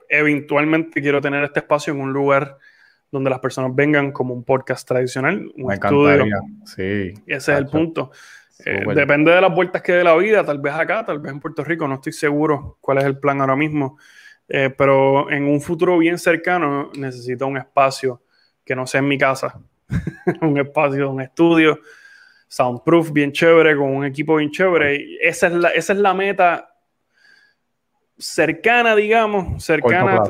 eventualmente 0.10 1.02
quiero 1.02 1.22
tener 1.22 1.44
este 1.44 1.60
espacio 1.60 1.94
en 1.94 2.02
un 2.02 2.12
lugar 2.12 2.58
donde 3.12 3.30
las 3.30 3.40
personas 3.40 3.76
vengan 3.76 4.12
como 4.12 4.34
un 4.34 4.44
podcast 4.44 4.88
tradicional, 4.88 5.52
un 5.56 5.66
Me 5.66 5.74
estudio. 5.76 6.26
Sí. 6.66 7.14
ese 7.28 7.52
es 7.52 7.58
el 7.58 7.68
punto. 7.68 8.12
depende 8.96 9.32
de 9.32 9.42
las 9.42 9.54
vueltas 9.54 9.82
que 9.82 9.94
dé 9.94 10.04
la 10.04 10.16
vida, 10.16 10.44
tal 10.44 10.60
vez 10.60 10.74
acá, 10.74 11.06
tal 11.06 11.20
vez 11.20 11.32
en 11.32 11.40
Puerto 11.40 11.64
Rico, 11.64 11.88
no 11.88 11.96
estoy 11.96 12.14
seguro 12.14 12.78
cuál 12.80 13.00
es 13.00 13.04
el 13.04 13.20
plan 13.20 13.42
ahora 13.42 13.56
mismo, 13.56 13.98
pero 14.48 15.30
en 15.30 15.44
un 15.44 15.62
futuro 15.62 15.98
bien 15.98 16.18
cercano 16.18 16.90
necesito 16.98 17.48
un 17.48 17.58
espacio 17.58 18.22
que 18.64 18.76
no 18.76 18.88
sea 18.88 19.00
en 19.00 19.08
mi 19.08 19.18
casa, 19.18 19.60
un 20.42 20.58
espacio, 20.58 21.10
un 21.12 21.22
estudio 21.22 21.80
soundproof 22.52 23.12
bien 23.12 23.32
chévere, 23.32 23.78
con 23.78 23.96
un 23.96 24.06
equipo 24.06 24.36
bien 24.36 24.52
chévere. 24.52 25.18
esa 25.22 25.48
es 25.48 25.54
la, 25.54 25.70
esa 25.70 25.94
es 25.94 26.00
la 26.00 26.14
meta 26.14 26.76
cercana, 28.18 28.96
digamos, 28.96 29.64
cercana. 29.64 30.24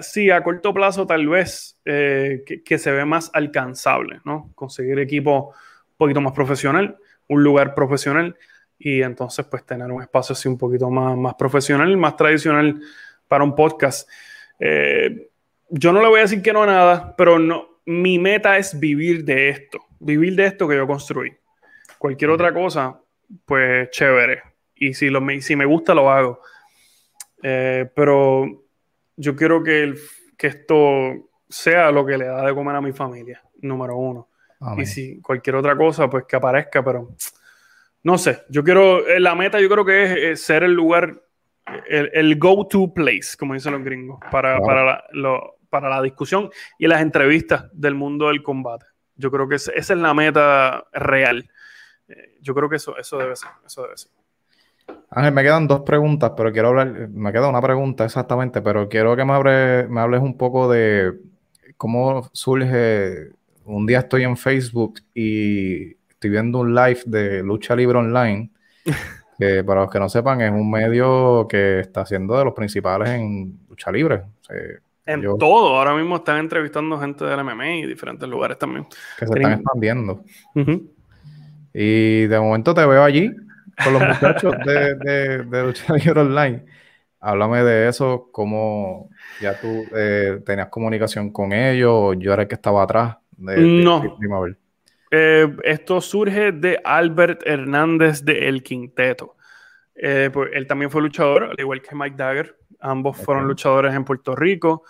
Sí, 0.00 0.30
a 0.30 0.42
corto 0.42 0.72
plazo 0.72 1.06
tal 1.06 1.28
vez 1.28 1.78
eh, 1.84 2.44
que, 2.64 2.78
se 2.78 2.90
ve 2.90 3.04
más 3.04 3.30
alcanzable, 3.34 4.20
¿no? 4.24 4.52
Conseguir 4.54 4.98
equipo 4.98 5.48
un 5.48 5.96
poquito 5.96 6.20
más 6.20 6.32
profesional, 6.32 6.98
un 7.28 7.42
lugar 7.42 7.74
profesional 7.74 8.36
y 8.78 9.02
entonces 9.02 9.46
pues 9.46 9.64
tener 9.64 9.90
un 9.90 10.02
espacio 10.02 10.32
así 10.32 10.48
un 10.48 10.58
poquito 10.58 10.90
más, 10.90 11.16
más 11.16 11.34
profesional, 11.34 11.96
más 11.96 12.16
tradicional 12.16 12.80
para 13.28 13.44
un 13.44 13.54
podcast. 13.54 14.08
Eh, 14.58 15.28
yo 15.70 15.92
no 15.92 16.02
le 16.02 16.08
voy 16.08 16.18
a 16.18 16.22
decir 16.22 16.42
que 16.42 16.52
no 16.52 16.62
a 16.62 16.66
nada, 16.66 17.14
pero 17.16 17.38
no, 17.38 17.80
mi 17.86 18.18
meta 18.18 18.58
es 18.58 18.78
vivir 18.78 19.24
de 19.24 19.48
esto, 19.48 19.80
vivir 19.98 20.34
de 20.36 20.46
esto 20.46 20.68
que 20.68 20.76
yo 20.76 20.86
construí. 20.86 21.32
Cualquier 21.98 22.30
otra 22.30 22.52
cosa, 22.52 23.00
pues 23.44 23.90
chévere. 23.90 24.42
Y 24.74 24.94
si, 24.94 25.08
lo, 25.08 25.20
si 25.40 25.56
me 25.56 25.64
gusta, 25.64 25.94
lo 25.94 26.10
hago. 26.10 26.40
Eh, 27.42 27.88
pero 27.94 28.63
yo 29.16 29.36
quiero 29.36 29.62
que, 29.62 29.94
que 30.36 30.46
esto 30.46 31.30
sea 31.48 31.90
lo 31.90 32.04
que 32.04 32.18
le 32.18 32.26
da 32.26 32.44
de 32.44 32.54
comer 32.54 32.76
a 32.76 32.80
mi 32.80 32.92
familia, 32.92 33.42
número 33.62 33.96
uno. 33.96 34.28
Y 34.78 34.86
si 34.86 35.20
cualquier 35.20 35.56
otra 35.56 35.76
cosa, 35.76 36.08
pues 36.08 36.24
que 36.26 36.36
aparezca, 36.36 36.82
pero 36.82 37.14
no 38.02 38.18
sé. 38.18 38.44
Yo 38.48 38.64
quiero, 38.64 39.06
eh, 39.06 39.20
la 39.20 39.34
meta 39.34 39.60
yo 39.60 39.68
creo 39.68 39.84
que 39.84 40.32
es, 40.32 40.42
ser 40.42 40.62
el 40.62 40.72
lugar, 40.72 41.22
el, 41.86 42.38
go-to 42.38 42.92
place, 42.94 43.36
como 43.38 43.54
dicen 43.54 43.72
los 43.72 43.84
gringos, 43.84 44.20
para, 44.30 44.58
para, 44.60 45.04
la, 45.12 45.40
para 45.68 45.90
la 45.90 46.00
discusión 46.00 46.50
y 46.78 46.86
las 46.86 47.02
entrevistas 47.02 47.66
del 47.72 47.94
mundo 47.94 48.28
del 48.28 48.42
combate. 48.42 48.86
Yo 49.16 49.30
creo 49.30 49.48
que 49.48 49.56
esa 49.56 49.72
es 49.72 49.90
la 49.90 50.14
meta 50.14 50.86
real. 50.92 51.50
Eh, 52.08 52.38
yo 52.40 52.54
creo 52.54 52.68
que 52.68 52.76
eso, 52.76 52.96
eso 52.96 53.18
debe 53.18 53.36
ser, 53.36 53.50
eso 53.66 53.82
debe 53.82 53.96
ser. 53.96 54.12
Ángel, 55.10 55.32
me 55.32 55.42
quedan 55.42 55.68
dos 55.68 55.82
preguntas, 55.82 56.32
pero 56.36 56.52
quiero 56.52 56.68
hablar, 56.68 57.08
me 57.08 57.32
queda 57.32 57.48
una 57.48 57.62
pregunta 57.62 58.04
exactamente, 58.04 58.60
pero 58.62 58.88
quiero 58.88 59.14
que 59.14 59.24
me, 59.24 59.88
me 59.88 60.00
hables 60.00 60.20
un 60.20 60.36
poco 60.36 60.68
de 60.68 61.12
cómo 61.76 62.28
surge, 62.32 63.30
un 63.64 63.86
día 63.86 64.00
estoy 64.00 64.24
en 64.24 64.36
Facebook 64.36 65.00
y 65.14 65.92
estoy 66.08 66.30
viendo 66.30 66.58
un 66.58 66.74
live 66.74 67.00
de 67.06 67.42
Lucha 67.44 67.76
Libre 67.76 67.98
Online, 67.98 68.50
que 69.38 69.62
para 69.62 69.82
los 69.82 69.90
que 69.90 70.00
no 70.00 70.08
sepan 70.08 70.40
es 70.40 70.50
un 70.50 70.68
medio 70.68 71.46
que 71.48 71.80
está 71.80 72.04
siendo 72.04 72.36
de 72.36 72.44
los 72.44 72.54
principales 72.54 73.10
en 73.10 73.60
lucha 73.68 73.92
libre. 73.92 74.22
en 75.06 75.22
todo, 75.38 75.76
ahora 75.76 75.94
mismo 75.94 76.16
están 76.16 76.38
entrevistando 76.38 76.98
gente 76.98 77.24
del 77.24 77.44
MMA 77.44 77.76
y 77.76 77.86
diferentes 77.86 78.28
lugares 78.28 78.58
también. 78.58 78.84
Que 79.18 79.26
se 79.26 79.32
están 79.32 79.52
expandiendo. 79.52 80.24
Y 81.72 82.26
de 82.26 82.40
momento 82.40 82.74
te 82.74 82.84
veo 82.84 83.02
allí 83.02 83.30
con 83.82 83.92
los 83.94 84.02
muchachos 84.02 84.54
de, 84.64 84.94
de, 84.96 85.38
de 85.44 85.62
Lucha 85.62 85.94
Libre 85.94 86.20
Online. 86.20 86.64
Háblame 87.20 87.64
de 87.64 87.88
eso, 87.88 88.28
cómo 88.30 89.08
ya 89.40 89.58
tú 89.58 89.84
eh, 89.96 90.42
tenías 90.44 90.68
comunicación 90.68 91.32
con 91.32 91.52
ellos, 91.52 91.90
o 91.90 92.12
yo 92.12 92.34
era 92.34 92.42
el 92.42 92.48
que 92.48 92.54
estaba 92.54 92.82
atrás. 92.82 93.16
De, 93.30 93.56
no. 93.56 94.02
Eh, 95.10 95.56
esto 95.64 96.00
surge 96.00 96.52
de 96.52 96.80
Albert 96.84 97.42
Hernández 97.46 98.22
de 98.22 98.48
El 98.48 98.62
Quinteto. 98.62 99.36
Eh, 99.94 100.28
pues, 100.32 100.50
él 100.52 100.66
también 100.66 100.90
fue 100.90 101.00
luchador, 101.00 101.44
al 101.44 101.58
igual 101.58 101.80
que 101.80 101.94
Mike 101.94 102.16
Dagger. 102.16 102.56
Ambos 102.80 103.16
fueron 103.16 103.48
luchadores 103.48 103.94
en 103.94 104.04
Puerto 104.04 104.36
Rico 104.36 104.82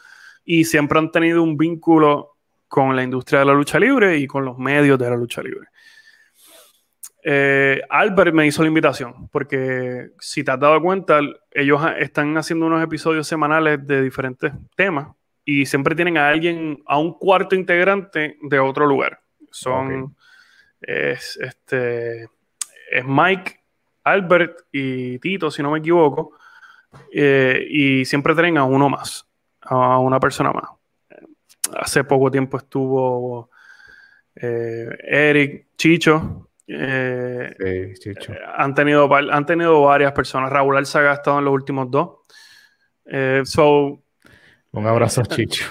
y 0.44 0.64
siempre 0.64 0.98
han 0.98 1.12
tenido 1.12 1.42
un 1.42 1.56
vínculo 1.56 2.36
con 2.66 2.96
la 2.96 3.04
industria 3.04 3.40
de 3.40 3.44
la 3.46 3.52
lucha 3.52 3.78
libre 3.78 4.16
y 4.18 4.26
con 4.26 4.44
los 4.44 4.58
medios 4.58 4.98
de 4.98 5.08
la 5.08 5.16
lucha 5.16 5.40
libre. 5.40 5.68
Eh, 7.26 7.80
Albert 7.88 8.34
me 8.34 8.46
hizo 8.46 8.60
la 8.60 8.68
invitación, 8.68 9.28
porque 9.30 10.10
si 10.20 10.44
te 10.44 10.50
has 10.50 10.60
dado 10.60 10.78
cuenta, 10.82 11.20
ellos 11.50 11.80
están 11.98 12.36
haciendo 12.36 12.66
unos 12.66 12.84
episodios 12.84 13.26
semanales 13.26 13.84
de 13.86 14.02
diferentes 14.02 14.52
temas 14.76 15.08
y 15.42 15.64
siempre 15.64 15.94
tienen 15.94 16.18
a 16.18 16.28
alguien, 16.28 16.82
a 16.86 16.98
un 16.98 17.18
cuarto 17.18 17.54
integrante 17.54 18.36
de 18.42 18.58
otro 18.58 18.86
lugar. 18.86 19.20
Son, 19.50 20.14
es, 20.82 21.38
este, 21.40 22.24
es 22.90 23.04
Mike, 23.06 23.58
Albert 24.02 24.66
y 24.70 25.18
Tito, 25.18 25.50
si 25.50 25.62
no 25.62 25.70
me 25.70 25.78
equivoco, 25.78 26.36
eh, 27.10 27.66
y 27.70 28.04
siempre 28.04 28.34
tienen 28.34 28.58
a 28.58 28.64
uno 28.64 28.90
más, 28.90 29.26
a 29.62 29.98
una 29.98 30.20
persona 30.20 30.52
más. 30.52 30.68
Hace 31.74 32.04
poco 32.04 32.30
tiempo 32.30 32.58
estuvo 32.58 33.48
eh, 34.36 34.88
Eric, 35.04 35.68
Chicho, 35.78 36.50
eh, 36.66 37.94
Chicho. 37.98 38.32
han, 38.56 38.74
tenido, 38.74 39.12
han 39.14 39.46
tenido 39.46 39.82
varias 39.82 40.12
personas. 40.12 40.50
Raúl 40.50 40.76
Alzaga 40.76 41.10
ha 41.12 41.14
estado 41.14 41.38
en 41.38 41.44
los 41.44 41.54
últimos 41.54 41.90
dos. 41.90 42.18
so, 43.44 44.04
un 44.74 44.88
abrazo 44.88 45.20
a 45.22 45.24
Chicho. 45.26 45.64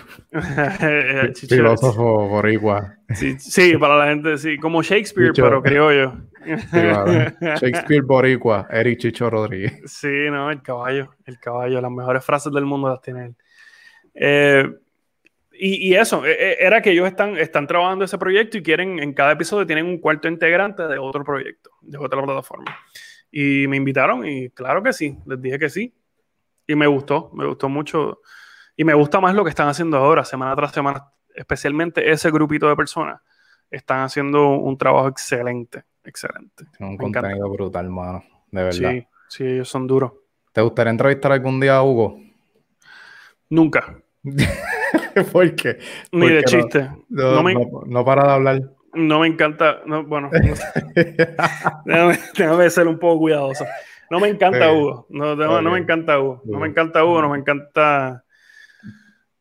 Filósofo 1.50 2.30
boricua. 2.30 2.96
Sí, 3.14 3.38
sí, 3.38 3.78
para 3.78 3.98
la 3.98 4.06
gente, 4.08 4.38
sí. 4.38 4.58
Como 4.58 4.82
Shakespeare, 4.82 5.34
pero 5.36 5.62
criollo. 5.62 6.14
Shakespeare 6.46 8.02
boricua, 8.02 8.68
Eric 8.72 9.00
Chicho 9.00 9.30
Rodríguez. 9.30 9.82
Sí, 9.86 10.30
no, 10.32 10.50
el 10.50 10.62
caballo, 10.62 11.16
el 11.26 11.38
caballo. 11.38 11.82
Las 11.82 11.92
mejores 11.92 12.24
frases 12.24 12.54
del 12.54 12.66
mundo 12.66 12.90
las 12.90 13.02
tiene 13.02 13.26
él. 13.26 13.36
Eh, 14.14 14.70
y, 15.66 15.96
eso, 15.96 16.26
e, 16.26 16.32
e, 16.32 16.58
era 16.60 16.82
que 16.82 16.92
ellos 16.92 17.08
están, 17.08 17.38
están 17.38 17.68
trabajando 17.68 18.04
ese 18.04 18.18
proyecto 18.18 18.58
y 18.58 18.64
quieren, 18.64 19.00
en 19.00 19.14
cada 19.14 19.32
episodio 19.32 19.66
tienen 19.66 19.86
un 19.86 19.98
cuarto 19.98 20.28
integrante 20.28 20.84
de 20.84 20.98
otro 20.98 21.24
proyecto, 21.24 21.70
de 21.82 21.98
otra 21.98 22.22
plataforma. 22.22 22.76
Y 23.32 23.66
me 23.70 23.78
invitaron 23.78 24.28
y 24.28 24.50
claro 24.50 24.84
que 24.84 24.92
sí, 24.92 25.18
les 25.26 25.42
dije 25.42 25.58
que 25.58 25.70
sí. 25.70 25.94
Y 26.68 26.76
me 26.76 26.86
gustó, 26.86 27.32
me 27.34 27.46
gustó 27.46 27.70
mucho 27.70 28.20
y 28.76 28.84
me 28.84 28.94
gusta 28.94 29.22
más 29.22 29.36
lo 29.36 29.46
que 29.46 29.52
están 29.52 29.70
haciendo 29.70 29.98
ahora, 29.98 30.26
semana 30.26 30.54
tras 30.54 30.74
semana, 30.74 31.10
especialmente 31.34 32.12
ese 32.12 32.30
grupito 32.30 32.68
de 32.68 32.76
personas. 32.76 33.22
Están 33.72 34.02
haciendo 34.02 34.58
un 34.58 34.78
trabajo 34.78 35.08
excelente, 35.08 35.84
excelente. 36.04 36.66
Un 36.80 36.98
contenido 36.98 37.50
brutal, 37.50 37.86
hermano, 37.86 38.22
de 38.52 38.64
verdad. 38.64 38.92
Sí, 38.92 39.08
sí, 39.30 39.44
ellos 39.46 39.70
son 39.70 39.88
duros. 39.88 40.12
¿Te 40.52 40.60
gustaría 40.60 40.92
entrevistar 40.92 41.32
algún 41.32 41.62
día 41.62 41.78
a 41.78 41.84
Hugo? 41.84 42.20
Nunca. 43.50 43.98
¿Por 45.32 45.56
qué? 45.56 45.80
Ni 46.12 46.30
de 46.30 46.44
chiste. 46.44 46.90
No, 47.10 48.06
para 48.06 48.24
de 48.24 48.32
hablar. 48.32 48.62
No 48.94 49.22
me 49.22 49.28
encanta, 49.28 49.82
bueno, 50.06 50.30
que 52.36 52.70
ser 52.70 52.88
un 52.88 53.00
poco 53.00 53.20
cuidadoso. 53.22 53.66
No 54.12 54.20
me 54.20 54.28
encanta 54.28 54.72
Hugo, 54.72 55.08
no, 55.10 55.36
no 55.36 55.72
me 55.72 55.80
encanta 55.80 56.20
Hugo, 56.20 56.42
no 56.46 56.60
me 56.60 56.68
encanta 56.68 57.04
Hugo, 57.04 57.22
no 57.24 57.30
me 57.30 57.40
encanta 57.40 58.24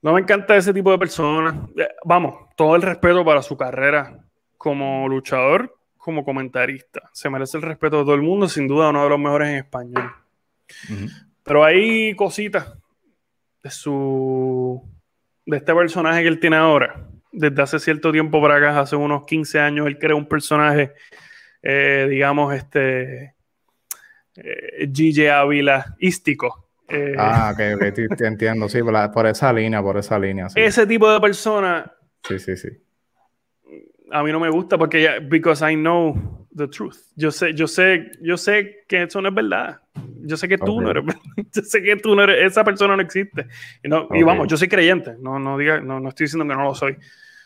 no 0.02 0.12
me 0.14 0.20
encanta 0.20 0.56
ese 0.56 0.74
tipo 0.74 0.90
de 0.90 0.98
personas. 0.98 1.54
Eh, 1.76 1.88
vamos, 2.04 2.34
todo 2.56 2.74
el 2.74 2.82
respeto 2.82 3.24
para 3.24 3.40
su 3.40 3.56
carrera 3.56 4.18
como 4.58 5.08
luchador, 5.08 5.76
como 5.96 6.24
comentarista. 6.24 7.08
Se 7.12 7.30
merece 7.30 7.56
el 7.56 7.62
respeto 7.62 7.98
de 7.98 8.04
todo 8.04 8.14
el 8.16 8.22
mundo, 8.22 8.48
sin 8.48 8.66
duda 8.66 8.90
uno 8.90 9.04
de 9.04 9.08
los 9.08 9.18
mejores 9.20 9.50
en 9.50 9.56
español. 9.56 10.12
Pero 11.44 11.64
hay 11.64 12.16
cositas 12.16 12.76
de 13.62 13.70
su 13.70 14.82
de 15.46 15.56
este 15.56 15.74
personaje 15.74 16.22
que 16.22 16.28
él 16.28 16.40
tiene 16.40 16.56
ahora. 16.56 17.06
Desde 17.32 17.62
hace 17.62 17.78
cierto 17.78 18.12
tiempo 18.12 18.40
para 18.42 18.56
acá, 18.56 18.80
hace 18.80 18.96
unos 18.96 19.24
15 19.24 19.58
años, 19.58 19.86
él 19.86 19.98
creó 19.98 20.16
un 20.16 20.28
personaje, 20.28 20.92
eh, 21.62 22.06
digamos, 22.10 22.54
este 22.54 23.34
eh, 24.36 24.90
Gigi 24.92 25.26
Ávila 25.26 25.96
ístico 25.98 26.62
eh, 26.88 27.14
ah, 27.16 27.54
ok, 27.54 27.60
ok, 27.76 28.16
te, 28.16 28.26
entiendo, 28.26 28.68
sí, 28.68 28.80
por, 28.82 29.26
esa 29.26 29.50
línea, 29.50 29.80
por 29.82 29.96
esa 29.96 30.18
línea. 30.18 30.48
Ese 30.54 30.86
tipo 30.86 31.10
de 31.10 31.20
persona. 31.20 31.90
Sí, 32.22 32.38
sí, 32.38 32.54
sí. 32.54 32.68
A 34.10 34.22
mí 34.22 34.30
no 34.30 34.38
me 34.38 34.50
gusta 34.50 34.76
porque 34.76 35.00
ya, 35.00 35.18
because 35.20 35.64
I 35.64 35.74
know 35.74 36.46
the 36.54 36.68
truth. 36.68 36.98
Yo 37.16 37.30
sé, 37.30 37.54
yo 37.54 37.66
sé, 37.66 38.12
yo 38.20 38.36
sé 38.36 38.84
que 38.86 39.04
eso 39.04 39.22
no 39.22 39.30
es 39.30 39.34
verdad. 39.34 39.80
Yo 40.24 40.36
sé 40.36 40.48
que 40.48 40.58
tú 40.58 40.80
no 40.80 40.90
eres, 40.90 41.04
yo 41.52 41.62
sé 41.62 41.82
que 41.82 41.96
tú 41.96 42.14
no 42.14 42.22
eres, 42.22 42.52
esa 42.52 42.64
persona 42.64 42.96
no 42.96 43.02
existe. 43.02 43.46
Y, 43.82 43.88
no, 43.88 44.08
y 44.12 44.22
vamos, 44.22 44.48
yo 44.48 44.56
soy 44.56 44.68
creyente, 44.68 45.16
no, 45.20 45.38
no, 45.38 45.58
diga, 45.58 45.80
no, 45.80 46.00
no 46.00 46.08
estoy 46.08 46.24
diciendo 46.24 46.46
que 46.46 46.56
no 46.56 46.64
lo 46.64 46.74
soy. 46.74 46.96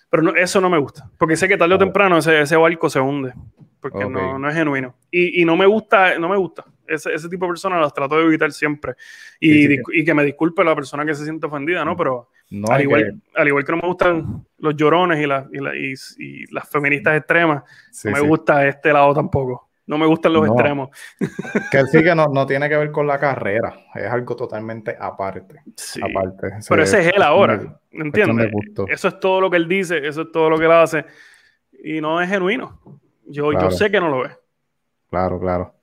Pero 0.09 0.37
eso 0.37 0.61
no 0.61 0.71
me 0.71 0.79
gusta, 0.79 1.11
porque 1.19 1.37
sé 1.37 1.49
que 1.49 1.57
tarde 1.57 1.75
o 1.75 1.79
temprano 1.79 2.19
ese, 2.19 2.41
ese 2.41 2.57
barco 2.57 2.89
se 2.89 3.01
hunde, 3.01 3.33
porque 3.81 4.09
no, 4.09 4.39
no, 4.39 4.49
es 4.49 4.55
genuino. 4.55 4.95
Y, 5.11 5.43
y, 5.43 5.45
no 5.45 5.57
me 5.57 5.67
gusta, 5.67 6.19
no 6.19 6.29
me 6.29 6.37
gusta. 6.37 6.65
Ese, 6.87 7.13
ese, 7.13 7.29
tipo 7.29 7.47
de 7.47 7.51
personas 7.51 7.81
las 7.81 7.93
trato 7.93 8.17
de 8.17 8.25
evitar 8.25 8.53
siempre. 8.53 8.95
Y, 9.41 9.75
y, 9.75 10.05
que 10.05 10.15
me 10.15 10.25
disculpe 10.25 10.63
la 10.63 10.77
persona 10.77 11.05
que 11.05 11.15
se 11.15 11.25
siente 11.25 11.47
ofendida, 11.47 11.85
¿no? 11.85 11.97
Pero 11.97 12.31
al, 12.69 12.83
igual, 12.83 13.05
que... 13.05 13.41
al 13.41 13.49
igual 13.49 13.65
que 13.65 13.73
no 13.73 13.79
me 13.79 13.89
gustan 13.89 14.47
los 14.59 14.77
llorones 14.77 15.21
y, 15.21 15.27
la, 15.27 15.49
y, 15.53 16.53
las 16.53 16.69
feministas 16.69 17.17
extremas, 17.17 17.65
no 18.05 18.13
me 18.13 18.21
gusta 18.21 18.67
este 18.67 18.93
lado 18.93 19.13
tampoco. 19.13 19.66
No 19.87 19.99
me 19.99 20.07
gustan 20.07 20.33
los 20.33 20.47
extremos. 20.47 20.91
Que 21.71 21.85
sí 21.87 22.03
que 22.03 22.15
no, 22.15 22.27
no, 22.27 22.47
tiene 22.47 22.69
que 22.69 22.77
ver 22.77 22.91
con 22.91 23.07
la 23.07 23.19
carrera. 23.19 23.75
Es 23.95 24.11
algo 24.11 24.35
totalmente 24.35 24.97
aparte. 24.99 25.63
Sí. 25.77 26.01
aparte. 26.03 26.49
Pero 26.69 26.83
ese 26.83 27.01
es 27.01 27.15
él 27.15 27.23
ahora. 27.23 27.79
¿Entiendes? 27.91 28.51
Eso 28.89 29.09
es 29.09 29.21
todo 29.21 29.41
lo 29.41 29.51
que 29.51 29.57
él 29.57 29.69
dice, 29.69 30.07
eso 30.07 30.23
es 30.23 30.33
todo 30.33 30.51
lo 30.51 30.59
que 30.59 30.65
él 30.65 30.73
hace. 30.73 31.05
Y 31.85 32.01
no 32.01 32.21
es 32.21 32.29
genuino. 32.29 32.81
Yo, 33.27 33.53
yo 33.53 33.71
sé 33.71 33.91
que 33.91 34.01
no 34.01 34.09
lo 34.09 34.27
es. 34.27 34.33
Claro, 35.11 35.41
claro. 35.41 35.75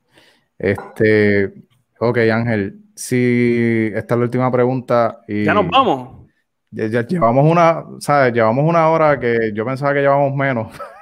Este, 0.58 1.52
ok, 1.98 2.18
Ángel, 2.32 2.80
si 2.94 3.90
esta 3.94 4.14
es 4.14 4.18
la 4.18 4.24
última 4.24 4.50
pregunta. 4.50 5.20
Y 5.26 5.44
ya 5.44 5.54
nos 5.54 5.68
vamos. 5.68 6.24
Ya, 6.70 7.06
llevamos 7.06 7.50
una, 7.50 7.84
¿sabes? 8.00 8.32
Llevamos 8.32 8.64
una 8.68 8.88
hora 8.90 9.18
que 9.18 9.52
yo 9.54 9.64
pensaba 9.64 9.94
que 9.94 10.00
llevamos 10.00 10.34
menos. 10.34 10.68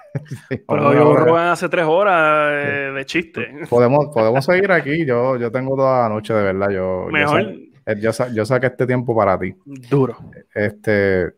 Pero 0.48 0.94
yo 0.94 1.16
Rubén 1.16 1.44
hace 1.44 1.68
tres 1.68 1.84
horas 1.86 2.94
de 2.94 3.04
chiste. 3.06 3.66
Podemos, 3.68 4.08
podemos 4.12 4.44
seguir 4.44 4.70
aquí. 4.72 5.04
Yo, 5.06 5.36
yo 5.36 5.50
tengo 5.50 5.76
toda 5.76 6.02
la 6.02 6.08
noche, 6.08 6.34
de 6.34 6.42
verdad. 6.42 6.70
Yo, 6.70 7.06
Mejor. 7.10 7.42
Yo, 7.98 8.10
yo, 8.32 8.44
saqué 8.44 8.66
este 8.66 8.86
tiempo 8.86 9.16
para 9.16 9.38
ti. 9.38 9.54
Duro. 9.64 10.16
Este, 10.54 11.32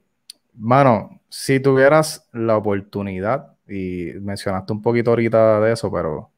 mano, 0.54 1.20
si 1.28 1.60
tuvieras 1.60 2.28
la 2.32 2.56
oportunidad, 2.56 3.54
y 3.66 4.12
mencionaste 4.20 4.72
un 4.72 4.82
poquito 4.82 5.10
ahorita 5.10 5.60
de 5.60 5.72
eso, 5.72 5.90
pero 5.90 6.30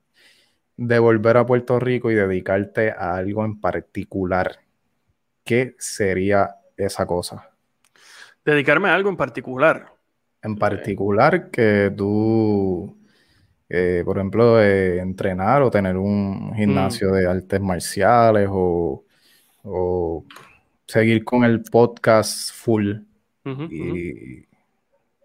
de 0.77 0.99
volver 0.99 1.39
a 1.39 1.47
Puerto 1.47 1.81
Rico 1.81 2.11
y 2.11 2.15
dedicarte 2.15 2.93
a 2.93 3.17
algo 3.17 3.45
en 3.45 3.61
particular, 3.61 4.61
¿qué 5.45 5.75
sería 5.79 6.57
esa 6.77 7.07
cosa? 7.07 7.51
Dedicarme 8.45 8.91
a 8.91 8.95
algo 8.95 9.11
en 9.11 9.17
particular 9.17 9.96
en 10.47 10.57
particular 10.57 11.51
que 11.51 11.93
tú, 11.97 12.97
eh, 13.69 14.03
por 14.05 14.17
ejemplo, 14.17 14.63
entrenar 14.63 15.63
o 15.63 15.71
tener 15.71 15.97
un 15.97 16.55
gimnasio 16.55 17.11
de 17.11 17.27
artes 17.27 17.61
marciales 17.61 18.49
o, 18.51 19.03
seguir 20.87 21.25
con 21.25 21.43
el 21.43 21.63
podcast 21.63 22.53
full. 22.53 22.95
y 23.45 24.47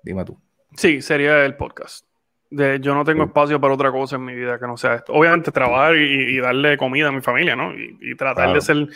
dime 0.04 0.26
tú. 0.26 0.38
Sí, 0.76 1.02
sería 1.02 1.46
el 1.46 1.56
podcast. 1.56 2.11
De, 2.52 2.80
yo 2.82 2.93
no 2.93 3.06
tengo 3.06 3.24
espacio 3.24 3.62
para 3.62 3.74
otra 3.74 3.91
cosa 3.91 4.18
en 4.18 4.26
mi 4.26 4.36
vida 4.36 4.60
que 4.60 4.68
no 4.68 4.76
sea 4.76 4.96
esto. 4.96 5.13
Obviamente 5.13 5.51
trabajar 5.51 5.96
y, 5.96 6.38
darle 6.38 6.78
comida 6.78 7.08
a 7.08 7.12
mi 7.12 7.21
familia, 7.21 7.55
¿no? 7.55 7.74
Y, 7.74 8.13
tratar, 8.16 8.54
de 8.54 8.62
ser, 8.62 8.89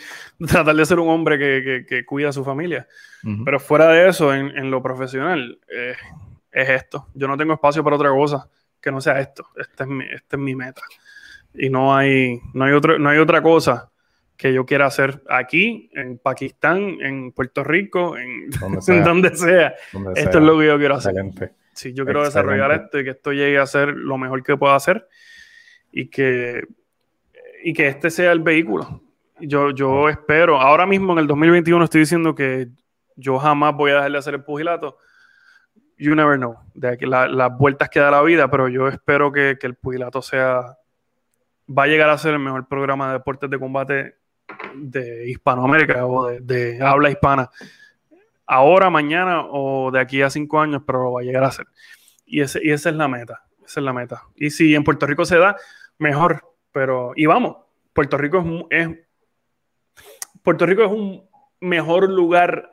tratar 0.46 0.76
de 0.76 0.84
ser 0.84 0.98
un 1.00 1.08
hombre 1.08 1.38
que, 1.38 2.04
cuida 2.04 2.28
a 2.28 2.32
su 2.32 2.44
familia. 2.44 2.86
Pero 3.44 3.58
fuera 3.58 3.88
de 3.88 4.08
eso, 4.08 4.32
en, 4.32 4.70
lo 4.70 4.82
profesional, 4.82 5.58
eh, 5.68 5.94
es 6.52 6.68
esto. 6.68 7.08
Yo 7.14 7.26
no 7.26 7.36
tengo 7.36 7.54
espacio 7.54 7.82
para 7.82 7.96
otra 7.96 8.10
cosa 8.10 8.48
que 8.80 8.92
no 8.92 9.00
sea 9.00 9.18
esto. 9.20 9.48
Esta 9.56 9.84
es 9.84 9.90
mi, 9.90 10.04
esta 10.04 10.36
es 10.36 10.42
mi 10.42 10.54
meta. 10.54 10.82
Y 11.54 11.70
no 11.70 11.96
hay, 11.96 12.38
no, 12.52 12.66
hay 12.66 12.72
otro, 12.72 12.98
no 12.98 13.08
hay 13.08 13.18
otra 13.18 13.42
cosa 13.42 13.90
que 14.36 14.52
yo 14.52 14.66
quiera 14.66 14.86
hacer 14.86 15.22
aquí, 15.28 15.90
en 15.94 16.18
Pakistán, 16.18 16.98
en 17.00 17.32
Puerto 17.32 17.64
Rico, 17.64 18.16
en 18.16 18.50
donde 18.50 18.80
sea. 19.36 19.74
esto 20.14 20.38
es 20.38 20.44
lo 20.44 20.58
que 20.58 20.66
yo 20.66 20.78
quiero 20.78 20.96
hacer. 20.96 21.14
Sí, 21.76 21.92
yo 21.92 22.06
quiero 22.06 22.24
desarrollar 22.24 22.72
esto 22.72 22.98
y 22.98 23.04
que 23.04 23.10
esto 23.10 23.32
llegue 23.32 23.58
a 23.58 23.66
ser 23.66 23.88
lo 23.88 24.16
mejor 24.16 24.42
que 24.42 24.56
pueda 24.56 24.74
hacer 24.74 25.06
y 25.92 26.08
que, 26.08 26.66
y 27.62 27.74
que 27.74 27.88
este 27.88 28.08
sea 28.08 28.32
el 28.32 28.40
vehículo. 28.40 29.02
Yo, 29.40 29.70
yo 29.72 30.08
espero, 30.08 30.58
ahora 30.58 30.86
mismo 30.86 31.12
en 31.12 31.18
el 31.18 31.26
2021 31.26 31.84
estoy 31.84 32.00
diciendo 32.00 32.34
que 32.34 32.68
yo 33.14 33.38
jamás 33.38 33.74
voy 33.74 33.90
a 33.90 33.96
dejar 33.96 34.12
de 34.12 34.18
hacer 34.18 34.34
el 34.34 34.42
pugilato. 34.42 34.96
You 35.98 36.14
never 36.14 36.38
know, 36.38 36.56
de 36.72 36.88
aquí 36.88 37.04
las 37.04 37.58
vueltas 37.58 37.90
que 37.90 38.00
da 38.00 38.10
la 38.10 38.22
vida, 38.22 38.50
pero 38.50 38.68
yo 38.68 38.88
espero 38.88 39.30
que, 39.30 39.58
que 39.60 39.66
el 39.66 39.74
pugilato 39.74 40.22
sea, 40.22 40.78
va 41.68 41.82
a 41.82 41.86
llegar 41.86 42.08
a 42.08 42.16
ser 42.16 42.32
el 42.32 42.40
mejor 42.40 42.66
programa 42.68 43.08
de 43.08 43.12
deportes 43.14 43.50
de 43.50 43.58
combate 43.58 44.16
de 44.74 45.28
Hispanoamérica 45.28 46.06
o 46.06 46.26
de, 46.26 46.40
de 46.40 46.82
habla 46.82 47.10
hispana 47.10 47.50
ahora, 48.46 48.90
mañana 48.90 49.46
o 49.50 49.90
de 49.90 50.00
aquí 50.00 50.22
a 50.22 50.30
cinco 50.30 50.60
años, 50.60 50.82
pero 50.86 51.02
lo 51.02 51.12
va 51.12 51.20
a 51.20 51.24
llegar 51.24 51.44
a 51.44 51.48
hacer. 51.48 51.66
Y, 52.24 52.40
ese, 52.40 52.60
y 52.62 52.70
esa 52.70 52.90
es 52.90 52.96
la 52.96 53.08
meta, 53.08 53.44
esa 53.64 53.80
es 53.80 53.84
la 53.84 53.92
meta. 53.92 54.22
Y 54.34 54.50
si 54.50 54.74
en 54.74 54.84
Puerto 54.84 55.06
Rico 55.06 55.24
se 55.24 55.38
da, 55.38 55.56
mejor. 55.98 56.54
Pero, 56.72 57.12
y 57.16 57.26
vamos, 57.26 57.56
Puerto 57.92 58.18
Rico 58.18 58.44
es, 58.70 58.88
Puerto 60.42 60.66
Rico 60.66 60.84
es 60.84 60.90
un 60.90 61.28
mejor 61.60 62.10
lugar 62.10 62.70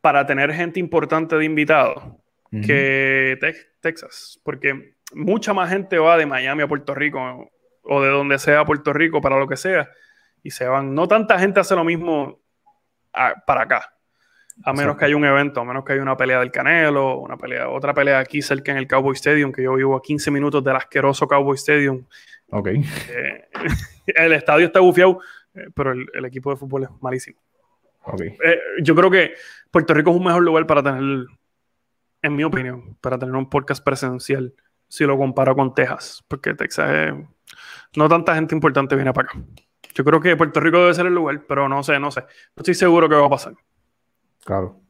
para 0.00 0.26
tener 0.26 0.52
gente 0.52 0.80
importante 0.80 1.36
de 1.36 1.44
invitado 1.44 2.18
que 2.50 3.38
Texas, 3.80 4.40
porque 4.42 4.96
mucha 5.12 5.54
más 5.54 5.70
gente 5.70 5.98
va 5.98 6.16
de 6.16 6.26
Miami 6.26 6.62
a 6.62 6.68
Puerto 6.68 6.96
Rico 6.96 7.48
o 7.84 8.02
de 8.02 8.08
donde 8.08 8.40
sea 8.40 8.60
a 8.60 8.64
Puerto 8.64 8.92
Rico 8.92 9.20
para 9.20 9.38
lo 9.38 9.46
que 9.46 9.56
sea 9.56 9.88
y 10.42 10.50
se 10.50 10.66
van. 10.66 10.94
No 10.94 11.06
tanta 11.06 11.38
gente 11.38 11.60
hace 11.60 11.76
lo 11.76 11.84
mismo 11.84 12.40
para 13.46 13.62
acá. 13.62 13.94
A 14.64 14.72
menos 14.72 14.96
que 14.96 15.06
haya 15.06 15.16
un 15.16 15.24
evento, 15.24 15.60
a 15.60 15.64
menos 15.64 15.84
que 15.84 15.94
haya 15.94 16.02
una 16.02 16.16
pelea 16.16 16.40
del 16.40 16.50
Canelo, 16.50 17.18
una 17.18 17.36
pelea, 17.36 17.68
otra 17.68 17.94
pelea 17.94 18.18
aquí 18.18 18.42
cerca 18.42 18.72
en 18.72 18.78
el 18.78 18.86
Cowboy 18.86 19.14
Stadium, 19.14 19.52
que 19.52 19.62
yo 19.62 19.74
vivo 19.74 19.96
a 19.96 20.02
15 20.02 20.30
minutos 20.30 20.62
del 20.62 20.76
asqueroso 20.76 21.26
Cowboy 21.26 21.56
Stadium. 21.56 22.04
Ok. 22.50 22.66
Eh, 22.68 23.48
el 24.06 24.32
estadio 24.32 24.66
está 24.66 24.80
bufiado, 24.80 25.20
eh, 25.54 25.68
pero 25.74 25.92
el, 25.92 26.24
equipo 26.24 26.50
de 26.50 26.56
fútbol 26.56 26.84
es 26.84 26.90
malísimo. 27.00 27.40
Okay. 28.02 28.28
Eh, 28.44 28.60
yo 28.82 28.94
creo 28.94 29.10
que 29.10 29.34
Puerto 29.70 29.94
Rico 29.94 30.10
es 30.10 30.16
un 30.16 30.24
mejor 30.24 30.42
lugar 30.42 30.66
para 30.66 30.82
tener, 30.82 31.26
en 32.22 32.36
mi 32.36 32.44
opinión, 32.44 32.96
para 33.00 33.18
tener 33.18 33.34
un 33.34 33.48
podcast 33.48 33.84
presencial, 33.84 34.54
si 34.88 35.04
lo 35.04 35.16
comparo 35.16 35.54
con 35.54 35.74
Texas, 35.74 36.24
porque 36.28 36.54
Texas 36.54 36.90
es, 36.90 37.14
no 37.96 38.08
tanta 38.08 38.34
gente 38.34 38.54
importante 38.54 38.94
viene 38.94 39.12
para 39.12 39.28
acá. 39.28 39.38
Yo 39.94 40.04
creo 40.04 40.20
que 40.20 40.36
Puerto 40.36 40.60
Rico 40.60 40.78
debe 40.78 40.94
ser 40.94 41.06
el 41.06 41.14
lugar, 41.14 41.44
pero 41.46 41.68
no 41.68 41.82
sé, 41.82 41.98
no 41.98 42.10
sé. 42.10 42.20
No 42.20 42.60
estoy 42.60 42.74
seguro 42.74 43.08
que 43.08 43.14
va 43.14 43.26
a 43.26 43.30
pasar. 43.30 43.54
Claro. 44.50 44.80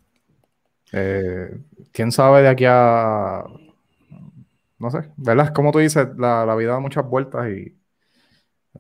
Eh, 0.91 1.55
¿Quién 1.93 2.13
sabe 2.13 2.41
de 2.41 2.49
aquí 2.49 2.65
a... 2.67 3.45
No 4.79 4.91
sé, 4.91 5.11
¿verdad? 5.19 5.53
Como 5.53 5.71
tú 5.71 5.81
dices, 5.81 6.09
la, 6.17 6.47
la, 6.47 6.55
vida 6.55 6.73
da 6.73 6.81
muchas 6.81 7.05
vueltas 7.05 7.51
y 7.51 7.77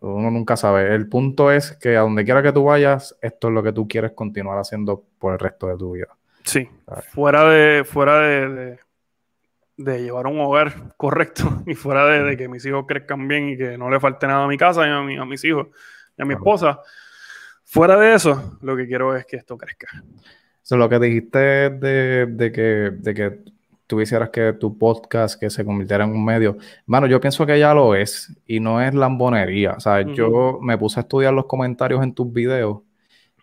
uno 0.01 0.31
nunca 0.31 0.57
sabe. 0.57 0.94
El 0.94 1.07
punto 1.07 1.52
es 1.52 1.73
que 1.73 1.98
a 1.98 2.01
donde 2.01 2.24
quiera 2.24 2.43
que 2.43 2.52
tú 2.52 2.65
vayas, 2.65 3.15
esto 3.20 3.48
es 3.48 3.52
lo 3.55 3.62
que 3.62 3.74
tú 3.74 3.86
quieres 3.86 4.12
continuar 4.12 4.59
haciendo 4.59 5.05
por 5.19 5.35
el 5.35 5.39
resto 5.39 5.66
de 5.66 5.77
tu 5.77 5.93
vida. 5.93 6.16
Sí, 6.44 6.66
fuera 7.12 7.44
de, 7.44 7.85
fuera 7.85 8.19
de, 8.20 8.78
de, 9.77 10.02
llevar 10.02 10.28
un 10.28 10.40
hogar 10.40 10.94
correcto 10.97 11.62
y 11.66 11.74
fuera 11.74 12.07
de, 12.07 12.39
que 12.39 12.48
mis 12.48 12.65
hijos 12.65 12.86
crezcan 12.89 13.28
bien 13.28 13.51
y 13.51 13.59
que 13.59 13.77
no 13.77 13.90
le 13.90 14.01
falte 14.01 14.27
nada 14.27 14.44
a 14.44 14.48
mi 14.48 14.57
casa 14.57 14.86
y 14.86 15.16
a, 15.19 15.27
mis 15.27 15.44
hijos 15.44 15.66
y 16.16 16.23
a 16.23 16.24
mi 16.24 16.32
esposa. 16.32 16.81
Fuera 17.66 17.98
de 17.98 18.15
eso, 18.15 18.57
lo 18.62 18.74
que 18.74 18.86
quiero 18.86 19.15
es 19.15 19.27
que 19.27 19.36
esto 19.36 19.59
crezca 19.59 19.86
lo 20.70 20.89
que 20.89 20.99
dijiste 20.99 21.39
de, 21.70 22.53
que, 22.53 22.91
de 22.97 23.15
que 23.15 23.39
tú 23.87 24.01
hicieras 24.01 24.31
que 24.31 24.53
tu 24.53 24.78
podcast 24.78 25.39
que 25.39 25.51
se 25.51 25.65
convirtiera 25.65 26.05
en 26.05 26.11
un 26.11 26.24
medio, 26.24 26.57
mano, 26.87 27.07
yo 27.07 27.20
pienso 27.20 27.45
que 27.45 27.59
ya 27.59 27.74
lo 27.74 27.95
es 27.95 28.32
y 28.47 28.61
no 28.61 28.81
es 28.81 28.95
lambonería. 28.95 29.73
O 29.73 29.81
sea, 29.81 30.03
yo 30.03 30.59
me 30.62 30.78
puse 30.78 31.01
a 31.01 31.03
estudiar 31.03 31.35
los 31.35 31.47
comentarios 31.47 32.03
en 32.03 32.15
tus 32.15 32.32
videos 32.32 32.82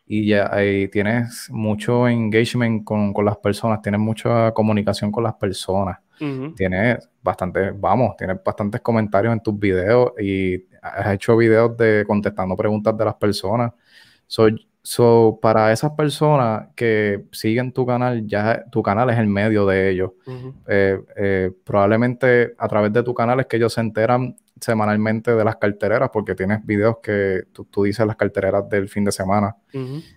y 0.06 0.28
ya 0.28 0.50
ahí 0.50 0.88
tienes 0.88 1.50
mucho 1.52 2.08
engagement 2.08 2.86
con, 2.86 3.14
las 3.26 3.38
personas, 3.38 3.82
tienes 3.82 4.00
mucha 4.00 4.54
comunicación 4.54 5.12
con 5.12 5.24
las 5.26 5.36
personas. 5.36 6.00
Tienes 6.56 7.08
bastante, 7.22 7.72
vamos, 7.72 8.16
tienes 8.18 8.38
bastantes 8.44 8.82
comentarios 8.82 9.34
en 9.34 9.42
tus 9.42 9.60
videos 9.60 10.14
y 10.20 10.66
has 10.82 11.14
hecho 11.14 11.38
videos 11.38 11.78
de 11.78 12.06
contestando 12.08 12.56
preguntas 12.56 12.98
de 12.98 13.06
las 13.06 13.16
personas. 13.16 13.74
Soy 14.26 14.68
So, 14.90 15.38
para 15.42 15.74
esas 15.74 15.92
personas 15.92 16.70
que 16.74 17.26
siguen 17.34 17.74
tu 17.74 17.86
canal, 17.86 18.26
ya 18.26 18.64
tu 18.72 18.82
canal 18.82 19.10
es 19.10 19.18
el 19.18 19.28
medio 19.28 19.66
de 19.66 19.90
ellos. 19.90 20.12
Eh, 20.66 20.98
eh, 21.18 21.52
probablemente 21.66 22.54
a 22.58 22.70
través 22.70 22.94
de 22.94 23.04
tu 23.04 23.14
canal 23.14 23.42
es 23.42 23.48
que 23.48 23.58
ellos 23.58 23.74
se 23.74 23.82
enteran 23.82 24.38
semanalmente 24.62 25.36
de 25.36 25.44
las 25.44 25.58
cartereras, 25.58 26.10
porque 26.14 26.36
tienes 26.36 26.66
videos 26.66 27.00
que 27.04 27.44
tú, 27.52 27.84
dices 27.84 28.08
las 28.08 28.16
cartereras 28.16 28.70
del 28.70 28.88
fin 28.88 29.04
de 29.04 29.12
semana, 29.12 29.58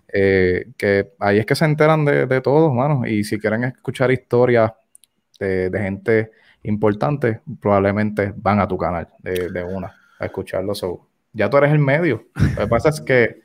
eh, 0.06 0.70
que 0.78 1.14
ahí 1.18 1.38
es 1.40 1.47
que 1.47 1.56
se 1.56 1.64
enteran 1.64 2.05
de, 2.05 2.26
de 2.26 2.40
todos, 2.40 2.72
manos. 2.72 3.09
Y 3.09 3.24
si 3.24 3.40
quieren 3.40 3.64
escuchar 3.64 4.12
historias 4.12 4.70
de, 5.40 5.68
gente 5.72 6.30
importante, 6.62 7.40
probablemente 7.60 8.32
van 8.36 8.60
a 8.60 8.68
tu 8.68 8.78
canal 8.78 9.09
de, 9.18 9.64
una 9.64 9.92
a 10.20 10.26
escucharlo. 10.26 10.74
ya 11.32 11.51
tú 11.51 11.56
eres 11.56 11.72
el 11.72 11.80
medio. 11.80 12.28
Lo 12.55 12.62
que 12.62 12.68
pasa 12.68 12.90
es 12.90 13.01
que 13.01 13.40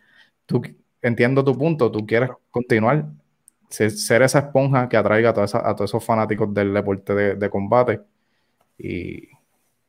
tú 0.45 0.61
entiendo 1.05 1.43
tu 1.43 1.55
punto, 1.57 1.91
tú 1.91 2.05
quieres 2.05 2.31
continuar, 2.49 3.05
ser, 3.69 4.21
esa 4.21 4.39
esponja 4.39 4.89
que 4.89 4.97
atraiga 4.97 5.29
a, 5.29 5.69
a 5.69 5.75
todos 5.75 5.89
esos 5.91 6.03
fanáticos 6.03 6.51
del 6.53 6.73
deporte 6.73 7.13
de, 7.35 7.49
combate 7.49 8.01
y, 8.77 9.27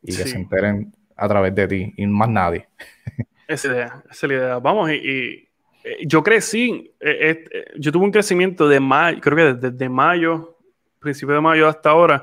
que 0.04 0.12
se 0.12 0.36
enteren 0.36 0.92
a 1.16 1.26
través 1.26 1.54
de 1.54 1.66
ti 1.66 1.94
y 1.96 2.06
más 2.06 2.28
nadie. 2.28 2.68
Esa 3.48 3.68
idea, 3.68 4.02
esa 4.10 4.26
es 4.26 4.30
la 4.32 4.34
idea. 4.34 4.58
Vamos, 4.58 4.90
y, 4.90 5.48
eh, 5.84 5.98
yo 6.04 6.20
crecí, 6.20 6.92
eh, 6.98 7.44
eh, 7.48 7.64
yo 7.78 7.92
tuve 7.92 8.04
un 8.04 8.10
crecimiento 8.10 8.68
de 8.68 8.80
mayo, 8.80 9.20
creo 9.20 9.36
que 9.36 9.68
desde, 9.68 9.88
mayo, 9.88 10.58
principio 10.98 11.36
de 11.36 11.40
mayo 11.40 11.68
hasta 11.68 11.90
ahora, 11.90 12.22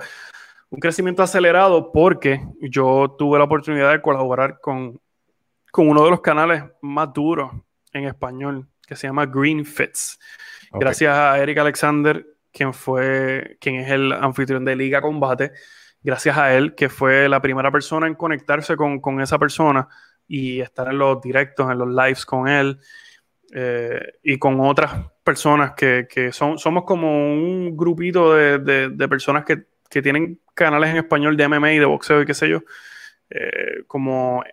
un 0.69 0.81
crecimiento 0.81 1.23
acelerado 1.23 1.93
porque 1.93 2.41
yo 2.59 3.15
tuve 3.17 3.37
la 3.37 3.45
oportunidad 3.45 3.93
de 3.93 4.01
colaborar 4.01 4.59
con, 4.59 4.99
con 5.71 5.87
uno 5.87 6.03
de 6.03 6.09
los 6.09 6.19
canales 6.19 6.65
más 6.81 7.13
duros 7.13 7.53
en 7.93 8.03
español 8.03 8.67
que 8.87 8.95
se 8.95 9.07
llama 9.07 9.25
Green 9.25 9.65
Fits. 9.65 10.19
Gracias 10.71 11.15
a 11.15 11.37
Eric 11.39 11.57
Alexander, 11.59 12.25
quien 12.51 12.73
fue, 12.73 13.57
quien 13.59 13.75
es 13.75 13.91
el 13.91 14.11
anfitrión 14.11 14.65
de 14.65 14.75
Liga 14.75 15.01
Combate. 15.01 15.51
Gracias 16.01 16.37
a 16.37 16.53
él, 16.55 16.75
que 16.75 16.89
fue 16.89 17.29
la 17.29 17.41
primera 17.41 17.71
persona 17.71 18.07
en 18.07 18.15
conectarse 18.15 18.75
con, 18.75 19.21
esa 19.21 19.39
persona 19.39 19.87
y 20.27 20.59
estar 20.59 20.87
en 20.89 20.97
los 20.97 21.21
directos, 21.21 21.71
en 21.71 21.77
los 21.77 21.87
lives 21.87 22.25
con 22.25 22.47
él 22.47 22.79
eh, 23.53 24.13
y 24.23 24.37
con 24.37 24.59
otras 24.59 24.93
personas 25.23 25.73
que, 25.73 26.29
son, 26.31 26.57
somos 26.57 26.83
como 26.83 27.33
un 27.33 27.77
grupito 27.77 28.33
de, 28.33 29.07
personas 29.07 29.45
que, 29.45 29.63
tienen 30.01 30.39
canales 30.55 30.89
en 30.89 30.97
español 30.97 31.37
de 31.37 31.47
MMA 31.47 31.73
y 31.73 31.77
de 31.77 31.85
boxeo 31.85 32.23
y 32.23 32.25
qué 32.25 32.33
sé 32.33 32.49
yo, 32.49 32.63
eh, 33.29 33.83
como 33.85 34.43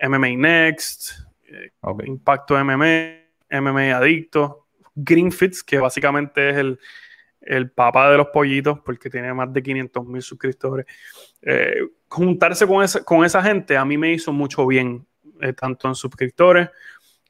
MMA 0.00 0.30
Next, 0.36 1.12
eh, 1.44 1.70
Impacto 2.04 2.62
MMA 2.64 3.17
MMA 3.50 3.96
Adicto, 3.96 4.66
Greenfits, 4.94 5.62
que 5.62 5.78
básicamente 5.78 6.50
es 6.50 6.56
el, 6.56 6.78
el 7.40 7.70
papá 7.70 8.10
de 8.10 8.16
los 8.18 8.28
pollitos, 8.28 8.80
porque 8.80 9.10
tiene 9.10 9.32
más 9.32 9.52
de 9.52 9.62
500 9.62 10.06
mil 10.06 10.22
suscriptores. 10.22 10.86
Eh, 11.42 11.82
juntarse 12.08 12.66
con 12.66 12.82
esa, 12.82 13.04
con 13.04 13.24
esa 13.24 13.42
gente 13.42 13.76
a 13.76 13.84
mí 13.84 13.96
me 13.96 14.12
hizo 14.12 14.32
mucho 14.32 14.66
bien, 14.66 15.06
eh, 15.40 15.52
tanto 15.52 15.88
en 15.88 15.94
suscriptores 15.94 16.68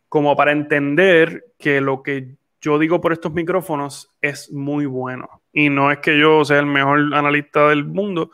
como 0.08 0.34
para 0.36 0.52
entender 0.52 1.52
que 1.58 1.80
lo 1.80 2.02
que 2.02 2.36
yo 2.60 2.78
digo 2.78 3.00
por 3.00 3.12
estos 3.12 3.32
micrófonos 3.32 4.10
es 4.20 4.50
muy 4.50 4.86
bueno. 4.86 5.42
Y 5.52 5.68
no 5.68 5.92
es 5.92 5.98
que 5.98 6.18
yo 6.18 6.44
sea 6.44 6.58
el 6.58 6.66
mejor 6.66 7.14
analista 7.14 7.68
del 7.68 7.84
mundo, 7.84 8.30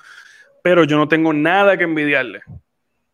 pero 0.63 0.85
yo 0.85 0.97
no 0.97 1.09
tengo 1.09 1.33
nada 1.33 1.77
que 1.77 1.85
envidiarle 1.85 2.43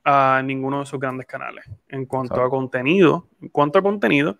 a 0.05 0.42
ninguno 0.44 0.78
de 0.78 0.84
esos 0.84 1.01
grandes 1.01 1.26
canales 1.26 1.64
en 1.88 2.06
cuanto 2.06 2.42
a 2.42 2.48
contenido. 2.48 3.28
En 3.40 3.48
cuanto 3.48 3.78
a 3.78 3.82
contenido, 3.82 4.38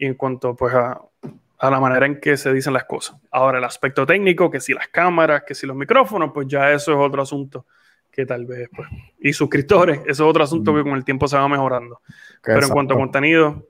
y 0.00 0.06
en 0.06 0.14
cuanto 0.14 0.56
pues 0.56 0.74
a, 0.74 0.98
la 1.60 1.78
manera 1.78 2.06
en 2.06 2.18
que 2.18 2.38
se 2.38 2.54
dicen 2.54 2.72
las 2.72 2.84
cosas. 2.84 3.16
Ahora, 3.30 3.58
el 3.58 3.64
aspecto 3.64 4.06
técnico, 4.06 4.50
que 4.50 4.58
si 4.58 4.72
las 4.72 4.88
cámaras, 4.88 5.42
que 5.46 5.54
si 5.54 5.66
los 5.66 5.76
micrófonos, 5.76 6.30
pues 6.32 6.48
ya 6.48 6.72
eso 6.72 6.92
es 6.92 6.98
otro 6.98 7.20
asunto 7.20 7.66
que 8.10 8.24
tal 8.24 8.46
vez, 8.46 8.70
pues, 8.74 8.88
y 9.20 9.34
suscriptores, 9.34 9.98
eso 10.00 10.10
es 10.10 10.20
otro 10.20 10.42
asunto 10.42 10.74
que 10.74 10.82
con 10.82 10.94
el 10.94 11.04
tiempo 11.04 11.28
se 11.28 11.36
va 11.36 11.46
mejorando. 11.48 12.00
Pero 12.42 12.66
en 12.66 12.72
cuanto 12.72 12.94
a 12.94 12.96
contenido, 12.96 13.68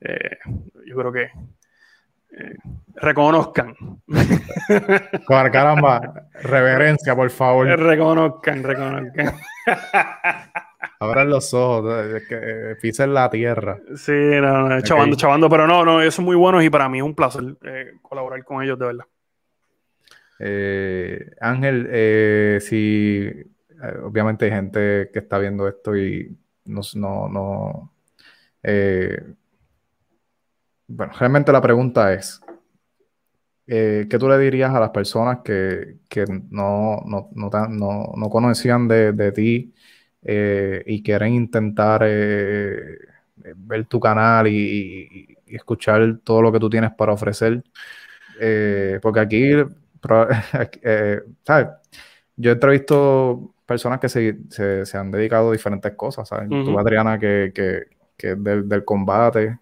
eh, 0.00 0.38
yo 0.86 0.96
creo 0.96 1.12
que 1.12 1.24
eh, 1.24 2.56
reconozcan. 2.94 3.76
Caramba, 5.28 6.28
reverencia, 6.42 7.14
por 7.14 7.28
favor. 7.28 7.66
Reconozcan, 7.66 8.62
reconozcan. 8.62 9.36
Abran 11.02 11.30
los 11.30 11.52
ojos, 11.52 12.22
que 12.28 12.34
eh, 12.40 12.76
pisen 12.80 13.12
la 13.12 13.28
tierra. 13.28 13.80
Sí, 13.96 14.12
no, 14.12 14.68
no, 14.68 14.80
chavando, 14.82 15.16
chavando, 15.16 15.50
pero 15.50 15.66
no, 15.66 15.84
no, 15.84 16.00
ellos 16.00 16.14
son 16.14 16.24
muy 16.24 16.36
buenos 16.36 16.62
y 16.62 16.70
para 16.70 16.88
mí 16.88 16.98
es 16.98 17.04
un 17.04 17.14
placer 17.14 17.56
eh, 17.64 17.94
colaborar 18.00 18.44
con 18.44 18.62
ellos, 18.62 18.78
de 18.78 18.86
verdad. 18.86 19.04
Eh, 20.38 21.30
Ángel, 21.40 22.60
si 22.60 23.28
obviamente 24.04 24.44
hay 24.44 24.52
gente 24.52 25.10
que 25.12 25.18
está 25.18 25.38
viendo 25.38 25.66
esto 25.66 25.96
y 25.96 26.36
no, 26.66 26.82
no, 26.94 27.28
no 27.28 27.92
bueno, 30.86 31.12
realmente 31.18 31.50
la 31.50 31.60
pregunta 31.60 32.12
es, 32.14 32.40
¿qué 33.66 34.16
tú 34.20 34.28
le 34.28 34.38
dirías 34.38 34.72
a 34.72 34.78
las 34.78 34.90
personas 34.90 35.38
que, 35.42 35.98
no, 36.50 37.02
no, 37.04 38.30
conocían 38.30 38.86
de, 38.86 39.12
de 39.12 39.32
ti? 39.32 39.74
Eh, 40.24 40.82
y 40.86 41.02
quieren 41.02 41.34
intentar 41.34 42.02
eh, 42.04 42.98
ver 43.56 43.86
tu 43.86 43.98
canal 43.98 44.46
y, 44.46 45.28
escuchar 45.46 46.18
todo 46.24 46.40
lo 46.40 46.50
que 46.50 46.58
tú 46.58 46.70
tienes 46.70 46.92
para 46.92 47.12
ofrecer. 47.12 47.62
Eh, 48.40 48.98
porque 49.02 49.20
aquí, 49.20 49.50
¿sabes? 51.44 51.68
Yo 52.36 52.50
he 52.50 52.54
entrevisto 52.54 53.54
personas 53.66 54.00
que 54.00 54.08
se, 54.08 54.96
han 54.96 55.10
dedicado 55.10 55.50
a 55.50 55.52
diferentes 55.52 55.92
cosas, 55.94 56.28
¿sabes? 56.28 56.48
Tú, 56.48 56.78
Adriana, 56.78 57.18
que, 57.18 57.52
que, 57.54 57.82
que 58.16 58.34
del, 58.34 58.66
del, 58.66 58.84
combate, 58.84 59.58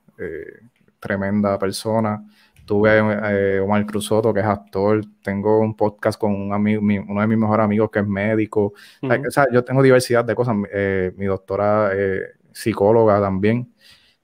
tremenda 1.00 1.58
persona. 1.58 2.22
Tuve 2.70 2.98
eh, 2.98 3.58
Omar 3.58 3.84
Cruzoto, 3.84 4.32
que 4.32 4.38
es 4.38 4.46
actor, 4.46 5.04
tengo 5.24 5.58
un 5.58 5.74
podcast 5.76 6.16
con 6.16 6.32
un 6.32 6.52
amigo, 6.52 6.80
uno 6.80 7.20
de 7.20 7.26
mis 7.26 7.36
mejores 7.36 7.64
amigos 7.64 7.90
que 7.90 7.98
es 7.98 8.06
médico. 8.06 8.74
o 9.02 9.30
sea, 9.30 9.48
yo 9.50 9.64
tengo 9.64 9.82
diversidad 9.82 10.24
de 10.24 10.36
cosas. 10.36 10.54
Eh, 10.72 11.12
mi 11.16 11.26
doctora 11.26 11.90
eh, 11.92 12.20
psicóloga 12.52 13.20
también. 13.20 13.74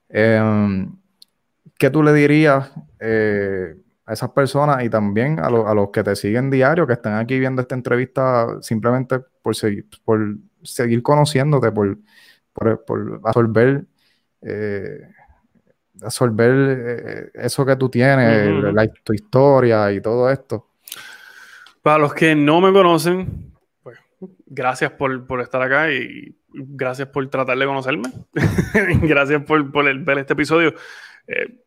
Em, 0.08 0.96
¿Qué 1.76 1.90
tú 1.90 2.04
le 2.04 2.12
dirías 2.12 2.70
a 2.70 4.12
esas 4.12 4.30
personas 4.30 4.84
y 4.84 4.90
también 4.90 5.40
a, 5.40 5.50
los 5.50 5.90
que 5.90 6.04
te 6.04 6.14
siguen 6.14 6.48
diario, 6.48 6.86
que 6.86 6.92
están 6.92 7.14
aquí 7.14 7.40
viendo 7.40 7.62
esta 7.62 7.74
entrevista 7.74 8.62
simplemente 8.62 9.18
por 9.42 9.56
seguir, 9.56 9.86
por 10.04 10.36
seguir 10.62 11.02
conociéndote, 11.02 11.72
por, 11.72 11.98
por, 12.52 12.84
por 12.84 13.20
absorber 13.24 13.86
absorber 16.02 16.52
eh, 16.54 17.30
eso 17.34 17.64
que 17.64 17.76
tú 17.76 17.88
tienes, 17.88 18.50
tu 19.02 19.12
historia 19.12 19.92
y 19.92 20.00
todo 20.00 20.30
esto. 20.30 20.68
Para 21.82 21.98
los 21.98 22.14
que 22.14 22.34
no 22.34 22.60
me 22.60 22.72
conocen, 22.72 23.52
pues 23.82 23.98
gracias 24.46 24.92
por, 24.92 25.40
estar 25.40 25.62
acá 25.62 25.92
y 25.92 26.36
gracias 26.48 27.08
por 27.08 27.28
tratar 27.28 27.56
de 27.56 27.66
conocerme. 27.66 28.10
gracias 29.02 29.42
por, 29.44 29.70
ver 30.04 30.18
este 30.18 30.32
episodio. 30.32 30.74
Eh, 31.26 31.62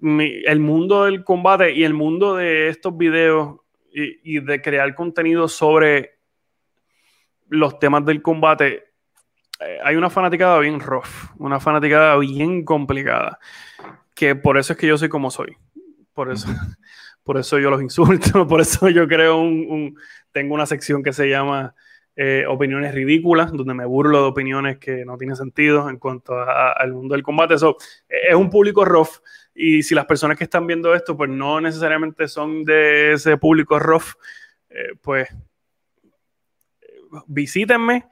el 0.00 0.60
mundo 0.60 1.04
del 1.04 1.24
combate 1.24 1.72
y 1.72 1.84
el 1.84 1.94
mundo 1.94 2.36
de 2.36 2.68
estos 2.68 2.96
videos 2.96 3.60
y, 3.90 4.36
y 4.36 4.40
de 4.40 4.60
crear 4.60 4.94
contenido 4.94 5.48
sobre 5.48 6.18
los 7.48 7.78
temas 7.78 8.04
del 8.04 8.20
combate 8.20 8.93
hay 9.82 9.96
una 9.96 10.10
fanaticada 10.10 10.58
bien 10.58 10.80
rough, 10.80 11.32
una 11.38 11.60
fanaticada 11.60 12.16
bien 12.18 12.64
complicada, 12.64 13.38
que 14.14 14.34
por 14.34 14.58
eso 14.58 14.72
es 14.72 14.78
que 14.78 14.86
yo 14.86 14.98
soy 14.98 15.08
como 15.08 15.30
soy. 15.30 15.56
Por 16.12 16.30
eso, 16.30 16.48
por 17.22 17.38
eso 17.38 17.58
yo 17.58 17.70
los 17.70 17.82
insulto, 17.82 18.46
por 18.48 18.60
eso 18.60 18.88
yo 18.88 19.06
creo 19.06 19.38
un, 19.38 19.96
tengo 20.32 20.54
una 20.54 20.66
sección 20.66 21.02
que 21.02 21.12
se 21.12 21.28
llama 21.28 21.74
eh, 22.16 22.44
opiniones 22.48 22.94
ridículas, 22.94 23.52
donde 23.52 23.74
me 23.74 23.86
burlo 23.86 24.22
de 24.22 24.28
opiniones 24.28 24.78
que 24.78 25.04
no 25.04 25.16
tienen 25.16 25.36
sentido 25.36 25.88
en 25.88 25.98
cuanto 25.98 26.34
al 26.38 26.92
mundo 26.92 27.14
del 27.14 27.24
combate. 27.24 27.54
Eso 27.54 27.76
es 28.08 28.34
un 28.34 28.50
público 28.50 28.84
rough 28.84 29.20
y 29.54 29.82
si 29.82 29.94
las 29.94 30.06
personas 30.06 30.36
que 30.36 30.44
están 30.44 30.66
viendo 30.66 30.94
esto 30.94 31.16
pues 31.16 31.30
no 31.30 31.60
necesariamente 31.60 32.28
son 32.28 32.64
de 32.64 33.14
ese 33.14 33.36
público 33.36 33.78
rough, 33.78 34.14
eh, 34.68 34.94
pues 35.00 35.28
visítenme 37.26 38.06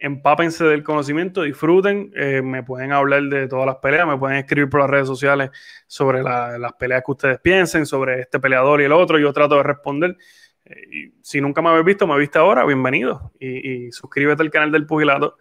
empápense 0.00 0.64
del 0.64 0.82
conocimiento, 0.82 1.42
disfruten, 1.42 2.12
eh, 2.14 2.42
me 2.42 2.62
pueden 2.62 2.92
hablar 2.92 3.22
de 3.24 3.48
todas 3.48 3.66
las 3.66 3.76
peleas, 3.76 4.06
me 4.06 4.16
pueden 4.16 4.38
escribir 4.38 4.70
por 4.70 4.80
las 4.80 4.90
redes 4.90 5.06
sociales 5.06 5.50
sobre 5.86 6.22
las 6.22 6.72
peleas 6.74 7.02
que 7.04 7.12
ustedes 7.12 7.38
piensen, 7.40 7.86
sobre 7.86 8.20
este 8.20 8.38
peleador 8.38 8.80
y 8.80 8.84
el 8.84 8.92
otro, 8.92 9.18
yo 9.18 9.32
trato 9.32 9.56
de 9.56 9.62
responder. 9.62 10.16
Eh, 10.64 10.82
y 10.90 11.14
si 11.22 11.40
nunca 11.40 11.62
me 11.62 11.70
habéis 11.70 11.84
visto, 11.84 12.06
me 12.06 12.18
viste 12.18 12.38
ahora, 12.38 12.64
bienvenido. 12.64 13.32
Y, 13.38 13.90
suscríbete 13.92 14.42
al 14.42 14.50
canal 14.50 14.72
del 14.72 14.86
Pugilato. 14.86 15.36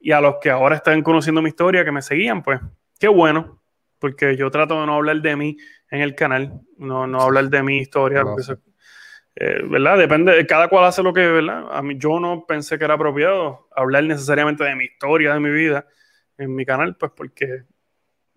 Y 0.00 0.12
a 0.12 0.20
los 0.20 0.36
que 0.40 0.50
ahora 0.50 0.76
están 0.76 1.02
conociendo 1.02 1.42
mi 1.42 1.48
historia, 1.48 1.84
que 1.84 1.92
me 1.92 2.02
seguían, 2.02 2.42
pues 2.42 2.60
qué 2.98 3.08
bueno, 3.08 3.62
porque 3.98 4.36
yo 4.36 4.50
trato 4.50 4.80
de 4.80 4.86
no 4.86 4.94
hablar 4.94 5.22
de 5.22 5.36
mí 5.36 5.56
en 5.90 6.00
el 6.00 6.16
canal, 6.16 6.60
no, 6.76 7.06
no 7.06 7.20
hablar 7.20 7.48
de 7.50 7.62
mi 7.62 7.78
historia, 7.78 8.24
eh, 9.36 9.62
¿verdad? 9.64 9.98
Depende, 9.98 10.46
cada 10.46 10.68
cual 10.68 10.84
hace 10.84 11.02
lo 11.02 11.12
que, 11.12 11.26
¿verdad? 11.26 11.66
A 11.70 11.82
mí, 11.82 11.96
yo 11.96 12.20
no 12.20 12.44
pensé 12.46 12.78
que 12.78 12.84
era 12.84 12.94
apropiado 12.94 13.68
hablar 13.74 14.04
necesariamente 14.04 14.64
de 14.64 14.76
mi 14.76 14.84
historia, 14.84 15.34
de 15.34 15.40
mi 15.40 15.50
vida 15.50 15.86
en 16.38 16.54
mi 16.54 16.66
canal, 16.66 16.96
pues 16.96 17.12
porque, 17.14 17.64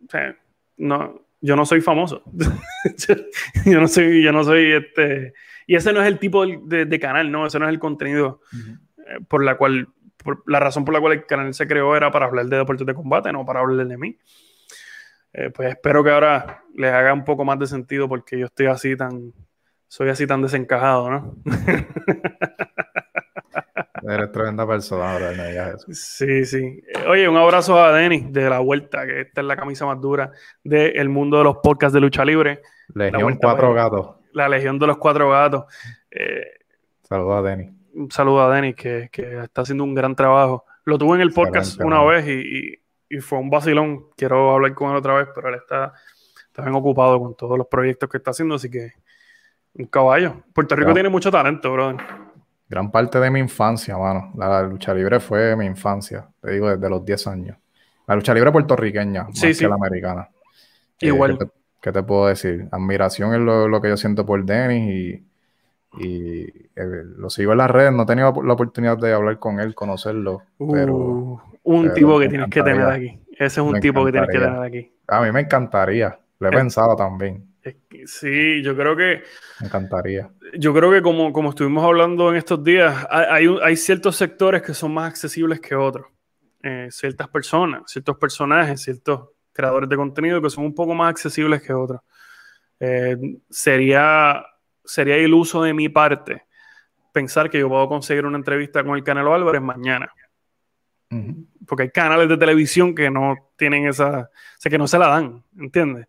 o 0.06 0.10
sea, 0.10 0.38
no, 0.78 1.28
yo 1.42 1.56
no 1.56 1.66
soy 1.66 1.82
famoso. 1.82 2.24
yo 3.66 3.80
no 3.80 3.88
soy, 3.88 4.24
yo 4.24 4.32
no 4.32 4.44
soy 4.44 4.72
este, 4.72 5.34
y 5.68 5.76
ese 5.76 5.92
no 5.92 6.02
es 6.02 6.08
el 6.08 6.20
tipo 6.20 6.46
de, 6.46 7.00
canal, 7.00 7.32
no, 7.32 7.46
ese 7.46 7.60
no 7.60 7.66
es 7.66 7.74
el 7.74 7.80
contenido 7.80 8.42
eh, 8.54 9.20
por 9.28 9.44
la 9.44 9.58
cual, 9.58 9.90
la 10.46 10.60
razón 10.60 10.86
por 10.86 10.94
la 10.94 11.02
cual 11.02 11.14
el 11.14 11.26
canal 11.26 11.54
se 11.54 11.68
creó 11.68 11.96
era 11.96 12.12
para 12.12 12.28
hablar 12.28 12.46
de 12.46 12.58
deportes 12.58 12.86
de 12.86 12.94
combate, 12.94 13.32
no 13.34 13.46
para 13.46 13.60
hablar 13.60 13.88
de 13.88 13.98
mí. 13.98 14.18
Eh, 15.34 15.50
pues 15.50 15.70
espero 15.70 16.02
que 16.04 16.12
ahora 16.12 16.64
les 16.76 16.94
haga 16.94 17.14
un 17.14 17.26
poco 17.26 17.44
más 17.44 17.60
de 17.60 17.68
sentido 17.68 18.08
porque 18.08 18.40
yo 18.40 18.46
estoy 18.46 18.68
así 18.68 18.96
tan 18.96 19.34
soy 19.96 20.10
así 20.10 20.28
tan 20.28 20.42
desencajado, 20.42 21.10
¿no? 21.10 21.36
Eres 24.04 24.30
tremenda 24.34 24.68
persona, 24.68 25.14
ahora 25.14 25.32
no 25.32 25.44
eso. 25.44 25.86
Sí, 25.90 26.44
sí. 26.44 26.84
Oye, 27.08 27.30
un 27.30 27.38
abrazo 27.38 27.82
a 27.82 27.94
Denis 27.94 28.30
de 28.30 28.50
la 28.50 28.60
vuelta, 28.60 29.06
que 29.06 29.22
esta 29.22 29.40
es 29.40 29.48
la 29.48 29.56
camisa 29.56 29.86
más 29.86 30.02
dura 30.02 30.34
del 30.66 31.08
mundo 31.08 31.38
de 31.38 31.46
los 31.46 31.60
podcasts 31.64 31.94
de 31.94 32.02
lucha 32.02 32.26
libre. 32.26 32.62
Legión 32.94 33.38
Cuatro 33.42 33.74
Gatos. 33.74 34.18
La 34.34 34.50
Legión 34.50 34.78
de 34.80 34.88
los 34.88 34.98
Cuatro 34.98 35.30
Gatos. 35.30 35.64
Eh, 36.12 36.44
Saludos 37.04 37.38
a 37.38 37.42
Denis. 37.50 37.72
Un 37.94 38.12
saludo 38.12 38.42
a 38.42 38.54
Denis, 38.54 38.76
que, 38.76 39.10
está 39.14 39.62
haciendo 39.62 39.86
un 39.86 39.96
gran 39.96 40.14
trabajo. 40.14 40.66
Lo 40.84 40.98
tuve 40.98 41.16
en 41.16 41.22
el 41.22 41.32
podcast 41.32 41.80
una 41.80 42.04
vez 42.04 42.28
y, 42.28 42.82
fue 43.22 43.40
un 43.40 43.50
vacilón. 43.50 44.08
Quiero 44.18 44.56
hablar 44.56 44.74
con 44.74 44.92
él 44.92 44.98
otra 44.98 45.16
vez, 45.16 45.30
pero 45.34 45.48
él 45.48 45.56
está, 45.56 45.94
está 46.48 46.64
bien 46.64 46.76
ocupado 46.76 47.18
con 47.18 47.34
todos 47.34 47.58
los 47.58 47.68
proyectos 47.68 48.10
que 48.10 48.18
está 48.18 48.32
haciendo, 48.32 48.56
así 48.56 48.70
que 48.70 48.92
un 49.78 49.86
caballo. 49.86 50.44
Puerto 50.54 50.76
Rico 50.76 50.94
tiene 50.94 51.10
mucho 51.10 51.30
talento, 51.32 51.72
brother. 51.72 51.98
Gran 52.68 52.90
parte 52.92 53.20
de 53.20 53.30
mi 53.30 53.40
infancia, 53.40 53.98
mano. 53.98 54.32
La, 54.36 54.64
lucha 54.64 54.94
libre 54.94 55.20
fue 55.20 55.56
mi 55.56 55.66
infancia. 55.66 56.28
Te 56.42 56.52
digo, 56.52 56.70
desde 56.70 56.90
los 56.90 57.06
10 57.06 57.28
años. 57.28 57.58
La 58.08 58.16
lucha 58.16 58.34
libre 58.34 58.52
puertorriqueña, 58.52 59.24
más 59.24 59.42
que 59.42 59.68
la 59.68 59.76
americana. 59.76 60.30
Eh, 61.00 61.08
Igual. 61.08 61.38
¿qué, 61.82 61.92
te, 61.92 62.04
puedo 62.04 62.28
decir? 62.28 62.68
Admiración 62.72 63.34
es 63.34 63.40
lo, 63.40 63.82
que 63.82 63.90
yo 63.90 63.98
siento 63.98 64.26
por 64.26 64.44
Dennis 64.44 65.22
y, 66.00 66.04
eh, 66.04 66.70
lo 66.76 67.30
sigo 67.30 67.52
en 67.52 67.60
las 67.60 67.70
redes. 67.70 67.94
No 67.94 68.04
he 68.04 68.06
tenido 68.06 68.34
la 68.44 68.54
oportunidad 68.54 68.98
de 68.98 69.14
hablar 69.14 69.38
con 69.40 69.60
él, 69.60 69.76
conocerlo. 69.76 70.42
pero, 70.58 70.96
uh, 70.96 71.42
un 71.64 71.94
tipo 71.94 72.20
que 72.20 72.30
tienes 72.30 72.50
que 72.50 72.64
tener 72.64 72.88
aquí. 72.88 73.20
Ese 73.32 73.46
es 73.46 73.58
un 73.58 73.80
tipo 73.80 74.06
que 74.06 74.12
tienes 74.12 74.30
que 74.30 74.40
tener 74.40 74.60
aquí. 74.60 74.92
A 75.08 75.22
mí 75.22 75.32
me 75.32 75.42
encantaría. 75.42 76.18
Lo 76.40 76.48
he 76.48 76.52
pensado 76.52 76.96
también. 76.96 77.55
Sí, 78.06 78.62
yo 78.62 78.76
creo 78.76 78.96
que. 78.96 79.24
Me 79.60 79.68
encantaría. 79.68 80.30
Yo 80.58 80.74
creo 80.74 80.92
que, 80.92 81.02
como, 81.02 81.34
como 81.34 81.50
estuvimos 81.50 81.84
hablando 81.84 82.30
en 82.30 82.36
estos 82.36 82.64
días, 82.64 83.08
hay, 83.10 83.48
hay 83.62 83.76
ciertos 83.76 84.16
sectores 84.16 84.62
que 84.62 84.74
son 84.74 84.94
más 84.94 85.10
accesibles 85.10 85.60
que 85.60 85.76
otros. 85.76 86.08
Eh, 86.62 86.88
ciertas 86.92 87.28
personas, 87.30 87.84
ciertos 87.86 88.18
personajes, 88.18 88.82
ciertos 88.82 89.30
creadores 89.54 89.88
de 89.88 89.96
contenido 89.96 90.42
que 90.42 90.50
son 90.50 90.66
un 90.66 90.76
poco 90.76 90.94
más 90.94 91.10
accesibles 91.10 91.62
que 91.62 91.74
otros. 91.74 92.02
Eh, 92.80 93.18
sería, 93.50 94.46
sería 94.84 95.18
iluso 95.18 95.64
de 95.64 95.74
mi 95.74 95.90
parte 95.90 96.44
pensar 97.12 97.50
que 97.50 97.60
yo 97.60 97.70
puedo 97.70 97.88
conseguir 97.88 98.26
una 98.26 98.38
entrevista 98.38 98.84
con 98.84 98.96
el 98.96 99.04
Canelo 99.04 99.34
Álvarez 99.34 99.62
mañana. 99.62 100.12
Porque 101.66 101.84
hay 101.84 101.90
canales 101.90 102.28
de 102.28 102.36
televisión 102.36 102.94
que 102.94 103.10
no 103.10 103.52
tienen 103.56 103.88
esa, 103.88 104.20
o 104.20 104.30
sea, 104.58 104.70
que 104.70 104.78
no 104.78 104.86
se 104.86 105.00
la 105.00 105.08
dan, 105.08 105.44
¿entiendes? 105.58 106.08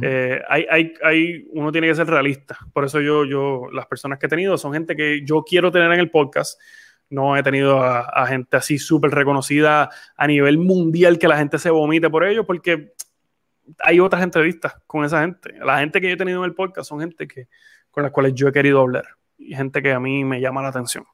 Eh, 0.00 0.40
hay, 0.48 0.66
hay, 0.70 0.94
hay, 1.02 1.46
uno 1.50 1.72
tiene 1.72 1.88
que 1.88 1.94
ser 1.94 2.06
realista. 2.06 2.58
Por 2.72 2.84
eso 2.84 3.00
yo, 3.00 3.24
yo, 3.24 3.68
las 3.72 3.86
personas 3.86 4.18
que 4.18 4.26
he 4.26 4.28
tenido 4.28 4.56
son 4.56 4.72
gente 4.72 4.94
que 4.94 5.24
yo 5.24 5.42
quiero 5.42 5.70
tener 5.70 5.90
en 5.92 6.00
el 6.00 6.10
podcast. 6.10 6.60
No 7.10 7.36
he 7.36 7.42
tenido 7.42 7.82
a, 7.82 8.26
gente 8.26 8.56
así 8.56 8.78
súper 8.78 9.10
reconocida 9.10 9.90
a 10.16 10.26
nivel 10.26 10.58
mundial 10.58 11.18
que 11.18 11.28
la 11.28 11.36
gente 11.36 11.58
se 11.58 11.70
vomite 11.70 12.08
por 12.08 12.24
ello, 12.24 12.46
porque 12.46 12.94
hay 13.80 14.00
otras 14.00 14.22
entrevistas 14.22 14.74
con 14.86 15.04
esa 15.04 15.20
gente. 15.20 15.52
La 15.58 15.78
gente 15.80 16.00
que 16.00 16.08
yo 16.08 16.14
he 16.14 16.18
tenido 16.18 16.38
en 16.38 16.44
el 16.44 16.54
podcast 16.54 16.88
son 16.88 17.00
gente 17.00 17.28
que, 17.28 17.48
con 17.90 18.02
las 18.02 18.12
cuales 18.12 18.34
yo 18.34 18.48
he 18.48 18.52
querido 18.52 18.80
hablar 18.80 19.04
y 19.36 19.54
gente 19.54 19.82
que 19.82 19.92
a 19.92 20.00
mí 20.00 20.24
me 20.24 20.40
llama 20.40 20.62
la 20.62 20.68
atención. 20.68 21.04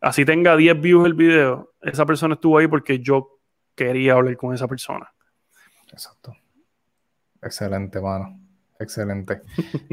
Así 0.00 0.24
tenga 0.24 0.56
10 0.56 0.80
views 0.80 1.06
el 1.06 1.14
video, 1.14 1.72
esa 1.80 2.04
persona 2.04 2.34
estuvo 2.34 2.58
ahí 2.58 2.66
porque 2.66 2.98
yo 2.98 3.38
quería 3.74 4.14
hablar 4.14 4.36
con 4.36 4.52
esa 4.52 4.66
persona. 4.66 5.12
Exacto. 5.92 6.34
Excelente, 7.44 8.00
mano. 8.00 8.40
Excelente. 8.78 9.42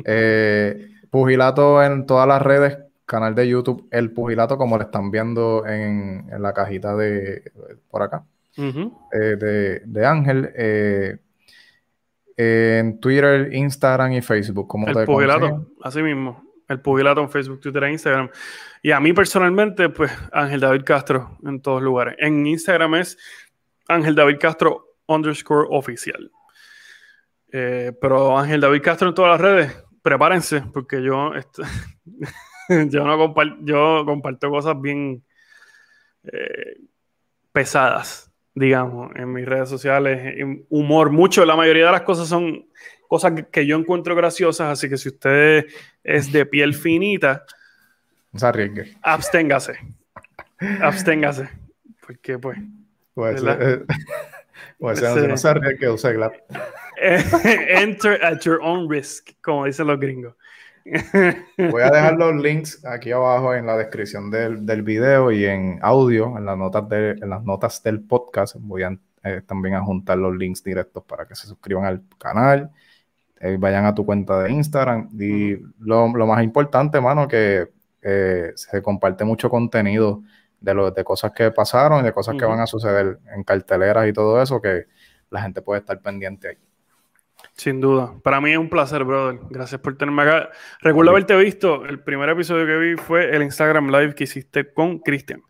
Eh, 0.05 0.89
pugilato 1.09 1.83
en 1.83 2.05
todas 2.05 2.27
las 2.27 2.41
redes, 2.41 2.77
canal 3.05 3.35
de 3.35 3.47
YouTube, 3.47 3.87
El 3.91 4.11
Pugilato, 4.11 4.57
como 4.57 4.77
lo 4.77 4.83
están 4.83 5.11
viendo 5.11 5.65
en, 5.67 6.29
la 6.39 6.53
cajita 6.53 6.95
de 6.95 7.51
por 7.89 8.01
acá, 8.01 8.23
eh, 8.57 9.81
de, 9.85 10.05
Ángel. 10.05 10.49
Eh, 10.55 11.17
en 12.37 12.99
Twitter, 12.99 13.53
Instagram 13.53 14.13
y 14.13 14.21
Facebook. 14.21 14.67
¿cómo 14.67 14.87
el 14.87 15.05
Pugilato, 15.05 15.67
así 15.83 16.01
mismo. 16.01 16.43
El 16.67 16.79
Pugilato 16.79 17.21
en 17.21 17.29
Facebook, 17.29 17.59
Twitter 17.59 17.83
e 17.83 17.91
Instagram. 17.91 18.29
Y 18.81 18.91
a 18.91 18.99
mí 18.99 19.13
personalmente, 19.13 19.89
pues 19.89 20.11
Ángel 20.31 20.61
David 20.61 20.83
Castro 20.83 21.37
en 21.43 21.61
todos 21.61 21.81
lugares. 21.81 22.15
En 22.17 22.47
Instagram 22.47 22.95
es 22.95 23.17
Ángel 23.87 24.15
David 24.15 24.37
Castro 24.39 24.95
underscore 25.07 25.67
oficial. 25.69 26.31
Eh, 27.51 27.91
pero 27.99 28.37
Ángel 28.37 28.61
David 28.61 28.81
Castro 28.81 29.09
en 29.09 29.15
todas 29.15 29.31
las 29.31 29.41
redes, 29.41 29.83
prepárense, 30.01 30.61
porque 30.73 31.03
yo, 31.03 31.31
yo, 32.89 33.05
no 33.05 33.17
comparto, 33.17 33.57
yo 33.61 34.03
comparto 34.05 34.49
cosas 34.49 34.79
bien 34.79 35.23
eh, 36.23 36.77
pesadas, 37.51 38.31
digamos, 38.55 39.13
en 39.15 39.33
mis 39.33 39.45
redes 39.45 39.69
sociales. 39.69 40.35
Humor, 40.69 41.11
mucho, 41.11 41.45
la 41.45 41.55
mayoría 41.55 41.87
de 41.87 41.91
las 41.91 42.01
cosas 42.01 42.27
son 42.27 42.67
cosas 43.07 43.33
que, 43.51 43.65
yo 43.65 43.77
encuentro 43.77 44.15
graciosas, 44.15 44.67
así 44.67 44.87
que 44.87 44.97
si 44.97 45.09
usted 45.09 45.65
es 46.03 46.31
de 46.31 46.45
piel 46.45 46.73
finita, 46.73 47.43
no 48.31 48.39
se 48.39 48.45
arriesgue. 48.45 48.95
Absténgase. 49.01 49.77
Absténgase. 50.81 51.49
Porque 52.05 52.39
pues... 52.39 52.57
Pues, 53.13 53.43
eh, 53.45 53.83
pues 54.79 55.01
no 55.01 55.35
se 55.35 55.49
arriesgue, 55.49 55.89
use. 55.89 56.15
Enter 57.81 58.23
at 58.23 58.41
your 58.45 58.61
own 58.61 58.87
risk, 58.87 59.31
como 59.41 59.65
dicen 59.65 59.87
los 59.87 59.99
gringos. 59.99 60.35
Voy 61.57 61.81
a 61.81 61.91
dejar 61.91 62.17
los 62.17 62.35
links 62.35 62.85
aquí 62.85 63.11
abajo 63.11 63.53
en 63.53 63.65
la 63.65 63.77
descripción 63.77 64.29
del, 64.29 64.65
del 64.65 64.81
video 64.83 65.31
y 65.31 65.45
en 65.45 65.79
audio, 65.81 66.37
en 66.37 66.45
las 66.45 66.57
notas, 66.57 66.87
de, 66.89 67.11
en 67.11 67.29
las 67.29 67.43
notas 67.43 67.81
del 67.83 68.01
podcast. 68.01 68.55
Voy 68.59 68.83
a, 68.83 68.97
eh, 69.23 69.41
también 69.45 69.75
a 69.75 69.81
juntar 69.81 70.17
los 70.17 70.35
links 70.35 70.63
directos 70.63 71.03
para 71.03 71.27
que 71.27 71.35
se 71.35 71.47
suscriban 71.47 71.85
al 71.85 72.03
canal, 72.17 72.71
eh, 73.39 73.57
vayan 73.59 73.85
a 73.85 73.95
tu 73.95 74.05
cuenta 74.05 74.41
de 74.43 74.51
Instagram. 74.51 75.09
Y 75.19 75.57
lo, 75.79 76.07
lo 76.15 76.27
más 76.27 76.43
importante, 76.43 76.99
mano, 77.01 77.27
que 77.27 77.69
eh, 78.01 78.51
se 78.55 78.81
comparte 78.81 79.23
mucho 79.23 79.49
contenido 79.49 80.21
de, 80.59 80.73
lo, 80.73 80.91
de 80.91 81.03
cosas 81.03 81.31
que 81.31 81.51
pasaron 81.51 82.01
y 82.01 82.03
de 82.03 82.13
cosas 82.13 82.35
que 82.37 82.45
van 82.45 82.59
a 82.59 82.67
suceder 82.67 83.19
en 83.35 83.43
carteleras 83.43 84.07
y 84.07 84.13
todo 84.13 84.41
eso, 84.41 84.61
que 84.61 84.85
la 85.29 85.41
gente 85.41 85.61
puede 85.61 85.79
estar 85.79 85.99
pendiente 86.01 86.49
ahí. 86.49 86.57
Sin 87.61 87.79
duda. 87.79 88.11
Para 88.23 88.41
mí 88.41 88.51
es 88.53 88.57
un 88.57 88.69
placer, 88.69 89.03
brother. 89.03 89.39
Gracias 89.51 89.79
por 89.79 89.95
tenerme 89.95 90.23
acá. 90.23 90.49
Recuerdo 90.81 91.11
haberte 91.11 91.35
visto. 91.35 91.85
El 91.85 91.99
primer 91.99 92.27
episodio 92.29 92.65
que 92.65 92.75
vi 92.77 92.95
fue 92.95 93.35
el 93.35 93.43
Instagram 93.43 93.91
Live 93.91 94.15
que 94.15 94.23
hiciste 94.23 94.73
con 94.73 94.97
Cristian. 94.97 95.43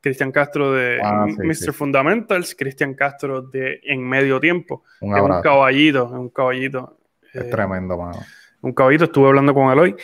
Cristian 0.00 0.32
Castro 0.32 0.72
de 0.72 0.98
Ah, 1.04 1.26
sí, 1.28 1.36
Mr. 1.42 1.54
sí. 1.54 1.70
Fundamentals, 1.72 2.54
Cristian 2.54 2.94
Castro 2.94 3.42
de 3.42 3.80
En 3.82 4.02
Medio 4.02 4.40
Tiempo. 4.40 4.82
Un 5.02 5.14
Es 5.14 5.22
un 5.22 5.42
caballito, 5.42 6.06
es 6.06 6.12
un 6.12 6.30
caballito. 6.30 6.98
Es 7.34 7.42
Eh, 7.42 7.50
tremendo, 7.50 7.98
mano. 7.98 8.18
un 8.62 8.72
caballito, 8.72 9.04
estuve 9.04 9.28
hablando 9.28 9.52
con 9.52 9.70
él 9.70 9.78
hoy. 9.78 9.96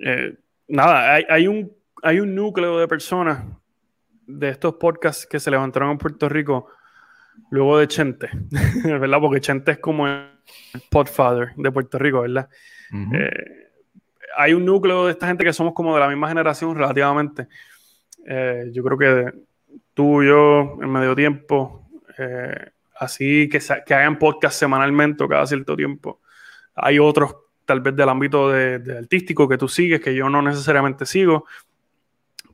Eh, 0.00 0.32
nada, 0.68 1.12
hay, 1.14 1.24
hay 1.28 1.48
un, 1.48 1.72
hay 2.04 2.20
un 2.20 2.36
núcleo 2.36 2.78
de 2.78 2.86
personas 2.86 3.42
de 4.28 4.48
estos 4.48 4.74
podcasts 4.74 5.26
que 5.26 5.40
se 5.40 5.50
levantaron 5.50 5.90
en 5.90 5.98
Puerto 5.98 6.28
Rico 6.28 6.68
luego 7.50 7.78
de 7.78 7.88
Chente, 7.88 8.28
¿verdad? 8.84 9.20
Porque 9.20 9.40
Chente 9.40 9.72
es 9.72 9.78
como 9.78 10.06
el 10.06 10.28
podfather 10.90 11.54
de 11.56 11.70
Puerto 11.70 11.98
Rico, 11.98 12.22
¿verdad? 12.22 12.48
Eh, 12.92 13.70
hay 14.36 14.54
un 14.54 14.64
núcleo 14.64 15.06
de 15.06 15.12
esta 15.12 15.26
gente 15.26 15.44
que 15.44 15.52
somos 15.52 15.74
como 15.74 15.94
de 15.94 16.00
la 16.00 16.08
misma 16.08 16.28
generación 16.28 16.74
relativamente. 16.74 17.48
Eh, 18.26 18.70
yo 18.72 18.82
creo 18.84 18.98
que 18.98 19.32
tú 19.94 20.22
y 20.22 20.28
yo 20.28 20.78
en 20.80 20.90
medio 20.90 21.14
tiempo, 21.14 21.88
eh, 22.18 22.70
así 22.98 23.48
que, 23.48 23.60
que 23.86 23.94
hagan 23.94 24.18
podcast 24.18 24.58
semanalmente 24.58 25.24
o 25.24 25.28
cada 25.28 25.46
cierto 25.46 25.76
tiempo. 25.76 26.20
Hay 26.74 26.98
otros 26.98 27.36
tal 27.64 27.80
vez 27.80 27.96
del 27.96 28.08
ámbito 28.08 28.50
de, 28.50 28.78
de 28.78 28.98
artístico 28.98 29.48
que 29.48 29.58
tú 29.58 29.68
sigues, 29.68 30.00
que 30.00 30.14
yo 30.14 30.28
no 30.28 30.42
necesariamente 30.42 31.06
sigo, 31.06 31.46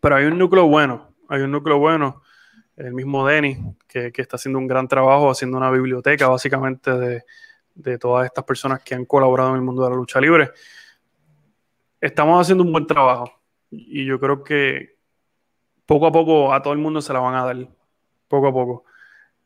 pero 0.01 0.16
hay 0.16 0.27
un 0.27 0.39
núcleo 0.39 0.66
bueno, 0.66 1.15
hay 1.28 1.43
un 1.43 1.51
núcleo 1.51 1.78
bueno. 1.78 2.23
El 2.81 2.94
mismo 2.94 3.27
Denny, 3.27 3.59
que, 3.86 4.11
que 4.11 4.23
está 4.23 4.36
haciendo 4.36 4.59
un 4.59 4.66
gran 4.66 4.89
trabajo, 4.89 5.31
haciendo 5.31 5.57
una 5.57 5.70
biblioteca 5.70 6.28
básicamente 6.28 6.90
de, 6.90 7.24
de 7.74 7.98
todas 7.98 8.27
estas 8.27 8.44
personas 8.44 8.82
que 8.82 8.94
han 8.94 9.05
colaborado 9.05 9.51
en 9.51 9.57
el 9.57 9.62
mundo 9.62 9.85
de 9.85 9.90
la 9.90 9.97
lucha 9.97 10.20
libre. 10.20 10.51
Estamos 12.01 12.40
haciendo 12.40 12.65
un 12.65 12.73
buen 12.73 12.86
trabajo 12.86 13.40
y 13.70 14.05
yo 14.05 14.19
creo 14.19 14.43
que 14.43 14.97
poco 15.86 16.07
a 16.07 16.12
poco 16.12 16.52
a 16.52 16.62
todo 16.62 16.73
el 16.73 16.78
mundo 16.78 17.02
se 17.02 17.12
la 17.12 17.20
van 17.20 17.35
a 17.35 17.44
dar, 17.44 17.69
poco 18.28 18.48
a 18.48 18.52
poco. 18.52 18.85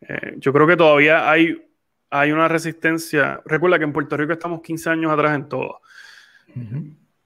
Eh, 0.01 0.35
yo 0.37 0.53
creo 0.53 0.67
que 0.67 0.77
todavía 0.77 1.31
hay, 1.31 1.57
hay 2.11 2.33
una 2.33 2.49
resistencia. 2.49 3.41
Recuerda 3.45 3.79
que 3.79 3.85
en 3.85 3.93
Puerto 3.93 4.17
Rico 4.17 4.33
estamos 4.33 4.61
15 4.61 4.91
años 4.91 5.13
atrás 5.13 5.35
en 5.35 5.49
todo, 5.49 5.81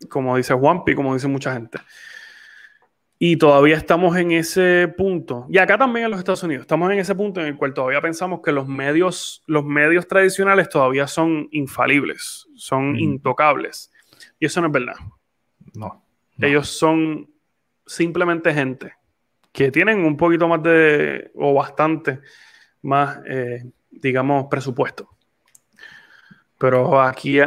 como 0.08 0.36
dice 0.36 0.54
Juanpi, 0.54 0.94
como 0.94 1.14
dice 1.14 1.28
mucha 1.28 1.52
gente. 1.52 1.78
Y 3.20 3.36
todavía 3.36 3.76
estamos 3.76 4.16
en 4.16 4.30
ese 4.30 4.92
punto. 4.96 5.46
Y 5.48 5.58
acá 5.58 5.76
también 5.76 6.04
en 6.04 6.10
los 6.12 6.20
Estados 6.20 6.42
Unidos, 6.44 6.62
estamos 6.62 6.90
en 6.92 7.00
ese 7.00 7.14
punto 7.16 7.40
en 7.40 7.48
el 7.48 7.56
cual 7.56 7.74
todavía 7.74 8.00
pensamos 8.00 8.40
que 8.44 8.52
los 8.52 8.68
medios, 8.68 9.42
los 9.46 9.64
medios 9.64 10.06
tradicionales 10.06 10.68
todavía 10.68 11.08
son 11.08 11.48
infalibles, 11.50 12.46
son 12.54 12.90
Ujú. 12.90 12.98
intocables. 12.98 13.90
Y 14.38 14.46
eso 14.46 14.60
no 14.60 14.68
es 14.68 14.72
verdad. 14.72 14.94
No. 15.74 16.04
no. 16.36 16.46
Ellos 16.46 16.68
son 16.68 17.28
simplemente 17.84 18.54
gente 18.54 18.92
que 19.52 19.72
tienen 19.72 20.04
un 20.04 20.16
poquito 20.16 20.46
más 20.46 20.62
de, 20.62 21.32
o 21.34 21.54
bastante 21.54 22.20
más, 22.82 23.18
eh, 23.26 23.64
digamos, 23.90 24.46
presupuesto. 24.48 25.08
Pero 26.58 27.00
aquí 27.00 27.40
eh, 27.40 27.46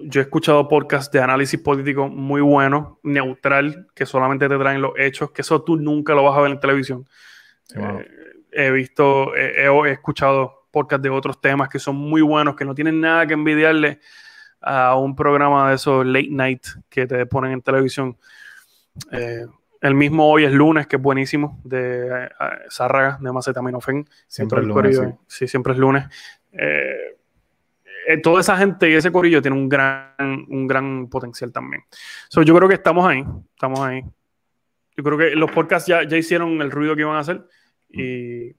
yo 0.00 0.20
he 0.20 0.24
escuchado 0.24 0.68
podcasts 0.68 1.10
de 1.10 1.20
análisis 1.20 1.60
político 1.60 2.08
muy 2.08 2.40
bueno, 2.40 2.98
neutral, 3.02 3.86
que 3.94 4.06
solamente 4.06 4.48
te 4.48 4.58
traen 4.58 4.82
los 4.82 4.92
hechos, 4.96 5.30
que 5.30 5.42
eso 5.42 5.62
tú 5.62 5.76
nunca 5.76 6.14
lo 6.14 6.24
vas 6.24 6.36
a 6.36 6.42
ver 6.42 6.52
en 6.52 6.60
televisión. 6.60 7.08
Eh, 7.74 8.06
he 8.52 8.70
visto, 8.70 9.34
eh, 9.36 9.66
he, 9.66 9.90
escuchado 9.90 10.68
podcasts 10.70 11.02
de 11.02 11.10
otros 11.10 11.40
temas 11.40 11.68
que 11.68 11.78
son 11.78 11.96
muy 11.96 12.22
buenos, 12.22 12.56
que 12.56 12.64
no 12.64 12.74
tienen 12.74 13.00
nada 13.00 13.26
que 13.26 13.34
envidiarle 13.34 14.00
a 14.60 14.96
un 14.96 15.14
programa 15.14 15.70
de 15.70 15.76
esos 15.76 16.04
late 16.04 16.28
night 16.30 16.66
que 16.88 17.06
te 17.06 17.26
ponen 17.26 17.52
en 17.52 17.62
televisión. 17.62 18.16
Eh, 19.12 19.46
el 19.80 19.94
mismo 19.94 20.28
hoy 20.28 20.44
es 20.44 20.52
lunes, 20.52 20.86
que 20.86 20.96
es 20.96 21.02
buenísimo, 21.02 21.60
de 21.64 22.08
eh, 22.08 22.28
Zárraga, 22.70 23.18
de 23.20 23.32
Macetaminofen. 23.32 24.08
Siempre 24.26 24.60
el 24.60 24.68
todo 24.68 24.82
lunes, 24.82 25.00
sí. 25.26 25.46
siempre 25.46 25.74
es 25.74 25.78
lunes. 25.78 26.06
Eh, 26.52 27.15
eh, 28.06 28.18
toda 28.20 28.40
esa 28.40 28.56
gente 28.56 28.88
y 28.90 28.94
ese 28.94 29.10
corillo 29.12 29.42
tiene 29.42 29.56
un 29.56 29.68
gran, 29.68 30.14
un 30.48 30.66
gran 30.66 31.08
potencial 31.08 31.52
también. 31.52 31.82
So, 32.28 32.42
yo 32.42 32.54
creo 32.56 32.68
que 32.68 32.74
estamos 32.76 33.06
ahí, 33.06 33.24
estamos 33.54 33.80
ahí. 33.80 34.02
Yo 34.96 35.04
creo 35.04 35.18
que 35.18 35.30
los 35.36 35.50
podcasts 35.50 35.86
ya, 35.88 36.04
ya 36.04 36.16
hicieron 36.16 36.60
el 36.62 36.70
ruido 36.70 36.94
que 36.94 37.02
iban 37.02 37.16
a 37.16 37.20
hacer 37.20 37.46
y 37.90 38.54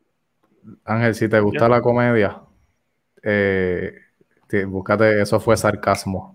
Ángel, 0.85 1.15
si 1.15 1.27
te 1.29 1.39
gusta 1.39 1.61
Ya. 1.65 1.69
la 1.69 1.81
comedia, 1.81 2.41
eh, 3.23 3.93
te- 4.47 4.65
búscate, 4.65 5.21
eso 5.21 5.39
fue 5.39 5.55
sarcasmo. 5.57 6.33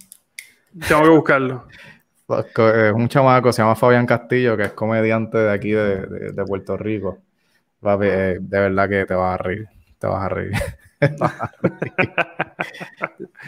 tengo 0.88 1.02
que 1.02 1.08
buscarlo. 1.10 1.66
Es 2.28 2.92
un 2.94 3.08
chamaco, 3.08 3.52
se 3.52 3.60
llama 3.62 3.74
Fabián 3.74 4.06
Castillo, 4.06 4.56
que 4.56 4.62
es 4.64 4.72
comediante 4.72 5.36
de 5.38 5.50
aquí 5.52 5.70
de, 5.72 6.06
de- 6.06 6.32
de 6.32 6.44
Puerto 6.44 6.76
Rico. 6.78 7.18
Papi, 7.80 8.06
eh, 8.06 8.38
de 8.40 8.60
verdad 8.60 8.88
que 8.88 9.04
te 9.04 9.14
vas 9.14 9.34
a 9.34 9.42
reír, 9.42 9.68
te 9.98 10.06
vas 10.06 10.22
a 10.24 10.28
reír. 10.28 10.52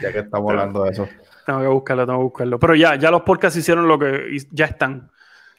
Ya 0.02 0.12
que 0.12 0.18
estamos 0.20 0.50
hablando 0.50 0.84
de 0.84 0.90
eso. 0.90 1.08
Tengo 1.46 1.60
que 1.60 1.66
buscarlo, 1.68 2.06
tengo 2.06 2.18
que 2.18 2.24
buscarlo. 2.24 2.58
Pero 2.58 2.74
ya, 2.74 2.96
ya 2.96 3.10
los 3.10 3.22
podcasts 3.22 3.58
hicieron 3.58 3.86
lo 3.88 3.98
que 3.98 4.36
ya 4.50 4.66
están. 4.66 5.10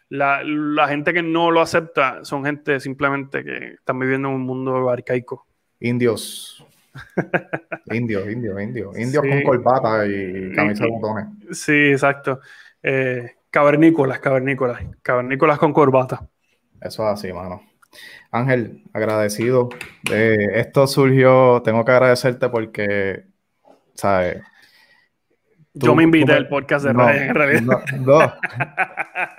La, 0.09 0.43
la 0.43 0.87
gente 0.87 1.13
que 1.13 1.23
no 1.23 1.51
lo 1.51 1.61
acepta 1.61 2.23
son 2.23 2.45
gente 2.45 2.79
simplemente 2.79 3.43
que 3.43 3.73
están 3.73 3.99
viviendo 3.99 4.29
en 4.29 4.35
un 4.35 4.41
mundo 4.41 4.89
arcaico. 4.89 5.47
Indios. 5.79 6.65
Indios, 7.91 8.25
indios, 8.29 8.61
indios. 8.61 8.97
Indios 8.97 9.23
Sí. 9.23 9.29
con 9.29 9.43
corbata 9.43 10.05
y 10.07 10.51
camisa 10.53 10.85
de 10.85 10.91
botones. 10.91 11.25
Sí, 11.51 11.91
exacto. 11.91 12.39
Eh, 12.81 13.35
cavernícolas, 13.49 14.19
cavernícolas. 14.19 14.81
Cavernícolas 15.01 15.59
con 15.59 15.73
corbata. 15.73 16.25
Eso 16.79 17.03
es 17.03 17.09
así, 17.13 17.33
mano. 17.33 17.61
Ángel, 18.35 18.83
agradecido. 18.93 19.69
Eh, 20.11 20.35
esto 20.55 20.87
surgió, 20.87 21.61
tengo 21.63 21.83
que 21.85 21.91
agradecerte 21.91 22.49
porque, 22.49 23.25
¿sabes? 23.93 24.41
Yo 25.73 25.89
Tú- 25.91 25.95
me 25.95 26.03
invité 26.03 26.33
al 26.33 26.47
podcast 26.47 26.85
de 26.85 26.93
no, 26.93 27.05
Ryan, 27.07 27.23
en 27.29 27.35
realidad. 27.35 27.61
No, 27.61 27.79
no, 28.05 28.33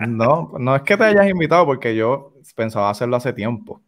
no, 0.07 0.53
no 0.59 0.77
es 0.77 0.83
que 0.83 0.97
te 0.97 1.05
hayas 1.05 1.29
invitado 1.29 1.65
porque 1.67 1.95
yo 1.97 2.35
pensaba 2.55 2.91
hacerlo 2.91 3.17
hace 3.17 3.33
tiempo. 3.33 3.81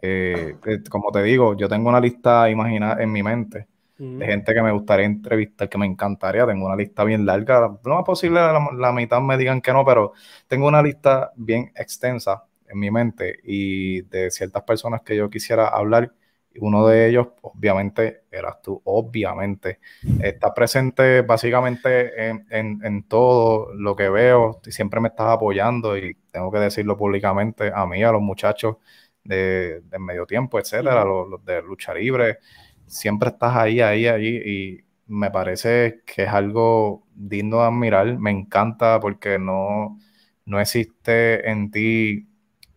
Eh, 0.00 0.56
eh, 0.66 0.78
como 0.88 1.10
te 1.12 1.22
digo, 1.22 1.56
yo 1.56 1.68
tengo 1.68 1.88
una 1.88 2.00
lista 2.00 2.50
imagina 2.50 2.96
en 2.98 3.12
mi 3.12 3.22
mente 3.22 3.68
de 3.98 4.26
gente 4.26 4.52
que 4.52 4.62
me 4.62 4.72
gustaría 4.72 5.06
entrevistar, 5.06 5.68
que 5.68 5.78
me 5.78 5.86
encantaría. 5.86 6.44
Tengo 6.44 6.66
una 6.66 6.74
lista 6.74 7.04
bien 7.04 7.24
larga. 7.24 7.60
Lo 7.84 7.94
más 7.94 8.04
posible, 8.04 8.40
la, 8.40 8.68
la 8.76 8.90
mitad 8.92 9.20
me 9.20 9.36
digan 9.38 9.60
que 9.60 9.72
no, 9.72 9.84
pero 9.84 10.12
tengo 10.48 10.66
una 10.66 10.82
lista 10.82 11.30
bien 11.36 11.70
extensa 11.76 12.42
en 12.72 12.78
mi 12.80 12.90
mente 12.90 13.38
y 13.44 14.02
de 14.02 14.30
ciertas 14.30 14.62
personas 14.64 15.02
que 15.02 15.16
yo 15.16 15.30
quisiera 15.30 15.68
hablar. 15.68 16.14
Uno 16.60 16.86
de 16.86 17.08
ellos, 17.08 17.28
obviamente, 17.42 18.24
eras 18.30 18.60
tú, 18.62 18.80
obviamente. 18.84 19.80
Estás 20.18 20.52
presente 20.54 21.22
básicamente 21.22 22.28
en, 22.28 22.46
en- 22.50 22.80
en 22.84 23.02
todo 23.08 23.72
lo 23.74 23.96
que 23.96 24.08
veo. 24.10 24.60
y 24.66 24.72
Siempre 24.72 25.00
me 25.00 25.08
estás 25.08 25.28
apoyando 25.28 25.96
y 25.96 26.14
tengo 26.30 26.50
que 26.52 26.58
decirlo 26.58 26.96
públicamente 26.96 27.72
a 27.74 27.86
mí, 27.86 28.02
a 28.04 28.12
los 28.12 28.20
muchachos 28.22 28.76
de, 29.24 29.80
de 29.82 29.98
medio 29.98 30.26
tiempo, 30.26 30.58
etcétera, 30.58 31.04
los, 31.04 31.28
los 31.28 31.44
de 31.44 31.62
lucha 31.62 31.94
libre 31.94 32.38
siempre 32.86 33.30
estás 33.30 33.56
ahí, 33.56 33.80
ahí, 33.80 34.06
ahí, 34.06 34.26
y 34.44 34.84
me 35.06 35.30
parece 35.30 36.02
que 36.06 36.24
es 36.24 36.28
algo 36.28 37.06
digno 37.14 37.58
de 37.60 37.64
admirar, 37.66 38.18
me 38.18 38.30
encanta 38.30 39.00
porque 39.00 39.38
no, 39.38 39.98
no 40.44 40.60
existe 40.60 41.48
en 41.50 41.70
ti 41.70 42.28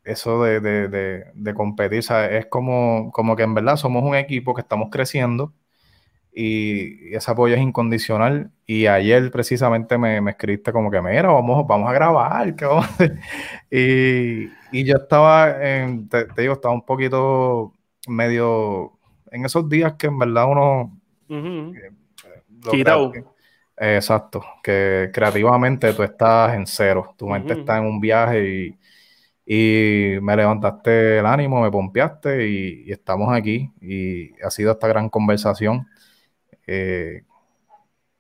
eso 0.06 0.44
de, 0.44 0.60
de, 0.60 0.88
de, 0.88 1.26
de 1.34 1.54
competir, 1.54 2.04
¿sabes? 2.04 2.32
Es 2.34 2.46
como, 2.46 3.12
como 3.12 3.36
que 3.36 3.44
en 3.44 3.54
verdad 3.54 3.76
somos 3.76 4.04
un 4.04 4.16
equipo 4.16 4.54
que 4.54 4.62
estamos 4.62 4.90
creciendo 4.92 5.54
y, 6.36 7.16
ese 7.16 7.32
apoyo 7.32 7.56
es 7.56 7.62
incondicional. 7.62 8.52
Y 8.68 8.88
ayer 8.88 9.32
precisamente 9.32 9.98
me, 9.98 10.20
me 10.22 10.32
escribiste 10.32 10.72
como 10.72 10.92
que, 10.92 11.02
mira, 11.02 11.30
vamos, 11.30 11.66
vamos 11.66 11.90
a 11.90 11.94
grabar, 11.94 12.56
¿qué 12.56 12.66
vamos 12.66 12.86
a 12.86 12.90
hacer? 12.90 13.20
Y, 13.72 14.50
y 14.72 14.84
yo 14.84 14.98
estaba, 14.98 15.66
en, 15.66 16.10
te, 16.10 16.28
digo, 16.38 16.54
estaba 16.54 16.74
un 16.74 16.86
poquito 16.86 17.74
medio 18.08 18.94
en 19.32 19.46
esos 19.46 19.68
días 19.70 19.94
que 19.94 20.08
en 20.08 20.20
verdad 20.20 20.46
uno... 20.50 21.00
Quitado. 22.70 23.12
exacto, 23.78 24.44
que 24.64 25.12
creativamente 25.14 25.94
tú 25.94 26.02
estás 26.02 26.56
en 26.56 26.66
cero, 26.66 27.14
tu 27.16 27.28
mente 27.28 27.54
está 27.54 27.78
en 27.78 27.86
un 27.86 28.00
viaje 28.00 28.50
y 28.50 28.78
y 29.46 30.16
me 30.22 30.36
levantaste 30.36 31.20
el 31.20 31.26
ánimo, 31.26 31.62
me 31.62 31.70
pompeaste 31.70 32.48
y, 32.48 32.92
estamos 32.92 33.32
aquí 33.32 33.72
y 33.80 34.34
ha 34.42 34.50
sido 34.50 34.72
esta 34.72 34.88
gran 34.88 35.10
conversación. 35.10 35.88
Eh, 36.66 37.24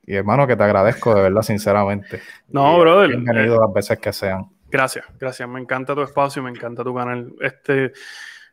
y 0.03 0.15
hermano, 0.15 0.45
que 0.45 0.56
te 0.56 0.64
agradezco 0.64 1.15
de 1.15 1.23
verdad, 1.23 1.41
sinceramente. 1.41 2.22
No, 2.49 2.80
brother. 2.80 3.10
Bienvenido 3.10 3.60
las 3.60 3.73
veces 3.73 3.97
que 3.97 4.14
sean. 4.14 4.45
Gracias, 4.69 5.06
gracias. 5.19 5.49
Me 5.49 5.60
encanta 5.60 5.95
tu 5.95 6.02
espacio, 6.03 6.43
me 6.43 6.52
encanta 6.52 6.84
tu 6.84 6.93
canal. 6.93 7.34
Este, 7.41 7.91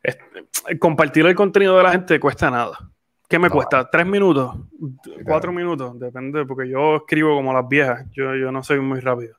este 0.02 0.78
compartir 0.78 1.26
el 1.26 1.34
contenido 1.34 1.76
de 1.76 1.82
la 1.82 1.92
gente 1.92 2.18
cuesta 2.18 2.50
nada. 2.50 2.78
¿Qué 3.28 3.38
me 3.38 3.50
cuesta? 3.50 3.88
¿Tres 3.90 4.06
minutos? 4.06 4.54
¿Cuatro 5.24 5.52
minutos? 5.52 5.98
Depende, 5.98 6.44
porque 6.44 6.68
yo 6.68 6.96
escribo 6.96 7.34
como 7.34 7.52
las 7.52 7.66
viejas. 7.66 8.06
Yo, 8.12 8.34
yo 8.34 8.52
no 8.52 8.62
soy 8.62 8.80
muy 8.80 9.00
rápido. 9.00 9.36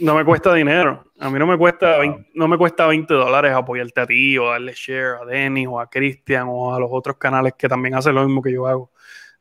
No 0.00 0.14
me 0.14 0.24
cuesta 0.24 0.54
dinero. 0.54 1.04
A 1.18 1.30
mí 1.30 1.38
no 1.38 1.46
me 1.46 1.56
cuesta, 1.58 1.98
20, 1.98 2.30
no 2.34 2.48
me 2.48 2.56
cuesta 2.56 2.86
20 2.86 3.12
dólares 3.12 3.52
apoyarte 3.52 4.00
a 4.00 4.06
ti 4.06 4.38
o 4.38 4.50
darle 4.50 4.72
share 4.74 5.16
a 5.20 5.24
Denis 5.24 5.66
o 5.68 5.80
a 5.80 5.88
Cristian 5.88 6.46
o 6.48 6.74
a 6.74 6.80
los 6.80 6.88
otros 6.92 7.16
canales 7.16 7.54
que 7.56 7.68
también 7.68 7.94
hacen 7.94 8.14
lo 8.14 8.24
mismo 8.24 8.42
que 8.42 8.52
yo 8.52 8.66
hago 8.66 8.92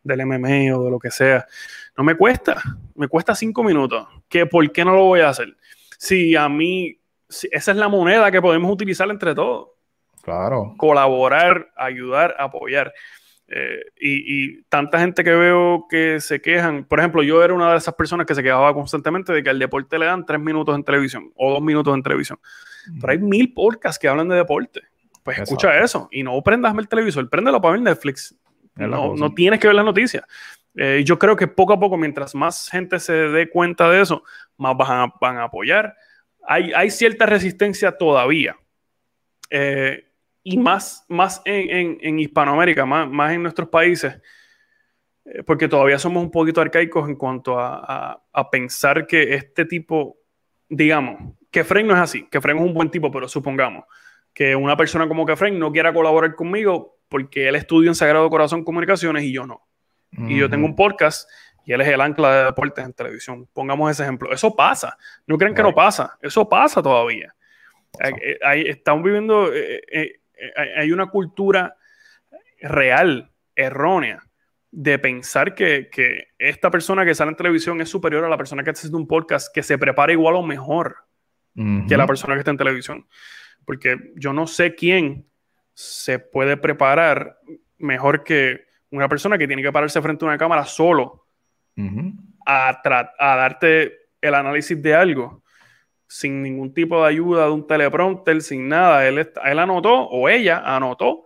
del 0.03 0.25
MMA 0.25 0.75
o 0.75 0.83
de 0.83 0.91
lo 0.91 0.99
que 0.99 1.11
sea. 1.11 1.45
No 1.97 2.03
me 2.03 2.15
cuesta, 2.15 2.61
me 2.95 3.07
cuesta 3.07 3.35
5 3.35 3.63
minutos. 3.63 4.07
¿Qué, 4.27 4.45
¿Por 4.45 4.71
qué 4.71 4.85
no 4.85 4.93
lo 4.93 5.03
voy 5.03 5.19
a 5.21 5.29
hacer? 5.29 5.55
Si 5.97 6.35
a 6.35 6.47
mí, 6.49 6.99
esa 7.27 7.71
es 7.71 7.77
la 7.77 7.87
moneda 7.87 8.31
que 8.31 8.41
podemos 8.41 8.71
utilizar 8.71 9.09
entre 9.09 9.35
todos. 9.35 9.69
Claro. 10.23 10.73
Colaborar, 10.77 11.71
ayudar, 11.75 12.35
apoyar. 12.39 12.93
Eh, 13.49 13.79
y, 13.99 14.61
tanta 14.63 14.99
gente 14.99 15.23
que 15.23 15.31
veo 15.31 15.85
que 15.89 16.19
se 16.19 16.41
quejan, 16.41 16.83
por 16.83 16.99
ejemplo, 16.99 17.23
yo 17.23 17.43
era 17.43 17.53
una 17.53 17.71
de 17.71 17.77
esas 17.77 17.93
personas 17.93 18.25
que 18.25 18.35
se 18.35 18.43
quejaba 18.43 18.73
constantemente 18.73 19.31
de 19.31 19.41
que 19.41 19.49
al 19.49 19.59
deporte 19.59 19.97
le 19.97 20.05
dan 20.05 20.25
tres 20.25 20.39
minutos 20.39 20.75
en 20.75 20.83
televisión 20.83 21.31
o 21.35 21.53
dos 21.53 21.61
minutos 21.61 21.95
en 21.95 22.03
televisión. 22.03 22.39
Pero 22.99 23.11
hay 23.11 23.19
mil 23.19 23.53
podcasts 23.53 23.99
que 23.99 24.07
hablan 24.07 24.27
de 24.27 24.35
deporte. 24.35 24.81
Pues 25.23 25.39
escucha 25.39 25.77
eso 25.79 26.07
y 26.11 26.23
no 26.23 26.41
prendas 26.41 26.73
el 26.77 26.87
televisor, 26.87 27.29
préndelo 27.29 27.61
para 27.61 27.73
ver 27.73 27.81
Netflix. 27.81 28.35
No, 28.75 29.15
no, 29.15 29.33
tienes 29.33 29.59
que 29.59 29.67
ver 29.67 29.75
las 29.75 29.85
noticias. 29.85 30.23
Eh, 30.75 31.03
yo 31.03 31.17
creo 31.17 31.35
que 31.35 31.47
poco 31.47 31.73
a 31.73 31.79
poco, 31.79 31.97
mientras 31.97 32.35
más 32.35 32.69
gente 32.69 32.99
se 32.99 33.13
dé 33.13 33.49
cuenta 33.49 33.89
de 33.89 34.01
eso, 34.01 34.23
más 34.57 34.77
van 34.77 35.09
a, 35.09 35.13
van 35.19 35.37
a 35.37 35.45
apoyar. 35.45 35.95
Hay, 36.47 36.71
hay, 36.73 36.91
cierta 36.91 37.25
resistencia 37.25 37.93
todavía. 37.93 38.55
Eh, 39.49 40.06
y 40.49 40.57
más, 40.57 41.05
más 41.09 41.41
en, 41.43 41.97
en, 41.99 42.19
Hispanoamérica, 42.19 42.85
más, 42.85 43.09
más, 43.09 43.33
en 43.33 43.43
nuestros 43.43 43.67
países, 43.67 44.17
eh, 45.25 45.43
porque 45.43 45.67
todavía 45.67 45.99
somos 45.99 46.23
un 46.23 46.31
poquito 46.31 46.61
arcaicos 46.61 47.09
en 47.09 47.15
cuanto 47.15 47.59
a, 47.59 48.21
a, 48.31 48.49
pensar 48.49 49.05
que 49.05 49.33
este 49.33 49.65
tipo, 49.65 50.17
digamos, 50.69 51.33
que 51.51 51.65
Frank 51.65 51.85
no 51.85 51.93
es 51.95 51.99
así, 51.99 52.27
que 52.29 52.39
Frank 52.39 52.57
es 52.57 52.63
un 52.63 52.73
buen 52.73 52.89
tipo, 52.89 53.11
pero 53.11 53.27
supongamos 53.27 53.83
que 54.33 54.55
una 54.55 54.77
persona 54.77 55.07
como 55.07 55.25
que 55.25 55.35
Frank 55.35 55.53
no 55.53 55.71
quiera 55.71 55.91
colaborar 55.91 56.33
conmigo 56.35 56.99
porque 57.09 57.49
él 57.49 57.55
estudia 57.55 57.89
en 57.89 57.95
Sagrado 57.95 58.29
Corazón 58.29 58.63
Comunicaciones 58.63 59.23
y 59.23 59.33
yo 59.33 59.45
no. 59.45 59.67
Y 60.11 60.37
yo 60.37 60.49
tengo 60.49 60.65
un 60.65 60.75
podcast 60.75 61.29
y 61.65 61.73
él 61.73 61.81
es 61.81 61.87
el 61.89 61.99
ancla 61.99 62.33
de 62.33 62.45
deportes 62.45 62.85
en 62.85 62.93
televisión. 62.93 63.47
Pongamos 63.51 63.91
ese 63.91 64.03
ejemplo. 64.03 64.31
Eso 64.31 64.55
pasa. 64.55 64.97
No 65.25 65.37
crean 65.37 65.53
que 65.53 65.61
no 65.61 65.75
pasa. 65.75 66.17
Eso 66.21 66.47
pasa 66.47 66.81
todavía. 66.81 67.35
Ahí, 68.41 68.61
estamos 68.67 69.03
viviendo 69.03 69.53
eh, 69.53 69.75
eh, 69.75 69.81
eh, 69.91 70.19
hay 70.75 70.91
una 70.91 71.07
cultura 71.07 71.75
real, 72.61 73.31
errónea, 73.55 74.23
de 74.71 74.99
pensar 74.99 75.55
que, 75.55 75.89
esta 76.37 76.69
persona 76.69 77.05
que 77.05 77.15
sale 77.15 77.31
en 77.31 77.37
televisión 77.37 77.81
es 77.81 77.89
superior 77.89 78.23
a 78.23 78.29
la 78.29 78.37
persona 78.37 78.63
que 78.63 78.71
hace 78.71 78.93
un 78.95 79.07
podcast 79.07 79.53
que 79.53 79.63
se 79.63 79.77
prepara 79.77 80.11
igual 80.11 80.35
o 80.35 80.43
mejor 80.43 80.97
que 81.87 81.97
la 81.97 82.05
persona 82.05 82.35
que 82.35 82.39
está 82.39 82.51
en 82.51 82.57
televisión. 82.57 83.07
Porque 83.65 84.11
yo 84.15 84.33
no 84.33 84.45
sé 84.45 84.75
quién 84.75 85.25
se 85.73 86.19
puede 86.19 86.57
preparar 86.57 87.39
mejor 87.79 88.23
que 88.23 88.65
una 88.91 89.09
persona 89.09 89.37
que 89.37 89.47
tiene 89.47 89.63
que 89.63 89.71
pararse 89.71 90.01
frente 90.01 90.23
a 90.23 90.27
una 90.27 90.37
cámara 90.37 90.65
solo 90.65 91.25
a, 92.45 92.81
a 93.19 93.35
darte 93.35 93.93
el 94.21 94.35
análisis 94.35 94.81
de 94.81 94.95
algo 94.95 95.43
sin 96.07 96.41
ningún 96.41 96.73
tipo 96.73 97.01
de 97.01 97.09
ayuda 97.09 97.45
de 97.45 97.51
un 97.51 97.67
teleprompter, 97.67 98.41
sin 98.41 98.67
nada. 98.67 99.07
Él, 99.07 99.17
él 99.17 99.59
anotó, 99.59 99.93
o 99.93 100.29
ella 100.29 100.63
anotó, 100.65 101.25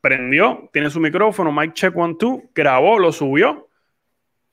prendió, 0.00 0.68
tiene 0.72 0.90
su 0.90 1.00
micrófono, 1.00 1.52
mic 1.52 1.72
check 1.74 1.96
one, 1.96 2.16
two, 2.18 2.50
grabó, 2.54 2.98
lo 2.98 3.12
subió 3.12 3.68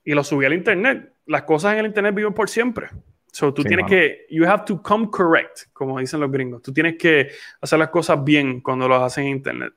y 0.04 0.14
lo 0.14 0.22
subió 0.24 0.48
al 0.48 0.54
internet. 0.54 1.12
Las 1.26 1.42
cosas 1.42 1.74
en 1.74 1.80
el 1.80 1.86
internet 1.86 2.14
viven 2.14 2.32
por 2.32 2.48
siempre. 2.48 2.88
So, 3.32 3.52
tú 3.52 3.62
tienes 3.62 3.86
que, 3.86 4.26
you 4.30 4.46
have 4.46 4.64
to 4.64 4.80
come 4.82 5.10
correct, 5.10 5.66
como 5.72 5.98
dicen 5.98 6.20
los 6.20 6.30
gringos. 6.30 6.62
Tú 6.62 6.72
tienes 6.72 6.96
que 6.96 7.28
hacer 7.60 7.78
las 7.78 7.90
cosas 7.90 8.24
bien 8.24 8.60
cuando 8.60 8.88
lo 8.88 8.96
haces 8.96 9.18
en 9.18 9.28
internet. 9.28 9.74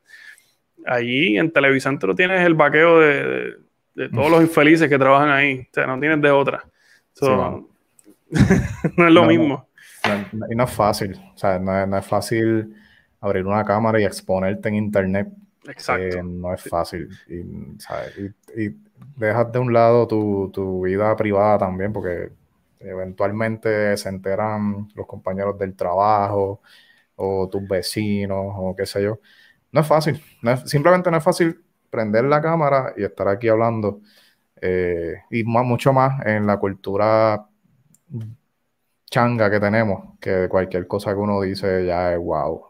Allí 0.85 1.37
en 1.37 1.51
televisión 1.51 1.99
tú 1.99 2.15
tienes 2.15 2.43
el 2.45 2.55
vaqueo 2.55 2.99
de, 2.99 3.55
de, 3.93 4.09
todos 4.09 4.31
los 4.31 4.41
infelices 4.41 4.89
que 4.89 4.97
trabajan 4.97 5.29
ahí. 5.29 5.59
O 5.59 5.73
sea, 5.73 5.85
no 5.85 5.99
tienes 5.99 6.21
de 6.21 6.31
otra. 6.31 6.65
no 8.97 9.07
es 9.07 9.13
lo 9.13 9.25
mismo. 9.25 9.67
Y 10.49 10.55
no 10.55 10.63
es 10.63 10.71
fácil, 10.71 11.19
o 11.33 11.37
sea, 11.37 11.59
no 11.59 11.97
es, 11.97 12.05
fácil 12.05 12.75
abrir 13.19 13.45
una 13.45 13.63
cámara 13.63 13.99
y 14.01 14.03
exponerte 14.03 14.69
en 14.69 14.75
internet. 14.75 15.27
Exacto. 15.67 16.17
Eh, 16.17 16.23
no 16.23 16.53
es 16.53 16.63
fácil. 16.63 17.07
Y, 17.27 18.61
y, 18.61 18.75
dejas 19.15 19.51
de 19.51 19.59
un 19.59 19.73
lado 19.73 20.07
tu, 20.07 20.81
vida 20.81 21.15
privada 21.15 21.59
también, 21.59 21.93
porque 21.93 22.31
eventualmente 22.79 23.95
se 23.97 24.09
enteran 24.09 24.89
los 24.95 25.05
compañeros 25.05 25.57
del 25.59 25.75
trabajo 25.75 26.61
o 27.15 27.47
tus 27.49 27.67
vecinos 27.67 28.53
o 28.55 28.75
qué 28.75 28.85
sé 28.85 29.03
yo. 29.03 29.19
No 29.71 29.81
es 29.81 29.87
fácil, 29.87 30.21
simplemente 30.65 31.11
no 31.11 31.17
es 31.17 31.23
fácil 31.23 31.63
prender 31.89 32.25
la 32.25 32.41
cámara 32.41 32.93
y 32.97 33.03
estar 33.03 33.27
aquí 33.27 33.47
hablando. 33.47 34.01
Eh, 34.63 35.15
y 35.31 35.43
mucho 35.43 35.93
más 35.93 36.25
en 36.25 36.45
la 36.45 36.57
cultura 36.57 37.47
changa 39.11 39.51
que 39.51 39.59
tenemos, 39.59 40.17
que 40.19 40.47
cualquier 40.49 40.88
cosa 40.88 41.11
que 41.11 41.19
uno 41.19 41.41
dice 41.41 41.85
ya 41.85 42.13
es 42.13 42.17
wow. 42.17 42.67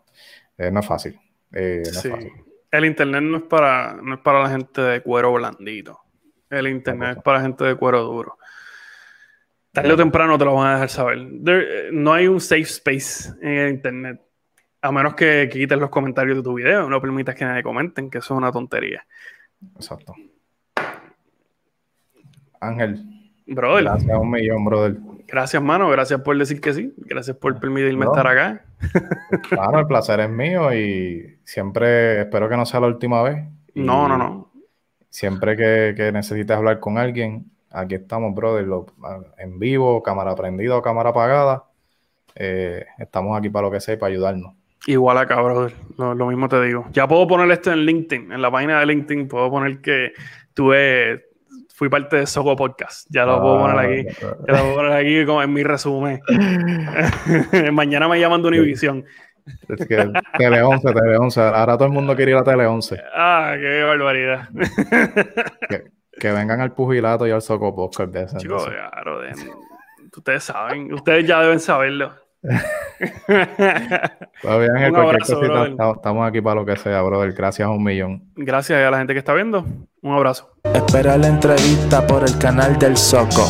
Eh, 0.57 0.71
no 0.71 0.79
es 0.79 0.85
fácil. 0.85 1.17
Eh, 1.53 1.83
no 1.85 1.99
es 1.99 2.09
fácil. 2.09 2.31
El 2.71 2.85
internet 2.85 3.21
no 3.21 3.37
es 3.37 3.43
para, 3.43 3.93
no 3.93 4.15
es 4.15 4.21
para 4.21 4.43
la 4.43 4.49
gente 4.49 4.81
de 4.81 5.01
cuero 5.01 5.31
blandito. 5.33 5.99
El 6.49 6.67
internet 6.67 7.17
es 7.17 7.23
para 7.23 7.41
gente 7.41 7.63
de 7.63 7.75
cuero 7.75 8.01
duro. 8.01 8.37
Tarde 9.71 9.93
o 9.93 9.95
temprano 9.95 10.37
te 10.37 10.43
lo 10.43 10.55
van 10.55 10.67
a 10.67 10.73
dejar 10.73 10.89
saber. 10.89 11.19
Eh, 11.47 11.89
no 11.93 12.11
hay 12.11 12.27
un 12.27 12.41
safe 12.41 12.61
space 12.61 13.31
en 13.41 13.57
el 13.57 13.69
internet. 13.69 14.21
A 14.81 14.91
menos 14.91 15.13
que, 15.13 15.47
quites 15.51 15.77
los 15.77 15.89
comentarios 15.89 16.37
de 16.37 16.43
tu 16.43 16.55
video. 16.55 16.89
No 16.89 16.99
permitas 16.99 17.35
que 17.35 17.45
nadie 17.45 17.61
comenten, 17.61 18.09
que 18.09 18.17
eso 18.17 18.33
es 18.33 18.37
una 18.37 18.51
tontería. 18.51 19.05
Exacto. 19.75 20.15
Ángel. 22.59 23.05
Brother. 23.45 23.83
Gracias 23.83 24.17
un 24.17 24.31
millón, 24.31 24.65
brother. 24.65 24.97
Gracias, 25.31 25.63
mano. 25.63 25.89
Gracias 25.89 26.19
por 26.21 26.37
decir 26.37 26.59
que 26.59 26.73
sí. 26.73 26.93
Gracias 26.97 27.37
por 27.37 27.57
permitirme 27.57 28.05
estar 28.05 28.27
acá. 28.27 28.65
Claro, 29.47 29.79
el 29.79 29.87
placer 29.87 30.19
es 30.19 30.29
mío 30.29 30.73
y 30.73 31.39
siempre 31.45 32.21
espero 32.21 32.49
que 32.49 32.57
no 32.57 32.65
sea 32.65 32.81
la 32.81 32.87
última 32.87 33.23
vez. 33.23 33.37
no, 33.75 34.07
no, 34.07 34.17
no. 34.17 34.51
Siempre 35.09 35.57
que, 35.57 36.11
necesites 36.13 36.55
hablar 36.55 36.79
con 36.79 36.97
alguien, 36.97 37.51
aquí 37.69 37.95
estamos, 37.95 38.33
brother, 38.33 38.65
en 39.37 39.59
vivo, 39.59 40.01
cámara 40.01 40.35
prendida 40.35 40.77
o 40.77 40.81
cámara 40.81 41.09
apagada. 41.09 41.65
Eh, 42.35 42.85
estamos 42.97 43.37
aquí 43.37 43.49
para 43.49 43.67
lo 43.67 43.71
que 43.71 43.81
sea 43.81 43.95
y 43.95 43.97
para 43.97 44.11
ayudarnos. 44.11 44.53
Igual 44.87 45.17
acá, 45.17 45.41
brother. 45.41 45.73
Lo, 45.97 46.15
lo, 46.15 46.27
mismo 46.27 46.47
te 46.47 46.61
digo. 46.61 46.87
Ya 46.91 47.07
puedo 47.07 47.27
poner 47.27 47.51
esto 47.51 47.71
en 47.71 47.79
LinkedIn, 47.79 48.31
en 48.31 48.41
la 48.41 48.49
página 48.49 48.79
de 48.79 48.85
LinkedIn, 48.85 49.27
puedo 49.27 49.49
poner 49.51 49.81
que 49.81 50.13
tuve 50.53 51.30
fui 51.81 51.89
parte 51.89 52.17
de 52.17 52.27
Soco 52.27 52.55
Podcast. 52.55 53.07
Ya 53.09 53.25
lo 53.25 53.41
puedo 53.41 53.61
poner 53.61 53.79
aquí. 53.79 54.05
Ya 54.21 54.53
lo 54.53 54.59
puedo 54.59 54.75
poner 54.75 54.91
aquí 54.91 55.25
como 55.25 55.41
en 55.41 55.51
mi 55.51 55.63
resumen. 55.63 56.21
Mañana 57.73 58.07
me 58.07 58.19
llaman 58.19 58.43
de 58.43 58.49
Univision. 58.49 59.03
Es 59.67 59.87
que 59.87 60.11
Tele 60.37 60.61
11, 60.61 60.93
Tele 60.93 61.17
11. 61.17 61.41
Ahora 61.41 61.77
todo 61.77 61.87
el 61.87 61.91
mundo 61.91 62.15
quiere 62.15 62.33
ir 62.33 62.37
a 62.37 62.43
Tele 62.43 62.67
11. 62.67 63.01
Ah, 63.15 63.55
qué 63.59 63.81
barbaridad. 63.81 64.49
que, 66.19 66.31
vengan 66.31 66.61
al 66.61 66.71
pugilato 66.73 67.25
y 67.25 67.31
al 67.31 67.41
Soco 67.41 67.75
Podcast 67.75 68.13
de 68.13 68.23
ese. 68.25 68.37
Chicos, 68.37 68.63
claro, 68.63 69.21
ustedes 70.15 70.43
saben, 70.43 70.93
ustedes 70.93 71.25
ya 71.25 71.41
deben 71.41 71.59
saberlo. 71.59 72.13
bien, 72.43 72.59
en 74.77 74.93
cualquier 74.93 75.19
cosita, 75.19 75.65
estamos 75.95 76.27
aquí 76.27 76.41
para 76.41 76.59
lo 76.61 76.65
que 76.65 76.75
sea, 76.75 77.01
brother. 77.01 77.33
Gracias 77.33 77.67
a 77.67 77.71
un 77.71 77.83
millón. 77.83 78.31
Gracias 78.35 78.79
a 78.79 78.91
la 78.91 78.99
gente 78.99 79.13
que 79.13 79.19
está 79.19 79.33
viendo. 79.33 79.65
Un 80.03 80.13
abrazo. 80.13 80.49
Espera 80.73 81.15
la 81.17 81.27
entrevista 81.27 82.05
por 82.07 82.23
el 82.23 82.37
canal 82.39 82.77
del 82.79 82.97
Soco. 82.97 83.45